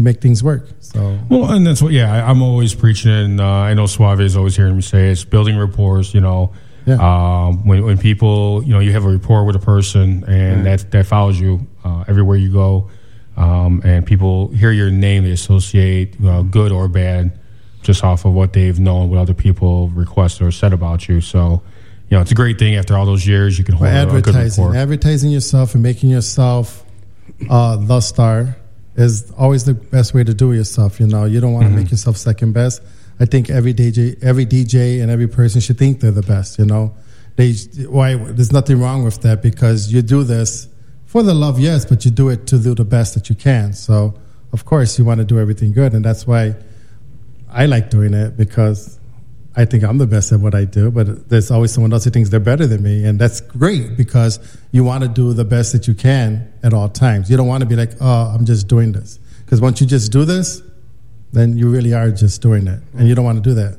you 0.00 0.04
make 0.04 0.20
things 0.20 0.42
work. 0.42 0.68
So, 0.80 1.18
well, 1.28 1.52
and 1.52 1.66
that's 1.66 1.82
what. 1.82 1.92
Yeah, 1.92 2.28
I'm 2.28 2.42
always 2.42 2.74
preaching, 2.74 3.10
it, 3.10 3.24
and 3.24 3.40
uh, 3.40 3.46
I 3.46 3.74
know 3.74 3.86
Suave 3.86 4.20
is 4.20 4.36
always 4.36 4.56
hearing 4.56 4.76
me 4.76 4.82
say 4.82 5.10
it's 5.10 5.24
building 5.24 5.56
rapport. 5.56 6.00
You 6.00 6.20
know. 6.20 6.52
Um, 6.88 7.68
when, 7.68 7.84
when 7.84 7.98
people, 7.98 8.64
you 8.64 8.72
know, 8.72 8.80
you 8.80 8.90
have 8.92 9.04
a 9.04 9.08
rapport 9.08 9.44
with 9.44 9.54
a 9.54 9.60
person 9.60 10.24
and 10.26 10.66
that, 10.66 10.90
that 10.90 11.06
follows 11.06 11.38
you 11.38 11.68
uh, 11.84 12.02
everywhere 12.08 12.36
you 12.36 12.52
go, 12.52 12.90
um, 13.36 13.80
and 13.84 14.04
people 14.04 14.48
hear 14.48 14.72
your 14.72 14.90
name, 14.90 15.22
they 15.22 15.30
associate 15.30 16.16
uh, 16.24 16.42
good 16.42 16.72
or 16.72 16.88
bad 16.88 17.38
just 17.82 18.02
off 18.02 18.24
of 18.24 18.32
what 18.32 18.54
they've 18.54 18.80
known, 18.80 19.08
what 19.08 19.18
other 19.18 19.34
people 19.34 19.88
requested 19.88 20.46
or 20.46 20.50
said 20.50 20.72
about 20.72 21.08
you. 21.08 21.20
So, 21.20 21.62
you 22.08 22.16
know, 22.16 22.22
it's 22.22 22.32
a 22.32 22.34
great 22.34 22.58
thing 22.58 22.74
after 22.74 22.96
all 22.96 23.06
those 23.06 23.24
years 23.24 23.56
you 23.56 23.64
can 23.64 23.76
hold 23.76 23.88
Well, 23.88 24.10
a, 24.10 24.18
a 24.18 24.22
good 24.22 24.34
advertising, 24.34 24.74
advertising 24.74 25.30
yourself 25.30 25.74
and 25.74 25.82
making 25.82 26.10
yourself 26.10 26.84
uh, 27.48 27.76
the 27.76 28.00
star 28.00 28.56
is 29.06 29.30
always 29.38 29.64
the 29.64 29.74
best 29.74 30.14
way 30.14 30.24
to 30.24 30.34
do 30.34 30.52
it 30.52 30.56
yourself. 30.56 31.00
You 31.00 31.06
know, 31.06 31.24
you 31.24 31.40
don't 31.40 31.52
want 31.52 31.66
to 31.66 31.72
Mhm. 31.72 31.76
make 31.76 31.90
yourself 31.90 32.16
second 32.16 32.52
best. 32.52 32.82
I 33.18 33.24
think 33.24 33.50
every 33.50 33.72
DJ, 33.72 34.16
every 34.22 34.44
DJ, 34.46 35.00
and 35.00 35.10
every 35.10 35.26
person 35.28 35.60
should 35.60 35.78
think 35.78 36.00
they're 36.00 36.10
the 36.10 36.22
best. 36.22 36.58
You 36.58 36.66
know, 36.66 36.92
they 37.36 37.52
why 37.88 38.16
there's 38.16 38.52
nothing 38.52 38.80
wrong 38.80 39.04
with 39.04 39.20
that 39.22 39.42
because 39.42 39.92
you 39.92 40.02
do 40.02 40.22
this 40.24 40.68
for 41.06 41.22
the 41.22 41.34
love, 41.34 41.58
yes, 41.58 41.84
but 41.84 42.04
you 42.04 42.10
do 42.10 42.28
it 42.28 42.46
to 42.46 42.58
do 42.58 42.74
the 42.74 42.84
best 42.84 43.14
that 43.14 43.28
you 43.28 43.34
can. 43.34 43.72
So, 43.72 44.14
of 44.52 44.64
course, 44.64 44.98
you 44.98 45.04
want 45.04 45.18
to 45.18 45.24
do 45.24 45.38
everything 45.40 45.72
good, 45.72 45.92
and 45.92 46.04
that's 46.04 46.24
why 46.26 46.54
I 47.52 47.66
like 47.66 47.90
doing 47.90 48.14
it 48.14 48.36
because 48.36 48.99
I 49.60 49.66
think 49.66 49.84
I'm 49.84 49.98
the 49.98 50.06
best 50.06 50.32
at 50.32 50.40
what 50.40 50.54
I 50.54 50.64
do, 50.64 50.90
but 50.90 51.28
there's 51.28 51.50
always 51.50 51.70
someone 51.70 51.92
else 51.92 52.04
who 52.04 52.10
thinks 52.10 52.30
they're 52.30 52.40
better 52.40 52.66
than 52.66 52.82
me. 52.82 53.04
And 53.04 53.18
that's 53.18 53.42
great 53.42 53.94
because 53.94 54.40
you 54.72 54.84
want 54.84 55.02
to 55.02 55.08
do 55.08 55.34
the 55.34 55.44
best 55.44 55.72
that 55.74 55.86
you 55.86 55.92
can 55.92 56.50
at 56.62 56.72
all 56.72 56.88
times. 56.88 57.30
You 57.30 57.36
don't 57.36 57.46
want 57.46 57.60
to 57.60 57.66
be 57.66 57.76
like, 57.76 57.90
oh, 58.00 58.34
I'm 58.34 58.46
just 58.46 58.68
doing 58.68 58.92
this. 58.92 59.18
Because 59.44 59.60
once 59.60 59.78
you 59.78 59.86
just 59.86 60.12
do 60.12 60.24
this, 60.24 60.62
then 61.32 61.58
you 61.58 61.68
really 61.68 61.92
are 61.92 62.10
just 62.10 62.40
doing 62.40 62.68
it. 62.68 62.80
And 62.96 63.06
you 63.06 63.14
don't 63.14 63.26
want 63.26 63.36
to 63.36 63.50
do 63.50 63.54
that. 63.56 63.78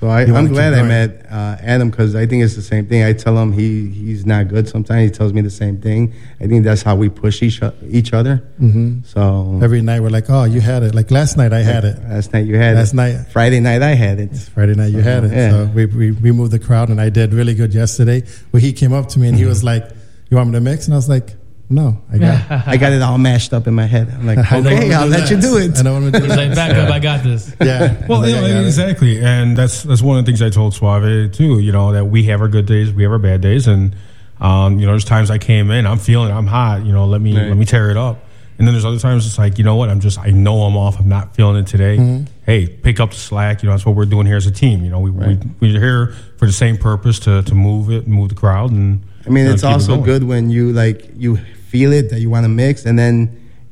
So 0.00 0.08
I, 0.08 0.22
I'm 0.22 0.48
glad 0.48 0.72
I 0.72 0.82
met 0.82 1.26
uh, 1.30 1.56
Adam 1.60 1.90
because 1.90 2.16
I 2.16 2.24
think 2.24 2.42
it's 2.42 2.56
the 2.56 2.62
same 2.62 2.86
thing. 2.86 3.04
I 3.04 3.12
tell 3.12 3.36
him 3.36 3.52
he 3.52 3.90
he's 3.90 4.24
not 4.24 4.48
good. 4.48 4.66
Sometimes 4.66 5.10
he 5.10 5.10
tells 5.14 5.34
me 5.34 5.42
the 5.42 5.50
same 5.50 5.78
thing. 5.78 6.14
I 6.40 6.46
think 6.46 6.64
that's 6.64 6.80
how 6.80 6.96
we 6.96 7.10
push 7.10 7.42
each 7.42 7.60
each 7.86 8.14
other. 8.14 8.42
Mhm. 8.58 9.04
So 9.06 9.60
Every 9.62 9.82
night 9.82 10.00
we're 10.00 10.08
like, 10.08 10.30
oh, 10.30 10.44
you 10.44 10.62
had 10.62 10.82
it. 10.84 10.94
Like 10.94 11.10
last 11.10 11.36
night 11.36 11.52
I 11.52 11.60
had 11.60 11.84
it. 11.84 11.98
last 12.08 12.32
night 12.32 12.46
you 12.46 12.56
had 12.56 12.76
Last 12.76 12.94
it. 12.94 12.96
night. 12.96 13.26
Friday 13.30 13.60
night 13.60 13.82
I 13.82 13.94
had 13.94 14.18
it. 14.20 14.34
Friday 14.54 14.74
night 14.74 14.92
you 14.92 15.02
had 15.02 15.24
it. 15.24 15.32
Yeah. 15.32 15.50
So 15.50 15.66
we, 15.74 15.84
we, 15.84 16.10
we 16.12 16.32
moved 16.32 16.52
the 16.52 16.58
crowd 16.58 16.88
and 16.88 16.98
I 16.98 17.10
did 17.10 17.34
really 17.34 17.52
good 17.54 17.74
yesterday. 17.74 18.22
But 18.52 18.62
he 18.62 18.72
came 18.72 18.94
up 18.94 19.08
to 19.10 19.18
me 19.18 19.28
and 19.28 19.36
he 19.36 19.44
was 19.44 19.62
like, 19.62 19.84
you 20.30 20.36
want 20.38 20.48
me 20.48 20.54
to 20.54 20.60
mix? 20.62 20.86
And 20.86 20.94
I 20.94 20.96
was 20.96 21.10
like, 21.10 21.36
no, 21.70 21.96
I 22.12 22.18
got 22.18 22.50
I 22.68 22.76
got 22.76 22.92
it 22.92 23.00
all 23.00 23.16
mashed 23.16 23.52
up 23.54 23.66
in 23.66 23.74
my 23.74 23.86
head. 23.86 24.08
I'm 24.10 24.26
like, 24.26 24.38
I 24.52 24.60
know 24.60 24.70
okay, 24.70 24.92
I'll 24.92 25.04
to 25.04 25.10
let 25.10 25.30
you 25.30 25.40
do 25.40 25.56
it. 25.56 25.78
I 25.78 25.82
know 25.82 26.00
what 26.00 26.12
to 26.12 26.18
do 26.18 26.18
He's 26.26 26.36
like, 26.36 26.48
next. 26.48 26.56
back 26.56 26.74
up, 26.76 26.90
I 26.90 26.98
got 26.98 27.22
this. 27.24 27.54
Yeah. 27.60 28.06
Well, 28.08 28.20
Like, 28.20 28.30
you 28.30 28.36
know, 28.36 28.46
it. 28.46 28.66
exactly, 28.66 29.20
and 29.22 29.56
that's 29.56 29.82
that's 29.84 30.02
one 30.02 30.18
of 30.18 30.24
the 30.24 30.28
things 30.30 30.42
I 30.42 30.50
told 30.50 30.74
Suave 30.74 31.32
too. 31.32 31.60
You 31.60 31.72
know 31.72 31.92
that 31.92 32.06
we 32.06 32.24
have 32.24 32.40
our 32.40 32.48
good 32.48 32.66
days, 32.66 32.92
we 32.92 33.04
have 33.04 33.12
our 33.12 33.18
bad 33.18 33.40
days, 33.40 33.66
and 33.66 33.94
Um, 34.40 34.78
you 34.80 34.86
know, 34.86 34.92
there's 34.92 35.04
times 35.04 35.30
I 35.30 35.36
came 35.38 35.70
in, 35.70 35.86
I'm 35.86 35.98
feeling, 35.98 36.32
I'm 36.32 36.46
hot. 36.46 36.84
You 36.86 36.92
know, 36.92 37.04
let 37.06 37.20
me 37.20 37.36
Right. 37.36 37.48
let 37.48 37.56
me 37.58 37.66
tear 37.66 37.90
it 37.90 37.96
up. 37.98 38.24
And 38.58 38.66
then 38.66 38.74
there's 38.74 38.84
other 38.86 38.98
times 38.98 39.26
it's 39.26 39.38
like, 39.38 39.56
you 39.58 39.64
know 39.64 39.76
what? 39.76 39.88
I'm 39.90 40.00
just, 40.00 40.18
I 40.18 40.30
know 40.30 40.62
I'm 40.62 40.76
off. 40.76 40.98
I'm 41.00 41.08
not 41.08 41.34
feeling 41.34 41.56
it 41.56 41.66
today. 41.66 41.96
Mhm. 41.98 42.26
Hey, 42.44 42.66
pick 42.66 43.00
up 43.00 43.10
the 43.10 43.16
slack. 43.16 43.62
You 43.62 43.68
know, 43.68 43.74
that's 43.74 43.84
what 43.86 43.94
we're 43.96 44.04
doing 44.06 44.26
here 44.26 44.36
as 44.36 44.46
a 44.46 44.50
team. 44.50 44.82
You 44.84 44.90
know, 44.90 45.00
we, 45.00 45.10
Right. 45.10 45.38
we 45.60 45.72
we're 45.72 45.80
here 45.80 46.14
for 46.38 46.44
the 46.46 46.52
same 46.52 46.76
purpose 46.78 47.18
to 47.20 47.42
to 47.42 47.54
move 47.54 47.90
it, 47.90 48.08
move 48.08 48.30
the 48.30 48.34
crowd, 48.34 48.70
and 48.70 49.00
I 49.26 49.28
mean, 49.30 49.44
you 49.44 49.48
know, 49.50 49.54
it's 49.54 49.62
keep 49.62 49.70
it 49.70 49.74
also 49.74 50.00
good 50.00 50.24
when 50.24 50.48
you 50.50 50.72
like 50.72 51.10
you 51.18 51.38
feel 51.70 51.92
it 51.92 52.10
that 52.10 52.20
you 52.20 52.30
want 52.30 52.44
to 52.44 52.48
mix, 52.48 52.84
and 52.86 52.98
then 52.98 53.14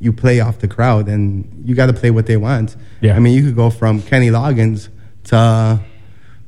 you 0.00 0.12
play 0.12 0.40
off 0.40 0.58
the 0.60 0.68
crowd, 0.68 1.08
and 1.08 1.24
you 1.66 1.74
got 1.74 1.86
to 1.86 1.92
play 1.92 2.10
what 2.10 2.26
they 2.26 2.36
want. 2.36 2.76
Yeah. 3.00 3.16
I 3.16 3.18
mean, 3.20 3.34
you 3.36 3.42
could 3.46 3.56
go 3.56 3.70
from 3.70 4.00
Kenny 4.02 4.30
Loggins 4.30 4.88
to 5.24 5.80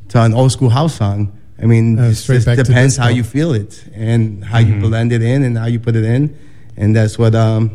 to 0.08 0.18
an 0.22 0.34
old 0.34 0.52
school 0.52 0.70
house 0.70 0.94
song. 0.96 1.20
I 1.62 1.66
mean, 1.66 1.98
Uh, 1.98 2.10
it 2.10 2.14
just 2.14 2.46
depends 2.46 2.96
how 2.96 3.08
you 3.08 3.22
feel 3.24 3.52
it 3.52 3.84
and 3.94 4.44
how 4.44 4.58
Mm-hmm. 4.58 4.82
you 4.82 4.88
blend 4.88 5.12
it 5.12 5.22
in 5.22 5.42
and 5.42 5.58
how 5.58 5.66
you 5.66 5.78
put 5.80 5.94
it 5.96 6.04
in, 6.04 6.36
and 6.76 6.94
that's 6.96 7.18
what 7.18 7.34
um, 7.34 7.70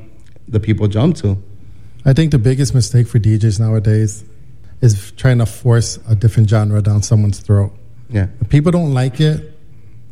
the 0.47 0.59
people 0.59 0.88
jump 0.88 1.15
to. 1.17 1.38
I 2.05 2.13
think 2.13 2.32
the 2.32 2.39
biggest 2.39 2.73
mistake 2.73 3.07
for 3.07 3.19
DJs 3.19 3.59
nowadays 3.59 4.23
is 4.82 5.11
trying 5.17 5.39
to 5.39 5.45
force 5.45 5.99
a 6.09 6.15
different 6.15 6.49
genre 6.49 6.82
down 6.82 7.01
someone's 7.03 7.39
throat. 7.39 7.71
Yeah. 8.09 8.28
If 8.41 8.49
people 8.49 8.71
don't 8.71 8.93
like 8.93 9.19
it, 9.21 9.55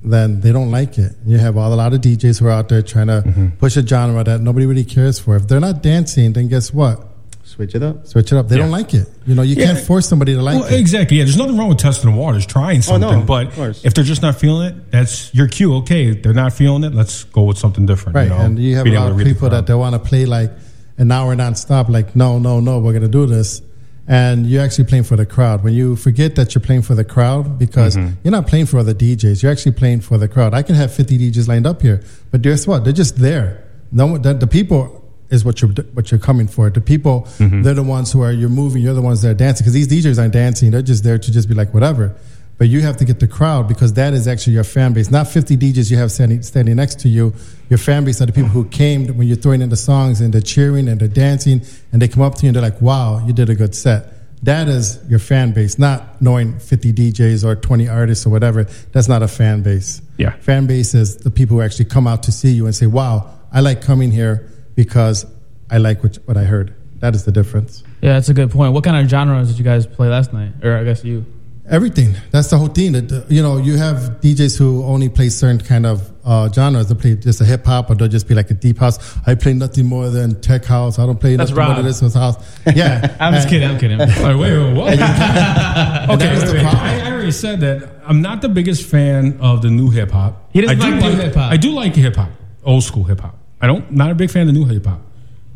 then 0.03 0.41
they 0.41 0.51
don't 0.51 0.71
like 0.71 0.97
it. 0.97 1.13
You 1.25 1.37
have 1.37 1.57
all, 1.57 1.73
a 1.73 1.75
lot 1.75 1.93
of 1.93 2.01
DJs 2.01 2.39
who 2.39 2.47
are 2.47 2.51
out 2.51 2.69
there 2.69 2.81
trying 2.81 3.07
to 3.07 3.23
Mm-hmm. 3.25 3.47
push 3.57 3.77
a 3.77 3.85
genre 3.85 4.23
that 4.23 4.41
nobody 4.41 4.65
really 4.65 4.83
cares 4.83 5.19
for. 5.19 5.35
If 5.35 5.47
they're 5.47 5.59
not 5.59 5.81
dancing, 5.81 6.33
then 6.33 6.47
guess 6.49 6.73
what? 6.73 7.07
Switch 7.43 7.75
it 7.75 7.83
up. 7.83 8.07
Switch 8.07 8.31
it 8.31 8.37
up. 8.37 8.47
They 8.47 8.55
Yeah. 8.55 8.63
don't 8.63 8.71
like 8.71 8.93
it. 8.93 9.07
You 9.27 9.35
know, 9.35 9.43
you 9.43 9.55
Yeah. 9.55 9.65
can't 9.67 9.79
force 9.79 10.07
somebody 10.07 10.33
to 10.33 10.41
like 10.41 10.59
well, 10.59 10.73
it. 10.73 10.79
exactly. 10.79 11.17
Yeah, 11.17 11.25
there's 11.25 11.37
nothing 11.37 11.57
wrong 11.57 11.69
with 11.69 11.77
testing 11.77 12.11
the 12.11 12.17
waters, 12.17 12.45
trying 12.45 12.81
something. 12.81 13.07
Oh, 13.07 13.19
no, 13.19 13.25
but 13.25 13.57
if 13.83 13.93
they're 13.93 14.03
just 14.03 14.21
not 14.21 14.35
feeling 14.39 14.67
it, 14.69 14.91
that's 14.91 15.33
your 15.35 15.47
cue. 15.47 15.75
Okay, 15.75 16.11
they're 16.15 16.33
not 16.33 16.53
feeling 16.53 16.83
it. 16.83 16.93
Let's 16.95 17.25
go 17.25 17.43
with 17.43 17.57
something 17.57 17.85
different. 17.85 18.15
Right, 18.15 18.23
You 18.23 18.29
know, 18.29 18.37
and 18.39 18.57
you 18.59 18.75
have 18.75 18.85
being 18.85 18.95
a 18.97 19.01
lot 19.01 19.11
of 19.11 19.17
people 19.19 19.49
that 19.49 19.67
they 19.67 19.73
want 19.75 19.93
to 19.93 19.99
play 19.99 20.25
like 20.25 20.51
an 20.97 21.11
hour 21.11 21.35
nonstop. 21.35 21.89
Like, 21.89 22.15
no, 22.15 22.39
no, 22.39 22.59
no, 22.59 22.79
we're 22.79 22.91
going 22.93 23.03
to 23.03 23.07
do 23.07 23.25
this, 23.27 23.61
and 24.07 24.45
you're 24.45 24.63
actually 24.63 24.83
playing 24.85 25.03
for 25.05 25.15
the 25.15 25.25
crowd. 25.25 25.63
When 25.63 25.73
you 25.73 25.95
forget 25.95 26.35
that 26.35 26.53
you're 26.53 26.61
playing 26.61 26.81
for 26.81 26.95
the 26.95 27.05
crowd, 27.05 27.57
because 27.57 27.95
Mm-hmm. 27.95 28.15
you're 28.23 28.31
not 28.31 28.47
playing 28.47 28.65
for 28.65 28.77
other 28.79 28.93
DJs, 28.93 29.41
you're 29.43 29.51
actually 29.51 29.73
playing 29.73 30.01
for 30.01 30.17
the 30.17 30.27
crowd. 30.27 30.53
I 30.53 30.61
can 30.61 30.75
have 30.75 30.93
50 30.93 31.17
DJs 31.17 31.47
lined 31.47 31.65
up 31.65 31.81
here, 31.81 32.03
but 32.31 32.41
guess 32.41 32.67
what? 32.67 32.83
They're 32.83 32.93
just 32.93 33.17
there. 33.17 33.63
No, 33.91 34.17
the, 34.17 34.33
the 34.33 34.47
people 34.47 34.99
is 35.29 35.43
what 35.45 35.61
you're 35.61 35.71
what 35.93 36.11
you're 36.11 36.19
coming 36.19 36.47
for. 36.47 36.69
The 36.69 36.81
people, 36.81 37.21
Mm-hmm. 37.39 37.61
they're 37.63 37.73
the 37.73 37.83
ones 37.83 38.11
who 38.11 38.21
are 38.21 38.31
you're 38.31 38.49
moving. 38.49 38.81
You're 38.83 38.93
the 38.93 39.01
ones 39.01 39.21
that 39.21 39.29
are 39.29 39.33
dancing 39.33 39.63
because 39.63 39.73
these 39.73 39.87
DJs 39.87 40.19
aren't 40.19 40.33
dancing. 40.33 40.71
They're 40.71 40.81
just 40.81 41.03
there 41.03 41.17
to 41.17 41.31
just 41.31 41.47
be 41.47 41.55
like 41.55 41.73
whatever. 41.73 42.15
But 42.63 42.69
you 42.69 42.79
have 42.83 42.95
to 42.95 43.03
get 43.03 43.19
the 43.19 43.27
crowd 43.27 43.67
because 43.67 43.91
that 43.95 44.13
is 44.13 44.25
actually 44.25 44.53
your 44.53 44.63
fan 44.63 44.93
base. 44.93 45.11
Not 45.11 45.27
50 45.27 45.57
DJs 45.57 45.91
you 45.91 45.97
have 45.97 46.13
standing, 46.13 46.41
standing 46.43 46.77
next 46.77 46.97
to 47.01 47.09
you. 47.09 47.33
Your 47.69 47.77
fan 47.77 48.05
base 48.05 48.21
are 48.21 48.25
the 48.25 48.31
people 48.31 48.51
who 48.51 48.63
came 48.69 49.05
when 49.17 49.27
you're 49.27 49.35
throwing 49.35 49.61
in 49.61 49.67
the 49.67 49.75
songs 49.75 50.21
and 50.21 50.33
they're 50.33 50.39
cheering 50.39 50.87
and 50.87 50.97
they're 50.97 51.09
dancing 51.09 51.61
and 51.91 52.01
they 52.01 52.07
come 52.07 52.23
up 52.23 52.35
to 52.35 52.43
you 52.43 52.47
and 52.47 52.55
they're 52.55 52.63
like, 52.63 52.79
wow, 52.81 53.21
you 53.27 53.33
did 53.33 53.49
a 53.49 53.55
good 53.55 53.75
set. 53.75 54.13
That 54.43 54.69
is 54.69 54.97
your 55.09 55.19
fan 55.19 55.51
base, 55.51 55.77
not 55.77 56.21
knowing 56.21 56.57
50 56.57 56.93
DJs 56.93 57.43
or 57.43 57.57
20 57.57 57.89
artists 57.89 58.25
or 58.25 58.29
whatever. 58.29 58.63
That's 58.93 59.09
not 59.09 59.21
a 59.21 59.27
fan 59.27 59.61
base. 59.61 60.01
Yeah. 60.17 60.31
Fan 60.37 60.65
base 60.65 60.93
is 60.93 61.17
the 61.17 61.31
people 61.31 61.57
who 61.57 61.61
actually 61.61 61.89
come 61.89 62.07
out 62.07 62.23
to 62.23 62.31
see 62.31 62.51
you 62.51 62.65
and 62.65 62.73
say, 62.73 62.85
wow, 62.85 63.29
I 63.51 63.59
like 63.59 63.81
coming 63.81 64.09
here 64.09 64.49
because 64.75 65.25
I 65.69 65.79
like 65.79 66.01
what, 66.01 66.15
what 66.23 66.37
I 66.37 66.45
heard. 66.45 66.73
That 66.99 67.13
is 67.13 67.25
the 67.25 67.33
difference. 67.33 67.83
Yeah, 68.01 68.13
that's 68.13 68.29
a 68.29 68.33
good 68.33 68.51
point. 68.51 68.71
What 68.71 68.85
kind 68.85 68.95
of 68.95 69.09
genres 69.09 69.49
did 69.49 69.57
you 69.57 69.65
guys 69.65 69.85
play 69.85 70.07
last 70.07 70.31
night? 70.31 70.63
Or 70.63 70.77
I 70.77 70.85
guess 70.85 71.03
you. 71.03 71.25
Everything. 71.69 72.13
That's 72.31 72.49
the 72.49 72.57
whole 72.57 72.67
thing. 72.67 72.91
That 72.91 73.09
uh, 73.09 73.21
you 73.29 73.41
know, 73.41 73.55
you 73.57 73.77
have 73.77 74.19
DJs 74.21 74.57
who 74.57 74.83
only 74.83 75.07
play 75.07 75.29
certain 75.29 75.59
kind 75.65 75.85
of 75.85 76.11
uh, 76.25 76.51
genres. 76.51 76.87
They 76.89 76.95
play 76.95 77.15
just 77.15 77.39
a 77.39 77.45
hip 77.45 77.65
hop, 77.65 77.89
or 77.89 77.95
they'll 77.95 78.09
just 78.09 78.27
be 78.27 78.35
like 78.35 78.51
a 78.51 78.53
deep 78.53 78.79
house. 78.79 79.17
I 79.25 79.35
play 79.35 79.53
nothing 79.53 79.85
more 79.85 80.09
than 80.09 80.41
tech 80.41 80.65
house. 80.65 80.99
I 80.99 81.05
don't 81.05 81.19
play 81.21 81.37
That's 81.37 81.51
nothing 81.51 81.65
more 81.65 81.75
than 81.75 81.85
this 81.85 82.01
was 82.01 82.15
house. 82.15 82.35
Yeah, 82.75 83.15
I'm 83.19 83.33
just 83.33 83.47
And- 83.47 83.49
kidding. 83.49 83.69
I'm 83.69 83.79
kidding. 83.79 83.97
Wait, 83.99 84.35
wait, 84.35 84.57
wait, 84.57 84.73
what? 84.75 84.99
Okay, 86.09 86.37
wait, 86.37 86.51
wait. 86.53 86.65
I, 86.65 86.99
I 87.07 87.11
already 87.11 87.31
said 87.31 87.61
that 87.61 87.89
I'm 88.05 88.21
not 88.21 88.41
the 88.41 88.49
biggest 88.49 88.83
fan 88.85 89.37
of 89.39 89.61
the 89.61 89.69
new 89.69 89.89
hip 89.89 90.11
hop. 90.11 90.49
He 90.51 90.59
doesn't 90.61 90.81
I 90.81 90.85
do 90.85 90.95
like 90.99 91.13
new 91.15 91.21
hip-hop. 91.21 91.51
I 91.51 91.57
do 91.57 91.71
like 91.71 91.95
hip 91.95 92.15
hop, 92.17 92.29
old 92.65 92.83
school 92.83 93.05
hip 93.05 93.21
hop. 93.21 93.37
I 93.61 93.67
don't. 93.67 93.89
Not 93.91 94.11
a 94.11 94.15
big 94.15 94.29
fan 94.31 94.41
of 94.49 94.53
the 94.53 94.59
new 94.59 94.65
hip 94.65 94.85
hop. 94.85 94.99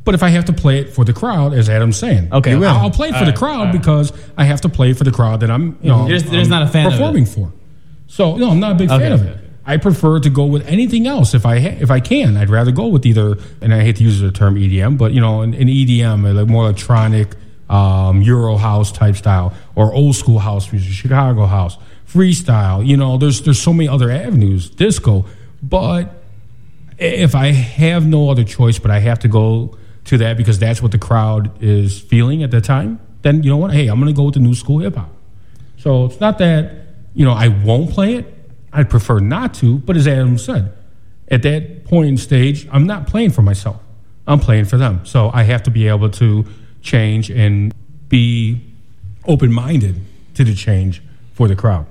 But 0.08 0.16
if 0.16 0.24
I 0.24 0.30
have 0.30 0.46
to 0.46 0.54
play 0.54 0.80
it 0.80 0.94
for 0.96 1.04
the 1.06 1.12
crowd, 1.14 1.54
as 1.54 1.70
Adam's 1.70 1.98
saying, 1.98 2.30
Okay. 2.32 2.52
You 2.54 2.60
will. 2.60 2.70
I'll, 2.70 2.86
I'll 2.86 2.90
play 2.92 3.10
it 3.10 3.12
for 3.12 3.20
All 3.20 3.26
the 3.26 3.34
crowd 3.34 3.60
all 3.60 3.66
right. 3.66 3.72
because 3.80 4.12
I 4.38 4.46
have 4.46 4.62
to 4.62 4.70
play 4.70 4.94
for 4.94 5.04
the 5.04 5.12
crowd 5.12 5.42
that 5.42 5.52
I'm, 5.52 5.78
you 5.82 5.90
know, 5.90 6.08
You're 6.08 6.18
just- 6.18 6.32
you're 6.32 6.42
just 6.42 6.52
I'm 6.52 6.60
not 6.62 6.70
a 6.70 6.72
fan 6.72 6.86
of 6.88 6.94
performing 6.94 7.26
for. 7.26 7.52
So 8.08 8.38
no, 8.38 8.50
I'm 8.52 8.60
not 8.62 8.72
a 8.72 8.76
big 8.76 8.90
Okay, 8.90 9.04
fan 9.04 9.12
of 9.12 9.22
okay, 9.22 9.32
it. 9.32 9.38
I 9.66 9.76
prefer 9.76 10.22
to 10.22 10.30
go 10.30 10.46
with 10.46 10.66
anything 10.66 11.08
else 11.08 11.34
if 11.34 11.46
I 11.46 11.60
ha- 11.60 11.78
if 11.82 11.92
I 11.92 12.00
can. 12.00 12.38
I'd 12.38 12.50
rather 12.50 12.72
go 12.72 12.88
with 12.88 13.06
either, 13.06 13.36
and 13.62 13.74
I 13.74 13.82
hate 13.82 13.98
to 13.98 14.04
use 14.06 14.22
the 14.22 14.32
term 14.32 14.56
EDM, 14.56 14.98
but 14.98 15.12
you 15.12 15.20
know, 15.20 15.42
an, 15.42 15.54
an 15.54 15.68
EDM, 15.68 16.26
a 16.26 16.32
like 16.34 16.48
more 16.48 16.64
electronic, 16.64 17.36
um, 17.70 18.22
Euro 18.22 18.56
house 18.56 18.94
type 18.94 19.18
style, 19.18 19.54
or 19.76 19.94
old 19.94 20.16
school 20.16 20.40
house 20.40 20.72
music, 20.72 20.94
Chicago 20.94 21.46
house, 21.48 21.78
freestyle. 22.10 22.86
You 22.88 22.96
know, 22.96 23.18
there's 23.18 23.42
there's 23.42 23.62
so 23.62 23.74
many 23.74 23.90
other 23.90 24.10
avenues, 24.10 24.70
disco. 24.70 25.26
But 25.62 26.14
if 26.98 27.36
I 27.36 27.48
have 27.52 28.08
no 28.08 28.30
other 28.30 28.46
choice, 28.46 28.80
but 28.80 28.90
I 28.90 29.00
have 29.00 29.20
to 29.20 29.28
go 29.28 29.78
to 30.08 30.18
that 30.20 30.38
because 30.38 30.60
that's 30.60 30.82
what 30.82 30.92
the 30.92 30.98
crowd 30.98 31.52
is 31.62 32.00
feeling 32.00 32.44
at 32.44 32.52
the 32.52 32.62
time, 32.62 33.00
then 33.22 33.44
you 33.44 33.50
know 33.50 33.58
what? 33.58 33.72
Hey, 33.72 33.88
I'm 33.88 34.00
going 34.00 34.14
to 34.14 34.18
go 34.18 34.24
with 34.24 34.34
the 34.34 34.40
new 34.40 34.56
school 34.56 34.80
hip 34.80 34.96
hop. 34.96 35.10
So 35.78 36.06
it's 36.06 36.20
not 36.20 36.38
that 36.40 36.74
you 37.14 37.26
know 37.26 37.34
I 37.34 37.48
won't 37.48 37.92
play 37.92 38.16
it. 38.16 38.34
I'd 38.74 38.90
prefer 38.90 39.20
not 39.20 39.54
to, 39.56 39.80
but 39.80 39.96
as 39.96 40.08
Adam 40.08 40.38
said, 40.38 40.74
at 41.30 41.42
that 41.44 41.86
point 41.86 42.10
in 42.10 42.18
stage, 42.18 42.68
I'm 42.72 42.86
not 42.86 43.08
playing 43.08 43.32
for 43.32 43.42
myself. 43.42 43.82
I'm 44.28 44.40
playing 44.40 44.66
for 44.66 44.78
them. 44.78 45.06
So 45.06 45.32
I 45.34 45.44
have 45.44 45.64
to 45.64 45.72
be 45.72 45.88
able 45.88 46.10
to 46.12 46.46
change 46.82 47.30
and 47.30 47.74
be 48.10 48.62
open 49.26 49.52
minded 49.52 50.02
to 50.36 50.44
the 50.44 50.54
change 50.54 51.02
for 51.34 51.48
the 51.48 51.56
crowd. 51.56 51.86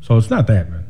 So 0.00 0.16
it's 0.16 0.30
not 0.30 0.46
that, 0.48 0.70
man. 0.70 0.81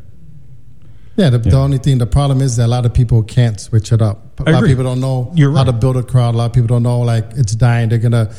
Yeah, 1.17 1.29
the, 1.29 1.39
the 1.39 1.57
only 1.59 1.77
thing, 1.79 1.99
the 1.99 2.07
problem 2.07 2.41
is 2.41 2.57
that 2.57 2.67
a 2.67 2.69
lot 2.69 2.87
of 2.87 2.95
people 2.95 3.23
can't 3.23 3.61
switch 3.61 3.93
it 3.93 4.01
up. 4.01 4.41
A 4.41 4.49
I 4.49 4.53
lot 4.53 4.59
agree. 4.61 4.73
of 4.73 4.79
people 4.79 4.85
don't 4.91 5.01
know 5.01 5.31
You're 5.35 5.51
how 5.51 5.59
right. 5.59 5.67
to 5.67 5.73
build 5.75 5.99
a 5.99 6.03
crowd. 6.03 6.35
A 6.35 6.39
lot 6.39 6.47
of 6.47 6.53
people 6.55 6.69
don't 6.69 6.83
know 6.83 7.01
like 7.01 7.27
it's 7.37 7.55
dying. 7.55 7.91
They're 7.91 7.99
gonna, 7.99 8.33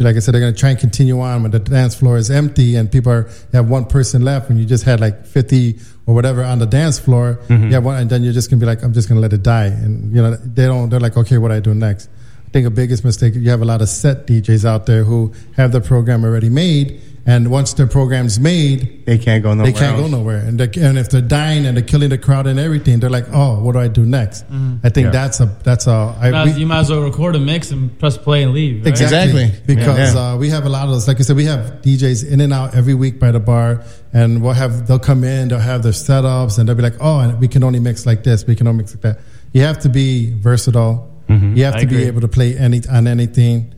like 0.00 0.16
I 0.16 0.18
said, 0.18 0.34
they're 0.34 0.40
gonna 0.40 0.52
try 0.52 0.70
and 0.70 0.78
continue 0.78 1.20
on 1.20 1.42
when 1.42 1.52
the 1.52 1.60
dance 1.60 1.94
floor 1.94 2.16
is 2.16 2.28
empty 2.30 2.74
and 2.74 2.90
people 2.90 3.12
are 3.12 3.30
have 3.52 3.68
one 3.70 3.84
person 3.84 4.22
left. 4.22 4.48
When 4.48 4.58
you 4.58 4.64
just 4.64 4.82
had 4.82 4.98
like 4.98 5.24
fifty 5.24 5.78
or 6.06 6.14
whatever 6.14 6.42
on 6.42 6.58
the 6.58 6.66
dance 6.66 6.98
floor, 6.98 7.38
Mhm. 7.48 7.66
you 7.68 7.74
have 7.74 7.84
one, 7.84 7.96
and 8.00 8.10
then 8.10 8.24
you're 8.24 8.32
just 8.32 8.50
gonna 8.50 8.58
be 8.60 8.66
like, 8.66 8.82
I'm 8.82 8.92
just 8.92 9.08
gonna 9.08 9.20
let 9.20 9.32
it 9.32 9.44
die. 9.44 9.66
And 9.66 10.14
you 10.14 10.20
know, 10.20 10.34
they 10.34 10.66
don't. 10.66 10.88
They're 10.90 10.98
like, 11.00 11.16
okay, 11.16 11.38
what 11.38 11.48
do 11.48 11.54
I 11.54 11.60
do 11.60 11.74
next? 11.74 12.08
I 12.46 12.50
think 12.50 12.64
the 12.64 12.70
biggest 12.70 13.04
mistake 13.04 13.34
you 13.36 13.50
have 13.50 13.62
a 13.62 13.64
lot 13.64 13.82
of 13.82 13.88
set 13.88 14.26
DJs 14.26 14.64
out 14.64 14.86
there 14.86 15.04
who 15.04 15.32
have 15.56 15.70
the 15.70 15.80
program 15.80 16.24
already 16.24 16.48
made, 16.48 17.00
and 17.26 17.50
once 17.50 17.74
their 17.74 17.88
program's 17.88 18.38
made, 18.38 19.04
They 19.04 19.18
can't 19.18 19.42
go 19.42 19.52
nowhere. 19.52 19.72
they 19.72 19.78
can't 19.78 19.96
go 19.98 20.06
nowhere. 20.06 20.38
And, 20.38 20.58
they, 20.60 20.80
and 20.80 20.96
if 20.96 21.10
they're 21.10 21.20
dying 21.20 21.66
and 21.66 21.76
they're 21.76 21.84
killing 21.84 22.10
the 22.10 22.18
crowd 22.18 22.46
and 22.46 22.58
everything, 22.58 23.00
they're 23.00 23.10
like, 23.10 23.26
oh, 23.32 23.60
what 23.60 23.72
do 23.72 23.80
I 23.80 23.88
do 23.88 24.06
next? 24.06 24.48
Mhm. 24.50 24.78
I 24.84 24.88
think 24.90 25.06
Yeah. 25.06 25.10
that's 25.10 25.40
a 25.40 25.50
that's 25.64 25.86
a 25.88 26.14
I, 26.20 26.44
we- 26.44 26.52
you 26.60 26.66
might 26.66 26.80
as 26.80 26.90
well 26.90 27.02
record 27.02 27.34
a 27.34 27.40
mix 27.40 27.70
and 27.72 27.98
press 27.98 28.16
play 28.16 28.42
and 28.44 28.52
leave. 28.54 28.84
right? 28.84 28.88
exactly, 28.88 29.42
Exactly. 29.44 29.74
because 29.74 30.14
Yeah. 30.14 30.32
Uh, 30.32 30.36
we 30.36 30.50
have 30.50 30.64
a 30.66 30.68
lot 30.68 30.84
of 30.84 30.90
those. 30.92 31.08
Like 31.08 31.18
I 31.18 31.22
said, 31.24 31.36
we 31.36 31.46
have 31.46 31.82
DJs 31.82 32.24
in 32.30 32.40
and 32.40 32.52
out 32.52 32.74
every 32.76 32.94
week 32.94 33.18
by 33.18 33.32
the 33.32 33.40
bar, 33.40 33.82
and 34.12 34.40
we'll 34.40 34.52
have 34.54 34.86
they'll 34.86 34.98
come 35.00 35.24
in, 35.24 35.48
they'll 35.48 35.58
have 35.58 35.82
their 35.82 35.92
setups, 35.92 36.58
and 36.58 36.68
they'll 36.68 36.76
be 36.76 36.82
like, 36.82 36.96
oh, 37.00 37.18
and 37.20 37.40
we 37.40 37.48
can 37.48 37.64
only 37.64 37.80
mix 37.80 38.06
like 38.06 38.22
this, 38.22 38.46
we 38.46 38.54
can 38.54 38.66
only 38.68 38.82
mix 38.82 38.92
like 38.94 39.02
that. 39.02 39.18
You 39.52 39.62
have 39.62 39.78
to 39.80 39.88
be 39.88 40.32
versatile. 40.38 41.10
You 41.28 41.64
have 41.64 41.74
I 41.74 41.80
to 41.80 41.86
be 41.88 42.04
able 42.04 42.20
to 42.20 42.28
play 42.28 42.56
any 42.56 42.82
on 42.88 43.08
anything. 43.08 43.72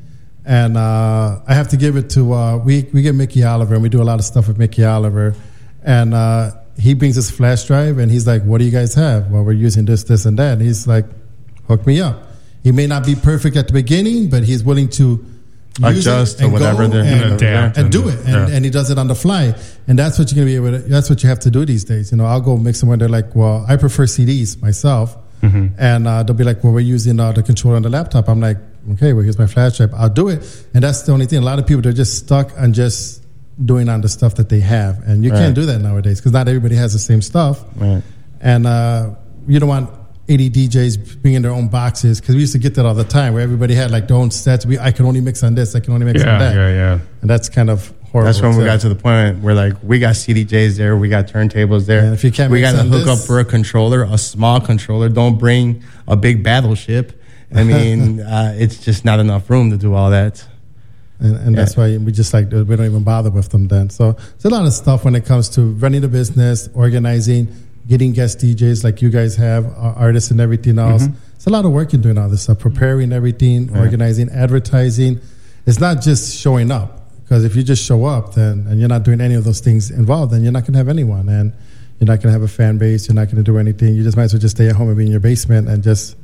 And 0.48 0.78
uh, 0.78 1.40
I 1.46 1.52
have 1.52 1.68
to 1.68 1.76
give 1.76 1.96
it 1.96 2.08
to 2.10 2.32
uh, 2.32 2.56
we 2.56 2.88
we 2.94 3.02
get 3.02 3.14
Mickey 3.14 3.44
Oliver, 3.44 3.74
and 3.74 3.82
we 3.82 3.90
do 3.90 4.00
a 4.00 4.02
lot 4.02 4.18
of 4.18 4.24
stuff 4.24 4.48
with 4.48 4.56
Mickey 4.56 4.82
Oliver, 4.82 5.34
and 5.82 6.14
uh, 6.14 6.52
he 6.78 6.94
brings 6.94 7.16
his 7.16 7.30
flash 7.30 7.64
drive, 7.64 7.98
and 7.98 8.10
he's 8.10 8.26
like, 8.26 8.44
"What 8.44 8.56
do 8.56 8.64
you 8.64 8.70
guys 8.70 8.94
have?" 8.94 9.30
Well, 9.30 9.44
we're 9.44 9.52
using 9.52 9.84
this, 9.84 10.04
this, 10.04 10.24
and 10.24 10.38
that. 10.38 10.54
And 10.54 10.62
he's 10.62 10.86
like, 10.86 11.04
"Hook 11.66 11.86
me 11.86 12.00
up." 12.00 12.22
He 12.62 12.72
may 12.72 12.86
not 12.86 13.04
be 13.04 13.14
perfect 13.14 13.58
at 13.58 13.66
the 13.66 13.74
beginning, 13.74 14.30
but 14.30 14.42
he's 14.42 14.64
willing 14.64 14.88
to 14.88 15.22
use 15.80 16.06
Adjust 16.06 16.36
it 16.36 16.38
to 16.38 16.44
and 16.44 16.52
whatever 16.54 16.88
they're 16.88 17.04
and, 17.04 17.76
and 17.76 17.92
do 17.92 18.08
it, 18.08 18.18
and, 18.20 18.28
yeah. 18.28 18.48
and 18.48 18.64
he 18.64 18.70
does 18.70 18.90
it 18.90 18.96
on 18.96 19.06
the 19.06 19.14
fly, 19.14 19.54
and 19.86 19.98
that's 19.98 20.18
what 20.18 20.32
you're 20.32 20.36
gonna 20.36 20.46
be 20.46 20.56
able 20.56 20.80
to. 20.80 20.88
That's 20.88 21.10
what 21.10 21.22
you 21.22 21.28
have 21.28 21.40
to 21.40 21.50
do 21.50 21.66
these 21.66 21.84
days. 21.84 22.10
You 22.10 22.16
know, 22.16 22.24
I'll 22.24 22.40
go 22.40 22.56
mix 22.56 22.80
them 22.80 22.88
where 22.88 22.96
they're 22.96 23.10
like, 23.10 23.36
"Well, 23.36 23.66
I 23.68 23.76
prefer 23.76 24.06
CDs 24.06 24.62
myself." 24.62 25.14
Mm-hmm. 25.42 25.66
And 25.78 26.08
uh, 26.08 26.22
they'll 26.22 26.34
be 26.34 26.44
like, 26.44 26.64
well, 26.64 26.72
we're 26.72 26.80
using 26.80 27.20
uh, 27.20 27.32
the 27.32 27.42
controller 27.42 27.76
on 27.76 27.82
the 27.82 27.88
laptop. 27.88 28.28
I'm 28.28 28.40
like, 28.40 28.58
okay, 28.92 29.12
well, 29.12 29.22
here's 29.22 29.38
my 29.38 29.46
flash 29.46 29.76
drive. 29.76 29.92
I'll 29.94 30.08
do 30.08 30.28
it. 30.28 30.38
And 30.74 30.82
that's 30.82 31.02
the 31.02 31.12
only 31.12 31.26
thing. 31.26 31.38
A 31.38 31.42
lot 31.42 31.58
of 31.58 31.66
people, 31.66 31.82
they're 31.82 31.92
just 31.92 32.18
stuck 32.18 32.52
on 32.58 32.72
just 32.72 33.24
doing 33.64 33.88
on 33.88 34.00
the 34.00 34.08
stuff 34.08 34.36
that 34.36 34.48
they 34.48 34.60
have. 34.60 35.00
And 35.06 35.24
you 35.24 35.30
Right. 35.32 35.38
can't 35.38 35.54
do 35.54 35.66
that 35.66 35.80
nowadays 35.80 36.20
because 36.20 36.32
not 36.32 36.46
everybody 36.48 36.76
has 36.76 36.92
the 36.92 36.98
same 36.98 37.20
stuff. 37.22 37.62
Right. 37.76 38.02
And 38.40 38.66
uh, 38.66 39.10
you 39.48 39.58
don't 39.58 39.68
want 39.68 39.90
80 40.28 40.50
DJs 40.50 41.22
being 41.22 41.34
in 41.36 41.42
their 41.42 41.50
own 41.52 41.68
boxes 41.68 42.20
because 42.20 42.34
we 42.34 42.42
used 42.42 42.52
to 42.52 42.58
get 42.58 42.74
that 42.76 42.84
all 42.86 42.94
the 42.94 43.02
time 43.04 43.32
where 43.34 43.42
everybody 43.42 43.74
had 43.74 43.90
like 43.90 44.06
their 44.08 44.16
own 44.16 44.30
sets. 44.30 44.64
We, 44.66 44.78
I 44.78 44.92
can 44.92 45.06
only 45.06 45.20
mix 45.20 45.42
on 45.42 45.54
this, 45.54 45.74
I 45.74 45.80
can 45.80 45.94
only 45.94 46.06
mix 46.06 46.22
Yeah, 46.22 46.32
on 46.34 46.38
that. 46.38 46.54
yeah, 46.54 46.68
yeah. 46.68 46.98
And 47.22 47.30
that's 47.30 47.48
kind 47.48 47.70
of 47.70 47.92
horrible. 48.12 48.26
That's 48.26 48.40
when 48.42 48.56
we 48.56 48.64
got 48.64 48.80
to 48.80 48.88
the 48.90 48.94
point 48.94 49.40
where 49.42 49.54
like 49.54 49.74
we 49.82 49.98
got 49.98 50.14
CDJs 50.14 50.76
there, 50.76 50.96
we 50.96 51.08
got 51.08 51.26
turntables 51.28 51.86
there. 51.86 52.04
And 52.04 52.12
if 52.14 52.22
you 52.24 52.30
can't 52.30 52.52
we 52.52 52.60
got 52.60 52.72
to 52.72 52.82
hook 52.84 53.06
this- 53.06 53.20
up 53.22 53.26
for 53.26 53.40
a 53.40 53.44
controller, 53.44 54.04
a 54.04 54.18
small 54.18 54.60
controller. 54.60 55.08
Don't 55.08 55.38
bring 55.38 55.82
a 56.06 56.14
big 56.16 56.44
battleship. 56.44 57.17
I 57.54 57.64
mean, 57.72 58.20
uh, 58.20 58.54
it's 58.58 58.78
just 58.84 59.04
not 59.04 59.20
enough 59.20 59.48
room 59.50 59.70
to 59.70 59.76
do 59.76 59.94
all 59.94 60.10
that. 60.10 60.44
and, 61.20 61.36
and 61.36 61.56
that's 61.58 61.76
why 61.76 61.96
we 61.96 62.12
just 62.12 62.32
like 62.34 62.50
we 62.50 62.64
don't 62.76 62.86
even 62.86 63.02
bother 63.04 63.30
with 63.30 63.48
them 63.50 63.68
then. 63.68 63.90
So 63.90 64.10
it's 64.34 64.44
a 64.44 64.48
lot 64.50 64.64
of 64.66 64.72
stuff 64.72 65.04
when 65.04 65.14
it 65.14 65.24
comes 65.24 65.48
to 65.50 65.62
running 65.74 66.00
the 66.02 66.08
business, 66.08 66.68
organizing, 66.74 67.48
getting 67.88 68.12
guest 68.12 68.38
DJs 68.40 68.84
like 68.84 69.00
you 69.02 69.10
guys 69.10 69.34
have, 69.36 69.66
artists 69.78 70.30
and 70.30 70.40
everything 70.40 70.78
else. 70.78 71.08
Mhm. 71.08 71.14
It's 71.36 71.46
a 71.46 71.50
lot 71.50 71.64
of 71.64 71.72
work 71.72 71.94
in 71.94 72.00
doing 72.02 72.18
all 72.18 72.28
this 72.28 72.42
stuff, 72.42 72.58
preparing 72.58 73.12
everything, 73.12 73.68
Yeah. 73.72 73.78
organizing, 73.80 74.28
advertising. 74.30 75.20
It's 75.66 75.80
not 75.80 76.02
just 76.02 76.36
showing 76.36 76.70
up 76.70 77.10
because 77.24 77.44
if 77.44 77.56
you 77.56 77.62
just 77.62 77.82
show 77.84 78.04
up 78.04 78.34
then 78.34 78.66
and 78.68 78.78
you're 78.78 78.88
not 78.88 79.04
doing 79.04 79.20
any 79.20 79.34
of 79.34 79.44
those 79.44 79.60
things 79.60 79.90
involved, 79.90 80.32
then 80.32 80.42
you're 80.42 80.52
not 80.52 80.62
going 80.64 80.72
to 80.74 80.78
have 80.78 80.88
anyone 80.88 81.28
and 81.28 81.52
you're 81.98 82.06
not 82.06 82.16
going 82.22 82.28
to 82.28 82.32
have 82.32 82.42
a 82.42 82.48
fan 82.48 82.78
base. 82.78 83.08
You're 83.08 83.14
not 83.14 83.26
going 83.26 83.36
to 83.36 83.42
do 83.42 83.58
anything. 83.58 83.94
You 83.94 84.02
just 84.04 84.16
might 84.16 84.24
as 84.24 84.32
well 84.34 84.40
just 84.40 84.56
stay 84.56 84.68
at 84.68 84.76
home 84.76 84.88
and 84.88 84.96
be 84.96 85.04
in 85.06 85.10
your 85.10 85.20
basement 85.20 85.68
and 85.68 85.82
just 85.82 86.16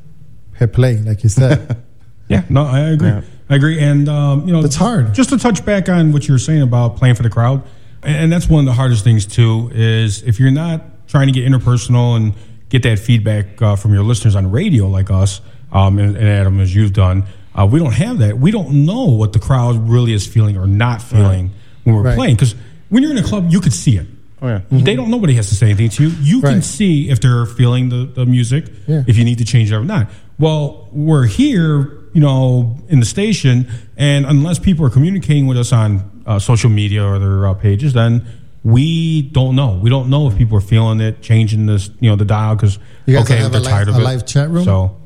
hit 0.59 0.72
play, 0.72 0.98
like 0.98 1.22
you 1.22 1.28
said. 1.28 1.76
Yeah, 2.26 2.42
no, 2.48 2.64
I 2.64 2.78
agree. 2.80 3.09
Yeah. 3.09 3.20
I 3.50 3.55
agree. 3.57 3.78
And, 3.80 4.09
um, 4.09 4.46
you 4.48 4.55
know, 4.55 4.64
It's 4.64 4.76
hard. 4.76 5.12
Just 5.12 5.28
to 5.28 5.36
touch 5.38 5.62
back 5.66 5.90
on 5.90 6.11
what 6.11 6.26
you 6.26 6.32
were 6.32 6.38
saying 6.38 6.62
about 6.62 6.96
playing 6.96 7.16
for 7.16 7.22
the 7.22 7.28
crowd, 7.28 7.62
and, 8.02 8.32
that's 8.32 8.48
one 8.48 8.61
of 8.61 8.64
the 8.64 8.72
hardest 8.72 9.05
things, 9.05 9.26
too, 9.26 9.70
is 9.74 10.22
if 10.22 10.40
you're 10.40 10.50
not 10.50 11.07
trying 11.07 11.26
to 11.26 11.32
get 11.38 11.44
interpersonal 11.46 12.16
and 12.16 12.32
get 12.70 12.82
that 12.84 12.98
feedback 12.98 13.61
uh, 13.61 13.76
from 13.76 13.92
your 13.92 14.02
listeners 14.05 14.34
on 14.36 14.50
radio 14.50 14.88
like 14.88 15.11
us, 15.11 15.42
um, 15.70 15.98
and, 15.98 16.16
and 16.16 16.26
Adam, 16.26 16.61
as 16.61 16.74
you've 16.74 16.94
done, 16.94 17.24
uh, 17.55 17.68
we 17.70 17.78
don't 17.78 17.92
have 17.92 18.20
that. 18.20 18.38
We 18.38 18.50
don't 18.50 18.86
know 18.86 19.05
what 19.05 19.34
the 19.34 19.38
crowd 19.38 19.86
really 19.86 20.14
is 20.14 20.26
feeling 20.26 20.57
or 20.57 20.66
not 20.66 21.02
feeling 21.02 21.50
when 21.84 21.94
we're 21.94 22.02
Right. 22.05 22.16
playing. 22.16 22.36
Because 22.36 22.55
when 22.88 23.02
you're 23.02 23.12
in 23.12 23.18
a 23.18 23.22
club, 23.22 23.50
you 23.50 23.61
could 23.61 23.74
see 23.74 23.98
it. 23.98 24.07
Oh 24.42 24.48
yeah. 24.48 24.61
They 24.70 24.94
don't. 24.96 25.11
Nobody 25.11 25.34
has 25.34 25.48
to 25.50 25.55
say 25.55 25.66
anything 25.66 25.88
to 25.90 26.02
you. 26.09 26.16
You 26.20 26.40
can 26.42 26.61
see 26.62 27.09
if 27.09 27.20
they're 27.20 27.46
feeling 27.46 27.88
the, 27.88 28.05
the 28.05 28.26
music, 28.26 28.66
Yeah. 28.86 29.02
if 29.07 29.16
you 29.16 29.24
need 29.24 29.38
to 29.38 29.44
change 29.44 29.72
it 29.72 29.74
or 29.76 29.84
not. 29.84 30.09
Well, 30.39 30.89
we're 30.93 31.26
here, 31.26 31.99
you 32.12 32.20
know, 32.20 32.76
in 32.89 33.01
the 33.01 33.07
station, 33.07 33.68
and 33.97 34.26
unless 34.26 34.59
people 34.59 34.85
are 34.87 34.91
communicating 34.91 35.47
with 35.47 35.57
us 35.57 35.72
on 35.72 36.22
uh, 36.26 36.39
social 36.39 36.70
media 36.70 37.05
or 37.05 37.18
their 37.18 37.47
uh, 37.47 37.55
pages, 37.55 37.93
then 37.93 38.26
we 38.64 39.22
don't 39.22 39.55
know. 39.55 39.78
We 39.82 39.91
don't 39.91 40.09
know 40.11 40.26
if 40.28 40.37
people 40.37 40.57
are 40.59 40.62
feeling 40.62 41.01
it, 41.01 41.20
changing 41.22 41.66
this, 41.66 41.91
you 42.01 42.09
know, 42.11 42.16
the 42.16 42.24
dial 42.24 42.57
because 42.57 42.78
okay, 43.09 43.37
have 43.37 43.53
they're 43.53 43.61
tired 43.61 43.89
of 43.89 43.97
a 43.97 44.01
it. 44.01 44.05
live 44.05 44.26
chat 44.26 44.49
room? 44.51 44.64
So. 44.64 44.97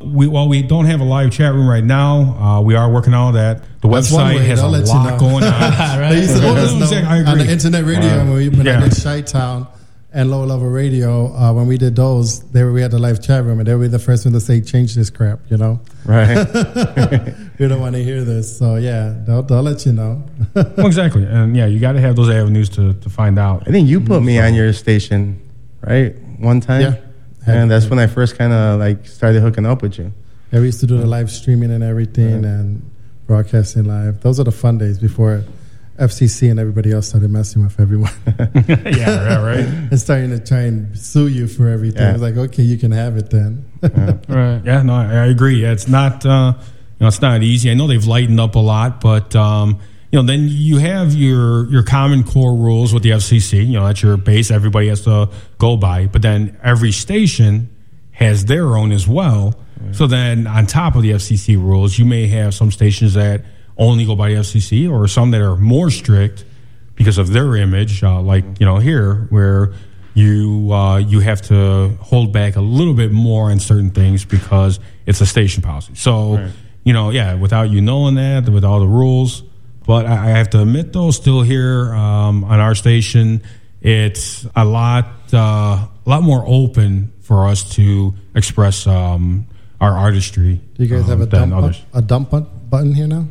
We, 0.00 0.28
while 0.28 0.46
we 0.48 0.62
don't 0.62 0.84
have 0.84 1.00
a 1.00 1.04
live 1.04 1.32
chat 1.32 1.52
room 1.52 1.68
right 1.68 1.82
now, 1.82 2.20
uh, 2.38 2.60
we 2.60 2.76
are 2.76 2.88
working 2.88 3.14
on 3.14 3.34
that. 3.34 3.64
The 3.80 3.88
That's 3.88 4.12
website 4.12 4.36
way, 4.36 4.46
has 4.46 4.60
a 4.62 4.68
let 4.68 4.86
you 4.86 4.92
lot 4.92 5.10
know. 5.14 5.18
going 5.18 5.42
on. 5.42 5.50
They 6.10 6.20
used 6.20 6.36
to 6.36 6.40
let 6.52 6.56
us 6.58 6.72
know 6.72 6.84
Exactly, 6.84 7.08
I 7.08 7.32
on 7.32 7.38
the 7.38 7.50
internet 7.50 7.84
radio 7.84 8.08
Uh, 8.08 8.18
when 8.26 8.34
we 8.34 8.48
when 8.48 8.64
yeah. 8.64 8.78
I 8.80 8.88
did 8.88 9.02
Chi 9.02 9.22
Town 9.22 9.66
and 10.12 10.30
Low 10.30 10.44
Level 10.44 10.68
Radio. 10.68 11.34
Uh, 11.34 11.52
when 11.52 11.66
we 11.66 11.76
did 11.76 11.96
those, 11.96 12.40
they 12.50 12.62
were, 12.62 12.72
we 12.72 12.80
had 12.80 12.90
the 12.90 12.98
live 12.98 13.22
chat 13.22 13.44
room, 13.44 13.58
and 13.58 13.68
they 13.68 13.74
were 13.74 13.88
the 13.88 13.98
first 13.98 14.24
one 14.24 14.32
to 14.34 14.40
say, 14.40 14.60
"Change 14.60 14.94
this 14.94 15.10
crap," 15.10 15.40
you 15.50 15.56
know. 15.56 15.80
Right. 16.04 16.36
we 17.58 17.68
don't 17.68 17.80
want 17.80 17.94
to 17.94 18.02
hear 18.02 18.24
this, 18.24 18.56
so 18.56 18.76
yeah, 18.76 19.14
they'll, 19.26 19.42
they'll 19.42 19.62
let 19.62 19.84
you 19.84 19.92
know. 19.92 20.22
well, 20.54 20.86
exactly, 20.86 21.24
and 21.24 21.56
yeah, 21.56 21.66
you 21.66 21.78
got 21.78 21.92
to 21.92 22.00
have 22.00 22.16
those 22.16 22.30
avenues 22.30 22.68
to, 22.70 22.94
to 22.94 23.10
find 23.10 23.38
out. 23.38 23.64
I 23.66 23.70
think 23.70 23.88
you 23.88 24.00
put 24.00 24.22
me 24.22 24.38
on 24.38 24.54
your 24.54 24.72
station, 24.72 25.40
right? 25.82 26.16
One 26.38 26.60
time. 26.60 26.82
Yeah. 26.82 26.96
And 27.46 27.70
that's 27.70 27.86
when 27.86 27.98
I 27.98 28.06
first 28.06 28.36
kind 28.36 28.52
of 28.52 28.78
like 28.78 29.06
started 29.06 29.40
hooking 29.40 29.64
up 29.64 29.80
with 29.80 29.98
you. 29.98 30.12
Yeah, 30.52 30.60
we 30.60 30.66
used 30.66 30.80
to 30.80 30.86
do 30.86 30.98
the 30.98 31.06
live 31.06 31.30
streaming 31.30 31.70
and 31.70 31.82
everything, 31.82 32.44
and 32.44 32.90
broadcasting 33.26 33.84
live. 33.84 34.20
Those 34.20 34.38
are 34.40 34.44
the 34.44 34.52
fun 34.52 34.78
days 34.78 34.98
before 34.98 35.44
FCC 35.98 36.50
and 36.50 36.60
everybody 36.60 36.92
else 36.92 37.08
started 37.08 37.30
messing 37.30 37.62
with 37.62 37.78
everyone. 37.80 38.12
yeah, 38.68 38.76
yeah, 38.88 39.44
right. 39.44 39.58
and 39.90 40.00
starting 40.00 40.30
to 40.30 40.38
try 40.38 40.62
and 40.62 40.96
sue 40.96 41.28
you 41.28 41.46
for 41.46 41.68
everything. 41.68 42.02
Yeah. 42.02 42.12
It's 42.12 42.22
like, 42.22 42.36
okay, 42.36 42.62
you 42.62 42.78
can 42.78 42.92
have 42.92 43.16
it 43.16 43.30
then. 43.30 43.64
Right. 44.28 44.64
Yeah, 44.64 44.82
no, 44.82 44.94
I, 44.94 45.04
I 45.04 45.26
agree. 45.26 45.62
Yeah, 45.62 45.72
it's 45.72 45.88
not, 45.88 46.24
uh, 46.24 46.54
you 46.56 46.64
know, 47.00 47.08
it's 47.08 47.20
not 47.20 47.42
easy. 47.42 47.70
I 47.70 47.74
know 47.74 47.86
they've 47.86 48.04
lightened 48.04 48.40
up 48.40 48.54
a 48.54 48.60
lot, 48.60 49.00
but 49.00 49.34
um, 49.34 49.80
you 50.10 50.18
know, 50.18 50.26
then 50.26 50.46
you 50.48 50.78
have 50.78 51.14
your 51.14 51.70
your 51.70 51.82
common 51.82 52.24
core 52.24 52.54
rules 52.54 52.94
with 52.94 53.02
the 53.02 53.10
FCC. 53.10 53.66
You 53.66 53.74
know, 53.74 53.86
that's 53.86 54.02
your 54.02 54.16
base. 54.16 54.50
Everybody 54.50 54.88
has 54.88 55.02
to 55.02 55.28
go 55.58 55.76
by. 55.76 56.06
But 56.06 56.22
then 56.22 56.58
every 56.62 56.92
station 56.92 57.68
has 58.12 58.46
their 58.46 58.76
own 58.76 58.90
as 58.90 59.06
well. 59.06 59.54
So 59.92 60.08
then, 60.08 60.48
on 60.48 60.66
top 60.66 60.96
of 60.96 61.02
the 61.02 61.12
FCC 61.12 61.56
rules, 61.56 61.98
you 61.98 62.04
may 62.04 62.26
have 62.26 62.52
some 62.52 62.72
stations 62.72 63.14
that 63.14 63.44
only 63.78 64.04
go 64.04 64.16
by 64.16 64.30
the 64.30 64.36
FCC, 64.36 64.90
or 64.90 65.06
some 65.08 65.30
that 65.30 65.40
are 65.40 65.56
more 65.56 65.90
strict 65.90 66.44
because 66.94 67.18
of 67.18 67.32
their 67.32 67.56
image, 67.56 68.02
uh, 68.02 68.20
like 68.20 68.44
you 68.58 68.66
know 68.66 68.78
here, 68.78 69.26
where 69.30 69.72
you 70.14 70.72
uh, 70.72 70.98
you 70.98 71.20
have 71.20 71.40
to 71.42 71.96
hold 72.00 72.32
back 72.32 72.56
a 72.56 72.60
little 72.60 72.94
bit 72.94 73.12
more 73.12 73.50
on 73.50 73.60
certain 73.60 73.90
things 73.90 74.24
because 74.24 74.80
it's 75.06 75.20
a 75.20 75.26
station 75.26 75.62
policy. 75.62 75.94
So 75.94 76.50
you 76.84 76.92
know, 76.92 77.10
yeah, 77.10 77.34
without 77.34 77.70
you 77.70 77.80
knowing 77.80 78.14
that, 78.14 78.48
with 78.48 78.64
all 78.64 78.80
the 78.80 78.86
rules. 78.86 79.42
But 79.86 80.06
I, 80.06 80.12
I 80.12 80.30
have 80.30 80.50
to 80.50 80.62
admit, 80.62 80.92
though, 80.92 81.10
still 81.10 81.42
here 81.42 81.92
um, 81.94 82.44
on 82.44 82.60
our 82.60 82.74
station, 82.74 83.42
it's 83.80 84.46
a 84.56 84.64
lot 84.64 85.06
uh, 85.32 85.36
a 85.38 85.88
lot 86.06 86.22
more 86.22 86.42
open 86.46 87.12
for 87.20 87.46
us 87.46 87.74
to 87.76 88.14
express 88.34 88.86
um, 88.86 89.46
our 89.80 89.92
artistry. 89.92 90.60
Do 90.74 90.82
you 90.82 90.88
guys 90.88 91.04
um, 91.04 91.10
have 91.10 91.20
a 91.20 91.26
dump, 91.26 91.54
others. 91.54 91.82
a 91.92 92.02
dump 92.02 92.30
button 92.30 92.94
here 92.94 93.06
now? 93.06 93.26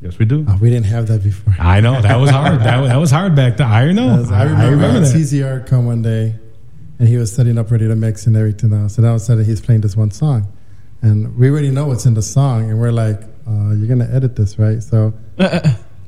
Yes, 0.00 0.18
we 0.18 0.24
do. 0.26 0.44
Oh, 0.46 0.58
we 0.60 0.68
didn't 0.70 0.86
have 0.86 1.08
that 1.08 1.22
before. 1.22 1.54
I 1.58 1.80
know 1.80 2.00
that 2.00 2.16
was 2.16 2.30
hard. 2.30 2.60
that, 2.60 2.80
was- 2.80 2.90
that 2.90 2.96
was 2.96 3.10
hard 3.10 3.34
back 3.34 3.56
then. 3.56 3.70
I 3.70 3.90
know. 3.92 4.26
I 4.30 4.44
remember, 4.44 5.00
that. 5.00 5.14
CZR 5.14 5.66
come 5.66 5.86
one 5.86 6.02
day, 6.02 6.34
and 6.98 7.08
he 7.08 7.16
was 7.16 7.32
setting 7.32 7.56
up 7.58 7.70
ready 7.70 7.88
to 7.88 7.96
mix 7.96 8.26
and 8.26 8.36
everything 8.36 8.72
else. 8.72 8.98
And 8.98 9.06
all 9.06 9.14
of 9.14 9.22
a 9.22 9.24
sudden, 9.24 9.44
he's 9.44 9.60
playing 9.60 9.80
this 9.80 9.96
one 9.96 10.10
song, 10.10 10.52
and 11.02 11.36
we 11.38 11.50
already 11.50 11.70
know 11.70 11.86
what's 11.86 12.06
in 12.06 12.14
the 12.14 12.22
song, 12.22 12.70
and 12.70 12.78
we're 12.78 12.92
like, 12.92 13.22
uh, 13.48 13.70
"You're 13.74 13.88
gonna 13.88 14.08
edit 14.12 14.36
this, 14.36 14.58
right?" 14.58 14.82
So. 14.82 15.14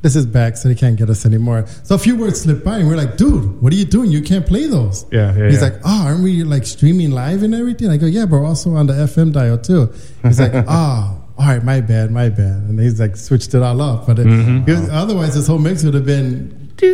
This 0.00 0.14
is 0.14 0.26
back, 0.26 0.56
so 0.56 0.68
they 0.68 0.76
can't 0.76 0.96
get 0.96 1.10
us 1.10 1.26
anymore. 1.26 1.66
So 1.82 1.96
a 1.96 1.98
few 1.98 2.16
words 2.16 2.42
slipped 2.42 2.64
by, 2.64 2.78
and 2.78 2.86
we're 2.86 2.96
like, 2.96 3.16
"Dude, 3.16 3.60
what 3.60 3.72
are 3.72 3.76
you 3.76 3.84
doing? 3.84 4.12
You 4.12 4.22
can't 4.22 4.46
play 4.46 4.66
those." 4.68 5.04
Yeah, 5.10 5.36
yeah. 5.36 5.48
He's 5.48 5.60
yeah. 5.60 5.70
like, 5.70 5.80
"Oh, 5.84 6.04
aren't 6.06 6.22
we 6.22 6.44
like 6.44 6.66
streaming 6.66 7.10
live 7.10 7.42
and 7.42 7.52
everything?" 7.52 7.90
I 7.90 7.96
go, 7.96 8.06
"Yeah, 8.06 8.24
but 8.26 8.38
we're 8.38 8.46
also 8.46 8.76
on 8.76 8.86
the 8.86 8.92
FM 8.92 9.32
dial 9.32 9.58
too." 9.58 9.92
He's 10.22 10.38
like, 10.38 10.52
"Oh, 10.68 11.17
all 11.38 11.46
right, 11.46 11.62
my 11.64 11.80
bad, 11.80 12.10
my 12.10 12.28
bad," 12.28 12.62
and 12.68 12.78
he's 12.80 12.98
like 13.00 13.16
switched 13.16 13.54
it 13.54 13.62
all 13.62 13.80
up. 13.80 14.06
But 14.06 14.18
it, 14.18 14.26
Mhm. 14.26 14.66
he 14.66 14.72
was- 14.72 14.88
otherwise, 14.90 15.34
this 15.34 15.46
whole 15.46 15.58
mix 15.58 15.84
would 15.84 15.94
have 15.94 16.06
been. 16.06 16.54
Wow. 16.80 16.88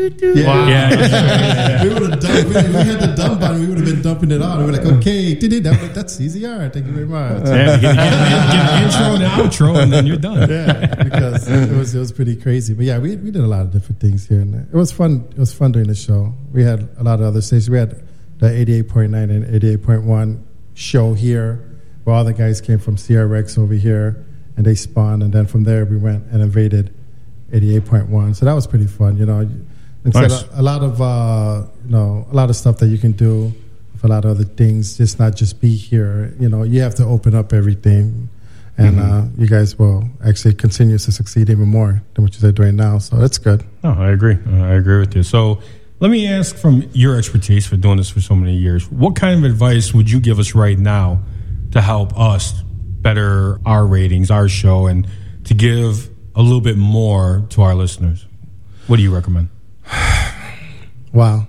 Yeah, 0.66 0.90
yeah, 0.90 0.98
yeah. 0.98 1.84
we 1.88 1.88
would 1.92 2.10
have 2.12 2.20
dumped. 2.20 2.48
We, 2.48 2.54
we 2.54 2.84
had 2.88 3.00
the 3.00 3.12
dump 3.14 3.38
button. 3.40 3.60
We 3.60 3.66
would 3.66 3.76
have 3.76 3.86
been 3.86 4.00
dumping 4.00 4.30
it 4.30 4.40
out. 4.40 4.56
And 4.58 4.64
we're 4.66 4.72
like, 4.72 4.86
okay, 4.96 5.34
did 5.34 5.52
it? 5.52 5.62
That, 5.64 5.94
that's 5.94 6.16
CZR. 6.18 6.72
Thank 6.72 6.86
you 6.86 6.92
very 6.92 7.04
much. 7.06 7.46
Yeah, 7.46 7.66
get, 7.78 7.80
get, 7.82 7.94
get 7.96 7.98
an 7.98 8.82
intro 8.84 9.14
and 9.14 9.22
outro, 9.24 9.82
and 9.82 9.92
then 9.92 10.06
you're 10.06 10.16
done. 10.16 10.48
Yeah, 10.48 10.94
because 11.04 11.46
it 11.48 11.76
was 11.76 11.94
it 11.94 11.98
was 11.98 12.12
pretty 12.12 12.34
crazy. 12.36 12.72
But 12.72 12.86
yeah, 12.86 12.98
we, 12.98 13.16
we 13.16 13.30
did 13.30 13.42
a 13.42 13.46
lot 13.46 13.60
of 13.60 13.72
different 13.72 14.00
things 14.00 14.26
here 14.26 14.40
and 14.40 14.54
there. 14.54 14.66
It 14.72 14.74
was 14.74 14.90
fun. 14.90 15.26
It 15.32 15.38
was 15.38 15.52
fun 15.52 15.72
doing 15.72 15.88
the 15.88 15.94
show. 15.94 16.32
We 16.50 16.62
had 16.62 16.88
a 16.98 17.02
lot 17.04 17.20
of 17.20 17.26
other 17.26 17.42
stations. 17.42 17.68
We 17.68 17.76
had 17.76 18.02
the 18.38 18.50
eighty 18.50 18.72
eight 18.78 18.88
point 18.88 19.12
nine 19.12 19.28
and 19.28 19.44
eighty 19.54 19.68
eight 19.68 19.82
point 19.82 20.04
one 20.04 20.46
show 20.72 21.12
here, 21.12 21.60
where 22.04 22.16
all 22.16 22.24
the 22.24 22.32
guys 22.32 22.62
came 22.62 22.78
from 22.78 22.96
CRX 22.96 23.58
over 23.58 23.74
here, 23.74 24.24
and 24.56 24.64
they 24.66 24.74
spawned. 24.74 25.22
And 25.22 25.32
then 25.32 25.46
from 25.46 25.64
there, 25.64 25.84
we 25.84 25.96
went 25.96 26.24
and 26.32 26.42
invaded 26.42 26.94
eighty 27.52 27.76
eight 27.76 27.84
point 27.84 28.08
one. 28.08 28.34
So 28.34 28.44
that 28.46 28.52
was 28.54 28.66
pretty 28.66 28.86
fun. 28.86 29.16
You 29.16 29.26
know, 29.26 29.48
Nice. 30.04 30.44
a 30.52 30.62
lot 30.62 30.82
of 30.82 31.00
uh, 31.00 31.66
you 31.86 31.90
know 31.92 32.26
a 32.30 32.34
lot 32.34 32.50
of 32.50 32.56
stuff 32.56 32.78
that 32.78 32.88
you 32.88 32.98
can 32.98 33.12
do 33.12 33.52
with 33.92 34.04
a 34.04 34.08
lot 34.08 34.24
of 34.24 34.32
other 34.32 34.44
things. 34.44 34.98
Just 34.98 35.18
not 35.18 35.34
just 35.34 35.60
be 35.60 35.74
here. 35.74 36.34
You 36.38 36.48
know, 36.48 36.62
you 36.62 36.80
have 36.82 36.94
to 36.96 37.04
open 37.04 37.34
up 37.34 37.52
everything 37.52 38.28
and 38.76 38.96
Mhm. 38.96 39.00
uh, 39.12 39.26
you 39.38 39.46
guys 39.46 39.78
will 39.78 40.08
actually 40.26 40.52
continue 40.54 40.98
to 40.98 41.12
succeed 41.12 41.48
even 41.48 41.68
more 41.68 42.02
than 42.14 42.24
what 42.24 42.40
you're 42.42 42.50
doing 42.52 42.74
now. 42.76 42.98
So 42.98 43.16
that's 43.16 43.38
good. 43.38 43.62
No, 43.84 43.92
I 43.92 44.10
agree. 44.10 44.36
Uh, 44.46 44.56
I 44.62 44.72
agree 44.74 44.98
with 44.98 45.14
you. 45.14 45.22
So 45.22 45.60
let 46.00 46.10
me 46.10 46.26
ask 46.26 46.56
from 46.56 46.82
your 46.92 47.16
expertise 47.16 47.66
for 47.68 47.76
doing 47.76 47.98
this 47.98 48.10
for 48.10 48.20
so 48.20 48.34
many 48.34 48.56
years, 48.56 48.90
what 48.90 49.14
kind 49.14 49.38
of 49.38 49.48
advice 49.48 49.94
would 49.94 50.10
you 50.10 50.18
give 50.18 50.40
us 50.40 50.56
right 50.56 50.76
now 50.78 51.20
to 51.70 51.80
help 51.80 52.18
us 52.18 52.63
better 53.04 53.60
our 53.64 53.86
ratings, 53.86 54.32
our 54.32 54.48
show, 54.48 54.88
and 54.88 55.06
to 55.44 55.54
give 55.54 56.10
a 56.34 56.42
little 56.42 56.60
bit 56.60 56.76
more 56.76 57.46
to 57.50 57.62
our 57.62 57.76
listeners? 57.76 58.26
What 58.88 58.96
do 58.96 59.02
you 59.02 59.14
recommend? 59.14 59.50
Wow. 61.12 61.46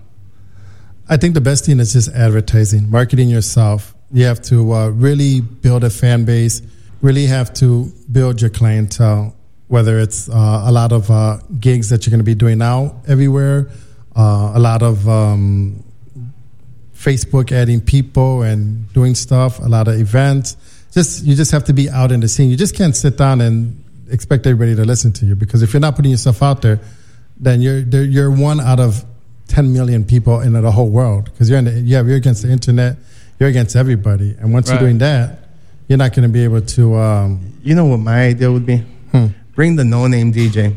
I 1.10 1.18
think 1.18 1.34
the 1.34 1.42
best 1.42 1.66
thing 1.66 1.80
is 1.80 1.94
just 1.94 2.10
advertising, 2.10 2.92
marketing 2.92 3.30
yourself. 3.30 3.96
You 4.12 4.26
have 4.26 4.40
to 4.44 4.74
uh, 4.74 4.90
really 4.90 5.42
build 5.42 5.84
a 5.84 5.90
fan 5.90 6.24
base, 6.24 6.62
really 7.02 7.26
have 7.26 7.52
to 7.56 7.92
build 8.12 8.42
your 8.42 8.52
clientele, 8.52 9.36
whether 9.68 9.98
it's 9.98 10.30
uh, 10.30 10.64
a 10.66 10.72
lot 10.72 10.92
of 10.92 11.10
uh, 11.10 11.38
gigs 11.60 11.90
that 11.90 12.06
you're 12.06 12.12
going 12.12 12.20
to 12.20 12.24
be 12.24 12.36
doing 12.36 12.60
now 12.60 13.02
everywhere, 13.08 13.72
uh, 14.16 14.52
a 14.54 14.60
lot 14.60 14.84
of 14.84 15.10
um, 15.10 15.84
Facebook 16.96 17.52
adding 17.52 17.82
people 17.82 18.44
and 18.44 18.92
doing 18.94 19.16
stuff, 19.16 19.58
a 19.58 19.68
lot 19.68 19.88
of 19.88 20.00
events. 20.00 20.58
Just 20.96 21.24
you 21.26 21.36
just 21.36 21.52
have 21.52 21.66
to 21.66 21.74
be 21.74 21.90
out 21.90 22.12
in 22.12 22.22
the 22.22 22.28
scene. 22.28 22.50
You 22.50 22.56
just 22.58 22.76
can't 22.76 22.96
sit 22.96 23.18
down 23.18 23.42
and 23.42 23.84
expect 24.10 24.48
everybody 24.48 24.76
to 24.76 24.86
listen 24.86 25.12
to 25.14 25.26
you 25.26 25.36
because 25.36 25.62
if 25.62 25.74
you're 25.74 25.82
not 25.82 25.96
putting 25.96 26.10
yourself 26.12 26.42
out 26.42 26.62
there, 26.64 26.80
then 27.38 27.62
you're 27.62 27.80
you're 27.80 28.32
one 28.32 28.60
out 28.60 28.80
of 28.80 29.04
10 29.50 29.74
million 29.74 30.06
people 30.06 30.40
in 30.40 30.54
the 30.54 30.72
whole 30.72 30.90
world 30.90 31.26
because 31.26 31.50
you're 31.50 31.60
in 31.60 31.66
the, 31.66 31.72
yeah 31.82 32.02
you're 32.02 32.16
against 32.16 32.42
the 32.42 32.50
internet 32.50 32.98
you're 33.40 33.48
against 33.50 33.76
everybody 33.76 34.36
and 34.40 34.52
once 34.52 34.68
Right. 34.70 34.80
you're 34.80 34.88
doing 34.90 34.98
that 35.00 35.38
you're 35.88 36.00
not 36.00 36.14
going 36.16 36.24
to 36.28 36.34
be 36.34 36.44
able 36.46 36.62
to 36.62 36.96
um, 36.96 37.60
You 37.62 37.76
know 37.76 37.86
what 37.86 37.98
my 38.00 38.28
idea 38.30 38.52
would 38.52 38.66
be? 38.66 38.78
Hmm. 39.12 39.28
Bring 39.54 39.76
the 39.76 39.84
no 39.84 40.08
name 40.08 40.34
DJ, 40.34 40.76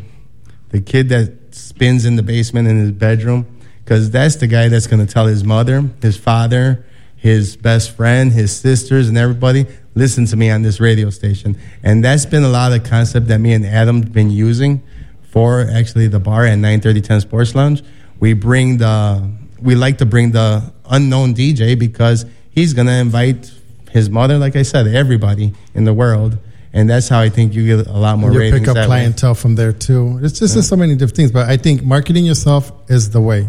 the 0.70 0.80
kid 0.82 1.08
that 1.08 1.54
spins 1.54 2.04
in 2.04 2.16
the 2.16 2.22
basement 2.22 2.68
in 2.68 2.78
his 2.78 2.92
bedroom, 2.92 3.46
because 3.84 4.10
that's 4.10 4.36
the 4.36 4.46
guy 4.48 4.68
that's 4.68 4.86
going 4.86 5.04
to 5.06 5.10
tell 5.10 5.26
his 5.26 5.44
mother, 5.44 5.82
his 6.02 6.16
father, 6.18 6.84
his 7.16 7.56
best 7.56 7.96
friend, 7.96 8.32
his 8.32 8.54
sisters, 8.54 9.08
and 9.08 9.16
everybody, 9.16 9.64
listen 9.98 10.24
to 10.26 10.36
me 10.36 10.50
on 10.50 10.62
this 10.62 10.80
radio 10.80 11.10
station. 11.10 11.58
And 11.82 12.04
that's 12.04 12.24
been 12.24 12.44
a 12.44 12.48
lot 12.48 12.72
of 12.72 12.84
concept 12.84 13.26
that 13.28 13.38
me 13.38 13.52
and 13.52 13.66
Adam 13.66 14.00
been 14.00 14.30
using 14.30 14.82
for 15.30 15.60
actually 15.70 16.06
the 16.06 16.20
bar 16.20 16.46
at 16.46 16.54
93010 16.58 17.20
Sports 17.22 17.54
Lounge. 17.54 17.82
We 18.20 18.32
bring 18.32 18.78
the, 18.78 19.30
we 19.60 19.74
like 19.74 19.98
to 19.98 20.06
bring 20.06 20.30
the 20.30 20.72
unknown 20.88 21.34
DJ 21.34 21.78
because 21.78 22.24
he's 22.50 22.72
going 22.72 22.86
to 22.86 22.94
invite 22.94 23.52
his 23.90 24.08
mother, 24.08 24.38
like 24.38 24.56
I 24.56 24.62
said, 24.62 24.86
everybody 24.86 25.52
in 25.74 25.84
the 25.84 25.92
world. 25.92 26.38
And 26.72 26.88
that's 26.88 27.08
how 27.08 27.20
I 27.20 27.28
think 27.28 27.54
you 27.54 27.66
get 27.66 27.86
a 27.86 27.98
lot 27.98 28.18
more 28.18 28.32
you 28.32 28.52
pick 28.52 28.68
up 28.68 28.74
that 28.74 28.82
way. 28.82 28.86
clientele 28.86 29.34
from 29.34 29.54
there 29.54 29.72
too 29.72 30.20
it's 30.22 30.38
just 30.38 30.54
there's 30.54 30.68
so 30.68 30.76
many 30.76 30.94
different 30.94 31.16
things 31.16 31.32
but 31.32 31.48
i 31.48 31.56
think 31.56 31.82
marketing 31.82 32.26
yourself 32.26 32.70
is 32.90 33.08
the 33.10 33.20
way 33.20 33.48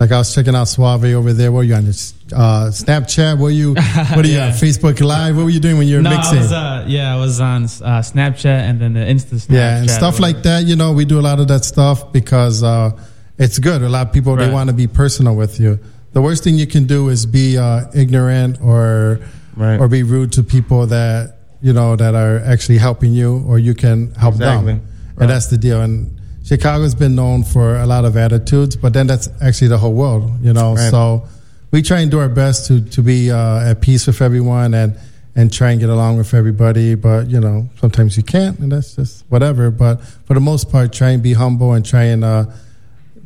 like 0.00 0.10
i 0.10 0.18
was 0.18 0.34
checking 0.34 0.54
out 0.56 0.64
suave 0.64 1.04
over 1.04 1.32
there 1.32 1.52
were 1.52 1.62
you 1.62 1.74
on 1.74 1.84
this 1.86 2.12
uh, 2.34 2.66
snapchat? 2.70 3.38
Were 3.38 3.50
you 3.50 3.74
what 4.14 4.24
are 4.24 4.28
you 4.28 4.34
Yeah. 4.34 4.50
facebook 4.50 5.00
live? 5.00 5.36
What 5.36 5.44
were 5.44 5.50
you 5.50 5.60
doing 5.60 5.78
when 5.78 5.88
you 5.88 5.96
were 5.96 6.02
no, 6.02 6.10
mixing? 6.10 6.38
I 6.38 6.42
was, 6.42 6.52
uh, 6.52 6.84
yeah, 6.88 7.14
I 7.14 7.18
was 7.18 7.40
on 7.40 7.64
uh, 7.64 8.02
Snapchat 8.02 8.46
and 8.68 8.80
then 8.80 8.92
the 8.94 9.00
Insta 9.00 9.34
Snapchat. 9.34 9.50
yeah 9.54 9.78
and 9.78 9.90
stuff 9.90 10.18
like 10.20 10.42
that 10.42 10.64
you 10.64 10.76
know 10.76 10.92
we 10.92 11.04
do 11.04 11.18
a 11.20 11.26
lot 11.30 11.38
of 11.40 11.48
that 11.48 11.64
stuff 11.64 12.12
because 12.12 12.62
uh, 12.62 12.90
it's 13.38 13.58
good. 13.58 13.82
A 13.82 13.88
lot 13.88 14.06
of 14.08 14.12
people 14.12 14.34
they 14.36 14.50
want 14.50 14.70
to 14.70 14.74
be 14.74 14.86
personal 14.86 15.36
with 15.36 15.60
you. 15.60 15.78
The 16.12 16.22
worst 16.22 16.42
thing 16.44 16.56
you 16.56 16.66
can 16.66 16.86
do 16.86 17.10
is 17.10 17.26
be 17.26 17.58
uh, 17.58 17.84
ignorant 17.94 18.58
or 18.62 19.20
or 19.58 19.88
be 19.88 20.02
rude 20.02 20.32
to 20.32 20.42
people 20.42 20.86
that 20.86 21.34
you 21.60 21.72
know 21.72 21.96
that 21.96 22.14
are 22.14 22.38
actually 22.40 22.78
helping 22.78 23.12
you 23.12 23.44
or 23.48 23.58
you 23.58 23.74
can 23.74 24.12
help 24.14 24.34
Exactly. 24.34 24.74
them 24.74 24.86
and 25.18 25.30
that's 25.30 25.46
the 25.46 25.56
deal. 25.58 25.80
And 25.80 26.18
chicago's 26.44 26.94
been 26.94 27.14
known 27.16 27.42
for 27.42 27.76
a 27.76 27.86
lot 27.86 28.04
of 28.04 28.16
attitudes 28.16 28.76
but 28.76 28.92
then 28.92 29.06
that's 29.08 29.28
actually 29.42 29.66
the 29.68 29.78
whole 29.78 29.94
world 29.94 30.30
you 30.42 30.52
know 30.52 30.74
Right. 30.76 30.90
so 30.90 31.24
we 31.70 31.82
try 31.82 32.00
and 32.00 32.10
do 32.10 32.18
our 32.18 32.28
best 32.28 32.66
to 32.68 32.80
to 32.80 33.02
be 33.02 33.30
uh, 33.30 33.70
at 33.70 33.80
peace 33.80 34.06
with 34.06 34.20
everyone 34.22 34.74
and 34.74 34.98
and 35.34 35.52
try 35.52 35.70
and 35.72 35.80
get 35.80 35.90
along 35.90 36.16
with 36.16 36.32
everybody 36.32 36.94
but 36.94 37.28
you 37.28 37.38
know 37.40 37.68
sometimes 37.80 38.16
you 38.16 38.22
can't 38.22 38.58
and 38.60 38.72
that's 38.72 38.96
just 38.96 39.24
whatever 39.28 39.70
but 39.70 39.96
for 40.24 40.34
the 40.34 40.40
most 40.40 40.70
part 40.70 40.92
try 40.92 41.10
and 41.10 41.22
be 41.22 41.34
humble 41.34 41.74
and 41.74 41.84
try 41.84 42.04
and 42.04 42.24
uh 42.24 42.46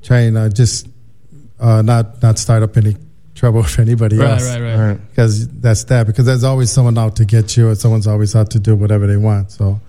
try 0.03 0.21
and 0.21 0.37
uh, 0.37 0.49
just 0.49 0.89
uh 1.61 1.83
not 1.83 2.21
not 2.23 2.39
start 2.39 2.63
up 2.65 2.77
any 2.77 2.97
trouble 3.37 3.61
with 3.63 3.79
anybody 3.79 4.17
Right, 4.17 4.31
else 4.31 4.49
right, 4.51 4.61
right. 4.61 4.89
Right. 4.89 5.09
because 5.11 5.47
that's 5.61 5.85
that 5.85 6.07
because 6.07 6.27
there's 6.27 6.43
always 6.45 6.71
someone 6.73 6.99
out 6.99 7.17
to 7.17 7.25
get 7.25 7.57
you 7.57 7.69
and 7.69 7.79
someone's 7.79 8.07
always 8.09 8.35
out 8.35 8.51
to 8.53 8.59
do 8.59 8.75
whatever 8.75 9.07
they 9.07 9.17
want 9.17 9.53
so 9.53 9.81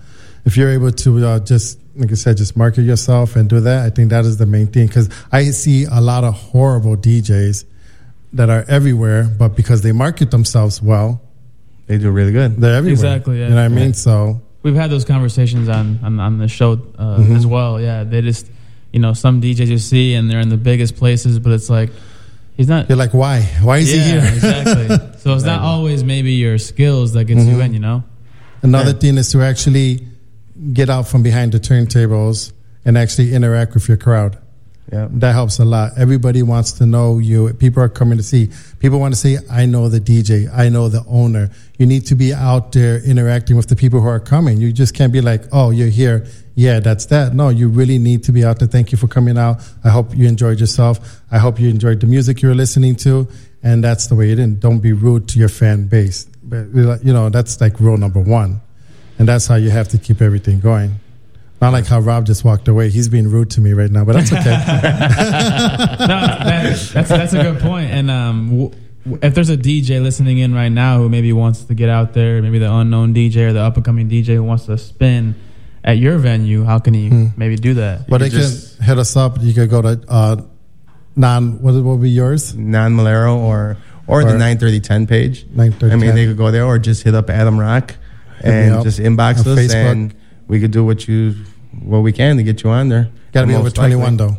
if 0.44 0.56
you're 0.56 0.70
able 0.70 0.92
to 0.92 1.26
uh, 1.26 1.38
just 1.40 1.78
like 1.96 2.10
i 2.12 2.14
said 2.14 2.36
just 2.36 2.56
market 2.56 2.82
yourself 2.82 3.34
and 3.34 3.48
do 3.50 3.58
that 3.60 3.84
i 3.84 3.90
think 3.90 4.10
that 4.10 4.24
is 4.24 4.36
the 4.36 4.46
main 4.46 4.68
thing 4.68 4.86
because 4.86 5.08
i 5.32 5.42
see 5.50 5.86
a 5.90 6.00
lot 6.00 6.22
of 6.24 6.34
horrible 6.34 6.96
djs 6.96 7.64
that 8.34 8.48
are 8.50 8.64
everywhere 8.68 9.24
but 9.24 9.54
because 9.56 9.82
they 9.82 9.92
market 9.92 10.30
themselves 10.30 10.80
well 10.82 11.20
they 11.86 11.98
do 11.98 12.10
really 12.10 12.32
good 12.32 12.56
they're 12.60 12.76
everywhere 12.76 12.92
Exactly, 12.94 13.38
yeah. 13.38 13.44
you 13.48 13.50
know 13.50 13.56
what 13.56 13.64
i 13.64 13.68
mean 13.68 13.86
Yeah. 13.88 13.92
so 13.92 14.40
We've 14.62 14.76
had 14.76 14.90
those 14.90 15.04
conversations 15.04 15.68
on 15.68 15.98
on, 16.04 16.20
on 16.20 16.38
the 16.38 16.46
show 16.46 16.74
uh, 16.96 17.16
Mhm. 17.18 17.34
as 17.36 17.44
well. 17.44 17.80
Yeah, 17.80 18.04
they 18.04 18.20
just 18.22 18.46
you 18.92 19.00
know 19.00 19.12
some 19.12 19.40
DJs 19.42 19.66
you 19.66 19.78
see 19.78 20.14
and 20.14 20.30
they're 20.30 20.38
in 20.38 20.50
the 20.50 20.56
biggest 20.56 20.94
places, 20.94 21.40
but 21.40 21.50
it's 21.52 21.68
like 21.68 21.90
he's 22.56 22.68
not. 22.68 22.88
you're 22.88 22.96
like 22.96 23.12
why 23.12 23.40
why 23.60 23.78
is 23.78 23.92
yeah, 23.92 24.02
he 24.04 24.10
here 24.10 24.34
exactly. 24.34 24.86
So 25.18 25.34
it's 25.34 25.42
not 25.42 25.62
always 25.62 26.04
maybe 26.04 26.34
your 26.34 26.58
skills 26.58 27.12
that 27.14 27.24
gets 27.24 27.44
you 27.44 27.56
Mhm. 27.56 27.64
in. 27.64 27.74
You 27.74 27.80
know. 27.80 28.04
Another 28.62 28.92
thing 28.92 29.18
is 29.18 29.32
to 29.32 29.42
actually 29.42 30.06
get 30.72 30.88
out 30.88 31.08
from 31.08 31.24
behind 31.24 31.50
the 31.50 31.58
turntables 31.58 32.52
and 32.84 32.96
actually 32.96 33.34
interact 33.34 33.74
with 33.74 33.88
your 33.88 33.96
crowd. 33.96 34.38
Yeah. 34.92 35.08
That 35.10 35.32
helps 35.32 35.58
a 35.58 35.64
lot. 35.64 35.92
Everybody 35.96 36.42
wants 36.42 36.72
to 36.72 36.84
know 36.84 37.18
you. 37.18 37.54
People 37.54 37.82
are 37.82 37.88
coming 37.88 38.18
to 38.18 38.22
see. 38.22 38.50
People 38.78 39.00
want 39.00 39.14
to 39.14 39.18
say, 39.18 39.38
I 39.50 39.64
know 39.64 39.88
the 39.88 40.00
DJ. 40.00 40.52
I 40.54 40.68
know 40.68 40.88
the 40.88 41.02
owner. 41.08 41.48
You 41.78 41.86
need 41.86 42.04
to 42.08 42.14
be 42.14 42.34
out 42.34 42.72
there 42.72 43.02
interacting 43.02 43.56
with 43.56 43.68
the 43.68 43.76
people 43.76 44.02
who 44.02 44.08
are 44.08 44.20
coming. 44.20 44.58
You 44.58 44.70
just 44.70 44.94
can't 44.94 45.10
be 45.10 45.22
like, 45.22 45.44
oh, 45.50 45.70
you're 45.70 45.88
here. 45.88 46.26
Yeah, 46.56 46.80
that's 46.80 47.06
that. 47.06 47.34
No, 47.34 47.48
you 47.48 47.70
really 47.70 47.96
need 47.96 48.24
to 48.24 48.32
be 48.32 48.44
out 48.44 48.58
there. 48.58 48.68
Thank 48.68 48.92
you 48.92 48.98
for 48.98 49.08
coming 49.08 49.38
out. 49.38 49.62
I 49.82 49.88
hope 49.88 50.14
you 50.14 50.28
enjoyed 50.28 50.60
yourself. 50.60 51.22
I 51.30 51.38
hope 51.38 51.58
you 51.58 51.70
enjoyed 51.70 52.00
the 52.00 52.06
music 52.06 52.42
you 52.42 52.50
were 52.50 52.54
listening 52.54 52.96
to. 52.96 53.26
And 53.62 53.82
that's 53.82 54.08
the 54.08 54.14
way 54.14 54.30
it 54.30 54.38
is. 54.38 54.56
Don't 54.56 54.80
be 54.80 54.92
rude 54.92 55.26
to 55.28 55.38
your 55.38 55.48
fan 55.48 55.86
base. 55.86 56.26
But, 56.42 56.66
you 56.74 57.14
know, 57.14 57.30
that's 57.30 57.58
like 57.62 57.80
rule 57.80 57.96
number 57.96 58.20
one. 58.20 58.60
And 59.18 59.26
that's 59.26 59.46
how 59.46 59.54
you 59.54 59.70
have 59.70 59.88
to 59.88 59.98
keep 59.98 60.20
everything 60.20 60.60
going. 60.60 60.96
Not 61.62 61.72
like 61.72 61.86
how 61.86 62.00
Rob 62.00 62.26
just 62.26 62.44
walked 62.44 62.66
away. 62.66 62.90
He's 62.90 63.08
being 63.08 63.28
rude 63.28 63.50
to 63.52 63.60
me 63.60 63.72
right 63.72 63.88
now, 63.88 64.04
but 64.04 64.14
that's 64.16 64.32
okay. 64.32 64.44
no, 64.50 64.56
that, 66.06 66.90
that's 66.92 67.08
that's 67.08 67.32
a 67.34 67.40
good 67.40 67.60
point. 67.60 67.88
And 67.88 68.10
um, 68.10 68.50
w- 68.50 68.70
w- 69.04 69.18
if 69.22 69.32
there's 69.36 69.48
a 69.48 69.56
DJ 69.56 70.02
listening 70.02 70.38
in 70.38 70.52
right 70.54 70.70
now 70.70 70.98
who 70.98 71.08
maybe 71.08 71.32
wants 71.32 71.62
to 71.66 71.74
get 71.74 71.88
out 71.88 72.14
there, 72.14 72.42
maybe 72.42 72.58
the 72.58 72.68
unknown 72.72 73.14
DJ 73.14 73.48
or 73.48 73.52
the 73.52 73.60
up 73.60 73.76
and 73.76 73.84
coming 73.84 74.10
DJ 74.10 74.34
who 74.34 74.42
wants 74.42 74.66
to 74.66 74.76
spin 74.76 75.36
at 75.84 75.98
your 75.98 76.18
venue, 76.18 76.64
how 76.64 76.80
can 76.80 76.94
he 76.94 77.30
maybe 77.36 77.54
do 77.54 77.74
that? 77.74 78.08
But 78.08 78.18
they 78.18 78.30
can 78.30 78.40
hit 78.40 78.98
us 78.98 79.16
up. 79.16 79.36
You 79.40 79.54
could 79.54 79.70
go 79.70 79.82
to 79.82 80.00
uh, 80.08 80.42
Nan. 81.14 81.62
What 81.62 81.74
will 81.74 81.96
be 81.96 82.10
yours? 82.10 82.56
Nan 82.56 82.96
Malero 82.96 83.36
or 83.36 83.76
or, 84.08 84.24
the 84.24 84.36
93010 84.36 85.06
page. 85.06 85.46
93010. 85.54 85.92
I 85.92 85.94
mean, 85.96 86.14
they 86.16 86.26
could 86.26 86.36
go 86.36 86.50
there 86.50 86.64
or 86.64 86.80
just 86.80 87.04
hit 87.04 87.14
up 87.14 87.30
Adam 87.30 87.56
Rock 87.56 87.94
Hit 88.38 88.50
and 88.52 88.82
just 88.82 88.98
inbox 88.98 89.46
on 89.46 89.52
us, 89.52 89.58
Facebook. 89.60 89.92
and 89.92 90.14
we 90.48 90.60
could 90.60 90.70
do 90.70 90.84
what 90.84 91.06
you 91.08 91.34
what 91.82 92.00
we 92.00 92.12
can 92.12 92.36
to 92.36 92.42
get 92.42 92.62
you 92.62 92.70
on 92.70 92.88
there. 92.88 93.10
Got 93.32 93.42
to 93.42 93.46
be 93.46 93.54
over 93.54 93.70
21 93.70 94.16
though. 94.16 94.36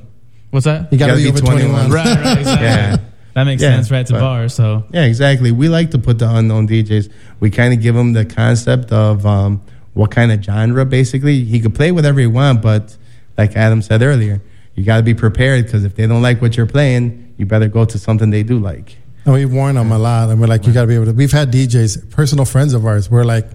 What's 0.52 0.66
that? 0.66 0.92
You 0.94 1.00
got 1.00 1.08
to 1.08 1.16
be, 1.16 1.28
over 1.28 1.40
21. 1.40 1.90
Right, 1.90 2.06
right, 2.06 2.38
exactly. 2.38 2.66
Yeah. 2.68 2.98
That 3.34 3.44
makes 3.46 3.64
Yeah, 3.64 3.76
sense, 3.78 3.90
right? 3.90 4.06
To 4.06 4.14
but- 4.14 4.20
bar. 4.20 4.50
So 4.50 4.86
Yeah, 4.92 5.06
exactly. 5.06 5.52
We 5.52 5.68
like 5.68 5.90
to 5.92 5.98
put 5.98 6.20
the 6.20 6.30
unknown 6.30 6.68
DJs. 6.68 7.12
We 7.40 7.50
kind 7.50 7.74
of 7.74 7.82
give 7.82 7.96
them 7.96 8.14
the 8.14 8.26
concept 8.26 8.92
of 8.92 9.26
um, 9.26 9.64
what 9.94 10.12
kind 10.12 10.32
of 10.32 10.44
genre. 10.44 10.86
Basically, 10.86 11.44
he 11.44 11.60
could 11.60 11.74
play 11.74 11.92
whatever 11.92 12.20
he 12.20 12.28
want, 12.28 12.62
but 12.62 12.96
like 13.36 13.56
Adam 13.56 13.82
said 13.82 14.04
earlier, 14.04 14.44
you 14.76 14.84
got 14.84 14.98
to 14.98 15.04
be 15.04 15.16
prepared 15.16 15.66
because 15.66 15.84
if 15.84 15.96
they 15.96 16.06
don't 16.06 16.22
like 16.22 16.40
what 16.42 16.56
you're 16.56 16.68
playing, 16.68 17.34
you 17.38 17.48
better 17.48 17.68
go 17.68 17.86
to 17.86 17.98
something 17.98 18.30
they 18.30 18.44
do 18.44 18.60
like. 18.60 18.98
And 19.26 19.34
we 19.34 19.46
warn 19.46 19.74
them 19.76 19.92
a 19.92 19.98
lot. 19.98 20.30
And 20.30 20.40
we're 20.40 20.46
like, 20.48 20.68
you 20.68 20.74
got 20.74 20.82
to 20.82 20.88
be 20.88 20.94
able 20.96 21.06
to. 21.06 21.14
We've 21.14 21.32
had 21.32 21.52
DJs, 21.52 22.12
personal 22.12 22.46
friends 22.46 22.76
of 22.76 22.86
ours. 22.86 23.10
We're 23.10 23.24
like, 23.24 23.48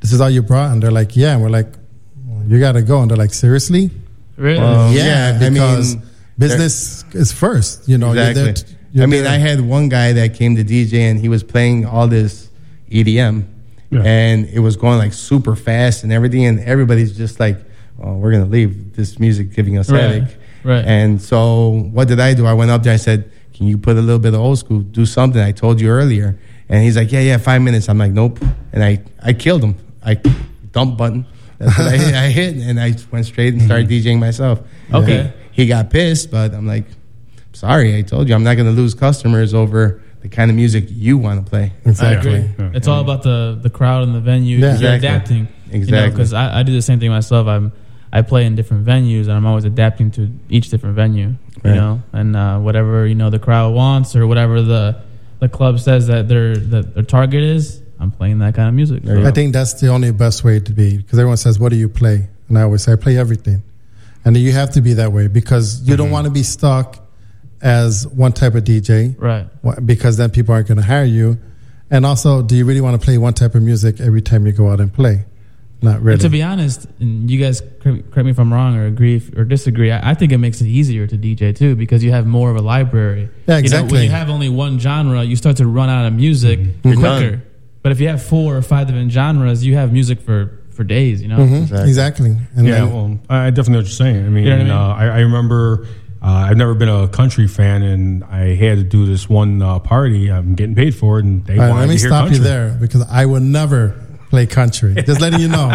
this 0.00 0.12
is 0.12 0.20
all 0.20 0.28
you 0.28 0.42
brought, 0.42 0.72
and 0.72 0.82
they're 0.82 0.90
like, 0.90 1.16
yeah. 1.16 1.32
And 1.32 1.42
we're 1.42 1.48
like, 1.48 1.68
well, 1.68 1.83
you 2.48 2.58
got 2.60 2.72
to 2.72 2.82
go, 2.82 3.00
and 3.02 3.10
they're 3.10 3.16
like, 3.16 3.34
seriously? 3.34 3.90
Really? 4.36 4.58
Well, 4.60 4.92
yeah, 4.92 5.30
yeah, 5.38 5.46
I 5.46 5.48
because 5.50 5.96
mean, 5.96 6.04
business 6.38 7.04
is 7.12 7.32
first. 7.32 7.88
You 7.88 7.98
know, 7.98 8.12
you're 8.12 8.28
exactly. 8.30 8.42
there 8.44 8.52
t- 8.54 8.74
you're 8.92 9.02
I 9.04 9.06
mean, 9.06 9.24
there- 9.24 9.32
I 9.32 9.36
had 9.36 9.60
one 9.60 9.88
guy 9.88 10.12
that 10.12 10.34
came 10.34 10.56
to 10.56 10.64
DJ 10.64 11.10
and 11.10 11.18
he 11.20 11.28
was 11.28 11.42
playing 11.42 11.86
all 11.86 12.06
this 12.08 12.50
EDM, 12.90 13.44
and 13.92 14.46
it 14.46 14.58
was 14.58 14.76
going 14.76 14.98
like 14.98 15.12
super 15.12 15.54
fast 15.56 16.02
and 16.04 16.12
everything, 16.12 16.44
and 16.46 16.58
everybody's 16.60 17.16
just 17.16 17.38
like, 17.38 17.58
"Oh, 18.02 18.14
we're 18.16 18.32
gonna 18.32 18.44
leave 18.46 18.94
this 18.96 19.18
music 19.20 19.54
giving 19.54 19.78
us 19.78 19.88
Right, 19.90 20.00
headache." 20.00 20.36
right. 20.64 20.84
And 20.84 21.20
so, 21.22 21.88
what 21.92 22.08
did 22.08 22.18
I 22.20 22.34
do? 22.34 22.44
I 22.46 22.52
went 22.54 22.70
up 22.72 22.82
there. 22.82 22.92
I 22.92 22.96
said, 22.96 23.30
"Can 23.52 23.66
you 23.68 23.78
put 23.78 23.96
a 23.96 24.00
little 24.00 24.18
bit 24.18 24.34
of 24.34 24.40
old 24.40 24.58
school? 24.58 24.80
Do 24.80 25.06
something." 25.06 25.40
I 25.40 25.52
told 25.52 25.80
you 25.80 25.88
earlier, 25.90 26.36
and 26.68 26.82
he's 26.82 26.96
like, 26.96 27.12
"Yeah, 27.12 27.20
yeah, 27.20 27.36
five 27.36 27.62
minutes." 27.62 27.88
I'm 27.88 27.98
like, 27.98 28.12
"Nope," 28.12 28.40
and 28.72 28.82
I 28.82 29.00
I 29.22 29.32
killed 29.32 29.62
him. 29.62 29.76
I 30.04 30.14
dump 30.72 30.98
button. 30.98 31.24
That's 31.64 31.78
what 31.78 31.88
I 31.88 31.96
hit. 31.96 32.14
I 32.14 32.28
hit, 32.28 32.56
and 32.56 32.80
I 32.80 32.94
went 33.10 33.26
straight 33.26 33.54
and 33.54 33.62
started 33.62 33.88
DJing 33.88 34.18
myself. 34.18 34.60
Okay. 34.92 35.32
He, 35.52 35.62
he 35.62 35.68
got 35.68 35.90
pissed, 35.90 36.30
but 36.30 36.52
I'm 36.54 36.66
like, 36.66 36.86
sorry, 37.52 37.96
I 37.96 38.02
told 38.02 38.28
you 38.28 38.34
I'm 38.34 38.44
not 38.44 38.54
going 38.54 38.66
to 38.66 38.72
lose 38.72 38.94
customers 38.94 39.54
over 39.54 40.02
the 40.20 40.28
kind 40.28 40.50
of 40.50 40.56
music 40.56 40.86
you 40.88 41.18
want 41.18 41.44
to 41.44 41.48
play. 41.48 41.72
Exactly. 41.84 42.36
agree. 42.36 42.70
It's 42.74 42.88
all 42.88 43.00
about 43.00 43.22
the 43.22 43.58
the 43.62 43.70
crowd 43.70 44.04
and 44.04 44.14
the 44.14 44.20
venue. 44.20 44.58
Yeah. 44.58 44.78
You're 44.78 44.94
adapting. 44.94 45.48
Exactly. 45.70 46.10
Because 46.10 46.32
I, 46.32 46.60
I 46.60 46.62
do 46.62 46.72
the 46.72 46.82
same 46.82 46.98
thing 46.98 47.10
myself. 47.10 47.46
I'm 47.46 47.72
I 48.12 48.22
play 48.22 48.46
in 48.46 48.54
different 48.54 48.86
venues 48.86 49.22
and 49.22 49.32
I'm 49.32 49.44
always 49.44 49.64
adapting 49.64 50.12
to 50.12 50.30
each 50.48 50.70
different 50.70 50.96
venue. 50.96 51.34
You 51.64 51.74
know, 51.74 52.02
and 52.12 52.36
uh, 52.36 52.58
whatever 52.58 53.06
you 53.06 53.14
know 53.14 53.30
the 53.30 53.38
crowd 53.38 53.72
wants 53.72 54.14
or 54.14 54.26
whatever 54.26 54.60
the 54.60 55.00
the 55.40 55.48
club 55.48 55.80
says 55.80 56.08
that 56.08 56.28
their 56.28 56.56
that 56.56 56.94
their 56.94 57.02
target 57.02 57.42
is, 57.42 57.80
I'm 58.04 58.10
playing 58.12 58.38
that 58.38 58.54
kind 58.54 58.68
of 58.68 58.74
music. 58.74 59.02
So- 59.04 59.24
I 59.26 59.30
think 59.32 59.52
that's 59.52 59.74
the 59.80 59.88
only 59.88 60.10
best 60.12 60.44
way 60.44 60.60
to 60.60 60.72
be 60.72 60.96
because 60.98 61.18
everyone 61.18 61.36
says, 61.38 61.58
"What 61.58 61.70
do 61.70 61.76
you 61.76 61.88
play?" 61.88 62.28
And 62.48 62.58
I 62.58 62.62
always 62.62 62.82
say, 62.82 62.92
"I 62.92 62.96
play 62.96 63.16
everything," 63.18 63.62
and 64.24 64.36
you 64.36 64.52
have 64.52 64.70
to 64.76 64.80
be 64.80 64.94
that 64.94 65.12
way 65.12 65.26
because 65.28 65.82
you 65.88 65.96
don't 65.96 66.10
want 66.10 66.26
to 66.26 66.30
be 66.30 66.42
stuck 66.42 67.00
as 67.62 68.06
one 68.08 68.32
type 68.32 68.54
of 68.54 68.64
DJ, 68.64 69.14
Right. 69.18 69.46
Because 69.86 70.16
then 70.18 70.30
people 70.30 70.54
aren't 70.54 70.68
going 70.68 70.76
to 70.78 70.84
hire 70.84 71.04
you, 71.04 71.38
and 71.90 72.04
also, 72.04 72.42
do 72.42 72.54
you 72.56 72.64
really 72.66 72.80
want 72.82 73.00
to 73.00 73.04
play 73.04 73.16
one 73.18 73.32
type 73.34 73.54
of 73.54 73.62
music 73.62 74.00
every 74.00 74.20
time 74.22 74.46
you 74.46 74.52
go 74.52 74.68
out 74.70 74.80
and 74.80 74.92
play? 74.92 75.24
Not 75.82 76.00
really. 76.02 76.14
And 76.14 76.20
to 76.22 76.28
be 76.30 76.42
honest, 76.42 76.86
and 77.00 77.30
you 77.30 77.38
guys 77.38 77.60
correct 77.80 78.10
correct 78.10 78.24
me 78.24 78.30
if 78.30 78.38
I'm 78.38 78.52
wrong 78.52 78.76
or 78.76 78.86
agree 78.86 79.20
or 79.36 79.44
disagree. 79.44 79.90
I, 79.90 80.10
I 80.10 80.14
think 80.14 80.32
it 80.32 80.38
makes 80.38 80.60
it 80.62 80.66
easier 80.66 81.06
to 81.06 81.16
DJ 81.18 81.54
too 81.54 81.74
because 81.76 82.02
you 82.02 82.10
have 82.10 82.26
more 82.26 82.50
of 82.50 82.56
a 82.56 82.62
library. 82.62 83.22
Yeah, 83.22 83.28
You 83.28 83.52
know, 83.54 83.58
exactly. 83.58 83.92
when 83.98 84.04
you 84.04 84.10
have 84.10 84.30
only 84.30 84.48
one 84.48 84.78
genre, 84.78 85.22
you 85.22 85.36
start 85.36 85.56
to 85.58 85.66
run 85.66 85.90
out 85.90 86.06
of 86.06 86.14
music 86.14 86.82
Mhm. 86.82 86.96
quicker. 86.96 87.42
Done. 87.84 87.90
But 87.90 87.92
if 87.92 88.00
you 88.00 88.08
have 88.08 88.22
four 88.22 88.56
or 88.56 88.62
five 88.62 88.86
different 88.86 89.12
genres, 89.12 89.64
you 89.64 89.74
have 89.76 89.92
music 89.92 90.20
for 90.20 90.50
for 90.70 90.82
days. 90.84 91.22
You 91.22 91.28
know. 91.28 91.36
Mhm. 91.38 91.86
Exactly. 91.86 92.36
And 92.56 92.66
yeah, 92.66 92.74
then- 92.80 92.92
well, 92.92 93.18
I 93.28 93.50
definitely 93.50 93.72
know 93.74 93.78
what 93.80 93.84
you're 93.86 93.90
saying. 93.92 94.26
I 94.26 94.28
mean, 94.28 94.44
You 94.44 94.50
know 94.50 94.56
I 94.56 94.58
mean? 94.58 94.70
Uh, 94.70 94.94
I, 94.98 95.04
I 95.06 95.20
remember 95.20 95.86
uh, 96.22 96.26
I've 96.48 96.56
never 96.56 96.74
been 96.74 96.88
a 96.88 97.06
country 97.08 97.46
fan, 97.46 97.82
and 97.82 98.24
I 98.24 98.54
had 98.56 98.78
to 98.78 98.82
do 98.84 99.04
this 99.06 99.28
one 99.28 99.60
uh, 99.60 99.78
party. 99.78 100.32
I'm 100.32 100.54
getting 100.54 100.74
paid 100.74 100.94
for 100.94 101.18
it, 101.18 101.24
and 101.26 101.44
they 101.44 101.54
All 101.54 101.60
right, 101.60 101.68
wanted 101.68 101.80
let 101.82 101.88
me 101.90 101.96
to 101.96 102.00
hear 102.00 102.08
stop 102.08 102.20
country. 102.22 102.38
you 102.38 102.42
there 102.44 102.76
because 102.80 103.02
I 103.10 103.26
would 103.26 103.42
never 103.42 103.94
play 104.34 104.46
country. 104.46 104.94
Just 104.94 105.20
letting 105.20 105.38
you 105.38 105.46
know, 105.46 105.70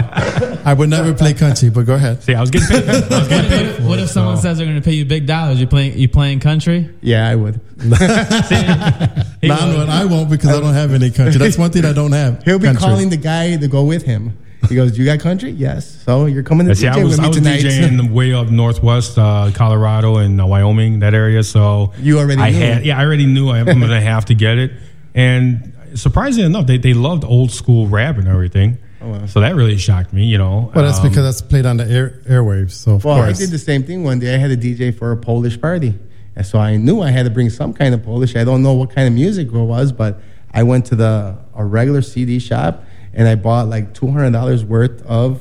I 0.66 0.74
would 0.74 0.90
never 0.90 1.14
play 1.14 1.34
country. 1.34 1.70
But 1.70 1.86
go 1.86 1.94
ahead. 1.94 2.22
See, 2.22 2.34
I 2.34 2.42
was 2.42 2.52
getting 2.52 2.68
paid. 2.68 2.90
I 2.90 3.00
was 3.00 3.10
What 3.10 3.32
if, 3.32 3.80
what 3.80 4.00
if 4.00 4.10
someone 4.10 4.36
says 4.36 4.58
they're 4.58 4.68
going 4.68 4.78
to 4.80 4.84
pay 4.84 4.96
you 4.96 5.06
big 5.06 5.26
dollars? 5.26 5.62
You 5.62 5.68
playing 5.68 5.98
you 5.98 6.10
playing 6.10 6.42
country? 6.42 6.94
Yeah, 7.02 7.28
I 7.30 7.36
would. 7.36 7.62
No, 9.42 9.56
no, 9.56 9.86
I 9.88 10.04
won't 10.04 10.30
because 10.30 10.50
I 10.50 10.60
don't 10.60 10.74
have 10.74 10.92
any 10.92 11.10
country. 11.12 11.40
That's 11.40 11.58
one 11.58 11.72
thing 11.72 11.86
I 11.86 11.94
don't 11.94 12.12
have. 12.12 12.44
He'll 12.44 12.60
be 12.60 12.66
country. 12.66 12.82
calling 12.82 13.10
the 13.10 13.16
guy 13.16 13.56
to 13.56 13.68
go 13.70 13.86
with 13.86 14.04
him. 14.04 14.38
He 14.68 14.76
goes, 14.76 14.98
"You 14.98 15.06
got 15.06 15.22
country? 15.22 15.52
Yes. 15.52 16.04
So 16.04 16.26
you're 16.26 16.44
coming 16.44 16.68
to 16.68 16.72
Yeah, 16.74 16.76
see, 16.76 16.88
DJ 16.88 17.02
I 17.02 17.04
was, 17.06 17.12
with 17.12 17.20
me 17.20 17.26
I 17.26 17.28
was 17.30 17.38
tonight." 17.38 17.62
DJing 17.62 18.12
way 18.18 18.34
up 18.34 18.50
northwest, 18.50 19.18
uh, 19.18 19.50
Colorado 19.54 20.18
and 20.18 20.42
uh, 20.42 20.46
Wyoming, 20.46 21.00
that 21.00 21.14
area. 21.14 21.42
So 21.44 21.94
You 22.00 22.20
already 22.20 22.42
I 22.42 22.50
knew. 22.52 22.60
had, 22.60 22.86
yeah, 22.86 23.00
I 23.00 23.06
already 23.06 23.26
knew 23.26 23.48
I, 23.50 23.60
am 23.60 23.66
going 23.66 23.80
to 23.80 24.02
have 24.02 24.26
to 24.26 24.36
get 24.36 24.58
it. 24.58 24.74
And 25.16 25.74
surprisingly 25.96 26.46
enough, 26.46 26.68
they, 26.68 26.78
they 26.78 26.94
loved 26.94 27.24
old 27.24 27.52
school 27.52 27.88
rap 27.88 28.18
and 28.18 28.28
everything. 28.28 28.78
Oh, 29.02 29.10
wow. 29.10 29.26
So 29.28 29.40
that 29.40 29.56
really 29.56 29.78
shocked 29.78 30.12
me, 30.14 30.26
you 30.26 30.38
know. 30.38 30.72
Well, 30.74 30.86
that's 30.86 31.00
Um, 31.00 31.10
because 31.10 31.24
that's 31.24 31.42
played 31.42 31.66
on 31.66 31.78
the 31.78 31.86
air, 31.90 32.22
airwaves. 32.28 32.72
So 32.72 32.96
of 32.96 33.06
well, 33.06 33.16
course, 33.24 33.38
I 33.38 33.40
did 33.42 33.52
the 33.52 33.58
same 33.60 33.84
thing 33.84 34.04
one 34.04 34.20
day. 34.20 34.36
I 34.36 34.38
had 34.38 34.52
a 34.52 34.58
DJ 34.58 34.94
for 34.94 35.12
a 35.12 35.18
Polish 35.18 35.60
party, 35.60 35.94
and 36.36 36.46
so 36.46 36.60
I 36.60 36.76
knew 36.76 37.02
I 37.02 37.12
had 37.12 37.24
to 37.24 37.30
bring 37.30 37.50
some 37.50 37.74
kind 37.74 37.94
of 37.94 38.04
Polish. 38.04 38.36
I 38.36 38.44
don't 38.44 38.62
know 38.62 38.74
what 38.74 38.90
kind 38.94 39.08
of 39.08 39.14
music 39.14 39.48
it 39.48 39.54
was, 39.54 39.92
but 39.92 40.20
I 40.54 40.64
went 40.64 40.86
to 40.88 40.96
the 40.96 41.38
a 41.56 41.64
regular 41.64 42.02
CD 42.02 42.40
shop 42.40 42.84
and 43.14 43.28
I 43.28 43.36
bought 43.36 43.68
like 43.68 43.94
two 43.94 44.08
hundred 44.08 44.32
dollars 44.32 44.64
worth 44.66 45.02
of 45.06 45.40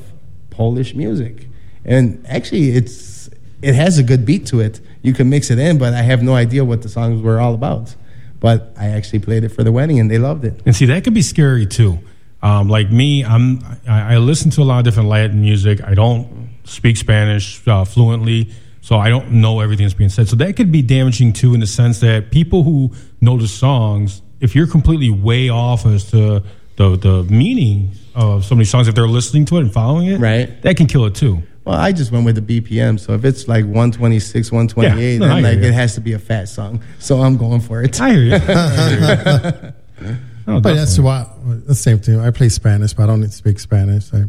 Polish 0.50 0.94
music. 0.94 1.48
And 1.84 2.24
actually, 2.28 2.70
it's 2.70 3.28
it 3.60 3.74
has 3.74 3.98
a 3.98 4.02
good 4.02 4.24
beat 4.24 4.46
to 4.46 4.60
it. 4.60 4.80
You 5.02 5.12
can 5.12 5.28
mix 5.28 5.50
it 5.50 5.58
in, 5.58 5.78
but 5.78 5.94
I 5.94 6.02
have 6.02 6.22
no 6.22 6.34
idea 6.34 6.64
what 6.64 6.82
the 6.82 6.88
songs 6.88 7.22
were 7.22 7.40
all 7.40 7.54
about. 7.54 7.94
But 8.40 8.72
I 8.78 8.88
actually 8.88 9.18
played 9.18 9.44
it 9.44 9.50
for 9.50 9.64
the 9.64 9.72
wedding, 9.72 9.98
and 9.98 10.10
they 10.10 10.18
loved 10.18 10.44
it. 10.44 10.60
And 10.64 10.74
see, 10.74 10.86
that 10.86 11.04
could 11.04 11.14
be 11.14 11.22
scary 11.22 11.66
too. 11.66 11.98
Um, 12.40 12.68
like 12.68 12.90
me, 12.90 13.24
I'm 13.24 13.60
I, 13.88 14.14
I 14.14 14.18
listen 14.18 14.50
to 14.52 14.62
a 14.62 14.64
lot 14.64 14.78
of 14.78 14.84
different 14.84 15.08
Latin 15.08 15.40
music. 15.40 15.82
I 15.82 15.94
don't 15.94 16.50
speak 16.64 16.96
Spanish 16.96 17.66
uh, 17.66 17.84
fluently, 17.84 18.50
so 18.80 18.96
I 18.96 19.08
don't 19.08 19.32
know 19.32 19.60
everything 19.60 19.86
that's 19.86 19.94
being 19.94 20.10
said. 20.10 20.28
So 20.28 20.36
that 20.36 20.54
could 20.56 20.70
be 20.70 20.82
damaging 20.82 21.32
too, 21.32 21.54
in 21.54 21.60
the 21.60 21.66
sense 21.66 22.00
that 22.00 22.30
people 22.30 22.62
who 22.62 22.92
know 23.20 23.38
the 23.38 23.48
songs, 23.48 24.22
if 24.40 24.54
you're 24.54 24.68
completely 24.68 25.10
way 25.10 25.48
off 25.48 25.84
as 25.84 26.10
to 26.12 26.44
the 26.76 26.96
the 26.96 27.24
meaning 27.24 27.92
of 28.14 28.44
so 28.44 28.54
many 28.54 28.64
songs, 28.64 28.86
if 28.86 28.94
they're 28.94 29.08
listening 29.08 29.44
to 29.46 29.56
it 29.56 29.62
and 29.62 29.72
following 29.72 30.06
it, 30.06 30.20
right, 30.20 30.62
that 30.62 30.76
can 30.76 30.86
kill 30.86 31.06
it 31.06 31.16
too. 31.16 31.42
Well, 31.68 31.78
I 31.78 31.92
just 31.92 32.10
went 32.10 32.24
with 32.24 32.34
the 32.46 32.60
BPM. 32.60 32.98
So 32.98 33.12
if 33.12 33.26
it's 33.26 33.46
like 33.46 33.64
126, 33.66 34.50
128, 34.50 35.12
Yeah, 35.12 35.18
no, 35.18 35.26
then 35.34 35.42
like 35.42 35.58
you. 35.58 35.64
it 35.64 35.74
has 35.74 35.94
to 35.96 36.00
be 36.00 36.14
a 36.14 36.18
fat 36.18 36.48
song. 36.48 36.82
So 36.98 37.20
I'm 37.20 37.36
going 37.36 37.60
for 37.60 37.82
it. 37.82 38.00
I 38.00 38.10
hear 38.10 38.22
you. 38.22 38.34
I 38.48 38.88
hear 38.88 39.74
you. 40.00 40.16
No, 40.46 40.60
but 40.62 40.74
that's 40.74 40.98
why 40.98 41.26
the 41.44 41.74
same 41.74 41.98
thing. 41.98 42.20
I 42.20 42.30
play 42.30 42.48
Spanish, 42.48 42.94
but 42.94 43.02
I 43.02 43.06
don't 43.08 43.28
speak 43.30 43.60
Spanish. 43.60 44.14
I, 44.14 44.24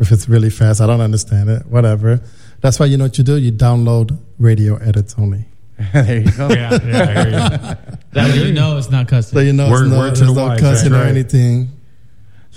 if 0.00 0.10
it's 0.10 0.28
really 0.28 0.50
fast, 0.50 0.80
I 0.80 0.88
don't 0.88 1.00
understand 1.00 1.48
it. 1.48 1.64
Whatever. 1.66 2.20
That's 2.60 2.80
why 2.80 2.86
you 2.86 2.96
know 2.96 3.04
what 3.04 3.18
you 3.18 3.22
do. 3.24 3.36
You 3.36 3.52
download 3.52 4.18
radio 4.40 4.78
edits 4.78 5.14
only. 5.16 5.44
there 5.92 6.22
you 6.22 6.32
go. 6.32 6.48
Yeah, 6.48 6.76
yeah, 6.84 7.02
I 7.02 7.12
hear 7.12 7.26
you. 7.28 7.98
That 8.14 8.30
way 8.32 8.46
you 8.48 8.52
know 8.52 8.76
it's 8.78 8.90
not 8.90 9.06
cussing. 9.06 9.36
So 9.38 9.42
you 9.44 9.52
know 9.52 9.70
Word- 9.70 9.82
it's 9.82 9.90
not, 9.92 9.98
word 10.00 10.14
to 10.16 10.20
there's 10.24 10.34
the 10.34 10.40
no 10.40 10.46
wise, 10.48 10.60
cussing 10.60 10.92
right? 10.92 11.02
or 11.02 11.04
anything. 11.08 11.70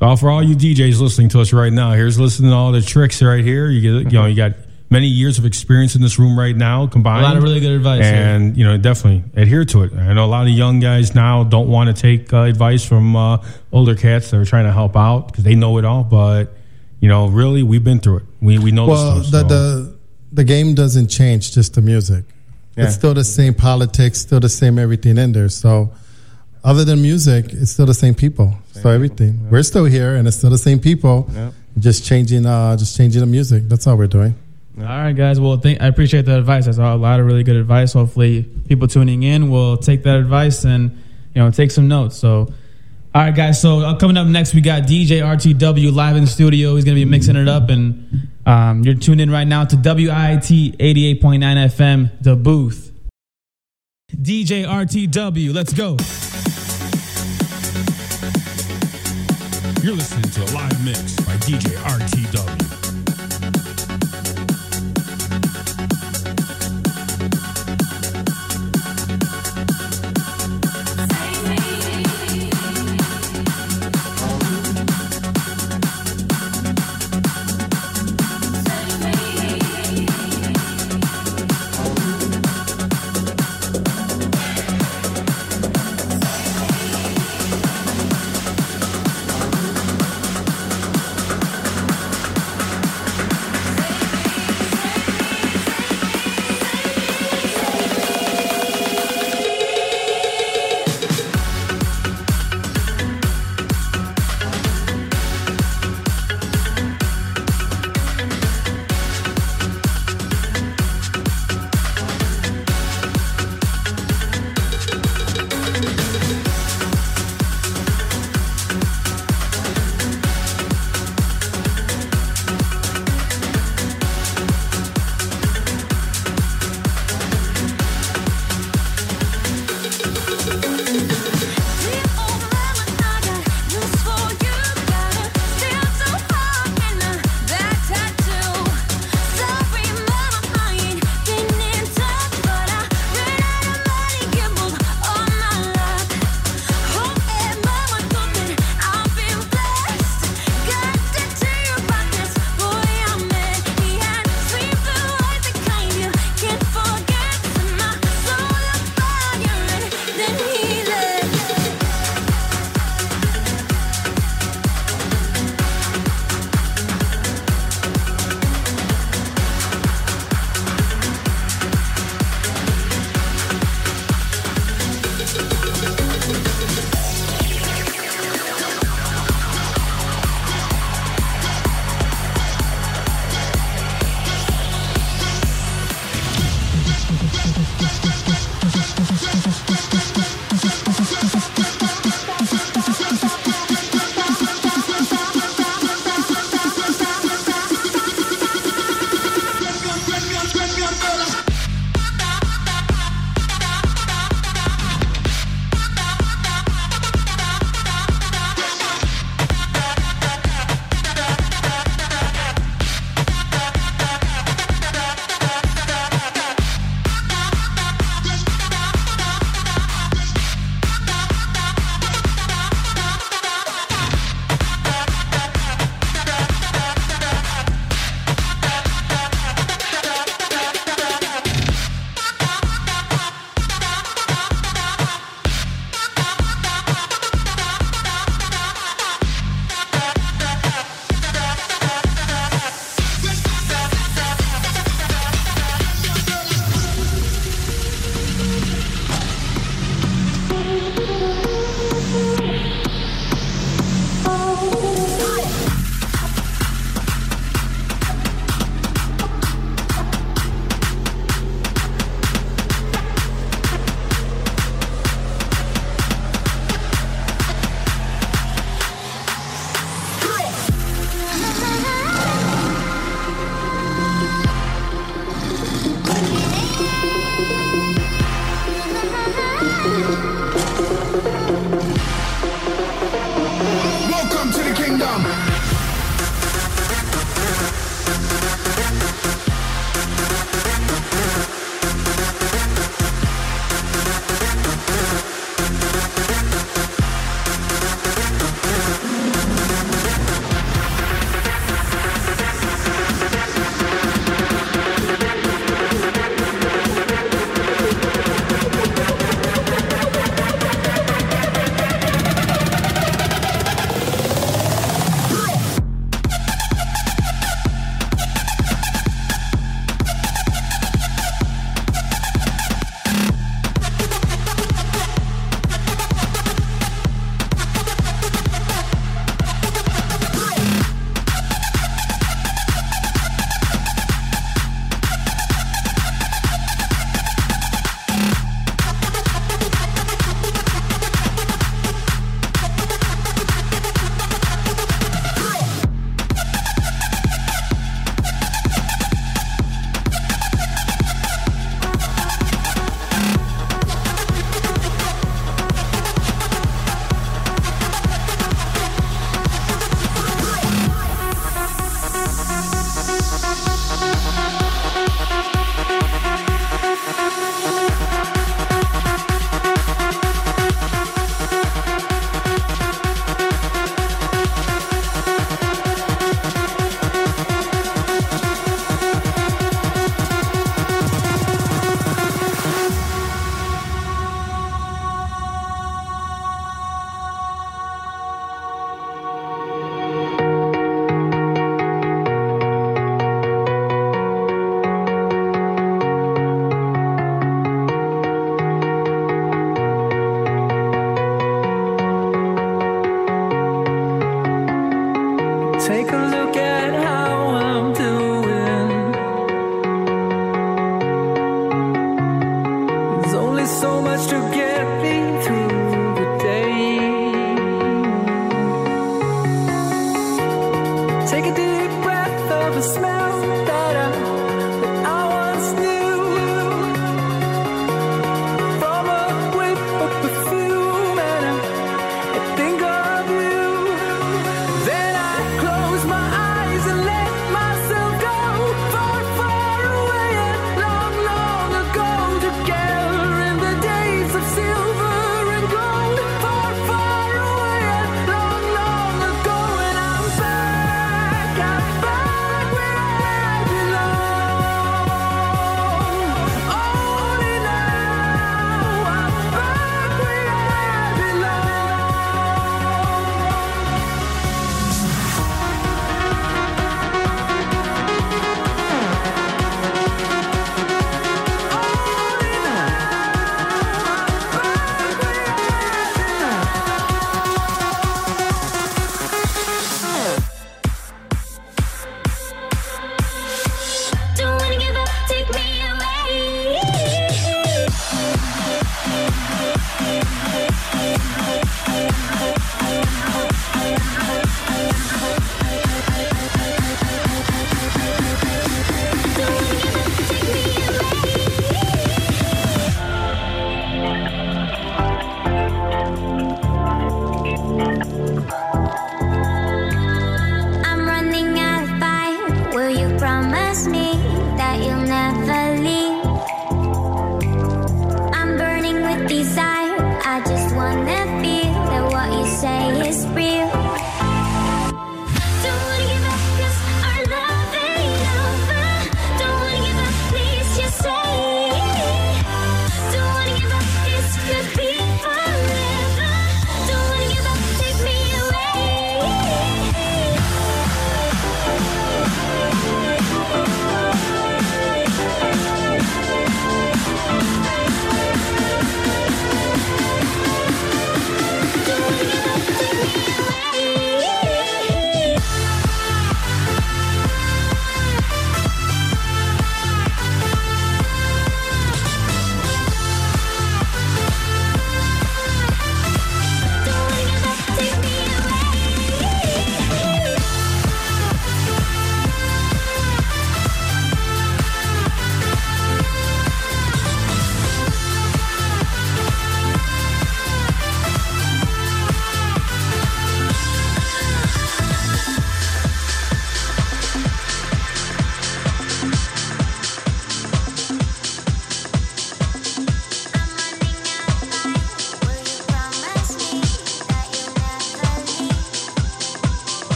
So 0.00 0.16
for 0.16 0.30
all 0.30 0.42
you 0.42 0.56
DJs 0.56 1.00
listening 1.00 1.28
to 1.30 1.40
us 1.40 1.52
right 1.52 1.72
now, 1.72 1.92
here's 1.92 2.18
listening 2.18 2.50
to 2.50 2.56
all 2.56 2.72
the 2.72 2.80
tricks 2.80 3.22
right 3.22 3.44
here. 3.44 3.68
You 3.68 3.80
get, 4.02 4.12
you 4.12 4.18
know, 4.18 4.26
you 4.26 4.34
got 4.34 4.52
many 4.88 5.06
years 5.06 5.38
of 5.38 5.44
experience 5.44 5.94
in 5.94 6.00
this 6.02 6.18
room 6.18 6.38
right 6.38 6.56
now 6.56 6.86
combined. 6.86 7.24
A 7.24 7.28
lot 7.28 7.36
of 7.36 7.42
really 7.42 7.60
good 7.60 7.72
advice 7.72 8.02
here. 8.04 8.14
and 8.14 8.56
you 8.56 8.64
know, 8.64 8.76
definitely 8.78 9.24
adhere 9.40 9.64
to 9.66 9.82
it. 9.82 9.92
I 9.92 10.12
know 10.14 10.24
a 10.24 10.26
lot 10.26 10.46
of 10.46 10.52
young 10.52 10.80
guys 10.80 11.14
now 11.14 11.44
don't 11.44 11.68
want 11.68 11.94
to 11.94 12.00
take 12.02 12.32
uh, 12.32 12.40
advice 12.44 12.84
from 12.84 13.14
uh, 13.14 13.44
older 13.72 13.94
cats 13.94 14.30
that 14.30 14.38
are 14.40 14.44
trying 14.46 14.64
to 14.64 14.72
help 14.72 14.96
out 14.96 15.28
because 15.28 15.44
they 15.44 15.54
know 15.54 15.76
it 15.78 15.84
all. 15.84 16.02
But 16.02 16.54
you 16.98 17.08
know, 17.08 17.28
really, 17.28 17.62
we've 17.62 17.84
been 17.84 18.00
through 18.00 18.16
it. 18.18 18.22
We 18.40 18.58
we 18.58 18.72
know 18.72 18.86
Well, 18.86 19.16
the 19.16 19.20
the, 19.20 19.40
so- 19.40 19.48
the 19.48 19.98
the 20.32 20.44
game 20.44 20.74
doesn't 20.74 21.08
change, 21.08 21.52
just 21.52 21.74
the 21.74 21.82
music. 21.82 22.24
Yeah. 22.76 22.84
It's 22.84 22.94
still 22.94 23.12
the 23.14 23.24
same 23.24 23.52
politics, 23.52 24.20
still 24.20 24.40
the 24.40 24.48
same 24.48 24.78
everything 24.78 25.18
in 25.18 25.32
there. 25.32 25.48
So, 25.48 25.92
other 26.62 26.84
than 26.84 27.02
music, 27.02 27.46
it's 27.52 27.70
still 27.70 27.86
the 27.86 27.94
same 27.94 28.14
people. 28.14 28.54
so 28.72 28.90
everything, 28.90 29.48
we're 29.50 29.62
still 29.62 29.84
here, 29.84 30.16
and 30.16 30.28
it's 30.28 30.36
still 30.36 30.50
the 30.50 30.58
same 30.58 30.78
people. 30.78 31.28
Yep. 31.32 31.54
Just 31.78 32.04
changing, 32.04 32.46
uh, 32.46 32.76
just 32.76 32.96
changing 32.96 33.20
the 33.20 33.26
music. 33.26 33.68
That's 33.68 33.86
all 33.86 33.96
we're 33.96 34.06
doing. 34.06 34.34
All 34.78 34.84
right, 34.84 35.12
guys. 35.12 35.38
Well, 35.40 35.56
think, 35.58 35.80
I 35.80 35.86
appreciate 35.86 36.24
the 36.24 36.38
advice. 36.38 36.66
That's 36.66 36.78
a 36.78 36.94
lot 36.94 37.20
of 37.20 37.26
really 37.26 37.42
good 37.42 37.56
advice. 37.56 37.92
Hopefully, 37.92 38.44
people 38.68 38.88
tuning 38.88 39.22
in 39.22 39.50
will 39.50 39.76
take 39.76 40.02
that 40.04 40.16
advice 40.16 40.64
and 40.64 40.90
you 41.34 41.42
know 41.42 41.50
take 41.50 41.70
some 41.70 41.88
notes. 41.88 42.16
So, 42.16 42.52
all 43.14 43.22
right, 43.22 43.34
guys. 43.34 43.60
So 43.60 43.80
uh, 43.80 43.96
coming 43.96 44.16
up 44.16 44.26
next, 44.26 44.54
we 44.54 44.60
got 44.60 44.84
DJ 44.84 45.20
RTW 45.20 45.92
live 45.94 46.16
in 46.16 46.24
the 46.24 46.30
studio. 46.30 46.76
He's 46.76 46.84
gonna 46.84 46.94
be 46.94 47.04
mixing 47.04 47.36
it 47.36 47.48
up, 47.48 47.68
and 47.68 48.28
um, 48.46 48.82
you're 48.82 48.94
tuned 48.94 49.20
in 49.20 49.30
right 49.30 49.46
now 49.46 49.64
to 49.64 49.76
WIIT 49.76 50.76
88.9 50.76 51.20
FM, 51.20 52.10
the 52.22 52.36
booth. 52.36 52.89
DJ 54.16 54.64
RTW, 54.66 55.54
let's 55.54 55.72
go. 55.72 55.96
You're 59.82 59.94
listening 59.94 60.30
to 60.32 60.42
a 60.42 60.50
live 60.54 60.84
mix 60.84 61.16
by 61.20 61.36
DJ 61.36 61.74
RTW. 61.84 62.69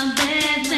my 0.00 0.14
bed. 0.14 0.69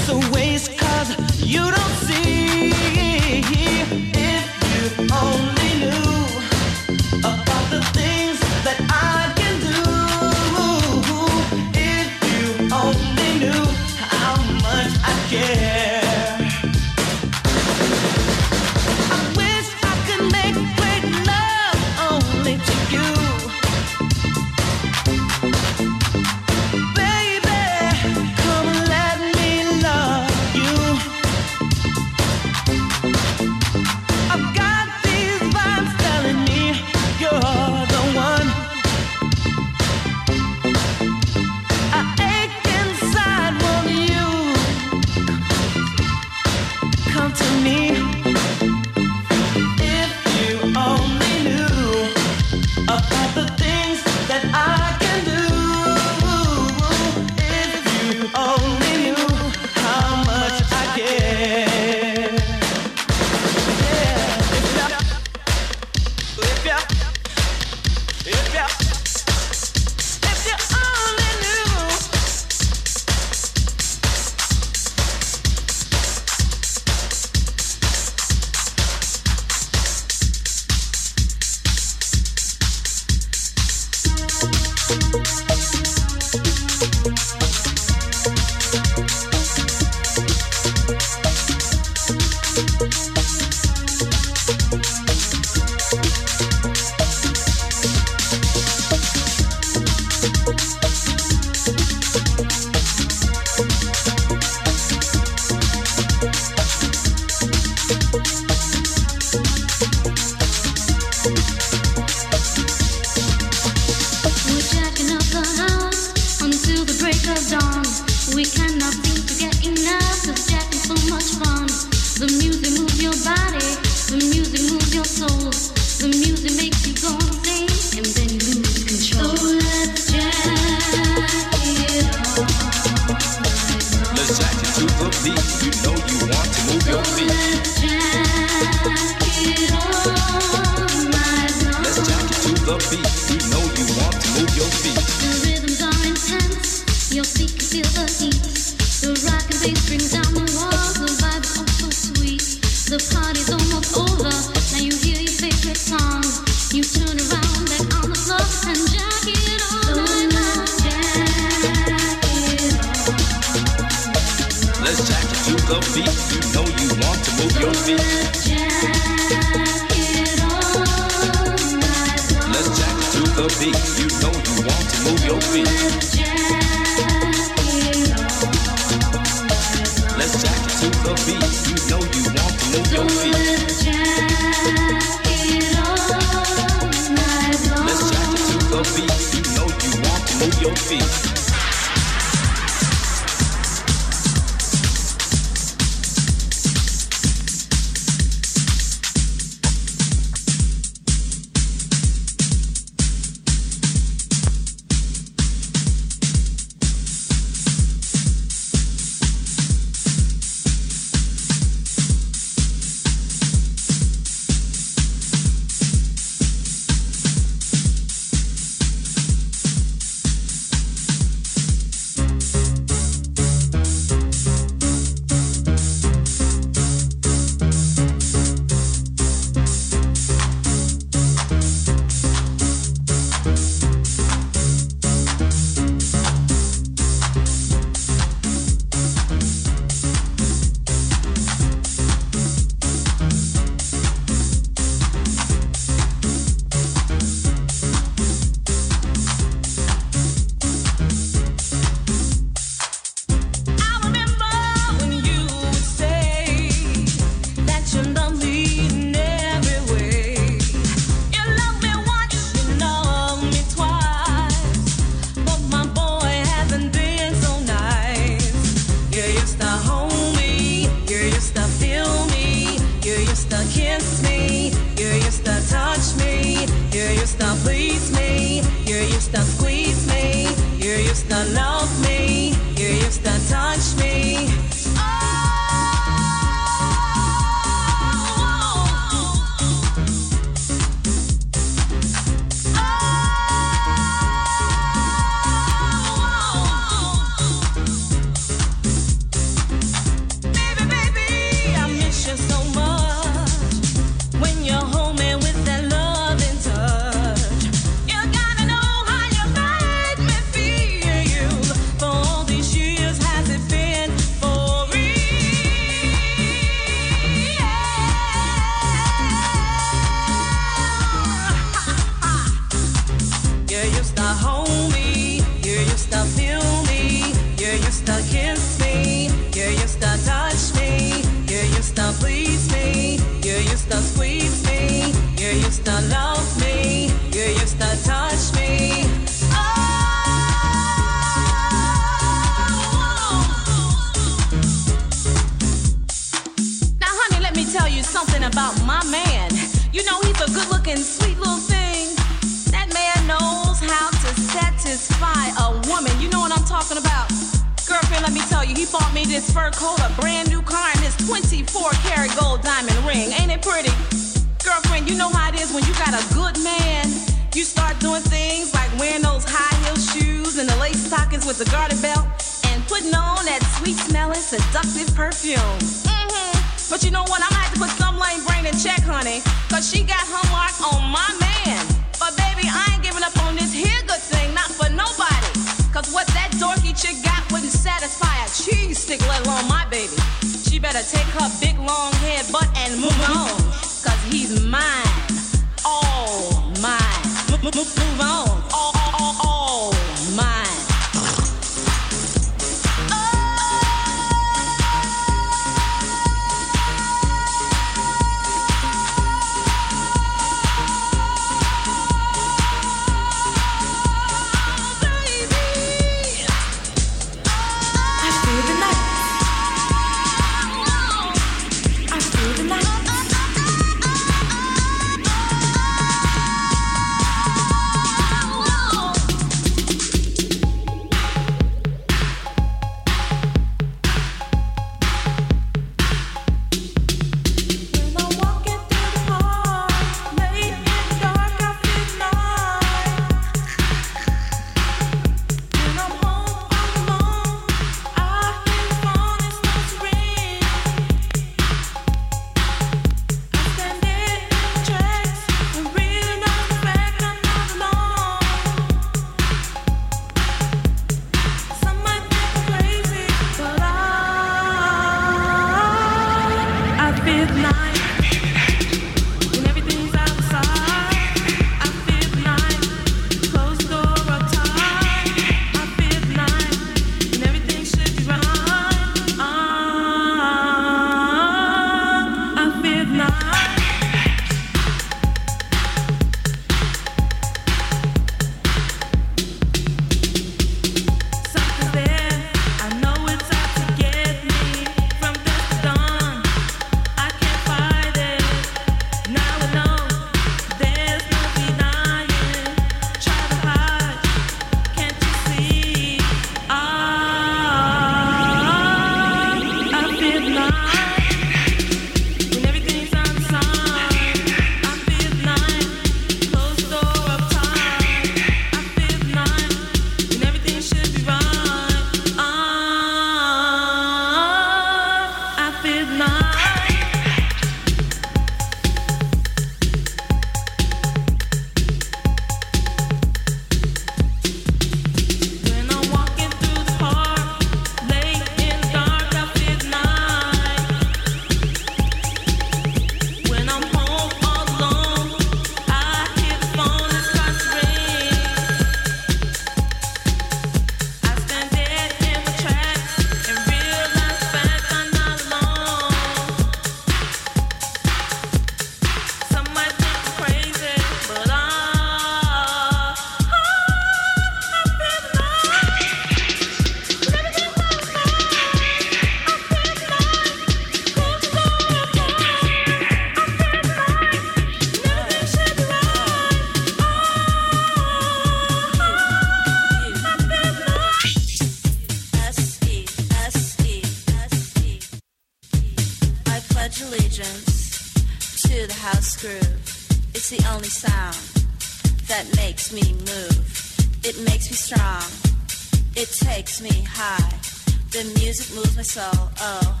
so, 599.11 599.29
oh. 599.59 600.00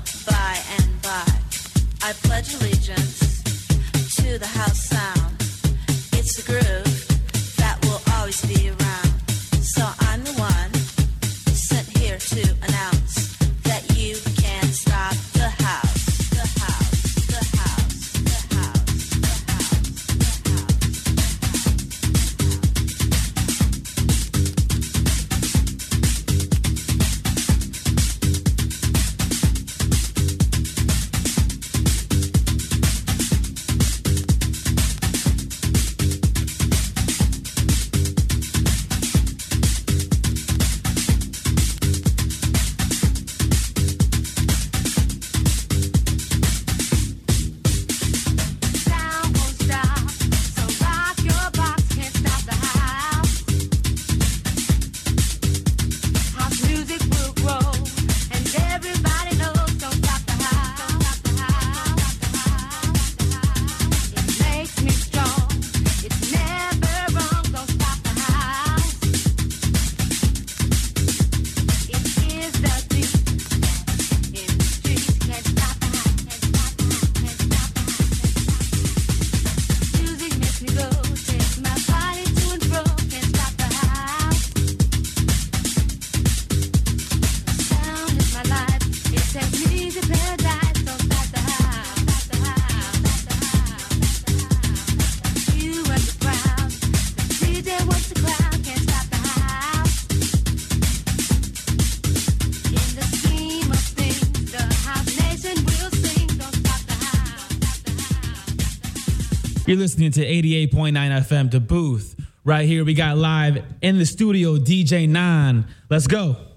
You're 109.71 109.79
listening 109.79 110.11
to 110.11 110.25
88.9 110.25 110.91
FM, 110.91 111.49
The 111.49 111.61
Booth. 111.61 112.19
Right 112.43 112.67
here, 112.67 112.83
we 112.83 112.93
got 112.93 113.15
live 113.15 113.63
in 113.81 113.99
the 113.99 114.05
studio, 114.05 114.57
DJ 114.57 115.07
Nan. 115.07 115.65
Let's 115.89 116.07
go. 116.07 116.50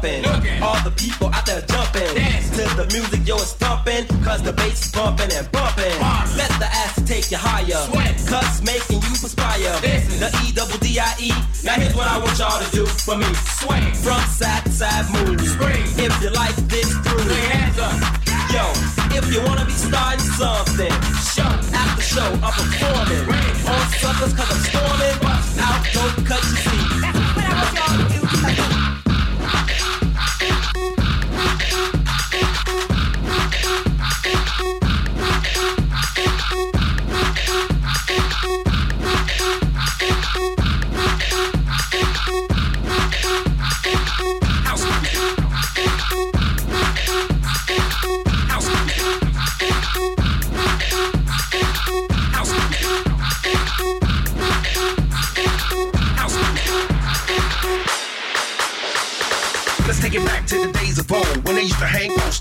Pumping. 0.00 0.24
All 0.62 0.78
the 0.82 0.92
people 0.96 1.28
out 1.28 1.46
there 1.46 1.62
jumping. 1.62 2.14
To 2.56 2.62
the 2.76 2.86
music, 2.92 3.26
yo, 3.26 3.36
it's 3.36 3.54
thumping. 3.54 4.06
Cause 4.24 4.42
the 4.42 4.52
bass 4.52 4.86
is 4.86 4.92
bumping 4.92 5.30
and 5.32 5.50
bumping. 5.52 5.94
Let 6.36 6.50
the 6.58 6.66
ass 6.66 7.00
take 7.06 7.30
you 7.30 7.38
higher. 7.38 7.80
Cuts 8.26 8.62
making 8.62 9.02
you 9.02 9.14
perspire. 9.18 9.74
The 9.82 10.28
E 10.46 10.52
double 10.52 10.78
D 10.78 10.98
I 10.98 11.14
E. 11.20 11.30
Now 11.64 11.74
here's 11.74 11.94
what 11.94 12.06
I 12.08 12.18
want 12.18 12.38
y'all 12.38 12.58
to 12.58 12.70
do 12.70 12.86
for 12.86 13.16
me. 13.16 13.28
Swing. 13.60 13.92
From 13.94 14.22
side 14.28 14.64
to 14.64 14.70
side 14.70 15.06
move. 15.12 15.40
If 15.40 16.12
you 16.22 16.30
like 16.30 16.56
this 16.68 16.92
groove. 17.04 17.30
hands 17.52 17.78
up. 17.78 17.96
Yo, 18.50 18.66
if 19.14 19.32
you 19.32 19.40
wanna 19.46 19.64
be 19.64 19.72
starting 19.72 20.26
something, 20.34 20.90
show 21.34 21.50
after 21.74 22.02
show, 22.02 22.30
I'm 22.42 22.52
performing. 22.52 23.24
On 23.70 23.84
suckers 24.00 24.34
cause 24.34 24.50
I'm 24.50 24.60
storming. 24.66 25.16
Out, 25.60 25.86
don't 25.94 26.26
cut 26.26 26.42
your 26.42 26.58
seat. 26.66 27.09
When 62.08 62.39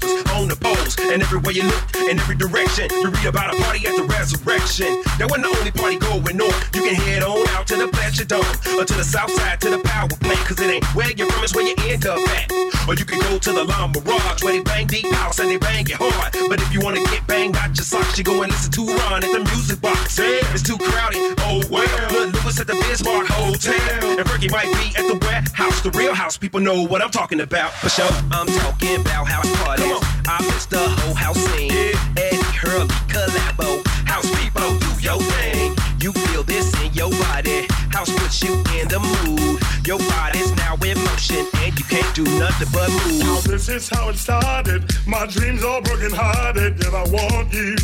And 1.09 1.23
everywhere 1.23 1.53
you 1.53 1.63
look, 1.63 1.95
in 1.95 2.19
every 2.19 2.35
direction, 2.35 2.87
you 2.91 3.09
read 3.09 3.25
about 3.25 3.51
a 3.51 3.57
party 3.63 3.81
at 3.87 3.95
the 3.97 4.03
resurrection. 4.03 5.01
That 5.17 5.25
wasn't 5.25 5.49
the 5.49 5.57
only 5.57 5.71
party 5.71 5.97
going 5.97 6.37
on. 6.37 6.53
You 6.77 6.85
can 6.85 6.93
head 6.93 7.23
on 7.23 7.47
out 7.49 7.65
to 7.73 7.77
the 7.77 7.87
Pleasure 7.87 8.25
Dome 8.25 8.45
or 8.77 8.85
to 8.85 8.93
the 8.93 9.03
south 9.03 9.31
side 9.31 9.59
to 9.61 9.71
the 9.71 9.79
power 9.79 10.07
plant. 10.21 10.37
Cause 10.45 10.61
it 10.61 10.69
ain't 10.69 10.85
where 10.93 11.09
you're 11.09 11.25
from, 11.25 11.43
it's 11.43 11.55
where 11.55 11.65
you 11.65 11.73
end 11.89 12.05
up 12.05 12.21
at. 12.37 12.53
Or 12.85 12.93
you 12.93 13.05
can 13.05 13.19
go 13.21 13.39
to 13.39 13.51
the 13.51 13.63
Lawn 13.63 13.91
Mirage 13.91 14.43
where 14.43 14.53
they 14.53 14.61
bang 14.61 14.85
deep 14.85 15.09
house 15.13 15.39
and 15.39 15.49
they 15.49 15.57
bang 15.57 15.89
it 15.89 15.97
hard. 15.97 16.29
But 16.47 16.61
if 16.61 16.71
you 16.71 16.79
wanna 16.79 17.01
get 17.09 17.25
banged 17.25 17.57
out 17.57 17.73
your 17.73 17.89
socks, 17.89 18.15
you 18.17 18.23
go 18.23 18.43
and 18.43 18.51
listen 18.51 18.71
to 18.77 18.85
Ron 18.85 19.23
at 19.25 19.33
the 19.33 19.41
music 19.49 19.81
box. 19.81 20.19
Yeah, 20.19 20.45
it's 20.53 20.61
too 20.61 20.77
crowded. 20.77 21.17
Oh 21.41 21.65
well. 21.73 21.89
Look, 22.13 22.37
Lewis 22.37 22.59
at 22.61 22.67
the 22.67 22.77
Bismarck 22.85 23.25
Hotel. 23.33 24.13
And 24.13 24.29
Ricky 24.29 24.49
might 24.49 24.69
be 24.77 24.93
at 24.93 25.09
the 25.09 25.17
warehouse. 25.25 25.81
The 25.81 25.89
real 25.89 26.13
house 26.13 26.37
people 26.37 26.59
know 26.59 26.85
what 26.85 27.01
I'm 27.01 27.09
talking 27.09 27.41
about. 27.41 27.73
For 27.81 27.89
sure. 27.89 28.13
I'm 28.29 28.45
talking 28.45 29.01
about 29.01 29.25
house 29.25 29.49
parties. 29.65 30.18
I 30.29 30.43
miss 30.43 30.67
the 30.67 30.77
whole 30.77 31.15
house 31.15 31.37
scene. 31.37 31.71
Eddie 32.15 32.37
Hurley 32.53 32.85
collabo. 33.09 33.81
House 34.05 34.29
people 34.37 34.77
do 34.77 34.91
your 35.01 35.17
thing. 35.17 35.75
You 35.99 36.13
feel 36.13 36.43
this 36.43 36.69
in 36.83 36.93
your 36.93 37.09
body. 37.09 37.65
House 37.89 38.11
puts 38.13 38.43
you 38.43 38.53
in 38.77 38.87
the 38.93 38.99
mood. 38.99 39.59
Your 39.87 39.97
body's 39.97 40.55
now 40.57 40.75
in 40.85 40.99
motion 41.03 41.47
and 41.63 41.73
you 41.79 41.85
can't 41.85 42.13
do 42.13 42.25
nothing 42.37 42.67
but 42.71 42.91
move. 42.91 43.19
Now 43.21 43.39
this 43.39 43.69
is 43.69 43.89
how 43.89 44.09
it 44.09 44.17
started. 44.17 44.85
My 45.07 45.25
dreams 45.25 45.63
are 45.63 45.81
broken 45.81 46.11
hearted, 46.13 46.77
yet 46.77 46.93
I 46.93 47.05
want 47.09 47.51
you, 47.51 47.75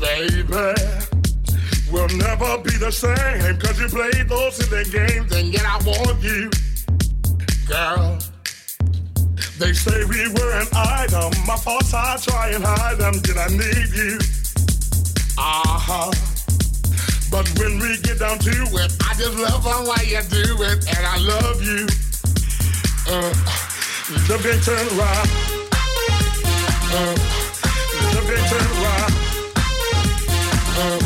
baby. 0.00 0.72
We'll 1.92 2.08
never 2.16 2.56
be 2.64 2.78
the 2.78 2.90
same, 2.90 3.58
cause 3.58 3.78
you 3.78 3.88
played 3.88 4.26
those 4.26 4.56
silly 4.56 4.84
games, 4.84 5.30
and 5.32 5.52
yet 5.52 5.66
I 5.66 5.76
want 5.84 6.22
you, 6.22 6.50
girl. 7.68 8.18
They 9.58 9.72
say 9.72 10.04
we 10.04 10.28
were 10.28 10.52
an 10.60 10.68
item. 10.74 11.32
My 11.46 11.56
thoughts 11.56 11.94
I 11.94 12.18
try 12.20 12.50
and 12.50 12.62
hide 12.62 12.98
them. 12.98 13.14
Did 13.20 13.38
I 13.38 13.48
need 13.48 13.88
you? 13.96 14.18
Uh-huh. 15.38 16.12
But 17.30 17.48
when 17.58 17.78
we 17.80 17.96
get 18.02 18.18
down 18.18 18.38
to 18.38 18.50
it, 18.50 18.92
I 19.00 19.14
just 19.16 19.32
love 19.38 19.64
the 19.64 19.88
way 19.88 20.12
you 20.12 20.20
do 20.28 20.62
it, 20.62 20.84
and 20.92 21.06
I 21.06 21.16
love 21.16 21.62
you. 21.62 21.88
Uh, 23.08 23.32
the 24.28 24.36
big 24.44 24.60
turn 24.60 24.86
around. 24.92 25.28
Uh, 26.92 27.16
the 28.12 28.20
big 28.28 28.42
turn 28.52 28.66
around. 28.76 29.12
Uh, 30.76 31.00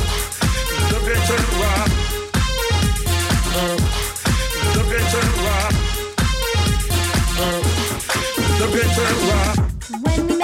the 0.91 0.99
big 1.07 1.21
turn 1.23 1.45
around. 1.55 1.91
Uh, 3.55 3.79
the 4.75 4.83
big 4.91 5.05
turn 5.07 5.29
around. 5.39 5.75
Uh, 7.39 7.70
the 8.61 8.67
around. 8.69 9.57
When 10.05 10.40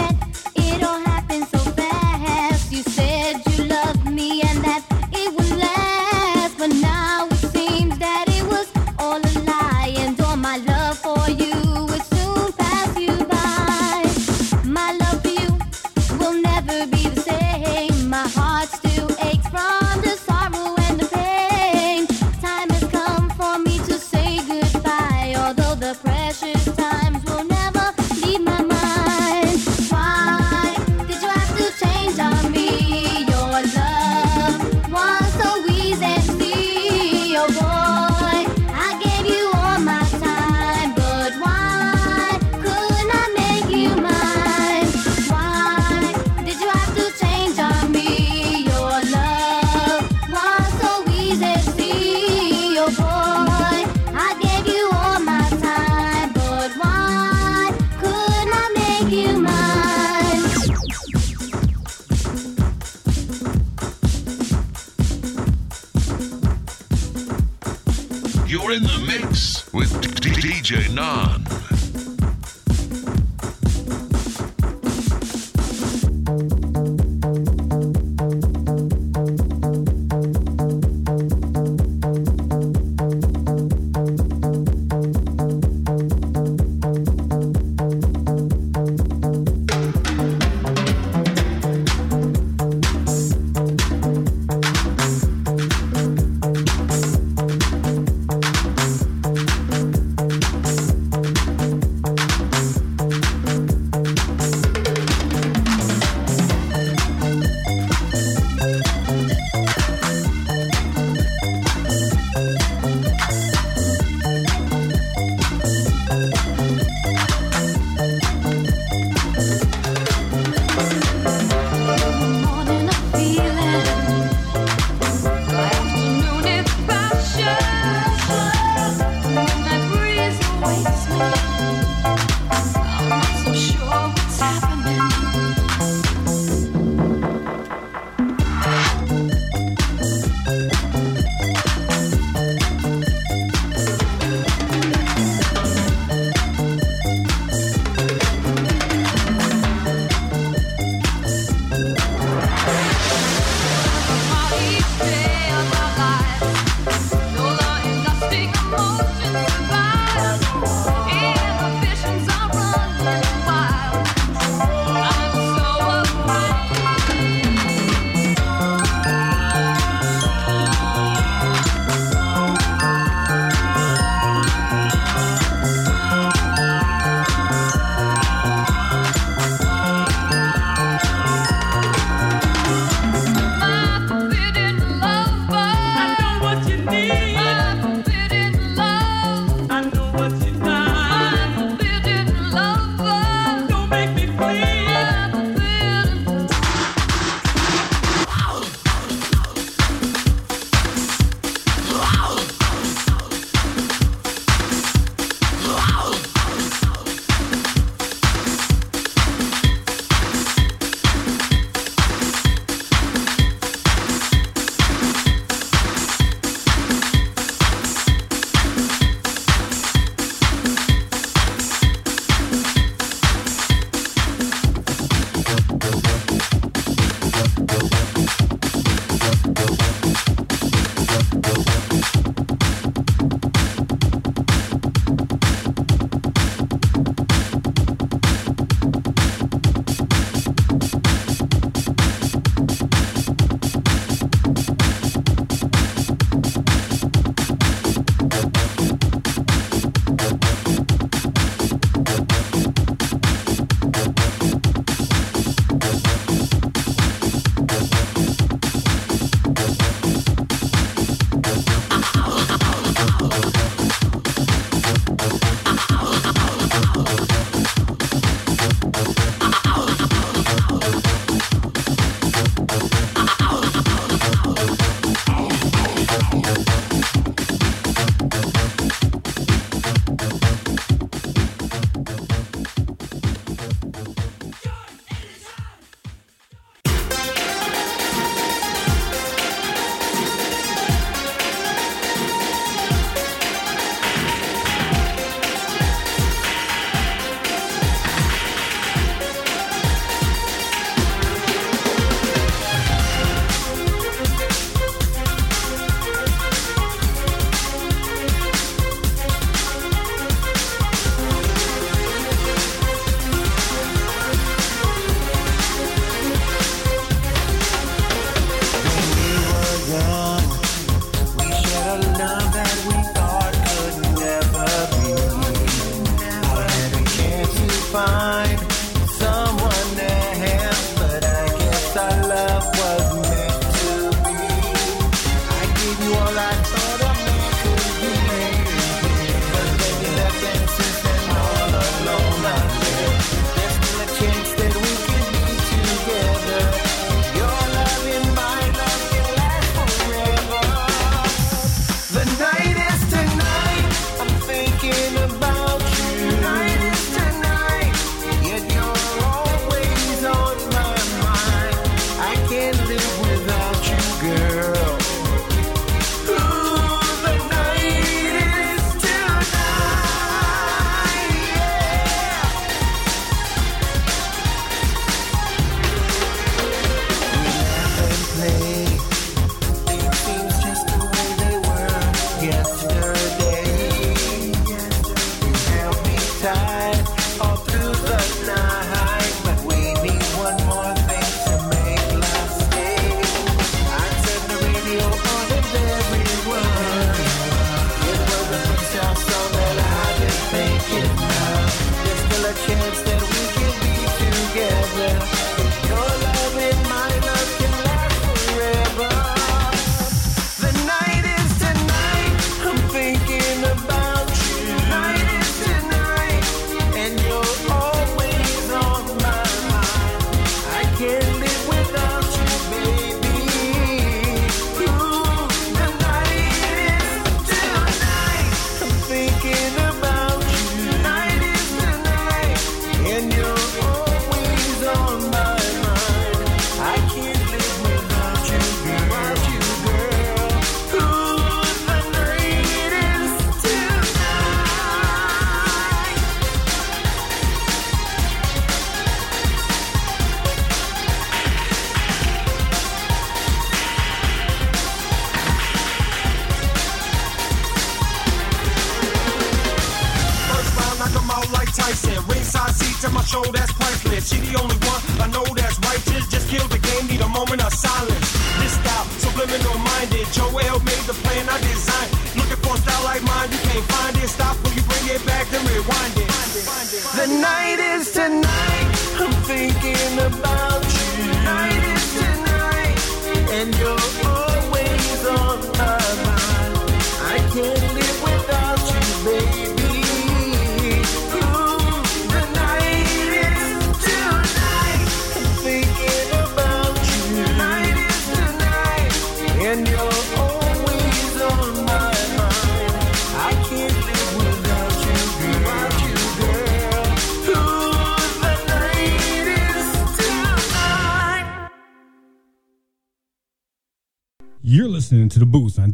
9. 70.96 71.25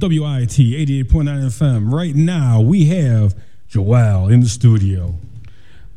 WIIT 0.03 1.05
88.9 1.07 1.47
FM. 1.47 1.93
Right 1.93 2.15
now, 2.15 2.61
we 2.61 2.87
have 2.87 3.35
Joel 3.69 4.29
in 4.29 4.41
the 4.41 4.49
studio. 4.49 5.15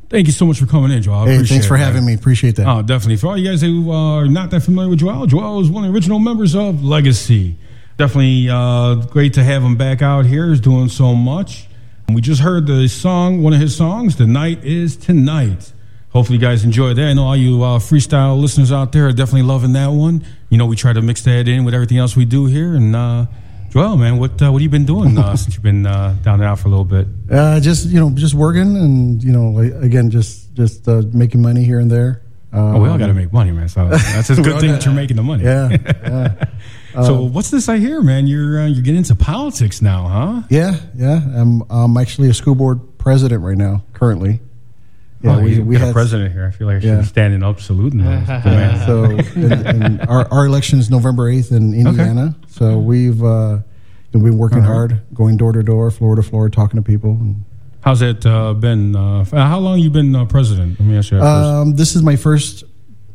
Thank 0.10 0.28
you 0.28 0.34
so 0.34 0.46
much 0.46 0.60
for 0.60 0.68
coming 0.68 0.92
in, 0.92 1.02
Joel. 1.02 1.28
I 1.28 1.32
Hey, 1.32 1.44
thanks 1.44 1.66
for 1.66 1.76
it, 1.76 1.80
having 1.80 2.06
man. 2.06 2.06
me. 2.06 2.14
Appreciate 2.14 2.56
that. 2.58 2.68
Oh, 2.68 2.82
definitely. 2.84 3.18
For 3.18 3.28
all 3.28 3.38
you 3.38 3.48
guys 3.50 3.62
who 3.62 3.92
are 3.92 4.28
not 4.28 4.52
that 4.52 4.62
familiar 4.62 4.90
with 4.90 5.00
Joel, 5.00 5.26
Joel 5.26 5.60
is 5.62 5.70
one 5.70 5.84
of 5.84 5.92
the 5.92 5.96
original 5.96 6.20
members 6.20 6.56
of 6.56 6.84
Legacy. 6.84 7.58
Definitely 7.98 8.50
uh, 8.50 8.96
great 9.08 9.34
to 9.34 9.44
have 9.44 9.64
him 9.64 9.78
back 9.78 10.02
out 10.02 10.26
here. 10.26 10.50
He's 10.50 10.60
doing 10.60 10.90
so 10.90 11.16
much. 11.16 11.68
We 12.08 12.22
just 12.22 12.42
heard 12.42 12.68
the 12.68 12.88
song, 12.88 13.42
one 13.42 13.54
of 13.54 13.60
his 13.60 13.76
songs, 13.76 14.16
"The 14.18 14.28
Night 14.28 14.64
Is 14.64 14.96
Tonight." 14.96 15.72
Hopefully, 16.10 16.38
you 16.38 16.42
guys 16.42 16.64
enjoyed 16.64 16.98
that. 16.98 17.08
I 17.08 17.14
know 17.14 17.24
all 17.24 17.36
you 17.36 17.64
uh, 17.64 17.80
freestyle 17.80 18.40
listeners 18.40 18.72
out 18.72 18.92
there 18.92 19.08
are 19.08 19.12
definitely 19.12 19.42
loving 19.42 19.74
that 19.74 19.88
one. 19.88 20.24
You 20.50 20.58
know, 20.58 20.66
we 20.68 20.76
try 20.76 20.94
to 20.94 21.02
mix 21.02 21.24
that 21.24 21.48
in 21.48 21.66
with 21.66 21.74
everything 21.74 21.98
else 21.98 22.16
we 22.16 22.26
do 22.26 22.46
here. 22.46 22.76
And 22.76 22.96
uh, 22.96 23.26
Joel, 23.76 23.98
man, 23.98 24.20
what 24.20 24.42
uh, 24.42 24.54
what 24.54 24.54
have 24.54 24.62
you 24.62 24.70
been 24.70 24.86
doing 24.86 25.18
uh, 25.18 25.36
since 25.36 25.54
you've 25.54 25.64
been 25.64 25.86
uh, 25.86 26.16
down 26.24 26.36
and 26.36 26.44
out 26.44 26.60
for 26.60 26.70
a 26.70 26.72
little 26.72 26.86
bit? 26.86 27.08
Uh, 27.30 27.60
just 27.60 27.88
you 27.88 28.00
know, 28.00 28.10
just 28.12 28.34
working 28.34 28.78
and 28.78 29.22
you 29.22 29.34
know, 29.34 29.60
again, 29.60 30.10
just 30.10 30.54
just 30.54 30.88
uh, 30.88 31.02
making 31.12 31.42
money 31.42 31.66
here 31.66 31.82
and 31.82 31.92
there. 31.92 32.22
Um, 32.54 32.78
Oh, 32.78 32.80
we 32.80 32.88
all 32.88 32.98
got 32.98 33.08
to 33.08 33.14
make 33.14 33.34
money, 33.34 33.52
man. 33.52 33.68
So 33.68 33.90
that's 33.90 34.30
a 34.30 34.36
good 34.42 34.62
thing 34.62 34.72
that 34.72 34.86
you're 34.86 34.94
making 34.94 35.18
the 35.18 35.24
money. 35.24 35.44
Yeah, 35.44 35.70
yeah. 35.84 37.04
so 37.04 37.16
Uh, 37.18 37.22
what's 37.24 37.52
this 37.52 37.68
I 37.68 37.78
hear, 37.78 38.02
man? 38.02 38.28
You're 38.28 38.62
uh, 38.62 38.68
you're 38.68 38.82
getting 38.82 39.00
into 39.00 39.16
politics 39.16 39.82
now, 39.82 40.08
huh? 40.08 40.42
Yeah, 40.50 40.78
yeah. 40.96 41.20
I'm 41.36 41.62
I'm 41.70 41.98
actually 41.98 42.30
a 42.30 42.34
school 42.34 42.56
board 42.56 42.80
president 42.98 43.44
right 43.44 43.58
now, 43.58 43.84
currently. 43.92 44.40
Yeah, 45.26 45.42
we, 45.42 45.60
we 45.60 45.78
got 45.78 45.90
a 45.90 45.94
president 45.94 46.32
here. 46.34 46.46
I 46.46 46.52
feel 46.52 46.68
like 46.68 46.78
I 46.78 46.80
should 46.80 46.90
Yeah. 46.90 47.00
be 47.02 47.06
standing 47.06 47.44
up, 47.44 47.60
saluting 47.60 48.04
the. 48.04 48.86
So, 48.86 49.04
and, 49.36 49.84
and 49.84 50.02
our, 50.08 50.28
our 50.32 50.46
election 50.46 50.80
is 50.80 50.90
November 50.90 51.32
8th 51.32 51.52
in 51.52 51.74
Indiana. 51.74 52.36
So 52.48 52.78
we've 52.78 53.24
uh, 53.24 53.60
been 54.12 54.38
working 54.38 54.60
right. 54.60 54.68
hard, 54.68 55.02
going 55.14 55.38
door 55.38 55.52
to 55.52 55.64
door, 55.64 55.90
floor 55.92 56.16
to 56.16 56.24
floor, 56.24 56.50
talking 56.50 56.78
to 56.78 56.84
people. 56.84 57.36
How's 57.82 58.02
it 58.02 58.26
uh, 58.26 58.54
been? 58.54 58.96
Uh, 58.96 59.26
how 59.26 59.60
long 59.60 59.80
you 59.80 59.90
been 59.92 60.16
uh, 60.16 60.26
president? 60.26 60.80
Let 60.80 60.88
me 60.90 60.98
ask 60.98 61.12
you 61.12 61.20
that 61.20 61.26
um, 61.26 61.76
this 61.76 61.96
is 61.96 62.02
my 62.02 62.16
first 62.16 62.64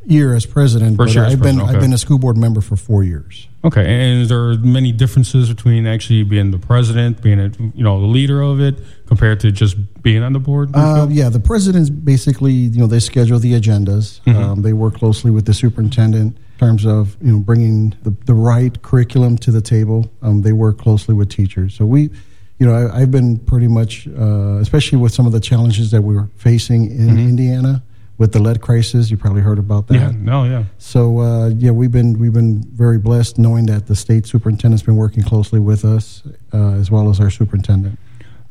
year 0.04 0.34
as 0.34 0.46
president. 0.46 0.96
First 0.96 1.14
but 1.14 1.14
year 1.14 1.24
as 1.24 1.32
I've 1.32 1.42
been 1.42 1.56
president, 1.56 1.76
I've 1.76 1.80
been 1.80 1.92
a 1.92 1.98
school 1.98 2.18
board 2.18 2.36
member 2.36 2.60
for 2.60 2.76
four 2.76 3.04
years. 3.04 3.48
Okay, 3.62 3.84
and 3.84 4.22
is 4.22 4.28
there 4.30 4.54
many 4.54 4.90
differences 4.90 5.48
between 5.48 5.86
actually 5.86 6.22
being 6.22 6.50
the 6.50 6.58
president, 6.58 7.22
being 7.22 7.38
a, 7.38 7.50
you 7.74 7.84
know 7.84 8.00
the 8.00 8.06
leader 8.06 8.40
of 8.40 8.60
it, 8.60 8.78
compared 9.06 9.40
to 9.40 9.52
just 9.52 9.76
being 10.02 10.22
on 10.22 10.32
the 10.32 10.38
board? 10.38 10.70
Uh, 10.74 11.06
yeah, 11.10 11.28
the 11.28 11.40
presidents 11.40 11.90
basically, 11.90 12.52
you 12.52 12.78
know, 12.78 12.86
they 12.86 13.00
schedule 13.00 13.38
the 13.38 13.52
agendas. 13.52 14.20
Mhm. 14.22 14.34
Um, 14.34 14.62
they 14.62 14.72
work 14.72 14.94
closely 14.94 15.30
with 15.30 15.44
the 15.44 15.54
superintendent 15.54 16.36
in 16.36 16.58
terms 16.58 16.86
of, 16.86 17.16
you 17.20 17.32
know, 17.32 17.38
bringing 17.38 17.94
the, 18.02 18.14
the 18.24 18.34
right 18.34 18.80
curriculum 18.82 19.36
to 19.38 19.50
the 19.50 19.60
table. 19.60 20.10
Um, 20.22 20.42
they 20.42 20.52
work 20.52 20.78
closely 20.78 21.14
with 21.14 21.28
teachers. 21.28 21.74
So 21.74 21.84
we, 21.84 22.10
you 22.58 22.66
know, 22.66 22.72
I, 22.72 23.02
I've 23.02 23.10
been 23.10 23.38
pretty 23.38 23.68
much, 23.68 24.08
uh, 24.08 24.58
especially 24.60 24.98
with 24.98 25.12
some 25.12 25.26
of 25.26 25.32
the 25.32 25.40
challenges 25.40 25.90
that 25.90 26.00
we're 26.02 26.28
facing 26.36 26.90
in 26.90 27.18
Indiana 27.18 27.82
with 28.20 28.32
the 28.32 28.38
lead 28.38 28.60
crisis. 28.60 29.10
You 29.10 29.16
probably 29.16 29.40
heard 29.40 29.58
about 29.58 29.86
that. 29.88 29.94
yeah, 29.94 30.12
no, 30.14 30.44
yeah. 30.44 30.64
So 30.78 31.18
uh, 31.20 31.48
yeah, 31.48 31.70
we've 31.70 31.90
been 31.90 32.18
we've 32.18 32.34
been 32.34 32.62
very 32.62 32.98
blessed 32.98 33.38
knowing 33.38 33.66
that 33.66 33.86
the 33.86 33.96
state 33.96 34.26
superintendent's 34.26 34.84
been 34.84 34.96
working 34.96 35.24
closely 35.24 35.58
with 35.58 35.84
us 35.84 36.22
uh, 36.52 36.74
as 36.74 36.90
well 36.90 37.08
as 37.08 37.18
our 37.18 37.30
superintendent. 37.30 37.98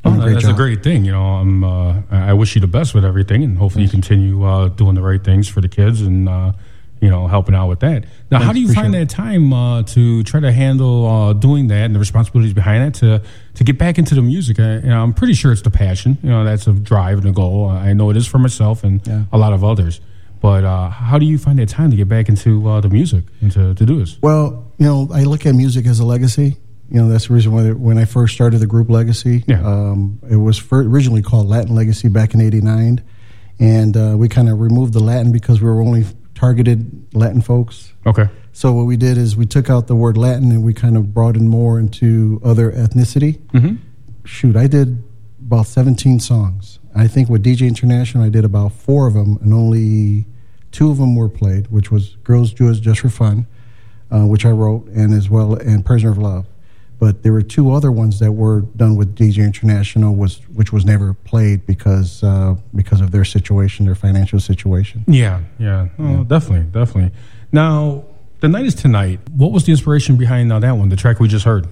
Oh, 0.04 0.20
a 0.20 0.34
that's 0.34 0.48
a 0.48 0.54
great 0.54 0.82
thing. 0.82 1.06
You 1.06 1.12
know, 1.12 1.24
I'm, 1.24 1.64
uh, 1.64 2.02
I 2.10 2.32
I 2.32 2.34
wish 2.34 2.56
you 2.56 2.62
the 2.62 2.68
best 2.68 2.96
with 2.96 3.06
everything, 3.06 3.44
and 3.44 3.58
hopefully 3.58 3.84
you 3.84 3.90
continue 3.90 4.44
uh, 4.44 4.70
doing 4.70 4.96
the 4.96 5.02
right 5.02 5.24
things 5.24 5.48
for 5.48 5.62
the 5.62 5.70
kids 5.70 6.02
and 6.02 6.28
uh, 6.28 6.54
you 7.02 7.10
know 7.10 7.28
helping 7.28 7.56
out 7.56 7.68
with 7.68 7.80
that. 7.82 8.06
Now, 8.32 8.40
how 8.40 8.54
do 8.54 8.60
you 8.60 8.74
find 8.74 8.94
that 8.94 9.10
time 9.10 9.54
uh, 9.54 9.84
to 9.84 10.24
try 10.24 10.40
to 10.40 10.52
handle 10.52 11.06
uh, 11.06 11.34
doing 11.34 11.68
that 11.68 11.86
and 11.86 11.96
the 11.96 12.00
responsibilities 12.00 12.54
behind 12.54 12.84
that 12.84 13.00
to 13.00 13.22
to 13.56 13.64
get 13.64 13.78
back 13.78 13.98
into 13.98 14.16
the 14.16 14.22
music? 14.22 14.60
I, 14.60 14.76
you 14.76 14.90
know, 14.90 15.02
I'm 15.02 15.14
pretty 15.14 15.34
sure 15.34 15.52
it's 15.52 15.62
the 15.62 15.72
passion. 15.72 16.18
You 16.24 16.30
know, 16.30 16.44
that's 16.44 16.68
a 16.68 16.74
drive 16.74 17.20
and 17.20 17.28
a 17.28 17.32
goal. 17.32 17.70
I 17.70 17.94
know 17.94 18.10
it 18.10 18.18
is 18.18 18.28
for 18.28 18.40
myself 18.40 18.84
and 18.84 19.06
a 19.32 19.38
lot 19.38 19.54
of 19.54 19.64
others. 19.64 20.02
But 20.42 20.64
uh, 20.64 20.90
how 20.90 21.20
do 21.20 21.26
you 21.26 21.38
find 21.38 21.60
that 21.60 21.70
time 21.70 21.92
to 21.92 21.98
get 21.98 22.08
back 22.08 22.30
into 22.30 22.68
uh, 22.68 22.80
the 22.80 22.90
music 22.90 23.26
and 23.42 23.52
to, 23.52 23.74
to 23.76 23.86
do 23.86 24.00
this? 24.00 24.18
Well, 24.22 24.72
you 24.78 24.86
know, 24.86 25.10
I 25.14 25.24
look 25.24 25.46
at 25.46 25.54
music 25.54 25.86
as 25.86 26.00
a 26.00 26.06
legacy. 26.06 26.56
You 26.90 27.02
know, 27.02 27.10
that's 27.10 27.28
the 27.28 27.34
reason 27.34 27.52
why 27.52 27.72
when 27.72 27.98
I 27.98 28.06
first 28.06 28.34
started 28.34 28.60
the 28.60 28.68
group 28.68 28.90
Legacy, 28.90 29.44
um, 29.54 30.20
it 30.30 30.38
was 30.38 30.64
originally 30.72 31.22
called 31.22 31.48
Latin 31.48 31.76
Legacy 31.76 32.08
back 32.08 32.34
in 32.34 32.42
'89, 32.42 33.04
and 33.60 33.96
uh, 33.96 34.16
we 34.18 34.28
kind 34.28 34.50
of 34.50 34.60
removed 34.60 34.94
the 34.94 35.00
Latin 35.00 35.32
because 35.32 35.62
we 35.62 35.70
were 35.70 35.82
only 35.82 36.06
targeted 36.40 37.14
Latin 37.14 37.42
folks. 37.42 37.94
Okay. 38.06 38.30
So 38.54 38.72
what 38.72 38.84
we 38.84 38.96
did 38.96 39.18
is 39.18 39.36
we 39.36 39.46
took 39.46 39.70
out 39.70 39.88
the 39.88 39.96
word 39.96 40.18
Latin 40.18 40.52
and 40.52 40.64
we 40.64 40.74
kind 40.74 40.96
of 40.96 41.14
brought 41.14 41.36
in 41.36 41.50
more 41.50 41.78
into 41.78 42.40
other 42.46 42.72
ethnicity. 42.72 43.40
Mm-hmm. 43.50 43.76
Shoot, 44.24 44.56
I 44.56 44.68
did 44.68 45.04
about 45.46 45.68
17 45.68 46.22
songs. 46.22 46.80
I 46.96 47.08
think 47.08 47.28
with 47.30 47.44
DJ 47.44 47.68
International, 47.68 48.24
I 48.24 48.30
did 48.30 48.46
about 48.46 48.72
four 48.72 49.06
of 49.06 49.16
them, 49.16 49.38
and 49.42 49.54
only 49.54 50.28
two 50.72 50.90
of 50.90 50.98
them 50.98 51.16
were 51.16 51.30
played, 51.30 51.68
which 51.68 51.92
was 51.92 52.16
"Girls 52.24 52.54
Do 52.54 52.70
It 52.70 52.76
Just 52.76 53.02
for 53.02 53.10
Fun," 53.10 53.46
uh, 54.10 54.26
which 54.26 54.46
I 54.46 54.52
wrote, 54.52 54.88
and 54.88 55.14
as 55.14 55.30
well 55.30 55.54
and 55.54 55.86
"Prisoner 55.86 56.12
of 56.12 56.18
Love." 56.18 56.46
But 57.00 57.24
there 57.24 57.32
were 57.32 57.42
two 57.42 57.72
other 57.72 57.92
ones 57.94 58.20
that 58.20 58.34
were 58.34 58.62
done 58.62 58.98
with 58.98 59.16
DJ 59.16 59.46
International, 59.46 60.14
was 60.14 60.42
which 60.50 60.74
was 60.74 60.86
never 60.86 61.14
played 61.14 61.66
because 61.66 62.22
uh, 62.24 62.56
because 62.76 63.00
of 63.00 63.12
their 63.12 63.24
situation, 63.24 63.86
their 63.86 63.96
financial 63.96 64.40
situation. 64.42 65.06
Yeah, 65.08 65.42
yeah, 65.58 65.88
oh, 65.98 66.26
definitely, 66.26 66.68
definitely. 66.72 67.18
Now, 67.54 68.04
the 68.42 68.50
night 68.50 68.66
is 68.66 68.76
tonight. 68.76 69.22
What 69.32 69.54
was 69.54 69.66
the 69.66 69.72
inspiration 69.72 70.18
behind 70.18 70.52
uh, 70.52 70.60
that 70.60 70.74
one? 70.74 70.90
The 70.90 70.98
track 70.98 71.22
we 71.22 71.30
just 71.30 71.46
heard. 71.46 71.68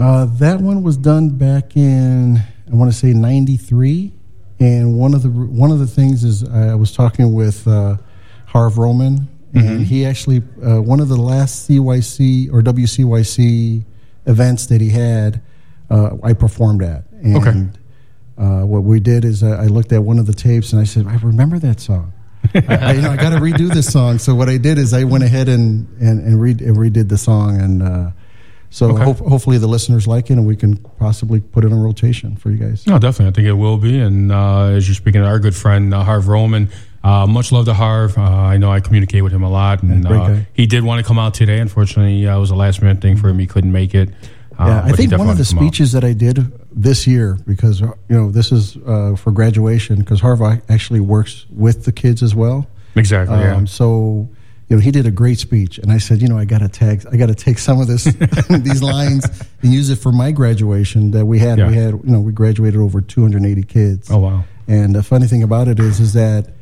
Uh, 0.00 0.24
that 0.24 0.60
one 0.60 0.82
was 0.82 0.96
done 0.96 1.30
back 1.38 1.76
in 1.76 2.42
I 2.70 2.74
want 2.74 2.90
to 2.90 2.98
say 2.98 3.12
'93, 3.12 4.12
and 4.58 4.98
one 4.98 5.14
of 5.14 5.22
the 5.22 5.28
one 5.28 5.70
of 5.70 5.78
the 5.78 5.86
things 5.86 6.24
is 6.24 6.42
I 6.42 6.74
was 6.74 6.92
talking 6.92 7.34
with 7.34 7.68
uh, 7.68 7.98
Harv 8.46 8.78
Roman, 8.78 9.28
and 9.54 9.86
he 9.86 10.06
actually 10.06 10.42
uh, 10.64 10.80
one 10.80 11.00
of 11.00 11.08
the 11.08 11.16
last 11.16 11.68
CYC 11.68 12.52
or 12.52 12.62
WCYC 12.62 13.84
events 14.26 14.66
that 14.66 14.80
he 14.80 14.90
had, 14.90 15.40
uh, 15.90 16.10
I 16.22 16.32
performed 16.32 16.82
at, 16.82 17.04
and 17.22 17.36
Okay. 17.36 17.68
uh, 18.38 18.64
what 18.66 18.82
we 18.84 19.00
did 19.00 19.24
is 19.24 19.42
I, 19.42 19.64
I 19.64 19.66
looked 19.66 19.92
at 19.92 20.02
one 20.02 20.18
of 20.18 20.26
the 20.26 20.32
tapes 20.34 20.72
and 20.72 20.80
I 20.80 20.84
said, 20.84 21.06
I 21.06 21.16
remember 21.16 21.58
that 21.58 21.80
song. 21.80 22.12
I, 22.54 22.60
I, 22.76 22.92
you 22.94 23.02
know, 23.02 23.10
I 23.10 23.16
got 23.16 23.30
to 23.30 23.36
redo 23.36 23.72
this 23.72 23.92
song. 23.92 24.18
So 24.18 24.34
what 24.34 24.48
I 24.48 24.56
did 24.58 24.76
is 24.78 24.92
I 24.92 25.04
went 25.04 25.22
ahead 25.22 25.48
and 25.48 25.86
and, 26.00 26.20
and, 26.26 26.40
re- 26.40 26.50
and 26.50 26.76
redid 26.76 27.08
the 27.08 27.16
song, 27.18 27.60
and 27.60 27.82
uh, 27.82 28.10
so 28.68 28.90
Okay. 28.90 29.04
hope, 29.04 29.18
hopefully 29.18 29.58
the 29.58 29.68
listeners 29.68 30.06
like 30.08 30.28
it, 30.30 30.32
and 30.34 30.46
we 30.46 30.56
can 30.56 30.76
possibly 30.76 31.40
put 31.40 31.64
it 31.64 31.72
on 31.72 31.80
rotation 31.80 32.34
for 32.36 32.50
you 32.50 32.56
guys. 32.56 32.84
No, 32.86 32.98
definitely. 32.98 33.30
I 33.30 33.32
think 33.34 33.46
it 33.48 33.52
will 33.52 33.76
be. 33.76 33.98
And 34.00 34.32
uh, 34.32 34.64
as 34.76 34.88
you're 34.88 34.94
speaking 34.96 35.20
to 35.20 35.26
our 35.28 35.38
good 35.38 35.54
friend, 35.54 35.94
uh, 35.94 36.02
Harv 36.02 36.26
Roman, 36.26 36.68
uh, 37.04 37.26
much 37.26 37.50
love 37.50 37.64
to 37.64 37.74
Harv. 37.74 38.16
Uh, 38.16 38.22
I 38.22 38.58
know 38.58 38.70
I 38.70 38.80
communicate 38.80 39.24
with 39.24 39.32
him 39.32 39.42
a 39.42 39.50
lot. 39.50 39.82
And 39.82 40.06
uh, 40.06 40.36
he 40.52 40.66
did 40.66 40.84
want 40.84 41.04
to 41.04 41.06
come 41.06 41.18
out 41.18 41.34
today. 41.34 41.58
Unfortunately, 41.58 42.26
uh, 42.26 42.36
it 42.36 42.40
was 42.40 42.50
a 42.50 42.54
last 42.54 42.80
minute 42.80 43.00
thing 43.00 43.16
for 43.16 43.28
him. 43.28 43.38
He 43.38 43.46
couldn't 43.46 43.72
make 43.72 43.94
it. 43.94 44.10
Uh, 44.58 44.66
yeah, 44.66 44.82
I 44.84 44.92
think 44.92 45.10
one 45.12 45.28
of 45.28 45.38
the 45.38 45.44
come 45.44 45.58
out. 45.58 45.64
speeches 45.64 45.92
that 45.92 46.04
I 46.04 46.12
did 46.12 46.52
this 46.70 47.06
year, 47.06 47.38
because 47.46 47.82
uh, 47.82 47.86
you 48.08 48.16
know 48.16 48.30
this 48.30 48.52
is 48.52 48.76
uh, 48.76 49.16
for 49.16 49.32
graduation, 49.32 49.98
because 49.98 50.20
Harv 50.20 50.42
actually 50.68 51.00
works 51.00 51.46
with 51.50 51.84
the 51.84 51.92
kids 51.92 52.22
as 52.22 52.34
well. 52.34 52.68
Exactly, 52.94 53.38
yeah. 53.38 53.56
Um, 53.56 53.66
so 53.66 54.28
you 54.68 54.76
know 54.76 54.80
he 54.80 54.90
did 54.90 55.06
a 55.06 55.10
great 55.10 55.38
speech, 55.38 55.78
and 55.78 55.90
I 55.90 55.98
said, 55.98 56.20
you 56.20 56.28
know, 56.28 56.38
I 56.38 56.44
got 56.44 56.58
to 56.58 56.68
tag, 56.68 57.04
I 57.10 57.16
got 57.16 57.26
to 57.26 57.34
take 57.34 57.58
some 57.58 57.80
of 57.80 57.88
this 57.88 58.04
these 58.50 58.82
lines 58.82 59.24
and 59.62 59.72
use 59.72 59.88
it 59.90 59.96
for 59.96 60.12
my 60.12 60.30
graduation 60.30 61.12
that 61.12 61.24
we 61.24 61.38
had. 61.38 61.58
Yeah. 61.58 61.68
We 61.68 61.74
had, 61.74 61.94
you 61.94 62.00
know, 62.04 62.20
we 62.20 62.32
graduated 62.32 62.78
over 62.78 63.00
280 63.00 63.62
kids. 63.64 64.10
Oh, 64.10 64.18
wow. 64.18 64.44
And 64.68 64.94
the 64.94 65.02
funny 65.02 65.26
thing 65.26 65.42
about 65.42 65.66
it 65.66 65.80
is, 65.80 65.98
is 65.98 66.12
that 66.12 66.52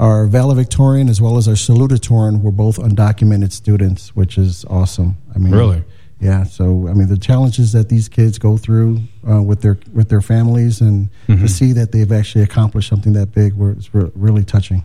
our 0.00 0.26
valedictorian 0.26 1.08
as 1.08 1.20
well 1.20 1.36
as 1.36 1.46
our 1.46 1.54
salutatorian 1.54 2.40
were 2.42 2.50
both 2.50 2.78
undocumented 2.78 3.52
students, 3.52 4.16
which 4.16 4.38
is 4.38 4.64
awesome. 4.68 5.16
I 5.34 5.38
mean, 5.38 5.52
Really? 5.52 5.84
yeah. 6.20 6.44
So 6.44 6.88
I 6.88 6.94
mean, 6.94 7.08
the 7.08 7.18
challenges 7.18 7.72
that 7.72 7.88
these 7.90 8.08
kids 8.08 8.38
go 8.38 8.56
through 8.56 9.02
uh, 9.30 9.42
with 9.42 9.60
their 9.60 9.76
with 9.92 10.08
their 10.08 10.22
families, 10.22 10.80
and 10.80 11.08
Mhm. 11.28 11.40
to 11.42 11.48
see 11.48 11.72
that 11.74 11.92
they've 11.92 12.10
actually 12.10 12.42
accomplished 12.44 12.88
something 12.88 13.12
that 13.12 13.32
big, 13.32 13.52
were, 13.54 13.72
it's 13.72 13.94
re- 13.94 14.10
really 14.14 14.42
touching. 14.44 14.82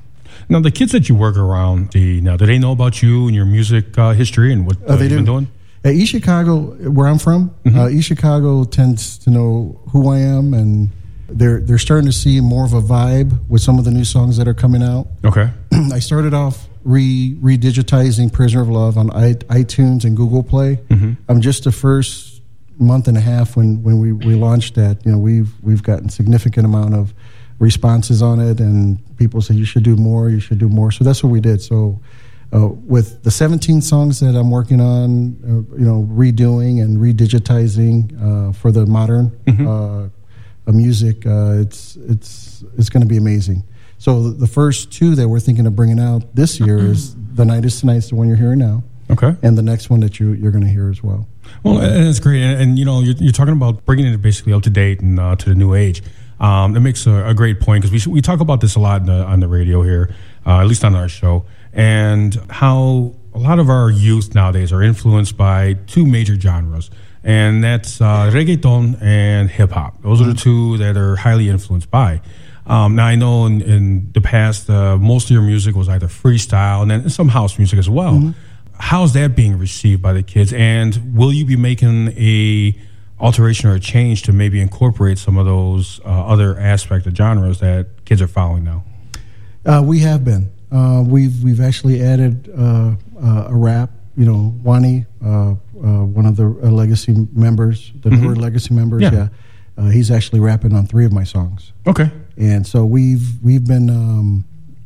Now, 0.49 0.59
the 0.59 0.71
kids 0.71 0.91
that 0.91 1.07
you 1.07 1.15
work 1.15 1.37
around, 1.37 1.91
the, 1.91 2.19
now, 2.19 2.35
do 2.35 2.45
they 2.45 2.59
know 2.59 2.73
about 2.73 3.01
you 3.01 3.27
and 3.27 3.33
your 3.35 3.45
music 3.45 3.97
uh, 3.97 4.11
history 4.11 4.51
and 4.51 4.65
what 4.67 4.75
uh, 4.81 4.93
Oh, 4.93 4.95
they 4.97 5.03
you've 5.05 5.11
been 5.15 5.25
do. 5.25 5.31
doing? 5.31 5.47
At 5.85 5.93
East 5.93 6.11
Chicago, 6.11 6.75
where 6.91 7.07
I'm 7.07 7.19
from, 7.19 7.51
Mm-hmm. 7.63 7.79
uh, 7.79 7.87
East 7.89 8.07
Chicago 8.09 8.65
tends 8.65 9.17
to 9.19 9.29
know 9.29 9.79
who 9.91 10.09
I 10.09 10.19
am, 10.19 10.53
and 10.53 10.89
they're 11.27 11.61
they're 11.61 11.77
starting 11.77 12.05
to 12.07 12.13
see 12.13 12.39
more 12.41 12.65
of 12.65 12.73
a 12.73 12.81
vibe 12.81 13.47
with 13.49 13.61
some 13.61 13.79
of 13.79 13.85
the 13.85 13.91
new 13.91 14.05
songs 14.05 14.37
that 14.37 14.47
are 14.47 14.53
coming 14.53 14.83
out. 14.83 15.07
Okay. 15.25 15.49
I 15.91 15.99
started 15.99 16.33
off 16.33 16.67
re 16.83 17.35
redigitizing 17.41 18.31
"Prisoner 18.31 18.61
of 18.61 18.69
Love" 18.69 18.97
on 18.97 19.11
I, 19.11 19.33
iTunes 19.33 20.03
and 20.05 20.15
Google 20.15 20.43
Play. 20.43 20.79
Mhm. 20.89 21.17
I'm 21.27 21.41
just 21.41 21.63
the 21.63 21.71
first 21.71 22.41
month 22.77 23.07
and 23.07 23.17
a 23.17 23.21
half 23.21 23.55
when 23.55 23.81
when 23.83 23.99
we, 23.99 24.11
we 24.11 24.35
launched 24.35 24.75
that. 24.75 25.05
You 25.05 25.11
know, 25.13 25.17
we've 25.17 25.51
we've 25.63 25.81
gotten 25.83 26.09
significant 26.09 26.65
amount 26.65 26.93
of 26.93 27.13
responses 27.59 28.21
on 28.21 28.39
it, 28.39 28.59
and 28.59 28.99
people 29.17 29.41
say 29.41 29.53
you 29.55 29.65
should 29.65 29.83
do 29.83 29.95
more, 29.95 30.29
you 30.29 30.39
should 30.39 30.59
do 30.59 30.69
more. 30.69 30.91
So 30.91 31.03
that's 31.03 31.23
what 31.23 31.31
we 31.31 31.39
did. 31.41 31.61
So. 31.61 31.99
Uh, 32.53 32.67
with 32.67 33.23
the 33.23 33.31
17 33.31 33.81
songs 33.81 34.19
that 34.19 34.35
I'm 34.35 34.49
working 34.51 34.79
on, 34.79 35.35
uh, 35.43 35.77
you 35.77 35.83
know, 35.85 36.07
redoing 36.09 36.81
and 36.81 36.99
redigitizing 36.99 38.13
uh, 38.21 38.53
for 38.53 38.71
the 38.71 38.85
modern 38.85 39.31
uh, 39.47 40.07
uh, 40.67 40.71
music, 40.71 41.25
uh, 41.25 41.55
it's 41.59 41.95
it's 41.95 42.63
it's 42.77 42.89
going 42.89 43.01
to 43.01 43.07
be 43.07 43.17
amazing. 43.17 43.63
So 43.97 44.23
the, 44.23 44.29
the 44.31 44.47
first 44.47 44.91
two 44.91 45.15
that 45.15 45.27
we're 45.27 45.39
thinking 45.39 45.65
of 45.65 45.75
bringing 45.75 45.99
out 45.99 46.35
this 46.35 46.59
year 46.59 46.77
is 46.77 47.15
the 47.33 47.45
night 47.45 47.65
is 47.65 47.79
tonight's 47.79 48.09
the 48.09 48.15
one 48.15 48.27
you're 48.27 48.37
hearing 48.37 48.59
now. 48.59 48.83
Okay. 49.09 49.35
And 49.43 49.57
the 49.57 49.61
next 49.61 49.89
one 49.89 49.99
that 50.01 50.19
you 50.19 50.33
you're 50.33 50.51
going 50.51 50.63
to 50.63 50.69
hear 50.69 50.89
as 50.89 51.03
well. 51.03 51.27
Well, 51.63 51.79
and 51.79 52.07
it's 52.07 52.19
great, 52.19 52.41
and, 52.41 52.61
and 52.61 52.79
you 52.79 52.85
know, 52.85 53.01
you're, 53.01 53.15
you're 53.15 53.31
talking 53.31 53.53
about 53.53 53.85
bringing 53.85 54.11
it 54.11 54.21
basically 54.21 54.53
up 54.53 54.63
to 54.63 54.69
date 54.69 54.99
and 55.01 55.19
uh, 55.19 55.35
to 55.35 55.49
the 55.49 55.55
new 55.55 55.73
age. 55.75 56.01
Um, 56.39 56.75
it 56.75 56.81
makes 56.81 57.05
a, 57.05 57.27
a 57.27 57.33
great 57.33 57.59
point 57.59 57.83
because 57.83 58.07
we 58.07 58.13
we 58.13 58.21
talk 58.21 58.39
about 58.39 58.61
this 58.61 58.75
a 58.75 58.79
lot 58.79 59.01
in 59.01 59.07
the, 59.07 59.23
on 59.23 59.39
the 59.39 59.47
radio 59.47 59.83
here, 59.83 60.13
uh, 60.45 60.59
at 60.59 60.67
least 60.67 60.83
on 60.83 60.95
our 60.95 61.07
show, 61.07 61.45
and 61.71 62.35
how 62.49 63.13
a 63.33 63.39
lot 63.39 63.59
of 63.59 63.69
our 63.69 63.89
youth 63.89 64.33
nowadays 64.33 64.71
are 64.71 64.81
influenced 64.81 65.37
by 65.37 65.73
two 65.87 66.05
major 66.05 66.39
genres, 66.39 66.89
and 67.25 67.63
that's 67.63 67.99
uh, 67.99 68.29
reggaeton 68.31 69.01
and 69.01 69.49
hip 69.49 69.71
hop. 69.71 70.01
Those 70.03 70.21
are 70.21 70.25
the 70.25 70.35
two 70.35 70.77
that 70.77 70.95
are 70.95 71.15
highly 71.15 71.49
influenced 71.49 71.89
by. 71.89 72.21
Um, 72.67 72.95
now 72.95 73.07
I 73.07 73.15
know 73.15 73.47
in, 73.47 73.61
in 73.61 74.11
the 74.13 74.21
past, 74.21 74.69
uh, 74.69 74.97
most 74.97 75.25
of 75.25 75.31
your 75.31 75.41
music 75.41 75.75
was 75.75 75.89
either 75.89 76.07
freestyle 76.07 76.83
and 76.83 76.91
then 76.91 77.09
some 77.09 77.27
house 77.27 77.57
music 77.57 77.79
as 77.79 77.89
well. 77.89 78.33
How's 78.77 79.13
that 79.13 79.35
being 79.35 79.57
received 79.57 80.01
by 80.01 80.13
the 80.13 80.23
kids? 80.23 80.53
And 80.53 81.15
will 81.15 81.33
you 81.33 81.45
be 81.45 81.55
making 81.55 82.09
a 82.09 82.77
alteration 83.19 83.69
or 83.69 83.75
a 83.75 83.79
change 83.79 84.23
to 84.23 84.33
maybe 84.33 84.61
incorporate 84.61 85.17
some 85.17 85.37
of 85.37 85.45
those 85.45 85.99
uh, 86.05 86.09
other 86.09 86.59
aspect 86.59 87.07
of 87.07 87.15
genres 87.15 87.59
that 87.59 88.05
kids 88.05 88.21
are 88.21 88.27
following 88.27 88.63
now? 88.63 88.83
Uh, 89.65 89.81
we 89.83 89.99
have 89.99 90.23
been. 90.23 90.51
Uh, 90.71 91.03
we've 91.05 91.43
we've 91.43 91.61
actually 91.61 92.03
added 92.03 92.51
uh, 92.55 92.95
uh, 93.19 93.47
a 93.47 93.55
rap. 93.55 93.89
You 94.17 94.25
know, 94.25 94.55
Wani, 94.63 95.05
uh, 95.23 95.27
uh, 95.51 95.55
one 96.05 96.25
of 96.25 96.35
the 96.37 96.45
uh, 96.45 96.71
legacy 96.71 97.27
members, 97.33 97.91
the 98.01 98.09
Mhm. 98.09 98.21
newer 98.21 98.35
legacy 98.35 98.73
members. 98.73 99.01
Yeah. 99.01 99.11
Yeah, 99.13 99.27
Uh, 99.77 99.89
he's 99.89 100.09
actually 100.09 100.39
rapping 100.39 100.73
on 100.73 100.85
three 100.87 101.03
of 101.05 101.11
my 101.11 101.25
songs. 101.25 101.73
Okay. 101.85 102.09
And 102.37 102.65
so 102.65 102.85
we've 102.85 103.27
we've 103.43 103.65
been, 103.65 103.89
um, 103.89 104.45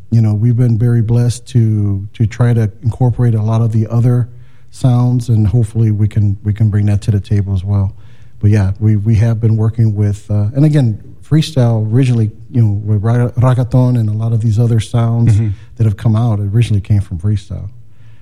you 0.09 0.19
know, 0.21 0.33
we've 0.33 0.57
been 0.57 0.77
very 0.79 1.01
blessed 1.03 1.45
to 1.53 2.07
to 2.13 2.25
try 2.25 2.53
to 2.55 2.71
incorporate 2.81 3.35
a 3.35 3.43
lot 3.43 3.61
of 3.61 3.71
the 3.71 3.85
other 3.87 4.27
sounds, 4.71 5.29
and 5.29 5.47
hopefully 5.47 5.91
we 5.91 6.07
can 6.07 6.37
we 6.43 6.53
can 6.53 6.69
bring 6.69 6.87
that 6.87 7.01
to 7.03 7.11
the 7.11 7.19
table 7.19 7.53
as 7.53 7.63
well. 7.63 7.93
But 8.39 8.49
yeah, 8.49 8.71
we 8.79 8.95
we 8.95 9.15
have 9.15 9.39
been 9.39 9.57
working 9.57 9.93
with, 9.95 10.29
uh, 10.31 10.49
and 10.55 10.65
again, 10.65 10.97
freestyle 11.21 11.85
originally, 11.93 12.31
you 12.49 12.61
know, 12.63 12.71
with 12.73 13.03
raga- 13.03 13.33
reggaeton 13.37 13.95
and 13.99 14.09
a 14.09 14.13
lot 14.13 14.33
of 14.33 14.41
these 14.41 14.57
other 14.57 14.79
sounds 14.79 15.37
Mhm. 15.37 15.51
that 15.75 15.83
have 15.85 15.97
come 15.97 16.15
out 16.15 16.39
originally 16.39 16.81
came 16.81 17.01
from 17.01 17.19
freestyle. 17.19 17.69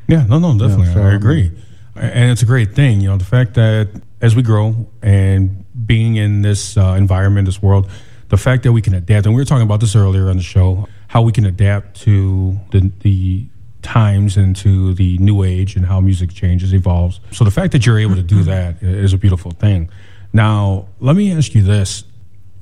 Yeah, 0.08 0.26
no, 0.26 0.40
no, 0.40 0.58
definitely. 0.58 0.94
so, 0.94 1.02
I 1.02 1.14
agree. 1.14 1.52
And 1.96 2.32
it's 2.32 2.42
a 2.42 2.46
great 2.46 2.74
thing, 2.74 3.02
you 3.02 3.10
know, 3.10 3.18
the 3.18 3.26
fact 3.26 3.56
that 3.56 3.90
as 4.22 4.36
we 4.36 4.42
grow 4.42 4.88
and 5.02 5.66
being 5.86 6.16
in 6.16 6.42
this 6.42 6.78
uh, 6.78 6.96
environment, 6.98 7.46
this 7.46 7.62
world, 7.62 7.90
the 8.30 8.38
fact 8.38 8.64
that 8.64 8.72
we 8.72 8.82
can 8.82 8.94
adapt, 8.94 9.26
and 9.26 9.36
we 9.36 9.42
were 9.42 9.46
talking 9.46 9.64
about 9.64 9.80
this 9.80 9.96
earlier 9.96 10.30
on 10.30 10.38
the 10.38 10.44
show, 10.44 10.88
how 11.08 11.22
we 11.22 11.32
can 11.32 11.46
adapt 11.46 12.00
to 12.02 12.58
the, 12.72 12.92
the 13.02 13.46
times 13.82 14.38
and 14.38 14.56
to 14.58 14.94
the 14.94 15.18
new 15.20 15.44
age 15.44 15.76
and 15.76 15.86
how 15.86 16.00
music 16.02 16.34
changes, 16.34 16.74
evolves. 16.74 17.20
So 17.32 17.44
the 17.44 17.52
fact 17.52 17.72
that 17.72 17.86
you're 17.86 18.00
able 18.00 18.16
to 18.16 18.24
do 18.24 18.44
that 18.44 18.82
is 18.84 19.14
a 19.14 19.18
beautiful 19.18 19.52
thing. 19.52 19.90
Now, 20.34 20.88
let 21.00 21.16
me 21.16 21.32
ask 21.32 21.56
you 21.56 21.64
this. 21.64 22.04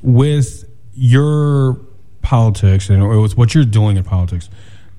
With 0.02 0.70
your 0.94 1.80
politics 2.22 2.90
and 2.90 3.08
with 3.10 3.38
what 3.38 3.56
you're 3.56 3.66
doing 3.66 3.98
in 3.98 4.04
politics, 4.04 4.50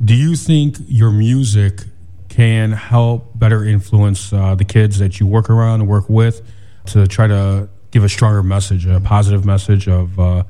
do 0.04 0.14
you 0.14 0.34
think 0.34 0.76
your 0.88 1.12
music 1.12 1.84
can 2.28 2.72
help 2.72 3.38
better 3.38 3.64
influence 3.64 4.32
uh, 4.32 4.54
the 4.54 4.64
kids 4.64 4.98
that 4.98 5.20
you 5.20 5.26
work 5.26 5.48
around 5.50 5.80
and 5.80 5.88
work 5.88 6.08
with 6.08 6.42
to 6.86 7.06
try 7.06 7.26
to 7.26 7.68
give 7.90 8.04
a 8.04 8.08
stronger 8.08 8.42
message, 8.42 8.86
a 8.86 9.00
positive 9.00 9.44
message 9.44 9.88
of 9.88 10.18
uh, 10.20 10.44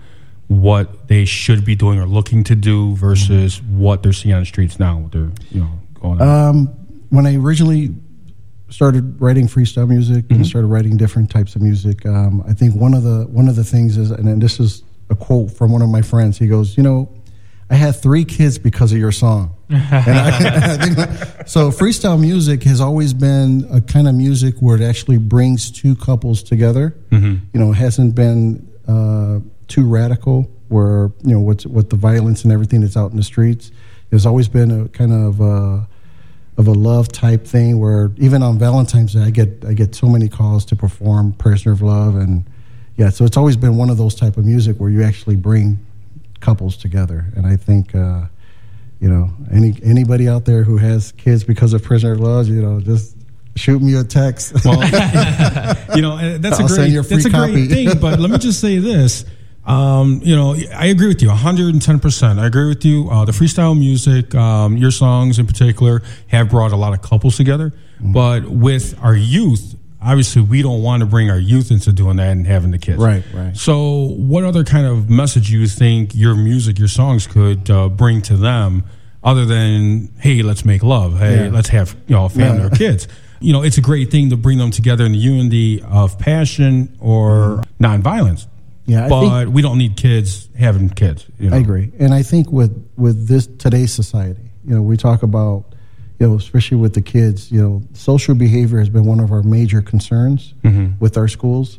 what 0.48 1.08
they 1.08 1.24
should 1.24 1.64
be 1.64 1.74
doing 1.74 1.98
or 1.98 2.06
looking 2.06 2.44
to 2.44 2.54
do 2.54 2.94
versus 2.96 3.62
what 3.62 4.02
they're 4.02 4.12
seeing 4.12 4.34
on 4.34 4.40
the 4.40 4.46
streets 4.46 4.78
now? 4.78 4.98
What 4.98 5.12
they're 5.12 5.30
you 5.50 5.60
know 5.60 5.70
going 5.94 6.20
on. 6.20 6.48
Um, 6.48 6.66
when 7.10 7.26
I 7.26 7.36
originally 7.36 7.94
started 8.68 9.20
writing 9.20 9.46
freestyle 9.46 9.88
music 9.88 10.24
Mm-hmm. 10.24 10.34
and 10.34 10.46
started 10.46 10.66
writing 10.68 10.96
different 10.96 11.30
types 11.30 11.54
of 11.54 11.62
music, 11.62 12.04
um, 12.06 12.42
I 12.48 12.52
think 12.52 12.74
one 12.74 12.94
of 12.94 13.02
the 13.02 13.26
one 13.30 13.48
of 13.48 13.56
the 13.56 13.64
things 13.64 13.96
is, 13.96 14.10
and 14.10 14.26
then 14.26 14.38
this 14.40 14.58
is 14.60 14.82
a 15.08 15.14
quote 15.14 15.52
from 15.52 15.70
one 15.72 15.82
of 15.82 15.88
my 15.88 16.02
friends. 16.02 16.36
He 16.38 16.48
goes, 16.48 16.76
"You 16.76 16.82
know, 16.82 17.08
I 17.68 17.74
had 17.74 17.96
three 17.96 18.24
kids 18.24 18.58
because 18.58 18.92
of 18.92 18.98
your 18.98 19.12
song." 19.12 19.54
and 19.68 19.82
I, 19.90 20.28
I 20.72 20.76
think 20.76 21.48
so. 21.48 21.70
Freestyle 21.70 22.20
music 22.20 22.62
has 22.64 22.80
always 22.80 23.12
been 23.12 23.66
a 23.70 23.80
kind 23.80 24.06
of 24.08 24.14
music 24.14 24.56
where 24.60 24.76
it 24.76 24.82
actually 24.82 25.18
brings 25.18 25.70
two 25.70 25.96
couples 25.96 26.42
together. 26.42 26.94
Mhm. 27.10 27.40
You 27.52 27.60
know, 27.60 27.72
it 27.72 27.76
hasn't 27.76 28.14
been 28.14 28.68
uh, 28.86 29.40
too 29.66 29.84
radical, 29.88 30.48
where 30.68 31.10
you 31.24 31.34
know 31.34 31.40
what's 31.40 31.66
what 31.66 31.90
the 31.90 31.96
violence 31.96 32.44
and 32.44 32.52
everything 32.52 32.80
that's 32.82 32.96
out 32.96 33.10
in 33.10 33.16
the 33.16 33.24
streets. 33.24 33.70
There's 34.10 34.26
always 34.26 34.48
been 34.48 34.70
a 34.70 34.88
kind 34.88 35.12
of 35.12 35.40
uh, 35.40 35.80
of 36.56 36.68
a 36.68 36.72
love 36.72 37.08
type 37.08 37.44
thing 37.44 37.80
where 37.80 38.12
even 38.16 38.42
on 38.42 38.58
Valentine's 38.58 39.14
Day 39.14 39.22
I 39.22 39.30
get 39.30 39.64
I 39.66 39.72
get 39.72 39.94
so 39.96 40.06
many 40.06 40.28
calls 40.28 40.64
to 40.66 40.76
perform 40.76 41.32
Prisoner 41.32 41.72
of 41.72 41.82
Love 41.82 42.14
and 42.16 42.44
yeah, 42.96 43.10
so 43.10 43.26
it's 43.26 43.36
always 43.36 43.56
been 43.58 43.76
one 43.76 43.90
of 43.90 43.98
those 43.98 44.14
type 44.14 44.38
of 44.38 44.46
music 44.46 44.78
where 44.80 44.88
you 44.88 45.02
actually 45.02 45.36
bring 45.36 45.78
couples 46.40 46.76
together, 46.76 47.26
and 47.36 47.46
I 47.46 47.56
think. 47.56 47.94
Uh, 47.94 48.26
you 48.98 49.10
know, 49.10 49.30
any 49.52 49.74
anybody 49.82 50.26
out 50.26 50.46
there 50.46 50.62
who 50.62 50.78
has 50.78 51.12
kids 51.12 51.44
because 51.44 51.74
of 51.74 51.82
prisoner 51.82 52.12
of 52.12 52.20
love, 52.20 52.48
you 52.48 52.62
know, 52.62 52.80
just 52.80 53.16
shoot 53.54 53.82
me 53.82 53.94
a 53.94 54.04
text. 54.04 54.64
Well, 54.64 54.74
you 55.94 56.02
know, 56.02 56.38
that's 56.38 56.58
I'll 56.58 56.64
a 56.64 56.68
great 56.68 56.76
send 56.76 56.92
you 56.92 57.00
a 57.00 57.02
free 57.02 57.16
that's 57.16 57.26
a 57.26 57.30
copy. 57.30 57.66
great 57.66 57.70
thing. 57.70 58.00
But 58.00 58.20
let 58.20 58.30
me 58.30 58.38
just 58.38 58.60
say 58.60 58.78
this. 58.78 59.24
Um, 59.66 60.20
you 60.22 60.36
know, 60.36 60.54
I 60.74 60.86
agree 60.86 61.08
with 61.08 61.20
you 61.20 61.28
110%. 61.28 62.38
I 62.38 62.46
agree 62.46 62.68
with 62.68 62.84
you. 62.84 63.10
Uh, 63.10 63.24
the 63.24 63.32
freestyle 63.32 63.76
music, 63.76 64.32
um, 64.34 64.76
your 64.76 64.92
songs 64.92 65.40
in 65.40 65.46
particular, 65.46 66.02
have 66.28 66.48
brought 66.50 66.70
a 66.70 66.76
lot 66.76 66.92
of 66.92 67.02
couples 67.02 67.36
together. 67.36 67.70
Mm-hmm. 67.70 68.12
But 68.12 68.44
with 68.44 68.96
our 69.02 69.16
youth, 69.16 69.75
obviously, 70.00 70.42
we 70.42 70.62
don't 70.62 70.82
want 70.82 71.00
to 71.00 71.06
bring 71.06 71.30
our 71.30 71.38
youth 71.38 71.70
into 71.70 71.92
doing 71.92 72.16
that 72.16 72.30
and 72.32 72.46
having 72.46 72.70
the 72.70 72.78
kids. 72.78 72.98
Right, 72.98 73.22
right. 73.34 73.56
So, 73.56 74.08
what 74.16 74.44
other 74.44 74.64
kind 74.64 74.86
of 74.86 75.08
message 75.10 75.50
you 75.50 75.66
think 75.66 76.14
your 76.14 76.34
music, 76.34 76.78
your 76.78 76.88
songs 76.88 77.26
could 77.26 77.70
uh, 77.70 77.88
bring 77.88 78.22
to 78.22 78.36
them, 78.36 78.84
other 79.24 79.44
than 79.44 80.12
"Hey, 80.18 80.42
let's 80.42 80.64
make 80.64 80.82
love. 80.82 81.18
Hey, 81.18 81.44
Yeah. 81.46 81.50
let's 81.50 81.68
have 81.70 81.96
you 82.06 82.14
know 82.14 82.28
family 82.28 82.60
Yeah. 82.60 82.66
or 82.66 82.70
kids." 82.70 83.08
You 83.40 83.52
know, 83.52 83.62
it's 83.62 83.76
a 83.76 83.82
great 83.82 84.10
thing 84.10 84.30
to 84.30 84.36
bring 84.36 84.56
them 84.58 84.70
together 84.70 85.04
in 85.04 85.12
the 85.12 85.18
unity 85.18 85.82
of 85.82 86.18
passion 86.18 86.96
or 87.00 87.62
nonviolence. 87.78 88.46
Yeah, 88.86 89.06
I 89.06 89.08
but 89.08 89.42
think- 89.44 89.54
we 89.54 89.60
don't 89.62 89.78
need 89.78 89.96
kids 89.96 90.48
having 90.58 90.88
kids. 90.88 91.26
You 91.38 91.50
know? 91.50 91.56
I 91.56 91.60
agree, 91.60 91.90
and 91.98 92.14
I 92.14 92.22
think 92.22 92.50
with 92.50 92.72
with 92.96 93.28
this 93.28 93.46
today's 93.58 93.92
society, 93.92 94.50
you 94.64 94.74
know, 94.74 94.80
we 94.82 94.96
talk 94.96 95.22
about, 95.22 95.74
you 96.18 96.26
know, 96.26 96.34
especially 96.36 96.78
with 96.78 96.94
the 96.94 97.02
kids, 97.02 97.50
you 97.52 97.60
know, 97.60 97.82
social 97.92 98.34
behavior 98.34 98.78
has 98.78 98.88
been 98.88 99.04
one 99.04 99.20
of 99.20 99.30
our 99.32 99.42
major 99.42 99.82
concerns 99.82 100.54
Mhm. 100.64 100.94
with 101.00 101.16
our 101.18 101.28
schools, 101.28 101.78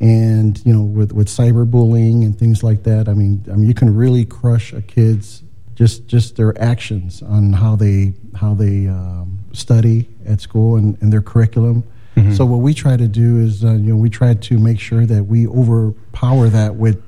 and 0.00 0.60
you 0.64 0.72
know, 0.72 0.82
with 0.82 1.12
with 1.12 1.28
cyberbullying 1.28 2.24
and 2.24 2.38
things 2.38 2.62
like 2.62 2.82
that. 2.84 3.08
I 3.08 3.14
mean, 3.14 3.44
I 3.50 3.56
mean, 3.56 3.68
you 3.68 3.74
can 3.74 3.94
really 3.94 4.24
crush 4.24 4.72
a 4.72 4.82
kid's 4.82 5.42
just 5.74 6.06
just 6.08 6.36
their 6.36 6.60
actions 6.60 7.22
on 7.22 7.52
how 7.52 7.76
they 7.76 8.12
how 8.34 8.54
they 8.54 8.88
um, 8.88 9.38
study 9.52 10.08
at 10.26 10.40
school 10.40 10.76
and, 10.76 10.96
and 11.00 11.12
their 11.12 11.22
curriculum. 11.22 11.84
Mhm. 12.16 12.34
So 12.36 12.44
what 12.46 12.60
we 12.62 12.72
try 12.74 12.96
to 12.96 13.06
do 13.08 13.38
is, 13.40 13.62
uh, 13.64 13.72
you 13.72 13.90
know, 13.92 13.96
we 13.96 14.08
try 14.10 14.34
to 14.34 14.58
make 14.58 14.80
sure 14.80 15.06
that 15.06 15.24
we 15.26 15.46
overpower 15.46 16.48
that 16.48 16.76
with 16.76 17.00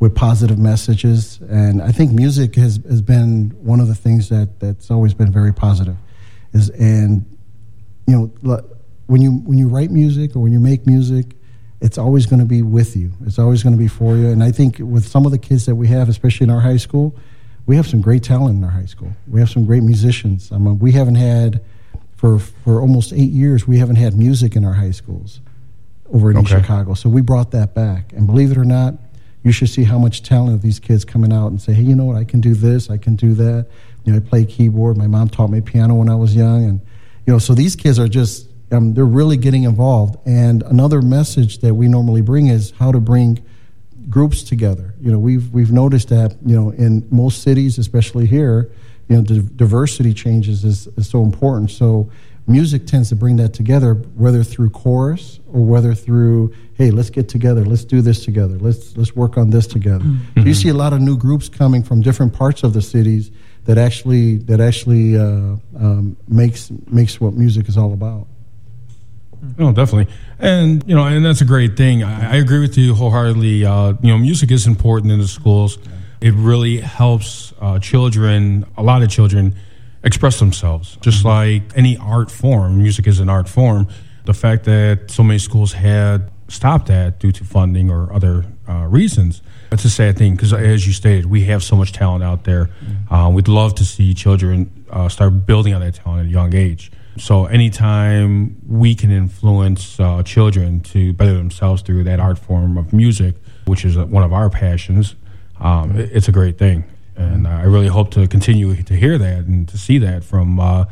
with 0.00 0.14
positive 0.14 0.58
messages. 0.58 1.38
And 1.48 1.80
I 1.80 1.92
think 1.92 2.12
music 2.12 2.56
has, 2.56 2.80
has 2.88 3.00
been 3.00 3.54
one 3.62 3.78
of 3.80 3.86
the 3.88 3.94
things 3.94 4.28
that, 4.28 4.58
that's 4.58 4.90
always 4.90 5.14
been 5.14 5.30
very 5.30 5.52
positive. 5.54 5.96
Is 6.54 6.70
and 6.70 7.26
you 8.06 8.16
know 8.46 8.60
when 9.06 9.20
you 9.20 9.32
when 9.32 9.58
you 9.58 9.68
write 9.68 9.90
music 9.90 10.34
or 10.36 10.40
when 10.40 10.52
you 10.52 10.60
make 10.60 10.86
music, 10.86 11.34
it's 11.80 11.98
always 11.98 12.26
going 12.26 12.40
to 12.40 12.46
be 12.46 12.62
with 12.62 12.96
you. 12.96 13.12
It's 13.26 13.38
always 13.38 13.62
going 13.62 13.74
to 13.74 13.78
be 13.78 13.88
for 13.88 14.16
you. 14.16 14.30
And 14.30 14.42
I 14.42 14.52
think 14.52 14.78
with 14.78 15.06
some 15.06 15.26
of 15.26 15.32
the 15.32 15.38
kids 15.38 15.66
that 15.66 15.74
we 15.74 15.88
have, 15.88 16.08
especially 16.08 16.44
in 16.44 16.50
our 16.50 16.60
high 16.60 16.76
school, 16.78 17.14
we 17.66 17.76
have 17.76 17.86
some 17.86 18.00
great 18.00 18.22
talent 18.22 18.56
in 18.56 18.64
our 18.64 18.70
high 18.70 18.86
school. 18.86 19.12
We 19.28 19.40
have 19.40 19.50
some 19.50 19.66
great 19.66 19.82
musicians. 19.82 20.52
I 20.52 20.58
mean, 20.58 20.78
we 20.78 20.92
haven't 20.92 21.16
had 21.16 21.60
for 22.16 22.38
for 22.38 22.80
almost 22.80 23.12
eight 23.12 23.32
years. 23.32 23.66
We 23.66 23.78
haven't 23.78 23.96
had 23.96 24.16
music 24.16 24.56
in 24.56 24.64
our 24.64 24.74
high 24.74 24.92
schools 24.92 25.40
over 26.12 26.30
in 26.30 26.36
Okay. 26.38 26.60
Chicago. 26.60 26.94
So 26.94 27.08
we 27.08 27.20
brought 27.20 27.50
that 27.50 27.74
back. 27.74 28.12
And 28.12 28.26
believe 28.26 28.50
it 28.52 28.58
or 28.58 28.64
not, 28.64 28.94
you 29.42 29.52
should 29.52 29.68
see 29.68 29.84
how 29.84 29.98
much 29.98 30.22
talent 30.22 30.54
of 30.54 30.62
these 30.62 30.78
kids 30.78 31.04
coming 31.04 31.32
out 31.32 31.48
and 31.48 31.60
say, 31.60 31.72
hey, 31.74 31.82
you 31.82 31.94
know 31.94 32.04
what, 32.04 32.16
I 32.16 32.24
can 32.24 32.40
do 32.40 32.54
this, 32.54 32.88
I 32.88 32.96
can 32.96 33.16
do 33.16 33.34
that. 33.34 33.66
You 34.04 34.12
know, 34.12 34.18
I 34.18 34.20
play 34.20 34.44
keyboard. 34.44 34.96
My 34.96 35.06
mom 35.06 35.28
taught 35.28 35.50
me 35.50 35.60
piano 35.60 35.94
when 35.94 36.08
I 36.08 36.14
was 36.14 36.34
young. 36.34 36.64
And, 36.64 36.80
you 37.26 37.32
know, 37.32 37.38
so 37.38 37.54
these 37.54 37.74
kids 37.76 37.98
are 37.98 38.08
just, 38.08 38.48
um, 38.70 38.94
they're 38.94 39.04
really 39.04 39.36
getting 39.36 39.64
involved. 39.64 40.16
And 40.26 40.62
another 40.62 41.02
message 41.02 41.58
that 41.58 41.74
we 41.74 41.88
normally 41.88 42.20
bring 42.20 42.48
is 42.48 42.72
how 42.78 42.92
to 42.92 43.00
bring 43.00 43.42
groups 44.08 44.42
together. 44.42 44.94
You 45.00 45.10
know, 45.10 45.18
we've, 45.18 45.50
we've 45.52 45.72
noticed 45.72 46.08
that, 46.10 46.36
you 46.44 46.54
know, 46.54 46.70
in 46.70 47.06
most 47.10 47.42
cities, 47.42 47.78
especially 47.78 48.26
here, 48.26 48.70
you 49.08 49.16
know, 49.16 49.22
the 49.22 49.40
diversity 49.40 50.12
changes 50.14 50.64
is, 50.64 50.86
is 50.96 51.08
so 51.08 51.22
important. 51.22 51.70
So 51.70 52.10
music 52.46 52.86
tends 52.86 53.08
to 53.08 53.16
bring 53.16 53.36
that 53.36 53.54
together, 53.54 53.94
whether 53.94 54.42
through 54.42 54.70
chorus 54.70 55.40
or 55.52 55.64
whether 55.64 55.94
through, 55.94 56.54
hey, 56.74 56.90
let's 56.90 57.10
get 57.10 57.28
together, 57.28 57.64
let's 57.64 57.84
do 57.84 58.02
this 58.02 58.24
together, 58.24 58.58
let's 58.58 58.96
let's 58.96 59.16
work 59.16 59.38
on 59.38 59.50
this 59.50 59.66
together. 59.66 60.04
So 60.36 60.42
you 60.42 60.54
see 60.54 60.68
a 60.68 60.74
lot 60.74 60.92
of 60.92 61.00
new 61.00 61.16
groups 61.16 61.48
coming 61.48 61.82
from 61.82 62.02
different 62.02 62.34
parts 62.34 62.62
of 62.62 62.72
the 62.72 62.82
cities 62.82 63.30
that 63.64 63.78
actually 63.78 64.36
that 64.36 64.60
actually 64.60 65.16
uh, 65.16 65.56
um, 65.78 66.16
makes 66.28 66.70
makes 66.86 67.20
what 67.20 67.34
music 67.34 67.68
is 67.68 67.76
all 67.76 67.92
about. 67.92 68.26
No, 69.58 69.72
definitely, 69.72 70.12
and 70.38 70.82
you 70.86 70.94
know, 70.94 71.04
and 71.04 71.24
that's 71.24 71.40
a 71.40 71.44
great 71.44 71.76
thing. 71.76 72.02
I, 72.02 72.32
I 72.32 72.36
agree 72.36 72.60
with 72.60 72.78
you 72.78 72.94
wholeheartedly. 72.94 73.64
Uh, 73.64 73.94
you 74.00 74.08
know, 74.08 74.18
music 74.18 74.50
is 74.50 74.66
important 74.66 75.12
in 75.12 75.18
the 75.18 75.28
schools. 75.28 75.78
It 76.20 76.32
really 76.34 76.78
helps 76.80 77.52
uh, 77.60 77.78
children, 77.78 78.64
a 78.78 78.82
lot 78.82 79.02
of 79.02 79.10
children, 79.10 79.54
express 80.02 80.38
themselves. 80.38 80.96
Just 81.02 81.24
like 81.24 81.62
any 81.76 81.98
art 81.98 82.30
form, 82.30 82.78
music 82.78 83.06
is 83.06 83.20
an 83.20 83.28
art 83.28 83.48
form. 83.48 83.88
The 84.24 84.32
fact 84.32 84.64
that 84.64 85.10
so 85.10 85.22
many 85.22 85.38
schools 85.38 85.74
had 85.74 86.30
stopped 86.48 86.86
that 86.86 87.18
due 87.18 87.32
to 87.32 87.44
funding 87.44 87.90
or 87.90 88.10
other 88.12 88.46
uh, 88.66 88.86
reasons, 88.86 89.42
it's 89.74 89.84
a 89.84 89.90
sad 89.90 90.16
thing 90.16 90.34
because, 90.34 90.52
as 90.52 90.86
you 90.86 90.92
stated, 90.92 91.26
we 91.26 91.44
have 91.44 91.62
so 91.62 91.76
much 91.76 91.92
talent 91.92 92.24
out 92.24 92.44
there. 92.44 92.70
Uh, 93.10 93.30
we'd 93.32 93.48
love 93.48 93.74
to 93.74 93.84
see 93.84 94.14
children 94.14 94.86
uh, 94.90 95.08
start 95.08 95.46
building 95.46 95.74
on 95.74 95.80
that 95.80 95.96
talent 95.96 96.20
at 96.20 96.26
a 96.26 96.30
young 96.30 96.54
age. 96.54 96.90
So, 97.18 97.46
anytime 97.46 98.56
we 98.66 98.94
can 98.94 99.10
influence 99.10 100.00
uh, 100.00 100.22
children 100.22 100.80
to 100.80 101.12
better 101.12 101.34
themselves 101.34 101.82
through 101.82 102.04
that 102.04 102.20
art 102.20 102.38
form 102.38 102.78
of 102.78 102.92
music, 102.92 103.34
which 103.66 103.84
is 103.84 103.96
uh, 103.96 104.06
one 104.06 104.22
of 104.22 104.32
our 104.32 104.48
passions, 104.48 105.16
um, 105.60 105.96
it's 105.96 106.28
a 106.28 106.32
great 106.32 106.56
thing. 106.56 106.84
And 107.16 107.46
uh, 107.46 107.50
I 107.50 107.62
really 107.64 107.88
hope 107.88 108.10
to 108.12 108.26
continue 108.26 108.74
to 108.82 108.94
hear 108.94 109.18
that 109.18 109.44
and 109.44 109.68
to 109.68 109.78
see 109.78 109.98
that 109.98 110.24
from 110.24 110.58
uh, 110.58 110.86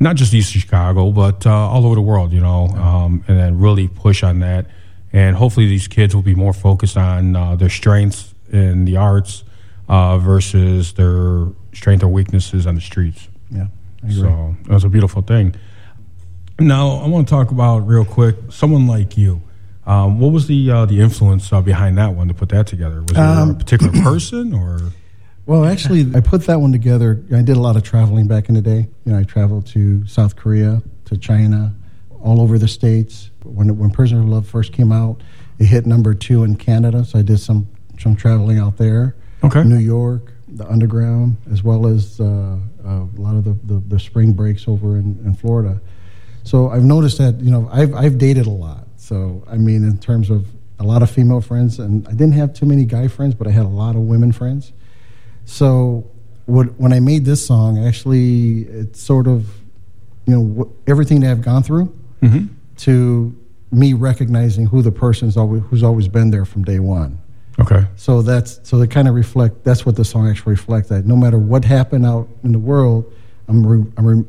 not 0.00 0.16
just 0.16 0.32
East 0.34 0.52
Chicago, 0.52 1.10
but 1.10 1.46
uh, 1.46 1.50
all 1.50 1.86
over 1.86 1.94
the 1.94 2.00
world, 2.00 2.32
you 2.32 2.40
know, 2.40 2.66
um, 2.68 3.24
and 3.28 3.38
then 3.38 3.58
really 3.58 3.88
push 3.88 4.22
on 4.22 4.40
that. 4.40 4.66
And 5.12 5.36
hopefully, 5.36 5.66
these 5.66 5.88
kids 5.88 6.14
will 6.14 6.22
be 6.22 6.34
more 6.34 6.52
focused 6.52 6.96
on 6.96 7.34
uh, 7.34 7.56
their 7.56 7.70
strengths 7.70 8.27
in 8.50 8.84
the 8.84 8.96
arts 8.96 9.44
uh, 9.88 10.18
versus 10.18 10.92
their 10.94 11.46
strength 11.72 12.02
or 12.02 12.08
weaknesses 12.08 12.66
on 12.66 12.74
the 12.74 12.80
streets. 12.80 13.28
Yeah, 13.50 13.66
I 14.02 14.06
agree. 14.08 14.20
So 14.20 14.56
that's 14.68 14.84
a 14.84 14.88
beautiful 14.88 15.22
thing. 15.22 15.54
Now, 16.60 16.96
I 16.98 17.06
want 17.08 17.28
to 17.28 17.30
talk 17.30 17.50
about 17.50 17.80
real 17.86 18.04
quick 18.04 18.36
someone 18.50 18.86
like 18.86 19.16
you. 19.16 19.42
Um, 19.86 20.18
what 20.20 20.32
was 20.32 20.46
the 20.48 20.70
uh, 20.70 20.84
the 20.86 21.00
influence 21.00 21.52
uh, 21.52 21.62
behind 21.62 21.96
that 21.98 22.14
one 22.14 22.28
to 22.28 22.34
put 22.34 22.48
that 22.50 22.66
together? 22.66 23.00
Was 23.02 23.12
there 23.12 23.24
a 23.24 23.42
Um, 23.42 23.56
particular 23.58 23.92
person 24.02 24.52
or? 24.52 24.80
Well, 25.46 25.64
actually, 25.64 26.14
I 26.14 26.20
put 26.20 26.42
that 26.42 26.60
one 26.60 26.72
together. 26.72 27.22
I 27.32 27.40
did 27.40 27.56
a 27.56 27.60
lot 27.60 27.76
of 27.76 27.82
traveling 27.82 28.26
back 28.26 28.50
in 28.50 28.54
the 28.54 28.60
day. 28.60 28.86
You 29.06 29.12
know, 29.12 29.18
I 29.18 29.22
traveled 29.22 29.64
to 29.68 30.06
South 30.06 30.36
Korea, 30.36 30.82
to 31.06 31.16
China, 31.16 31.74
all 32.20 32.42
over 32.42 32.58
the 32.58 32.68
states. 32.68 33.30
When 33.44 33.78
when 33.78 33.90
Prisoner 33.90 34.20
of 34.20 34.28
Love 34.28 34.46
first 34.46 34.72
came 34.74 34.92
out, 34.92 35.22
it 35.58 35.66
hit 35.66 35.86
number 35.86 36.12
two 36.12 36.44
in 36.44 36.56
Canada. 36.56 37.04
So 37.06 37.18
I 37.20 37.22
did 37.22 37.38
some 37.38 37.66
some 37.98 38.16
traveling 38.16 38.58
out 38.58 38.76
there. 38.76 39.14
Okay. 39.44 39.62
New 39.62 39.78
York, 39.78 40.32
the 40.48 40.66
Underground, 40.68 41.36
as 41.52 41.62
well 41.62 41.86
as 41.86 42.20
uh, 42.20 42.24
uh, 42.24 42.58
a 42.88 43.20
lot 43.20 43.36
of 43.36 43.44
the, 43.44 43.56
the, 43.72 43.80
the 43.88 44.00
spring 44.00 44.32
breaks 44.32 44.66
over 44.66 44.96
in, 44.96 45.20
in 45.24 45.34
Florida. 45.34 45.80
So 46.44 46.70
I've 46.70 46.84
noticed 46.84 47.18
that 47.18 47.40
you 47.40 47.50
know 47.50 47.68
I've 47.70 47.94
I've 47.94 48.18
dated 48.18 48.46
a 48.46 48.50
lot. 48.50 48.86
So 48.96 49.44
I 49.48 49.56
mean, 49.56 49.84
in 49.84 49.98
terms 49.98 50.30
of 50.30 50.46
a 50.80 50.84
lot 50.84 51.02
of 51.02 51.10
female 51.10 51.40
friends, 51.40 51.78
and 51.78 52.06
I 52.08 52.12
didn't 52.12 52.32
have 52.32 52.52
too 52.54 52.64
many 52.66 52.84
guy 52.84 53.08
friends, 53.08 53.34
but 53.34 53.46
I 53.46 53.50
had 53.50 53.64
a 53.66 53.68
lot 53.68 53.96
of 53.96 54.02
women 54.02 54.32
friends. 54.32 54.72
So 55.44 56.10
what, 56.46 56.78
when 56.80 56.92
I 56.92 57.00
made 57.00 57.24
this 57.24 57.44
song, 57.44 57.84
actually, 57.84 58.60
it's 58.62 59.00
sort 59.02 59.26
of 59.26 59.46
you 60.26 60.34
know 60.34 60.40
what, 60.40 60.68
everything 60.86 61.20
that 61.20 61.30
I've 61.30 61.42
gone 61.42 61.62
through 61.62 61.92
Mhm. 62.22 62.48
to 62.78 63.34
me 63.70 63.92
recognizing 63.92 64.66
who 64.66 64.82
the 64.82 64.92
person's 64.92 65.36
always 65.36 65.62
who's 65.68 65.82
always 65.82 66.08
been 66.08 66.30
there 66.30 66.44
from 66.44 66.64
day 66.64 66.78
one. 66.80 67.18
Okay. 67.60 67.84
So 67.96 68.22
that's 68.22 68.60
so 68.62 68.78
they 68.78 68.86
kind 68.86 69.08
of 69.08 69.14
reflect. 69.14 69.64
That's 69.64 69.84
what 69.84 69.96
the 69.96 70.04
song 70.04 70.28
actually 70.28 70.52
reflects. 70.52 70.88
That 70.88 71.06
no 71.06 71.16
matter 71.16 71.38
what 71.38 71.64
happened 71.64 72.06
out 72.06 72.28
in 72.44 72.52
the 72.52 72.58
world, 72.58 73.12
I'm, 73.48 73.66
re, 73.66 73.84
I'm 73.96 74.06
re, 74.06 74.24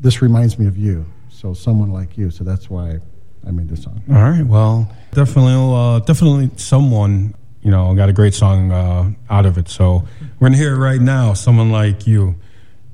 this 0.00 0.20
reminds 0.20 0.58
me 0.58 0.66
of 0.66 0.76
you. 0.76 1.06
So 1.28 1.54
someone 1.54 1.92
like 1.92 2.18
you. 2.18 2.30
So 2.30 2.44
that's 2.44 2.68
why 2.68 2.98
I 3.46 3.50
made 3.50 3.68
this 3.68 3.82
song. 3.82 4.02
All 4.08 4.16
right. 4.16 4.42
Well, 4.42 4.90
definitely, 5.12 5.54
uh, 5.54 6.00
definitely, 6.00 6.50
someone 6.56 7.34
you 7.62 7.70
know 7.70 7.94
got 7.94 8.08
a 8.08 8.12
great 8.12 8.34
song 8.34 8.72
uh, 8.72 9.12
out 9.30 9.46
of 9.46 9.58
it. 9.58 9.68
So 9.68 10.04
we're 10.38 10.48
gonna 10.48 10.56
hear 10.58 10.74
it 10.74 10.78
right 10.78 11.00
now. 11.00 11.34
Someone 11.34 11.70
like 11.70 12.06
you, 12.06 12.36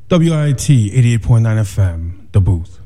WIIT 0.09 0.93
eighty 0.93 1.15
eight 1.15 1.23
point 1.23 1.44
nine 1.44 1.56
FM, 1.59 2.31
the 2.32 2.40
booth. 2.40 2.81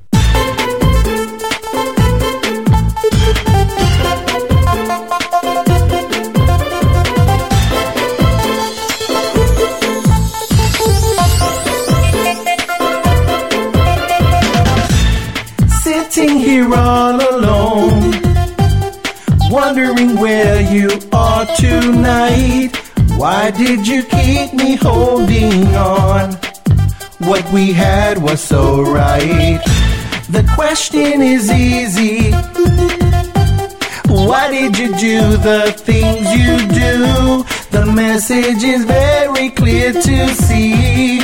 Here 16.62 16.74
all 16.74 17.16
alone, 17.16 18.12
wondering 19.50 20.16
where 20.16 20.60
you 20.60 20.90
are 21.12 21.44
tonight. 21.56 22.70
Why 23.16 23.50
did 23.50 23.84
you 23.84 24.04
keep 24.04 24.54
me 24.54 24.76
holding 24.76 25.74
on? 25.74 26.34
What 27.18 27.44
we 27.52 27.72
had 27.72 28.22
was 28.22 28.40
so 28.40 28.82
right. 28.82 29.60
The 30.30 30.48
question 30.54 31.20
is 31.20 31.50
easy. 31.50 32.30
Why 34.06 34.48
did 34.48 34.78
you 34.78 34.96
do 34.96 35.36
the 35.38 35.72
things 35.76 36.24
you 36.32 36.58
do? 36.68 37.44
The 37.76 37.92
message 37.92 38.62
is 38.62 38.84
very 38.84 39.50
clear 39.50 39.92
to 39.92 40.28
see. 40.28 41.22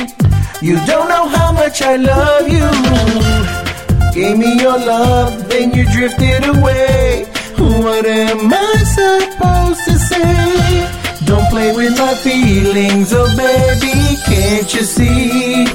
You 0.61 0.85
don't 0.85 1.07
know 1.07 1.29
how 1.29 1.53
much 1.53 1.81
I 1.81 1.95
love 1.95 2.49
you. 2.49 3.68
Gave 4.13 4.37
me 4.37 4.59
your 4.59 4.77
love, 4.77 5.47
then 5.49 5.71
you 5.73 5.85
drifted 5.91 6.43
away. 6.45 7.25
What 7.57 8.05
am 8.05 8.51
I 8.51 8.75
supposed 8.97 9.83
to 9.85 9.97
say? 9.97 11.25
Don't 11.25 11.47
play 11.49 11.75
with 11.75 11.97
my 11.97 12.15
feelings, 12.15 13.13
oh 13.13 13.27
baby, 13.37 14.17
can't 14.25 14.73
you 14.73 14.81
see? 14.81 15.65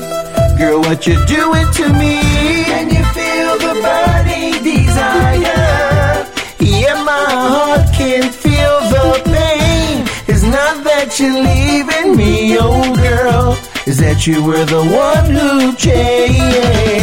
Girl, 0.59 0.81
what 0.81 1.07
you're 1.07 1.25
doing 1.27 1.67
to 1.79 1.89
me? 1.93 2.21
Can 2.65 2.91
you 2.91 3.05
feel 3.17 3.53
the 3.67 3.75
burning 3.83 4.63
desire? 4.63 6.27
Yeah, 6.61 7.03
my 7.05 7.27
heart 7.31 7.87
can 7.95 8.31
feel 8.31 8.77
the 8.95 9.23
pain. 9.25 10.07
It's 10.27 10.43
not 10.43 10.85
that 10.85 11.19
you're 11.19 11.33
leaving 11.33 12.17
me, 12.17 12.57
oh 12.59 12.95
girl. 12.97 13.57
Is 13.87 13.99
that 13.99 14.27
you 14.27 14.43
were 14.43 14.65
the 14.65 14.81
one 14.81 15.29
who 15.29 15.77
changed? 15.77 16.41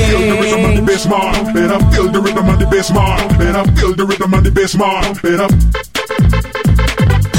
Feel 0.10 0.34
the 0.34 0.42
rhythm 0.42 0.66
of 0.66 0.76
the 0.78 0.82
bass 0.82 1.06
man, 1.06 1.54
better 1.54 1.78
feel 1.94 2.10
the 2.10 2.20
rhythm 2.20 2.50
of 2.50 2.58
the 2.58 2.66
bass 2.66 2.90
man, 2.90 3.28
better 3.38 3.64
feel 3.78 3.94
the 3.94 4.06
rhythm 4.06 4.34
of 4.34 4.44
the 4.44 4.50
bass 4.50 4.74
man, 4.74 5.14
better 5.22 5.46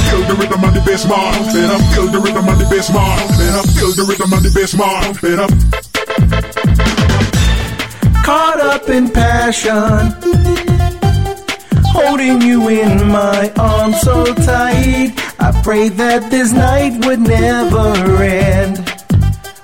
feel 0.06 0.22
the 0.30 0.34
rhythm 0.38 0.62
of 0.62 0.74
the 0.74 0.82
bass 0.86 1.04
man, 1.10 1.34
better 1.50 1.82
feel 1.90 2.06
the 2.06 2.20
rhythm 2.22 2.46
of 2.46 2.54
the 2.54 2.66
bass 2.70 2.86
man, 2.94 3.18
better 3.34 3.66
feel 3.74 3.90
the 3.98 4.04
rhythm 4.06 4.32
of 4.32 4.42
the 4.46 4.50
bass 4.54 4.78
man, 4.78 5.10
better. 5.18 5.50
caught 8.22 8.60
up 8.60 8.88
in 8.88 9.10
passion. 9.10 10.14
Holding 11.90 12.40
you 12.40 12.68
in 12.68 13.08
my 13.08 13.52
arms 13.58 14.00
so 14.00 14.24
tight. 14.34 15.12
I 15.40 15.50
prayed 15.64 15.94
that 15.94 16.30
this 16.30 16.52
night 16.52 17.04
would 17.04 17.20
never 17.20 18.22
end. 18.22 19.01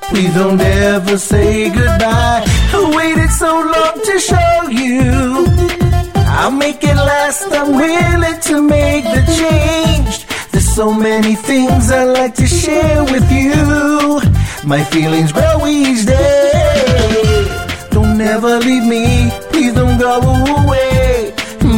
Please 0.08 0.34
don't 0.34 0.60
ever 0.60 1.16
say 1.18 1.68
goodbye. 1.70 2.42
I 2.46 2.92
waited 2.96 3.30
so 3.30 3.50
long 3.74 3.96
to 4.08 4.18
show 4.18 4.68
you. 4.68 5.46
I'll 6.40 6.50
make 6.50 6.82
it 6.82 6.96
last. 6.96 7.46
I'm 7.52 7.74
willing 7.74 8.40
to 8.48 8.62
make 8.62 9.04
the 9.04 9.22
change. 9.40 10.26
There's 10.50 10.68
so 10.74 10.92
many 10.92 11.34
things 11.34 11.90
I 11.90 12.04
like 12.04 12.34
to 12.36 12.46
share 12.46 13.04
with 13.04 13.30
you. 13.30 14.20
My 14.64 14.82
feelings 14.84 15.32
grow 15.32 15.66
each 15.66 16.06
day. 16.06 17.46
Don't 17.90 18.20
ever 18.20 18.58
leave 18.58 18.84
me. 18.84 19.30
Please 19.50 19.74
don't 19.74 19.98
go 19.98 20.20
away. 20.20 21.34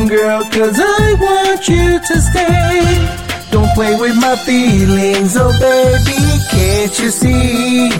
Girl, 0.08 0.42
cause 0.50 0.76
I 0.78 1.14
want 1.20 1.68
you 1.68 2.00
to 2.00 2.20
stay. 2.20 3.19
Don't 3.50 3.72
play 3.74 3.94
with 3.96 4.16
my 4.16 4.36
feelings, 4.46 5.36
oh 5.36 5.52
baby, 5.58 6.20
can't 6.50 6.98
you 7.00 7.10
see? 7.10 7.90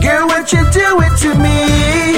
Girl, 0.00 0.26
what 0.26 0.52
you 0.52 0.62
doing 0.70 1.14
to 1.22 1.30
me? 1.44 1.58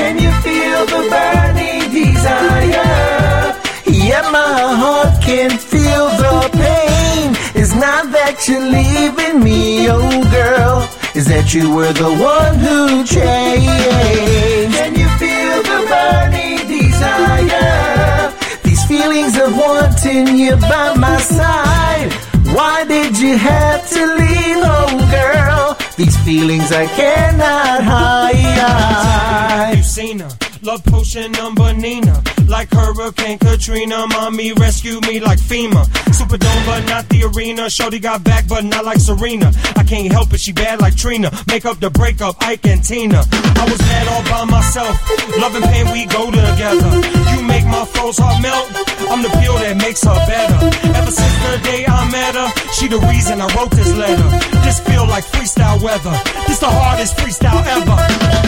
Can 0.01 0.19
you 0.19 0.33
feel 0.47 0.81
the 0.87 1.03
burning 1.13 1.91
desire? 1.91 3.57
Yeah, 3.87 4.23
my 4.31 4.55
heart 4.81 5.23
can 5.23 5.51
feel 5.59 6.07
the 6.23 6.51
pain. 6.53 7.37
It's 7.61 7.75
not 7.75 8.13
that 8.13 8.47
you're 8.49 8.61
leaving 8.61 9.43
me, 9.43 9.89
oh 9.91 10.23
girl. 10.31 10.89
Is 11.15 11.27
that 11.27 11.53
you 11.55 11.75
were 11.75 11.93
the 11.93 12.13
one 12.13 12.55
who 12.59 13.05
changed? 13.05 14.75
Can 14.77 14.95
you 14.95 15.09
feel 15.19 15.63
the 15.63 15.79
burning 15.89 16.69
desire? 16.69 16.89
desire. 16.99 18.33
These 18.63 18.85
feelings 18.87 19.37
of 19.39 19.57
wanting 19.57 20.37
you 20.37 20.57
by 20.57 20.95
my 20.97 21.19
side. 21.19 22.28
Why 22.59 22.85
did 22.85 23.17
you 23.21 23.39
have 23.39 23.89
to 23.89 24.05
leave, 24.19 24.57
oh 24.67 24.89
girl? 25.13 25.77
These 25.97 26.17
feelings 26.25 26.73
I 26.73 26.87
cannot 26.87 27.85
hide. 27.85 29.77
You 29.77 29.83
seen 29.85 30.19
her. 30.19 30.48
Love 30.69 30.85
potion 30.85 31.33
number 31.33 31.73
Nina. 31.73 32.23
Like 32.47 32.71
Hurricane 32.71 33.39
Katrina. 33.39 34.07
Mommy 34.07 34.53
rescued 34.53 35.07
me 35.07 35.19
like 35.19 35.39
FEMA. 35.39 35.87
Superdome, 36.13 36.67
but 36.67 36.85
not 36.85 37.09
the 37.09 37.25
arena. 37.25 37.71
Shorty 37.71 37.99
got 37.99 38.23
back, 38.23 38.47
but 38.47 38.65
not 38.67 38.85
like 38.85 38.99
Serena. 38.99 39.51
I 39.77 39.83
can't 39.83 40.13
help 40.13 40.35
it, 40.35 40.41
she 40.41 40.53
bad 40.53 40.83
like 40.83 40.95
Trina. 40.95 41.31
Make 41.47 41.65
up 41.65 41.81
the 41.81 41.89
breakup, 41.89 42.37
Ike 42.41 42.67
and 42.67 42.85
Tina. 42.85 43.25
I 43.33 43.65
was 43.65 43.79
mad 43.81 44.09
all 44.09 44.23
by 44.29 44.45
myself. 44.45 44.93
Love 45.41 45.57
and 45.57 45.65
pain, 45.65 45.91
we 45.91 46.05
go 46.05 46.31
together. 46.31 46.91
You 47.33 47.41
make 47.49 47.65
my 47.65 47.87
froze 47.87 48.19
heart 48.19 48.43
melt. 48.43 48.69
I'm 49.09 49.23
the 49.23 49.33
pill 49.41 49.57
that 49.65 49.77
makes 49.81 50.05
her 50.05 50.21
better. 50.29 50.69
Ever 50.93 51.11
since 51.11 51.37
the 51.49 51.65
day 51.65 51.87
I 51.89 52.05
met 52.13 52.37
her, 52.37 52.49
she 52.77 52.89
the 52.89 53.01
reason 53.09 53.41
I 53.41 53.49
wrote 53.57 53.71
this 53.71 53.93
letter. 53.97 54.29
This 54.61 54.81
feel 54.81 55.09
like 55.09 55.25
freestyle 55.25 55.81
weather. 55.81 56.13
This 56.47 56.61
the 56.61 56.69
hardest 56.69 57.17
freestyle 57.17 57.65
ever. 57.65 57.97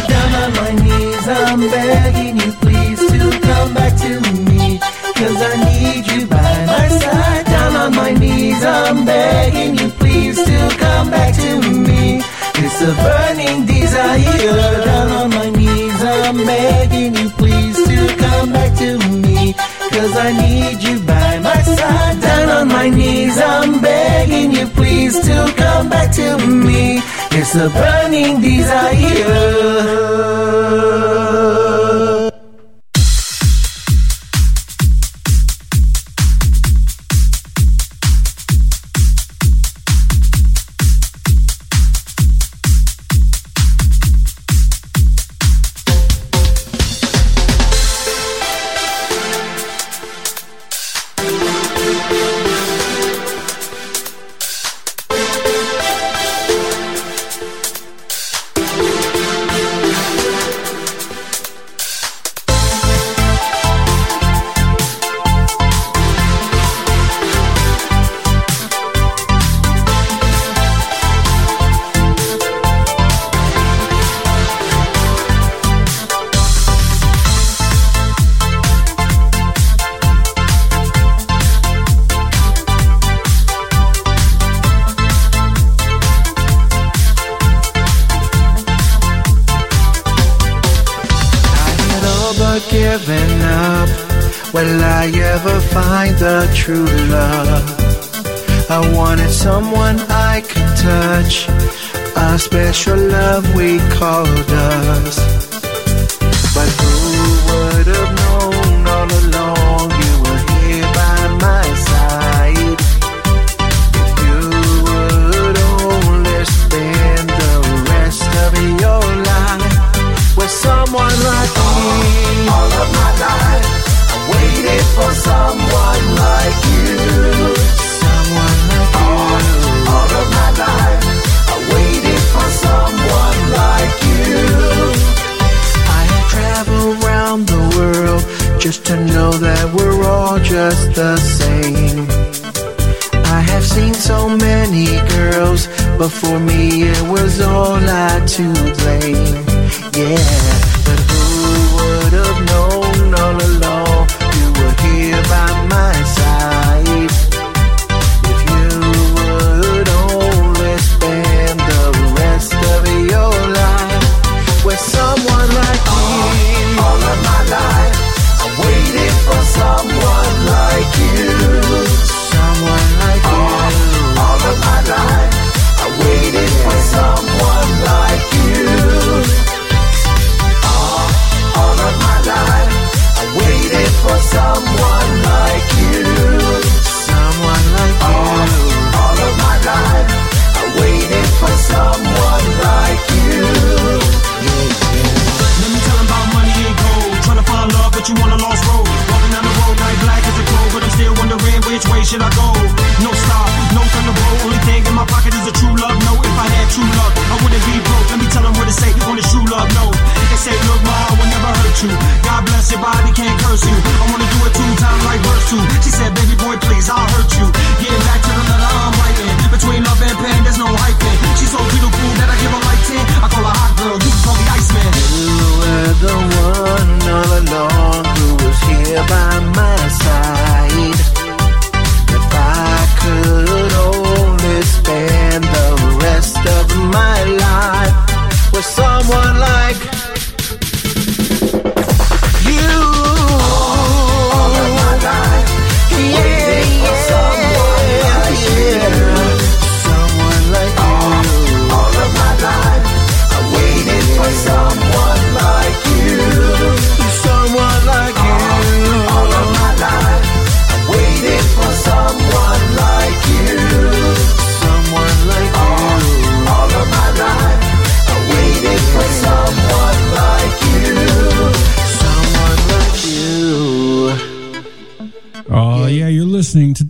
Down 0.04 0.30
on 0.36 0.50
my 0.52 0.70
knees, 0.84 1.26
I'm 1.26 1.60
begging 2.12 2.36
you 2.38 2.52
please 2.52 2.98
to 2.98 3.40
come 3.40 3.74
back 3.74 3.96
to 3.98 4.20
me. 4.50 4.78
Cause 5.14 5.40
I 5.50 5.54
need 5.68 6.06
you 6.12 6.26
by 6.26 6.66
my 6.66 6.88
side. 6.88 7.46
Down 7.46 7.76
on 7.76 7.94
my 7.94 8.12
knees, 8.12 8.62
I'm 8.64 9.04
begging 9.04 9.78
you 9.78 9.90
please 9.90 10.36
to 10.36 10.76
come 10.78 11.10
back 11.10 11.34
to 11.34 11.60
me. 11.60 12.22
It's 12.62 12.80
a 12.82 12.92
burning 13.04 13.66
desire. 13.66 14.84
Down 14.84 15.10
on 15.20 15.30
my 15.30 15.50
knees, 15.50 16.02
I'm 16.02 16.36
begging 16.36 17.14
you 17.14 17.30
please 17.30 17.76
to 17.76 18.16
come 18.16 18.52
back 18.52 18.76
to 18.78 18.98
me. 18.98 19.54
Cause 19.94 20.16
I 20.16 20.32
need 20.32 20.82
you 20.82 21.00
by 21.00 21.38
my 21.38 21.62
side. 21.62 22.20
Down 22.20 22.48
on 22.48 22.68
my 22.68 22.88
knees, 22.88 23.38
I'm 23.38 23.80
begging 23.80 24.52
you 24.52 24.66
please 24.66 25.18
to 25.26 25.52
come 25.56 25.88
back 25.88 26.12
to 26.14 26.38
me. 26.46 27.02
It's 27.32 27.54
a 27.54 27.68
burning 27.70 28.40
desire. 28.40 29.70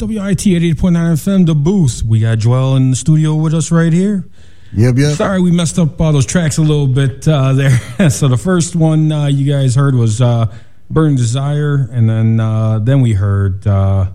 WIIT 0.01 0.75
88.9 0.75 0.93
FM, 1.13 1.47
The 1.47 1.55
Booth. 1.55 2.03
We 2.03 2.21
got 2.21 2.39
Joel 2.39 2.77
in 2.77 2.91
the 2.91 2.97
studio 2.97 3.35
with 3.35 3.53
us 3.53 3.71
right 3.71 3.93
here. 3.93 4.27
Yep, 4.73 4.97
yep. 4.97 5.17
Sorry, 5.17 5.41
we 5.43 5.51
messed 5.51 5.79
up 5.79 6.01
all 6.01 6.13
those 6.13 6.25
tracks 6.25 6.57
a 6.57 6.63
little 6.63 6.87
bit 6.87 7.29
uh, 7.29 7.53
there. 7.99 8.09
so 8.09 8.29
the 8.29 8.39
first 8.39 8.75
one 8.75 9.13
uh, 9.13 9.27
you 9.27 9.51
guys 9.51 9.75
heard 9.75 9.95
was 9.95 10.23
uh, 10.23 10.47
"Burning 10.89 11.17
Desire," 11.17 11.89
and 11.93 12.09
then 12.09 12.41
uh, 12.41 12.79
then 12.79 13.03
we 13.03 13.13
heard 13.13 13.67
uh, 13.67 14.11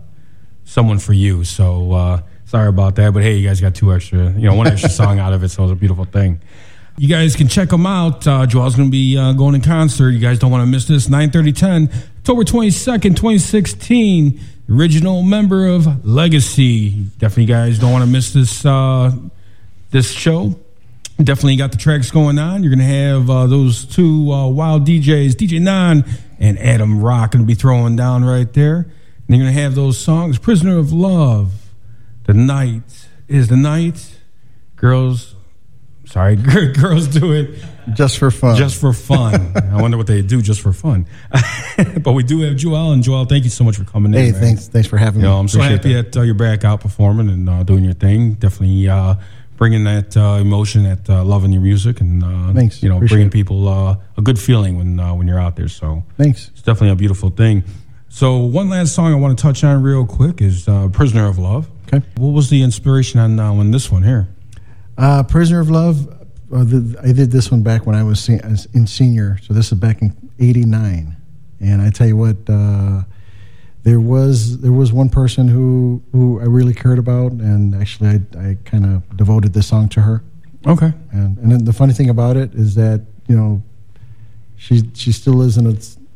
"Someone 0.63 0.97
for 0.97 1.13
You." 1.13 1.43
So 1.43 1.91
uh, 1.91 2.21
sorry 2.45 2.69
about 2.69 2.95
that, 2.95 3.13
but 3.13 3.21
hey, 3.21 3.35
you 3.35 3.47
guys 3.47 3.61
got 3.61 3.75
two 3.75 3.93
extra, 3.93 4.31
you 4.31 4.47
know, 4.49 4.55
one 4.55 4.65
extra 4.67 4.89
song 5.01 5.19
out 5.19 5.33
of 5.33 5.43
it, 5.43 5.49
so 5.49 5.63
it 5.63 5.65
was 5.65 5.71
a 5.73 5.75
beautiful 5.75 6.05
thing. 6.05 6.39
You 6.97 7.09
guys 7.09 7.35
can 7.35 7.47
check 7.47 7.69
them 7.69 7.85
out. 7.85 8.25
Uh, 8.25 8.45
Joel's 8.47 8.75
going 8.75 8.87
to 8.87 8.91
be 8.91 9.17
uh, 9.17 9.33
going 9.33 9.53
in 9.53 9.61
concert. 9.61 10.11
You 10.11 10.19
guys 10.19 10.39
don't 10.39 10.49
want 10.49 10.63
to 10.63 10.71
miss 10.71 10.85
this. 10.85 11.07
9:30, 11.07 11.55
10, 11.55 11.89
October 12.19 12.43
22nd, 12.43 13.01
2016. 13.01 14.39
Original 14.67 15.21
member 15.21 15.67
of 15.67 16.05
Legacy. 16.05 16.89
Definitely, 17.19 17.45
guys 17.45 17.77
don't 17.77 17.91
want 17.91 18.03
to 18.03 18.09
miss 18.09 18.33
this 18.33 18.65
uh, 18.65 19.11
this 19.91 20.11
show. 20.11 20.59
Definitely 21.17 21.55
got 21.55 21.71
the 21.71 21.77
tracks 21.77 22.09
going 22.09 22.39
on. 22.39 22.63
You're 22.63 22.75
going 22.75 22.87
to 22.87 22.93
have 22.93 23.29
uh, 23.29 23.45
those 23.45 23.85
two 23.85 24.31
uh, 24.31 24.47
wild 24.47 24.85
DJs, 24.87 25.33
DJ 25.33 25.61
Nan 25.61 26.03
and 26.39 26.57
Adam 26.57 26.99
Rock, 26.99 27.31
going 27.31 27.45
to 27.45 27.47
be 27.47 27.53
throwing 27.53 27.95
down 27.95 28.25
right 28.25 28.51
there. 28.53 28.77
And 28.77 29.37
you're 29.37 29.45
going 29.45 29.53
to 29.53 29.61
have 29.61 29.75
those 29.75 29.97
songs 29.97 30.39
Prisoner 30.39 30.77
of 30.77 30.91
Love, 30.91 31.69
The 32.25 32.33
Night 32.33 33.07
is 33.27 33.47
the 33.47 33.57
Night, 33.57 34.17
Girls, 34.75 35.34
sorry, 36.05 36.35
Girls 36.73 37.07
Do 37.07 37.33
It. 37.33 37.63
Just 37.93 38.17
for 38.17 38.31
fun. 38.31 38.57
Just 38.57 38.79
for 38.81 38.93
fun. 38.93 39.53
I 39.55 39.79
wonder 39.79 39.95
what 39.97 40.07
they 40.07 40.21
do 40.23 40.41
just 40.41 40.59
for 40.61 40.73
fun. 40.73 41.05
but 42.01 42.13
we 42.13 42.23
do 42.23 42.41
have 42.41 42.55
Joel, 42.55 42.91
and 42.93 43.03
Joel, 43.03 43.25
thank 43.25 43.43
you 43.43 43.51
so 43.51 43.63
much 43.63 43.77
for 43.77 43.83
coming 43.83 44.13
in. 44.13 44.19
Hey, 44.19 44.31
thanks, 44.31 44.67
thanks 44.67 44.87
for 44.87 44.97
having 44.97 45.21
You 45.21 45.27
me. 45.27 45.31
know, 45.33 45.39
I'm 45.39 45.47
so 45.47 45.59
happy 45.61 45.93
that, 45.93 46.17
uh, 46.17 46.21
you're 46.21 46.33
back 46.33 46.63
out 46.63 46.81
performing 46.81 47.29
and 47.29 47.47
uh, 47.47 47.61
doing 47.63 47.83
your 47.83 47.93
thing. 47.93 48.33
Definitely 48.33 48.89
uh, 48.89 49.15
bringing 49.57 49.83
that 49.83 50.17
uh, 50.17 50.39
emotion, 50.41 50.83
that 50.83 51.07
uh, 51.09 51.23
love 51.23 51.45
in 51.45 51.53
your 51.53 51.61
music, 51.61 52.01
and 52.01 52.23
uh, 52.23 52.53
Thanks. 52.53 52.81
You 52.81 52.89
know, 52.89 52.95
Appreciate 52.95 53.15
bringing 53.17 53.29
people 53.29 53.67
uh, 53.67 53.97
a 54.17 54.21
good 54.21 54.39
feeling 54.39 54.77
when 54.77 54.99
uh, 54.99 55.13
when 55.13 55.27
you're 55.27 55.39
out 55.39 55.55
there. 55.55 55.67
So 55.67 56.03
Thanks. 56.17 56.49
it's 56.49 56.63
definitely 56.63 56.89
a 56.89 56.95
beautiful 56.95 57.29
thing. 57.29 57.63
So 58.09 58.37
one 58.37 58.69
last 58.69 58.95
song 58.95 59.11
I 59.11 59.15
want 59.15 59.37
to 59.37 59.41
touch 59.41 59.63
on 59.63 59.83
real 59.83 60.05
quick 60.07 60.41
is 60.41 60.67
uh, 60.67 60.87
"Prisoner 60.91 61.27
of 61.27 61.37
Love." 61.37 61.69
Okay. 61.87 62.03
What 62.17 62.29
was 62.29 62.49
the 62.49 62.63
inspiration 62.63 63.19
on 63.19 63.39
uh, 63.39 63.51
on 63.53 63.69
this 63.71 63.91
one 63.91 64.01
here? 64.03 64.27
Uh, 64.97 65.23
Prisoner 65.23 65.59
of 65.59 65.69
Love. 65.69 66.07
Uh, 66.53 66.63
the, 66.63 66.99
I 67.03 67.11
did 67.11 67.31
this 67.31 67.51
one 67.51 67.63
back 67.63 67.85
when 67.85 67.95
I 67.95 68.03
was 68.03 68.29
in 68.29 68.87
senior, 68.87 69.39
so 69.41 69.53
this 69.53 69.71
is 69.71 69.77
back 69.77 70.01
in 70.01 70.15
'89. 70.39 71.17
And 71.59 71.81
I 71.81 71.89
tell 71.89 72.07
you 72.07 72.17
what, 72.17 72.37
uh, 72.47 73.03
there 73.83 73.99
was 73.99 74.59
there 74.61 74.71
was 74.71 74.93
one 74.93 75.09
person 75.09 75.47
who 75.47 76.01
who 76.11 76.39
I 76.39 76.45
really 76.45 76.73
cared 76.73 76.99
about, 76.99 77.31
and 77.31 77.75
actually 77.75 78.09
I, 78.09 78.49
I 78.49 78.57
kind 78.65 78.85
of 78.85 79.17
devoted 79.17 79.53
this 79.53 79.67
song 79.67 79.89
to 79.89 80.01
her. 80.01 80.23
Okay. 80.65 80.93
And 81.11 81.37
and 81.39 81.51
then 81.51 81.65
the 81.65 81.73
funny 81.73 81.93
thing 81.93 82.09
about 82.09 82.37
it 82.37 82.53
is 82.53 82.75
that 82.75 83.05
you 83.27 83.35
know 83.35 83.63
she 84.55 84.83
she 84.93 85.11
still 85.11 85.33
lives 85.33 85.57
in 85.57 85.67
a 85.67 85.75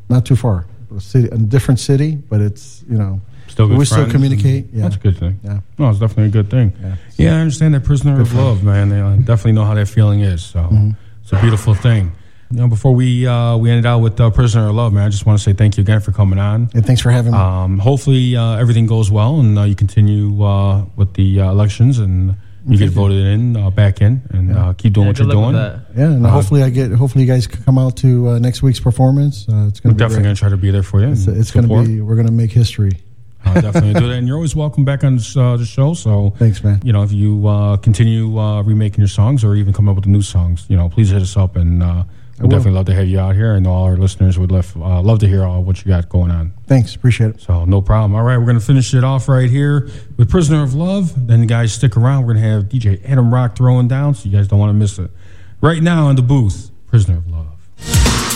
not 0.09 0.25
too 0.25 0.35
far 0.35 0.65
a 0.95 0.99
city, 0.99 1.27
a 1.31 1.37
different 1.37 1.79
city, 1.79 2.15
but 2.15 2.41
it's 2.41 2.83
you 2.89 2.97
know 2.97 3.21
Still 3.49 3.67
good 3.67 3.77
we 3.77 3.85
still 3.85 4.09
communicate. 4.09 4.67
Yeah, 4.71 4.83
That's 4.83 4.95
a 4.95 4.99
good 4.99 5.17
thing. 5.17 5.39
Yeah. 5.43 5.59
No, 5.77 5.89
it's 5.89 5.99
definitely 5.99 6.25
a 6.25 6.29
good 6.43 6.49
thing. 6.49 6.73
Yeah. 6.81 6.95
Yeah, 7.17 7.35
I 7.37 7.39
understand 7.41 7.73
that 7.73 7.83
prisoner 7.83 8.19
of 8.21 8.29
friend. 8.29 8.45
love, 8.45 8.63
man. 8.63 8.89
They 8.89 8.99
uh, 9.01 9.15
definitely 9.17 9.53
know 9.53 9.65
how 9.65 9.73
that 9.75 9.87
feeling 9.87 10.21
is. 10.21 10.43
So 10.43 10.59
Mm-hmm. 10.59 10.91
it's 11.23 11.33
a 11.33 11.41
beautiful 11.41 11.73
thing. 11.73 12.11
You 12.51 12.57
know, 12.61 12.67
before 12.67 12.95
we 12.95 13.27
uh, 13.27 13.57
we 13.57 13.69
ended 13.69 13.85
out 13.85 13.99
with 13.99 14.19
uh, 14.19 14.31
prisoner 14.31 14.69
of 14.69 14.75
love, 14.75 14.91
man, 14.93 15.03
I 15.05 15.09
just 15.09 15.25
want 15.25 15.37
to 15.37 15.43
say 15.43 15.53
thank 15.53 15.77
you 15.77 15.81
again 15.81 15.99
for 15.99 16.11
coming 16.11 16.39
on. 16.39 16.69
And 16.73 16.83
thanks 16.85 16.99
for 17.01 17.11
having 17.11 17.31
me. 17.33 17.37
Um, 17.37 17.77
hopefully 17.77 18.35
uh, 18.35 18.55
everything 18.57 18.87
goes 18.87 19.11
well 19.11 19.39
and 19.39 19.57
uh, 19.59 19.63
you 19.63 19.75
continue 19.75 20.43
uh, 20.43 20.83
with 20.95 21.13
the 21.13 21.41
uh, 21.41 21.51
elections 21.51 21.99
and 21.99 22.35
you 22.67 22.77
get 22.77 22.89
voted 22.89 23.25
in 23.25 23.55
uh, 23.55 23.69
back 23.69 24.01
in 24.01 24.21
and 24.31 24.55
uh, 24.55 24.73
keep 24.73 24.93
doing 24.93 25.05
Yeah, 25.05 25.09
what 25.11 25.19
you're 25.19 25.29
doing. 25.31 25.55
Yeah, 25.55 25.79
and 25.95 26.25
Uh, 26.25 26.29
hopefully 26.29 26.63
I 26.63 26.69
get. 26.71 26.91
Hopefully 26.91 27.23
you 27.23 27.31
guys 27.31 27.45
can 27.47 27.61
come 27.63 27.77
out 27.77 27.97
to 27.97 28.29
uh, 28.29 28.39
next 28.39 28.61
week's 28.63 28.79
performance. 28.79 29.47
Uh, 29.47 29.67
it's 29.69 29.79
going 29.79 29.93
to 29.93 29.95
be 29.95 29.99
definitely 29.99 30.23
going 30.23 30.35
to 30.35 30.39
try 30.39 30.49
to 30.49 30.57
be 30.57 30.71
there 30.71 30.83
for 30.83 31.01
you. 31.01 31.09
It's, 31.09 31.27
it's 31.27 31.51
going 31.51 31.67
to 31.67 31.83
be. 31.87 32.01
We're 32.01 32.15
going 32.15 32.27
to 32.27 32.33
make 32.33 32.51
history. 32.51 32.91
Uh, 33.45 33.61
definitely 33.61 33.93
do 33.93 34.07
that. 34.07 34.15
And 34.17 34.27
you're 34.27 34.35
always 34.35 34.55
welcome 34.55 34.83
back 34.85 35.03
on 35.03 35.15
this, 35.15 35.35
uh, 35.35 35.57
the 35.57 35.65
show. 35.65 35.93
So 35.93 36.33
Thanks, 36.37 36.63
man. 36.63 36.81
You 36.83 36.93
know, 36.93 37.03
if 37.03 37.11
you 37.11 37.47
uh, 37.47 37.77
continue 37.77 38.37
uh, 38.37 38.61
remaking 38.63 38.99
your 38.99 39.07
songs 39.07 39.43
or 39.43 39.55
even 39.55 39.73
come 39.73 39.87
up 39.89 39.95
with 39.95 40.05
new 40.07 40.21
songs, 40.21 40.65
you 40.69 40.75
know, 40.77 40.89
please 40.89 41.09
hit 41.09 41.21
us 41.21 41.35
up, 41.37 41.55
and 41.55 41.81
uh, 41.81 42.03
we'd 42.39 42.49
definitely 42.49 42.71
love 42.73 42.85
to 42.87 42.93
have 42.93 43.07
you 43.07 43.19
out 43.19 43.35
here. 43.35 43.53
And 43.55 43.65
all 43.65 43.85
our 43.85 43.97
listeners 43.97 44.37
would 44.37 44.51
love, 44.51 44.75
uh, 44.77 45.01
love 45.01 45.19
to 45.19 45.27
hear 45.27 45.43
all 45.45 45.63
what 45.63 45.83
you 45.83 45.89
got 45.89 46.09
going 46.09 46.31
on. 46.31 46.53
Thanks, 46.67 46.95
appreciate 46.95 47.31
it. 47.31 47.41
So 47.41 47.65
no 47.65 47.81
problem. 47.81 48.13
All 48.15 48.23
right, 48.23 48.37
we're 48.37 48.45
gonna 48.45 48.59
finish 48.59 48.93
it 48.93 49.03
off 49.03 49.27
right 49.29 49.49
here 49.49 49.89
with 50.17 50.29
"Prisoner 50.29 50.61
of 50.63 50.73
Love." 50.73 51.27
Then, 51.27 51.47
guys, 51.47 51.73
stick 51.73 51.95
around. 51.97 52.25
We're 52.25 52.33
gonna 52.33 52.47
have 52.47 52.63
DJ 52.65 53.01
Adam 53.05 53.33
Rock 53.33 53.55
throwing 53.55 53.87
down, 53.87 54.15
so 54.15 54.27
you 54.29 54.37
guys 54.37 54.47
don't 54.47 54.59
want 54.59 54.69
to 54.71 54.73
miss 54.73 54.99
it. 54.99 55.11
Right 55.61 55.81
now 55.81 56.09
in 56.09 56.15
the 56.15 56.21
booth, 56.21 56.71
"Prisoner 56.87 57.17
of 57.17 57.27
Love." 57.29 58.28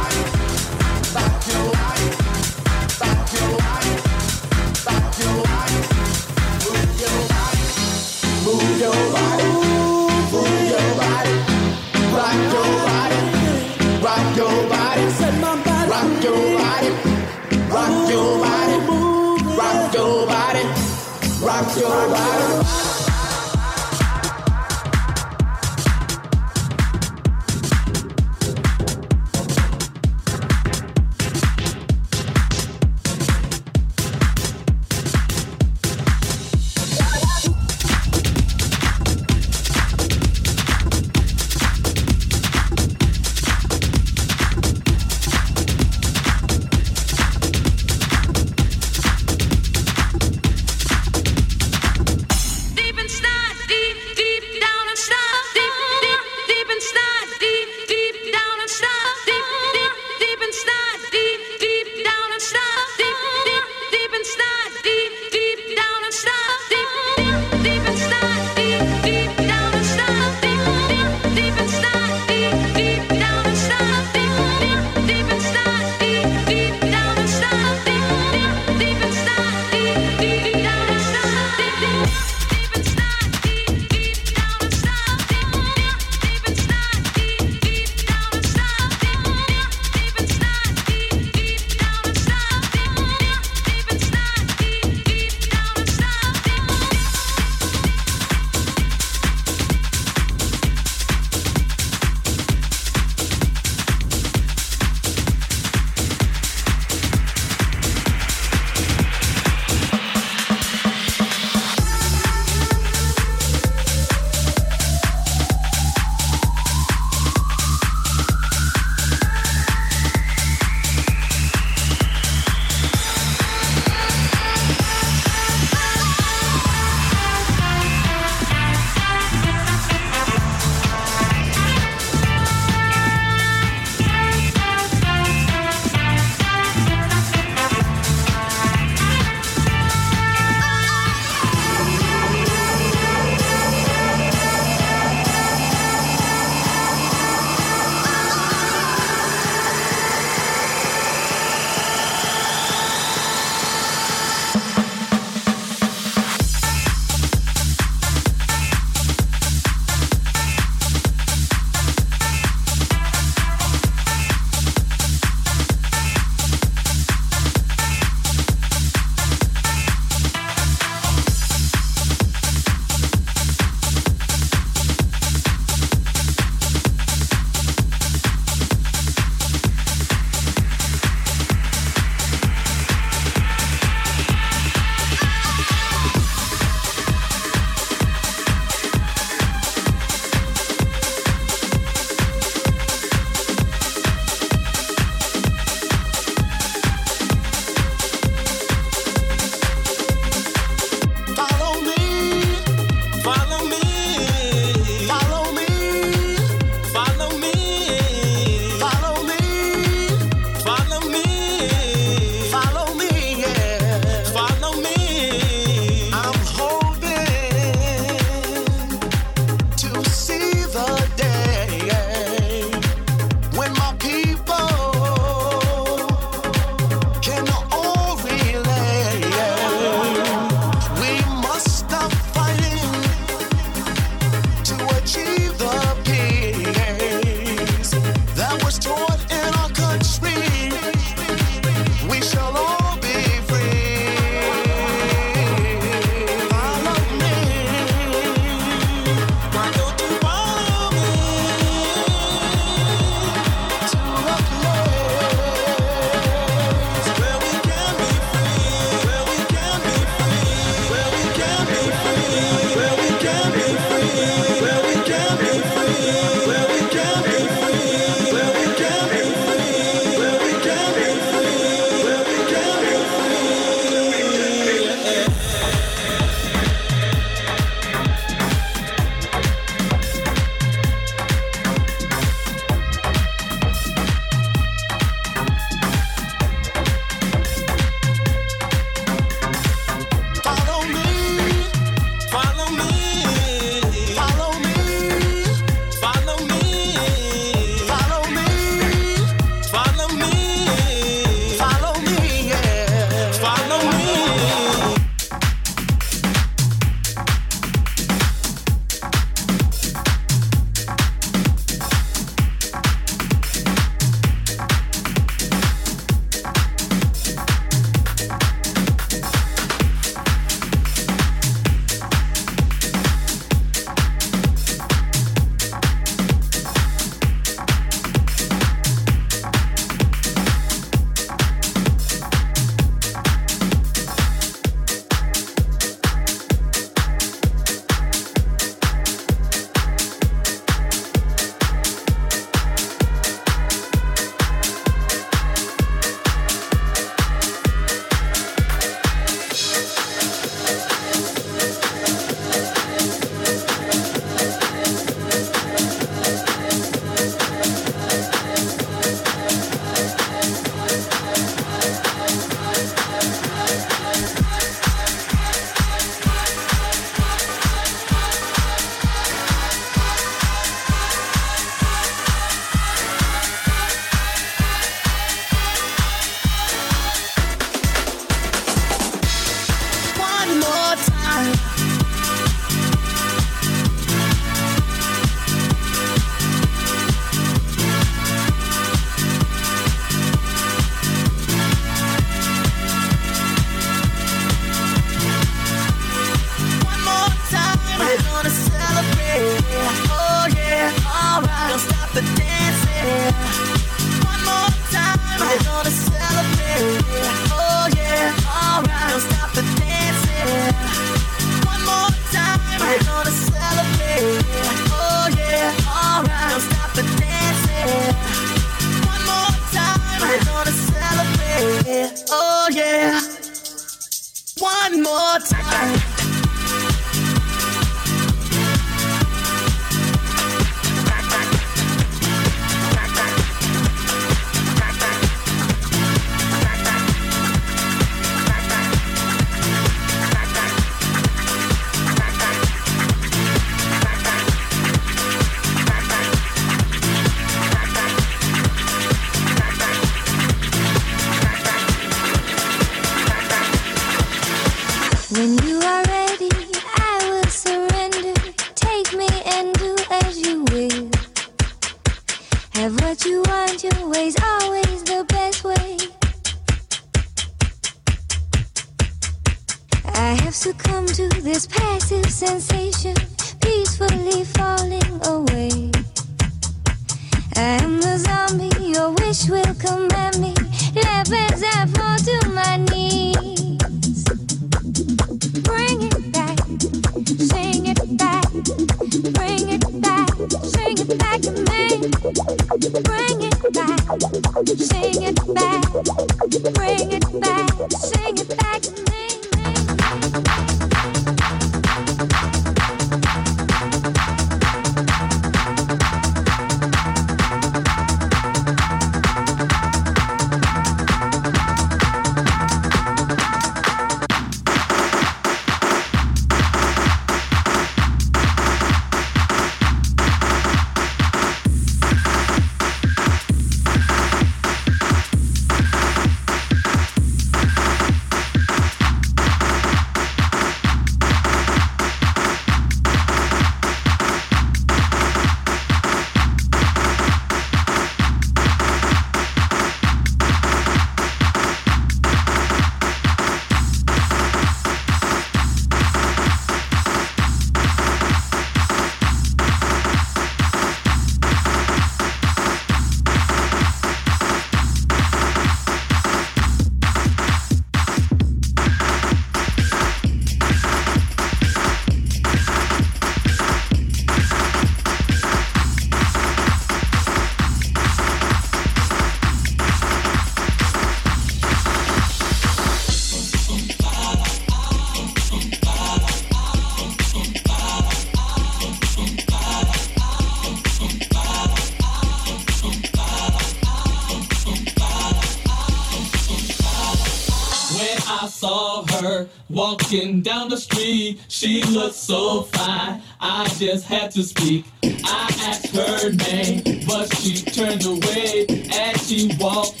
Walking 589.71 590.41
down 590.41 590.67
the 590.67 590.75
street, 590.75 591.39
she 591.47 591.81
looked 591.83 592.15
so 592.15 592.63
fine. 592.63 593.21
I 593.39 593.69
just 593.77 594.03
had 594.03 594.29
to 594.31 594.43
speak. 594.43 594.83
I 595.01 595.47
asked 595.61 595.95
her 595.95 596.29
name, 596.33 597.05
but 597.07 597.33
she 597.37 597.53
turned 597.55 598.05
away 598.05 598.65
as 598.91 599.25
she 599.29 599.49
walked 599.61 600.00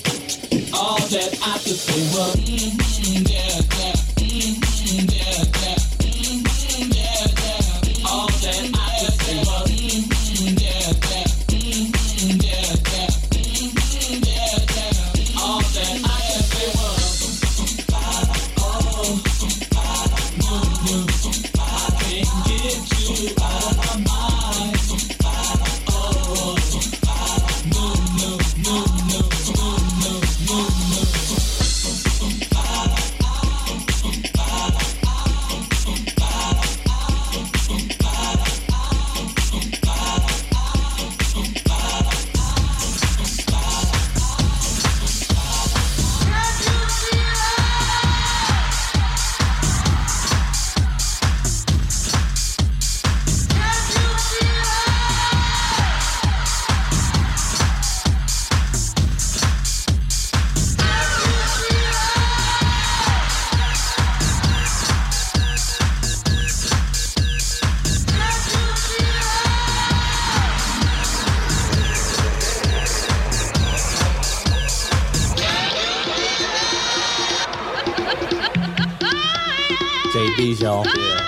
JB's, 80.11 80.59
y'all. 80.59 80.85
Yeah. 80.85 81.19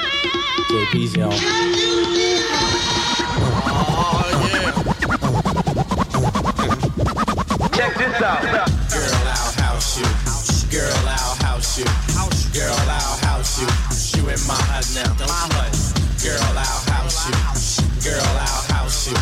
JB's, 0.68 1.16
y'all. 1.16 1.32
Check 7.72 7.96
this 7.96 8.22
out. 8.22 8.44
Girl, 8.44 9.24
I'll 9.24 9.54
house 9.64 9.98
you. 9.98 10.04
Girl, 10.70 10.92
I'll 11.08 11.36
house 11.46 11.80
you. 11.80 11.86
Girl, 12.52 12.76
I'll 12.76 13.18
house 13.24 13.62
you. 13.62 13.68
You 14.20 14.28
in 14.28 14.40
my 14.46 14.60
hut 14.68 14.86
now. 14.94 15.16
My 15.32 15.48
hut. 15.56 15.72
Girl, 16.22 16.44
I'll 16.44 16.84
house 16.92 17.24
you. 17.24 18.12
Girl, 18.12 18.20
I'll 18.20 18.64
house 18.76 19.08
you. 19.08 19.16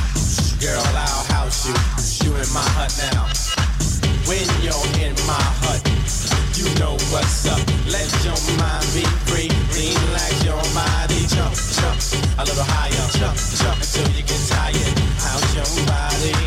Girl, 0.59 0.81
I'll 0.81 1.23
house 1.35 1.67
you. 1.67 1.75
You 2.25 2.33
in 2.33 2.49
my 2.51 2.65
hut 2.73 2.89
now. 3.13 3.29
When 4.25 4.41
you're 4.65 5.05
in 5.05 5.13
my 5.27 5.37
hut, 5.61 5.85
you 6.57 6.65
know 6.79 6.93
what's 7.13 7.45
up. 7.45 7.61
Let 7.91 8.09
your 8.23 8.37
mind 8.57 8.87
be 8.93 9.03
free. 9.29 9.50
Lean 9.81 9.97
like 10.13 10.37
your 10.45 10.61
body. 10.77 11.25
Jump, 11.25 11.57
jump. 11.57 11.97
A 12.37 12.45
little 12.45 12.69
higher. 12.69 13.05
Jump, 13.17 13.33
jump 13.57 13.81
until 13.81 14.05
you 14.13 14.21
get 14.21 14.41
tired. 14.45 14.93
How's 15.17 15.41
your 15.57 15.65
body? 15.89 16.37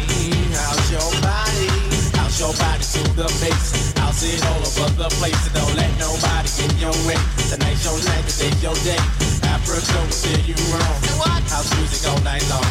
How's 0.55 0.87
your 0.95 1.11
body? 1.19 1.67
How's 2.15 2.39
your 2.39 2.55
body 2.55 2.87
to 2.95 3.03
the 3.19 3.27
base? 3.43 3.91
I'll 3.99 4.15
sit 4.15 4.39
all 4.47 4.63
over 4.63 4.87
the 4.95 5.11
place 5.19 5.35
and 5.51 5.55
don't 5.59 5.75
let 5.75 5.91
nobody 5.99 6.47
in 6.63 6.79
your 6.79 6.95
way. 7.11 7.19
Tonight's 7.51 7.83
your 7.83 7.99
night, 8.07 8.23
today's 8.31 8.63
your 8.63 8.79
day. 8.87 9.03
Africa 9.51 9.99
will 9.99 10.15
steer 10.15 10.39
you 10.47 10.55
wrong. 10.71 10.95
House 11.51 11.75
music 11.75 12.07
all 12.07 12.23
night 12.23 12.47
long. 12.47 12.63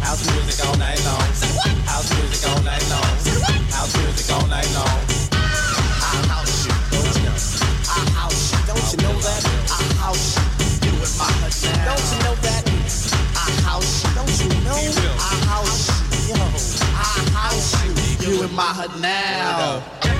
House 0.00 0.24
music 0.24 0.56
all 0.64 0.76
night 0.80 1.04
long. 1.04 1.20
House 1.84 2.08
music 2.16 2.48
all 2.48 2.62
night 2.64 2.84
long. 2.88 3.12
House 3.76 3.92
music 3.92 4.32
all 4.32 4.46
night 4.48 4.72
long. 4.72 5.17
My 18.58 18.74
hut 18.74 18.90
now. 18.98 19.78
Check, 20.02 20.18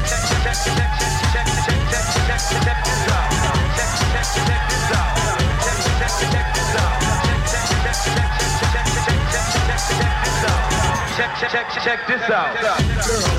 check, 11.35 11.51
check, 11.51 11.83
check 11.83 12.01
this 12.07 12.31
out. 12.31 12.55
Girl, 12.63 12.79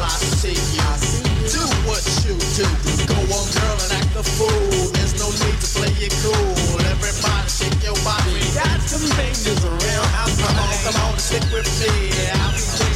I 0.03 0.11
see 0.35 0.59
you. 0.75 0.83
Do 1.47 1.63
what 1.87 2.03
you 2.27 2.35
do. 2.59 2.67
Go 3.07 3.15
on, 3.39 3.47
girl, 3.55 3.79
and 3.79 4.03
act 4.03 4.19
a 4.19 4.23
fool. 4.35 4.51
There's 4.99 5.15
no 5.15 5.31
need 5.31 5.55
to 5.63 5.69
play 5.79 5.95
it 5.95 6.11
cool. 6.19 6.75
Everybody 6.91 7.47
shake 7.47 7.79
your 7.87 7.95
body. 8.03 8.35
We 8.35 8.43
got 8.51 8.83
some 8.83 9.07
rangers 9.15 9.63
around. 9.63 10.11
Come 10.43 10.59
on, 10.59 10.75
come 10.83 10.99
on, 11.07 11.17
stick 11.19 11.47
with 11.55 11.71
me. 11.79 12.11
I'll 12.35 12.51
be 12.51 12.88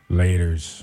Laters. 0.09 0.82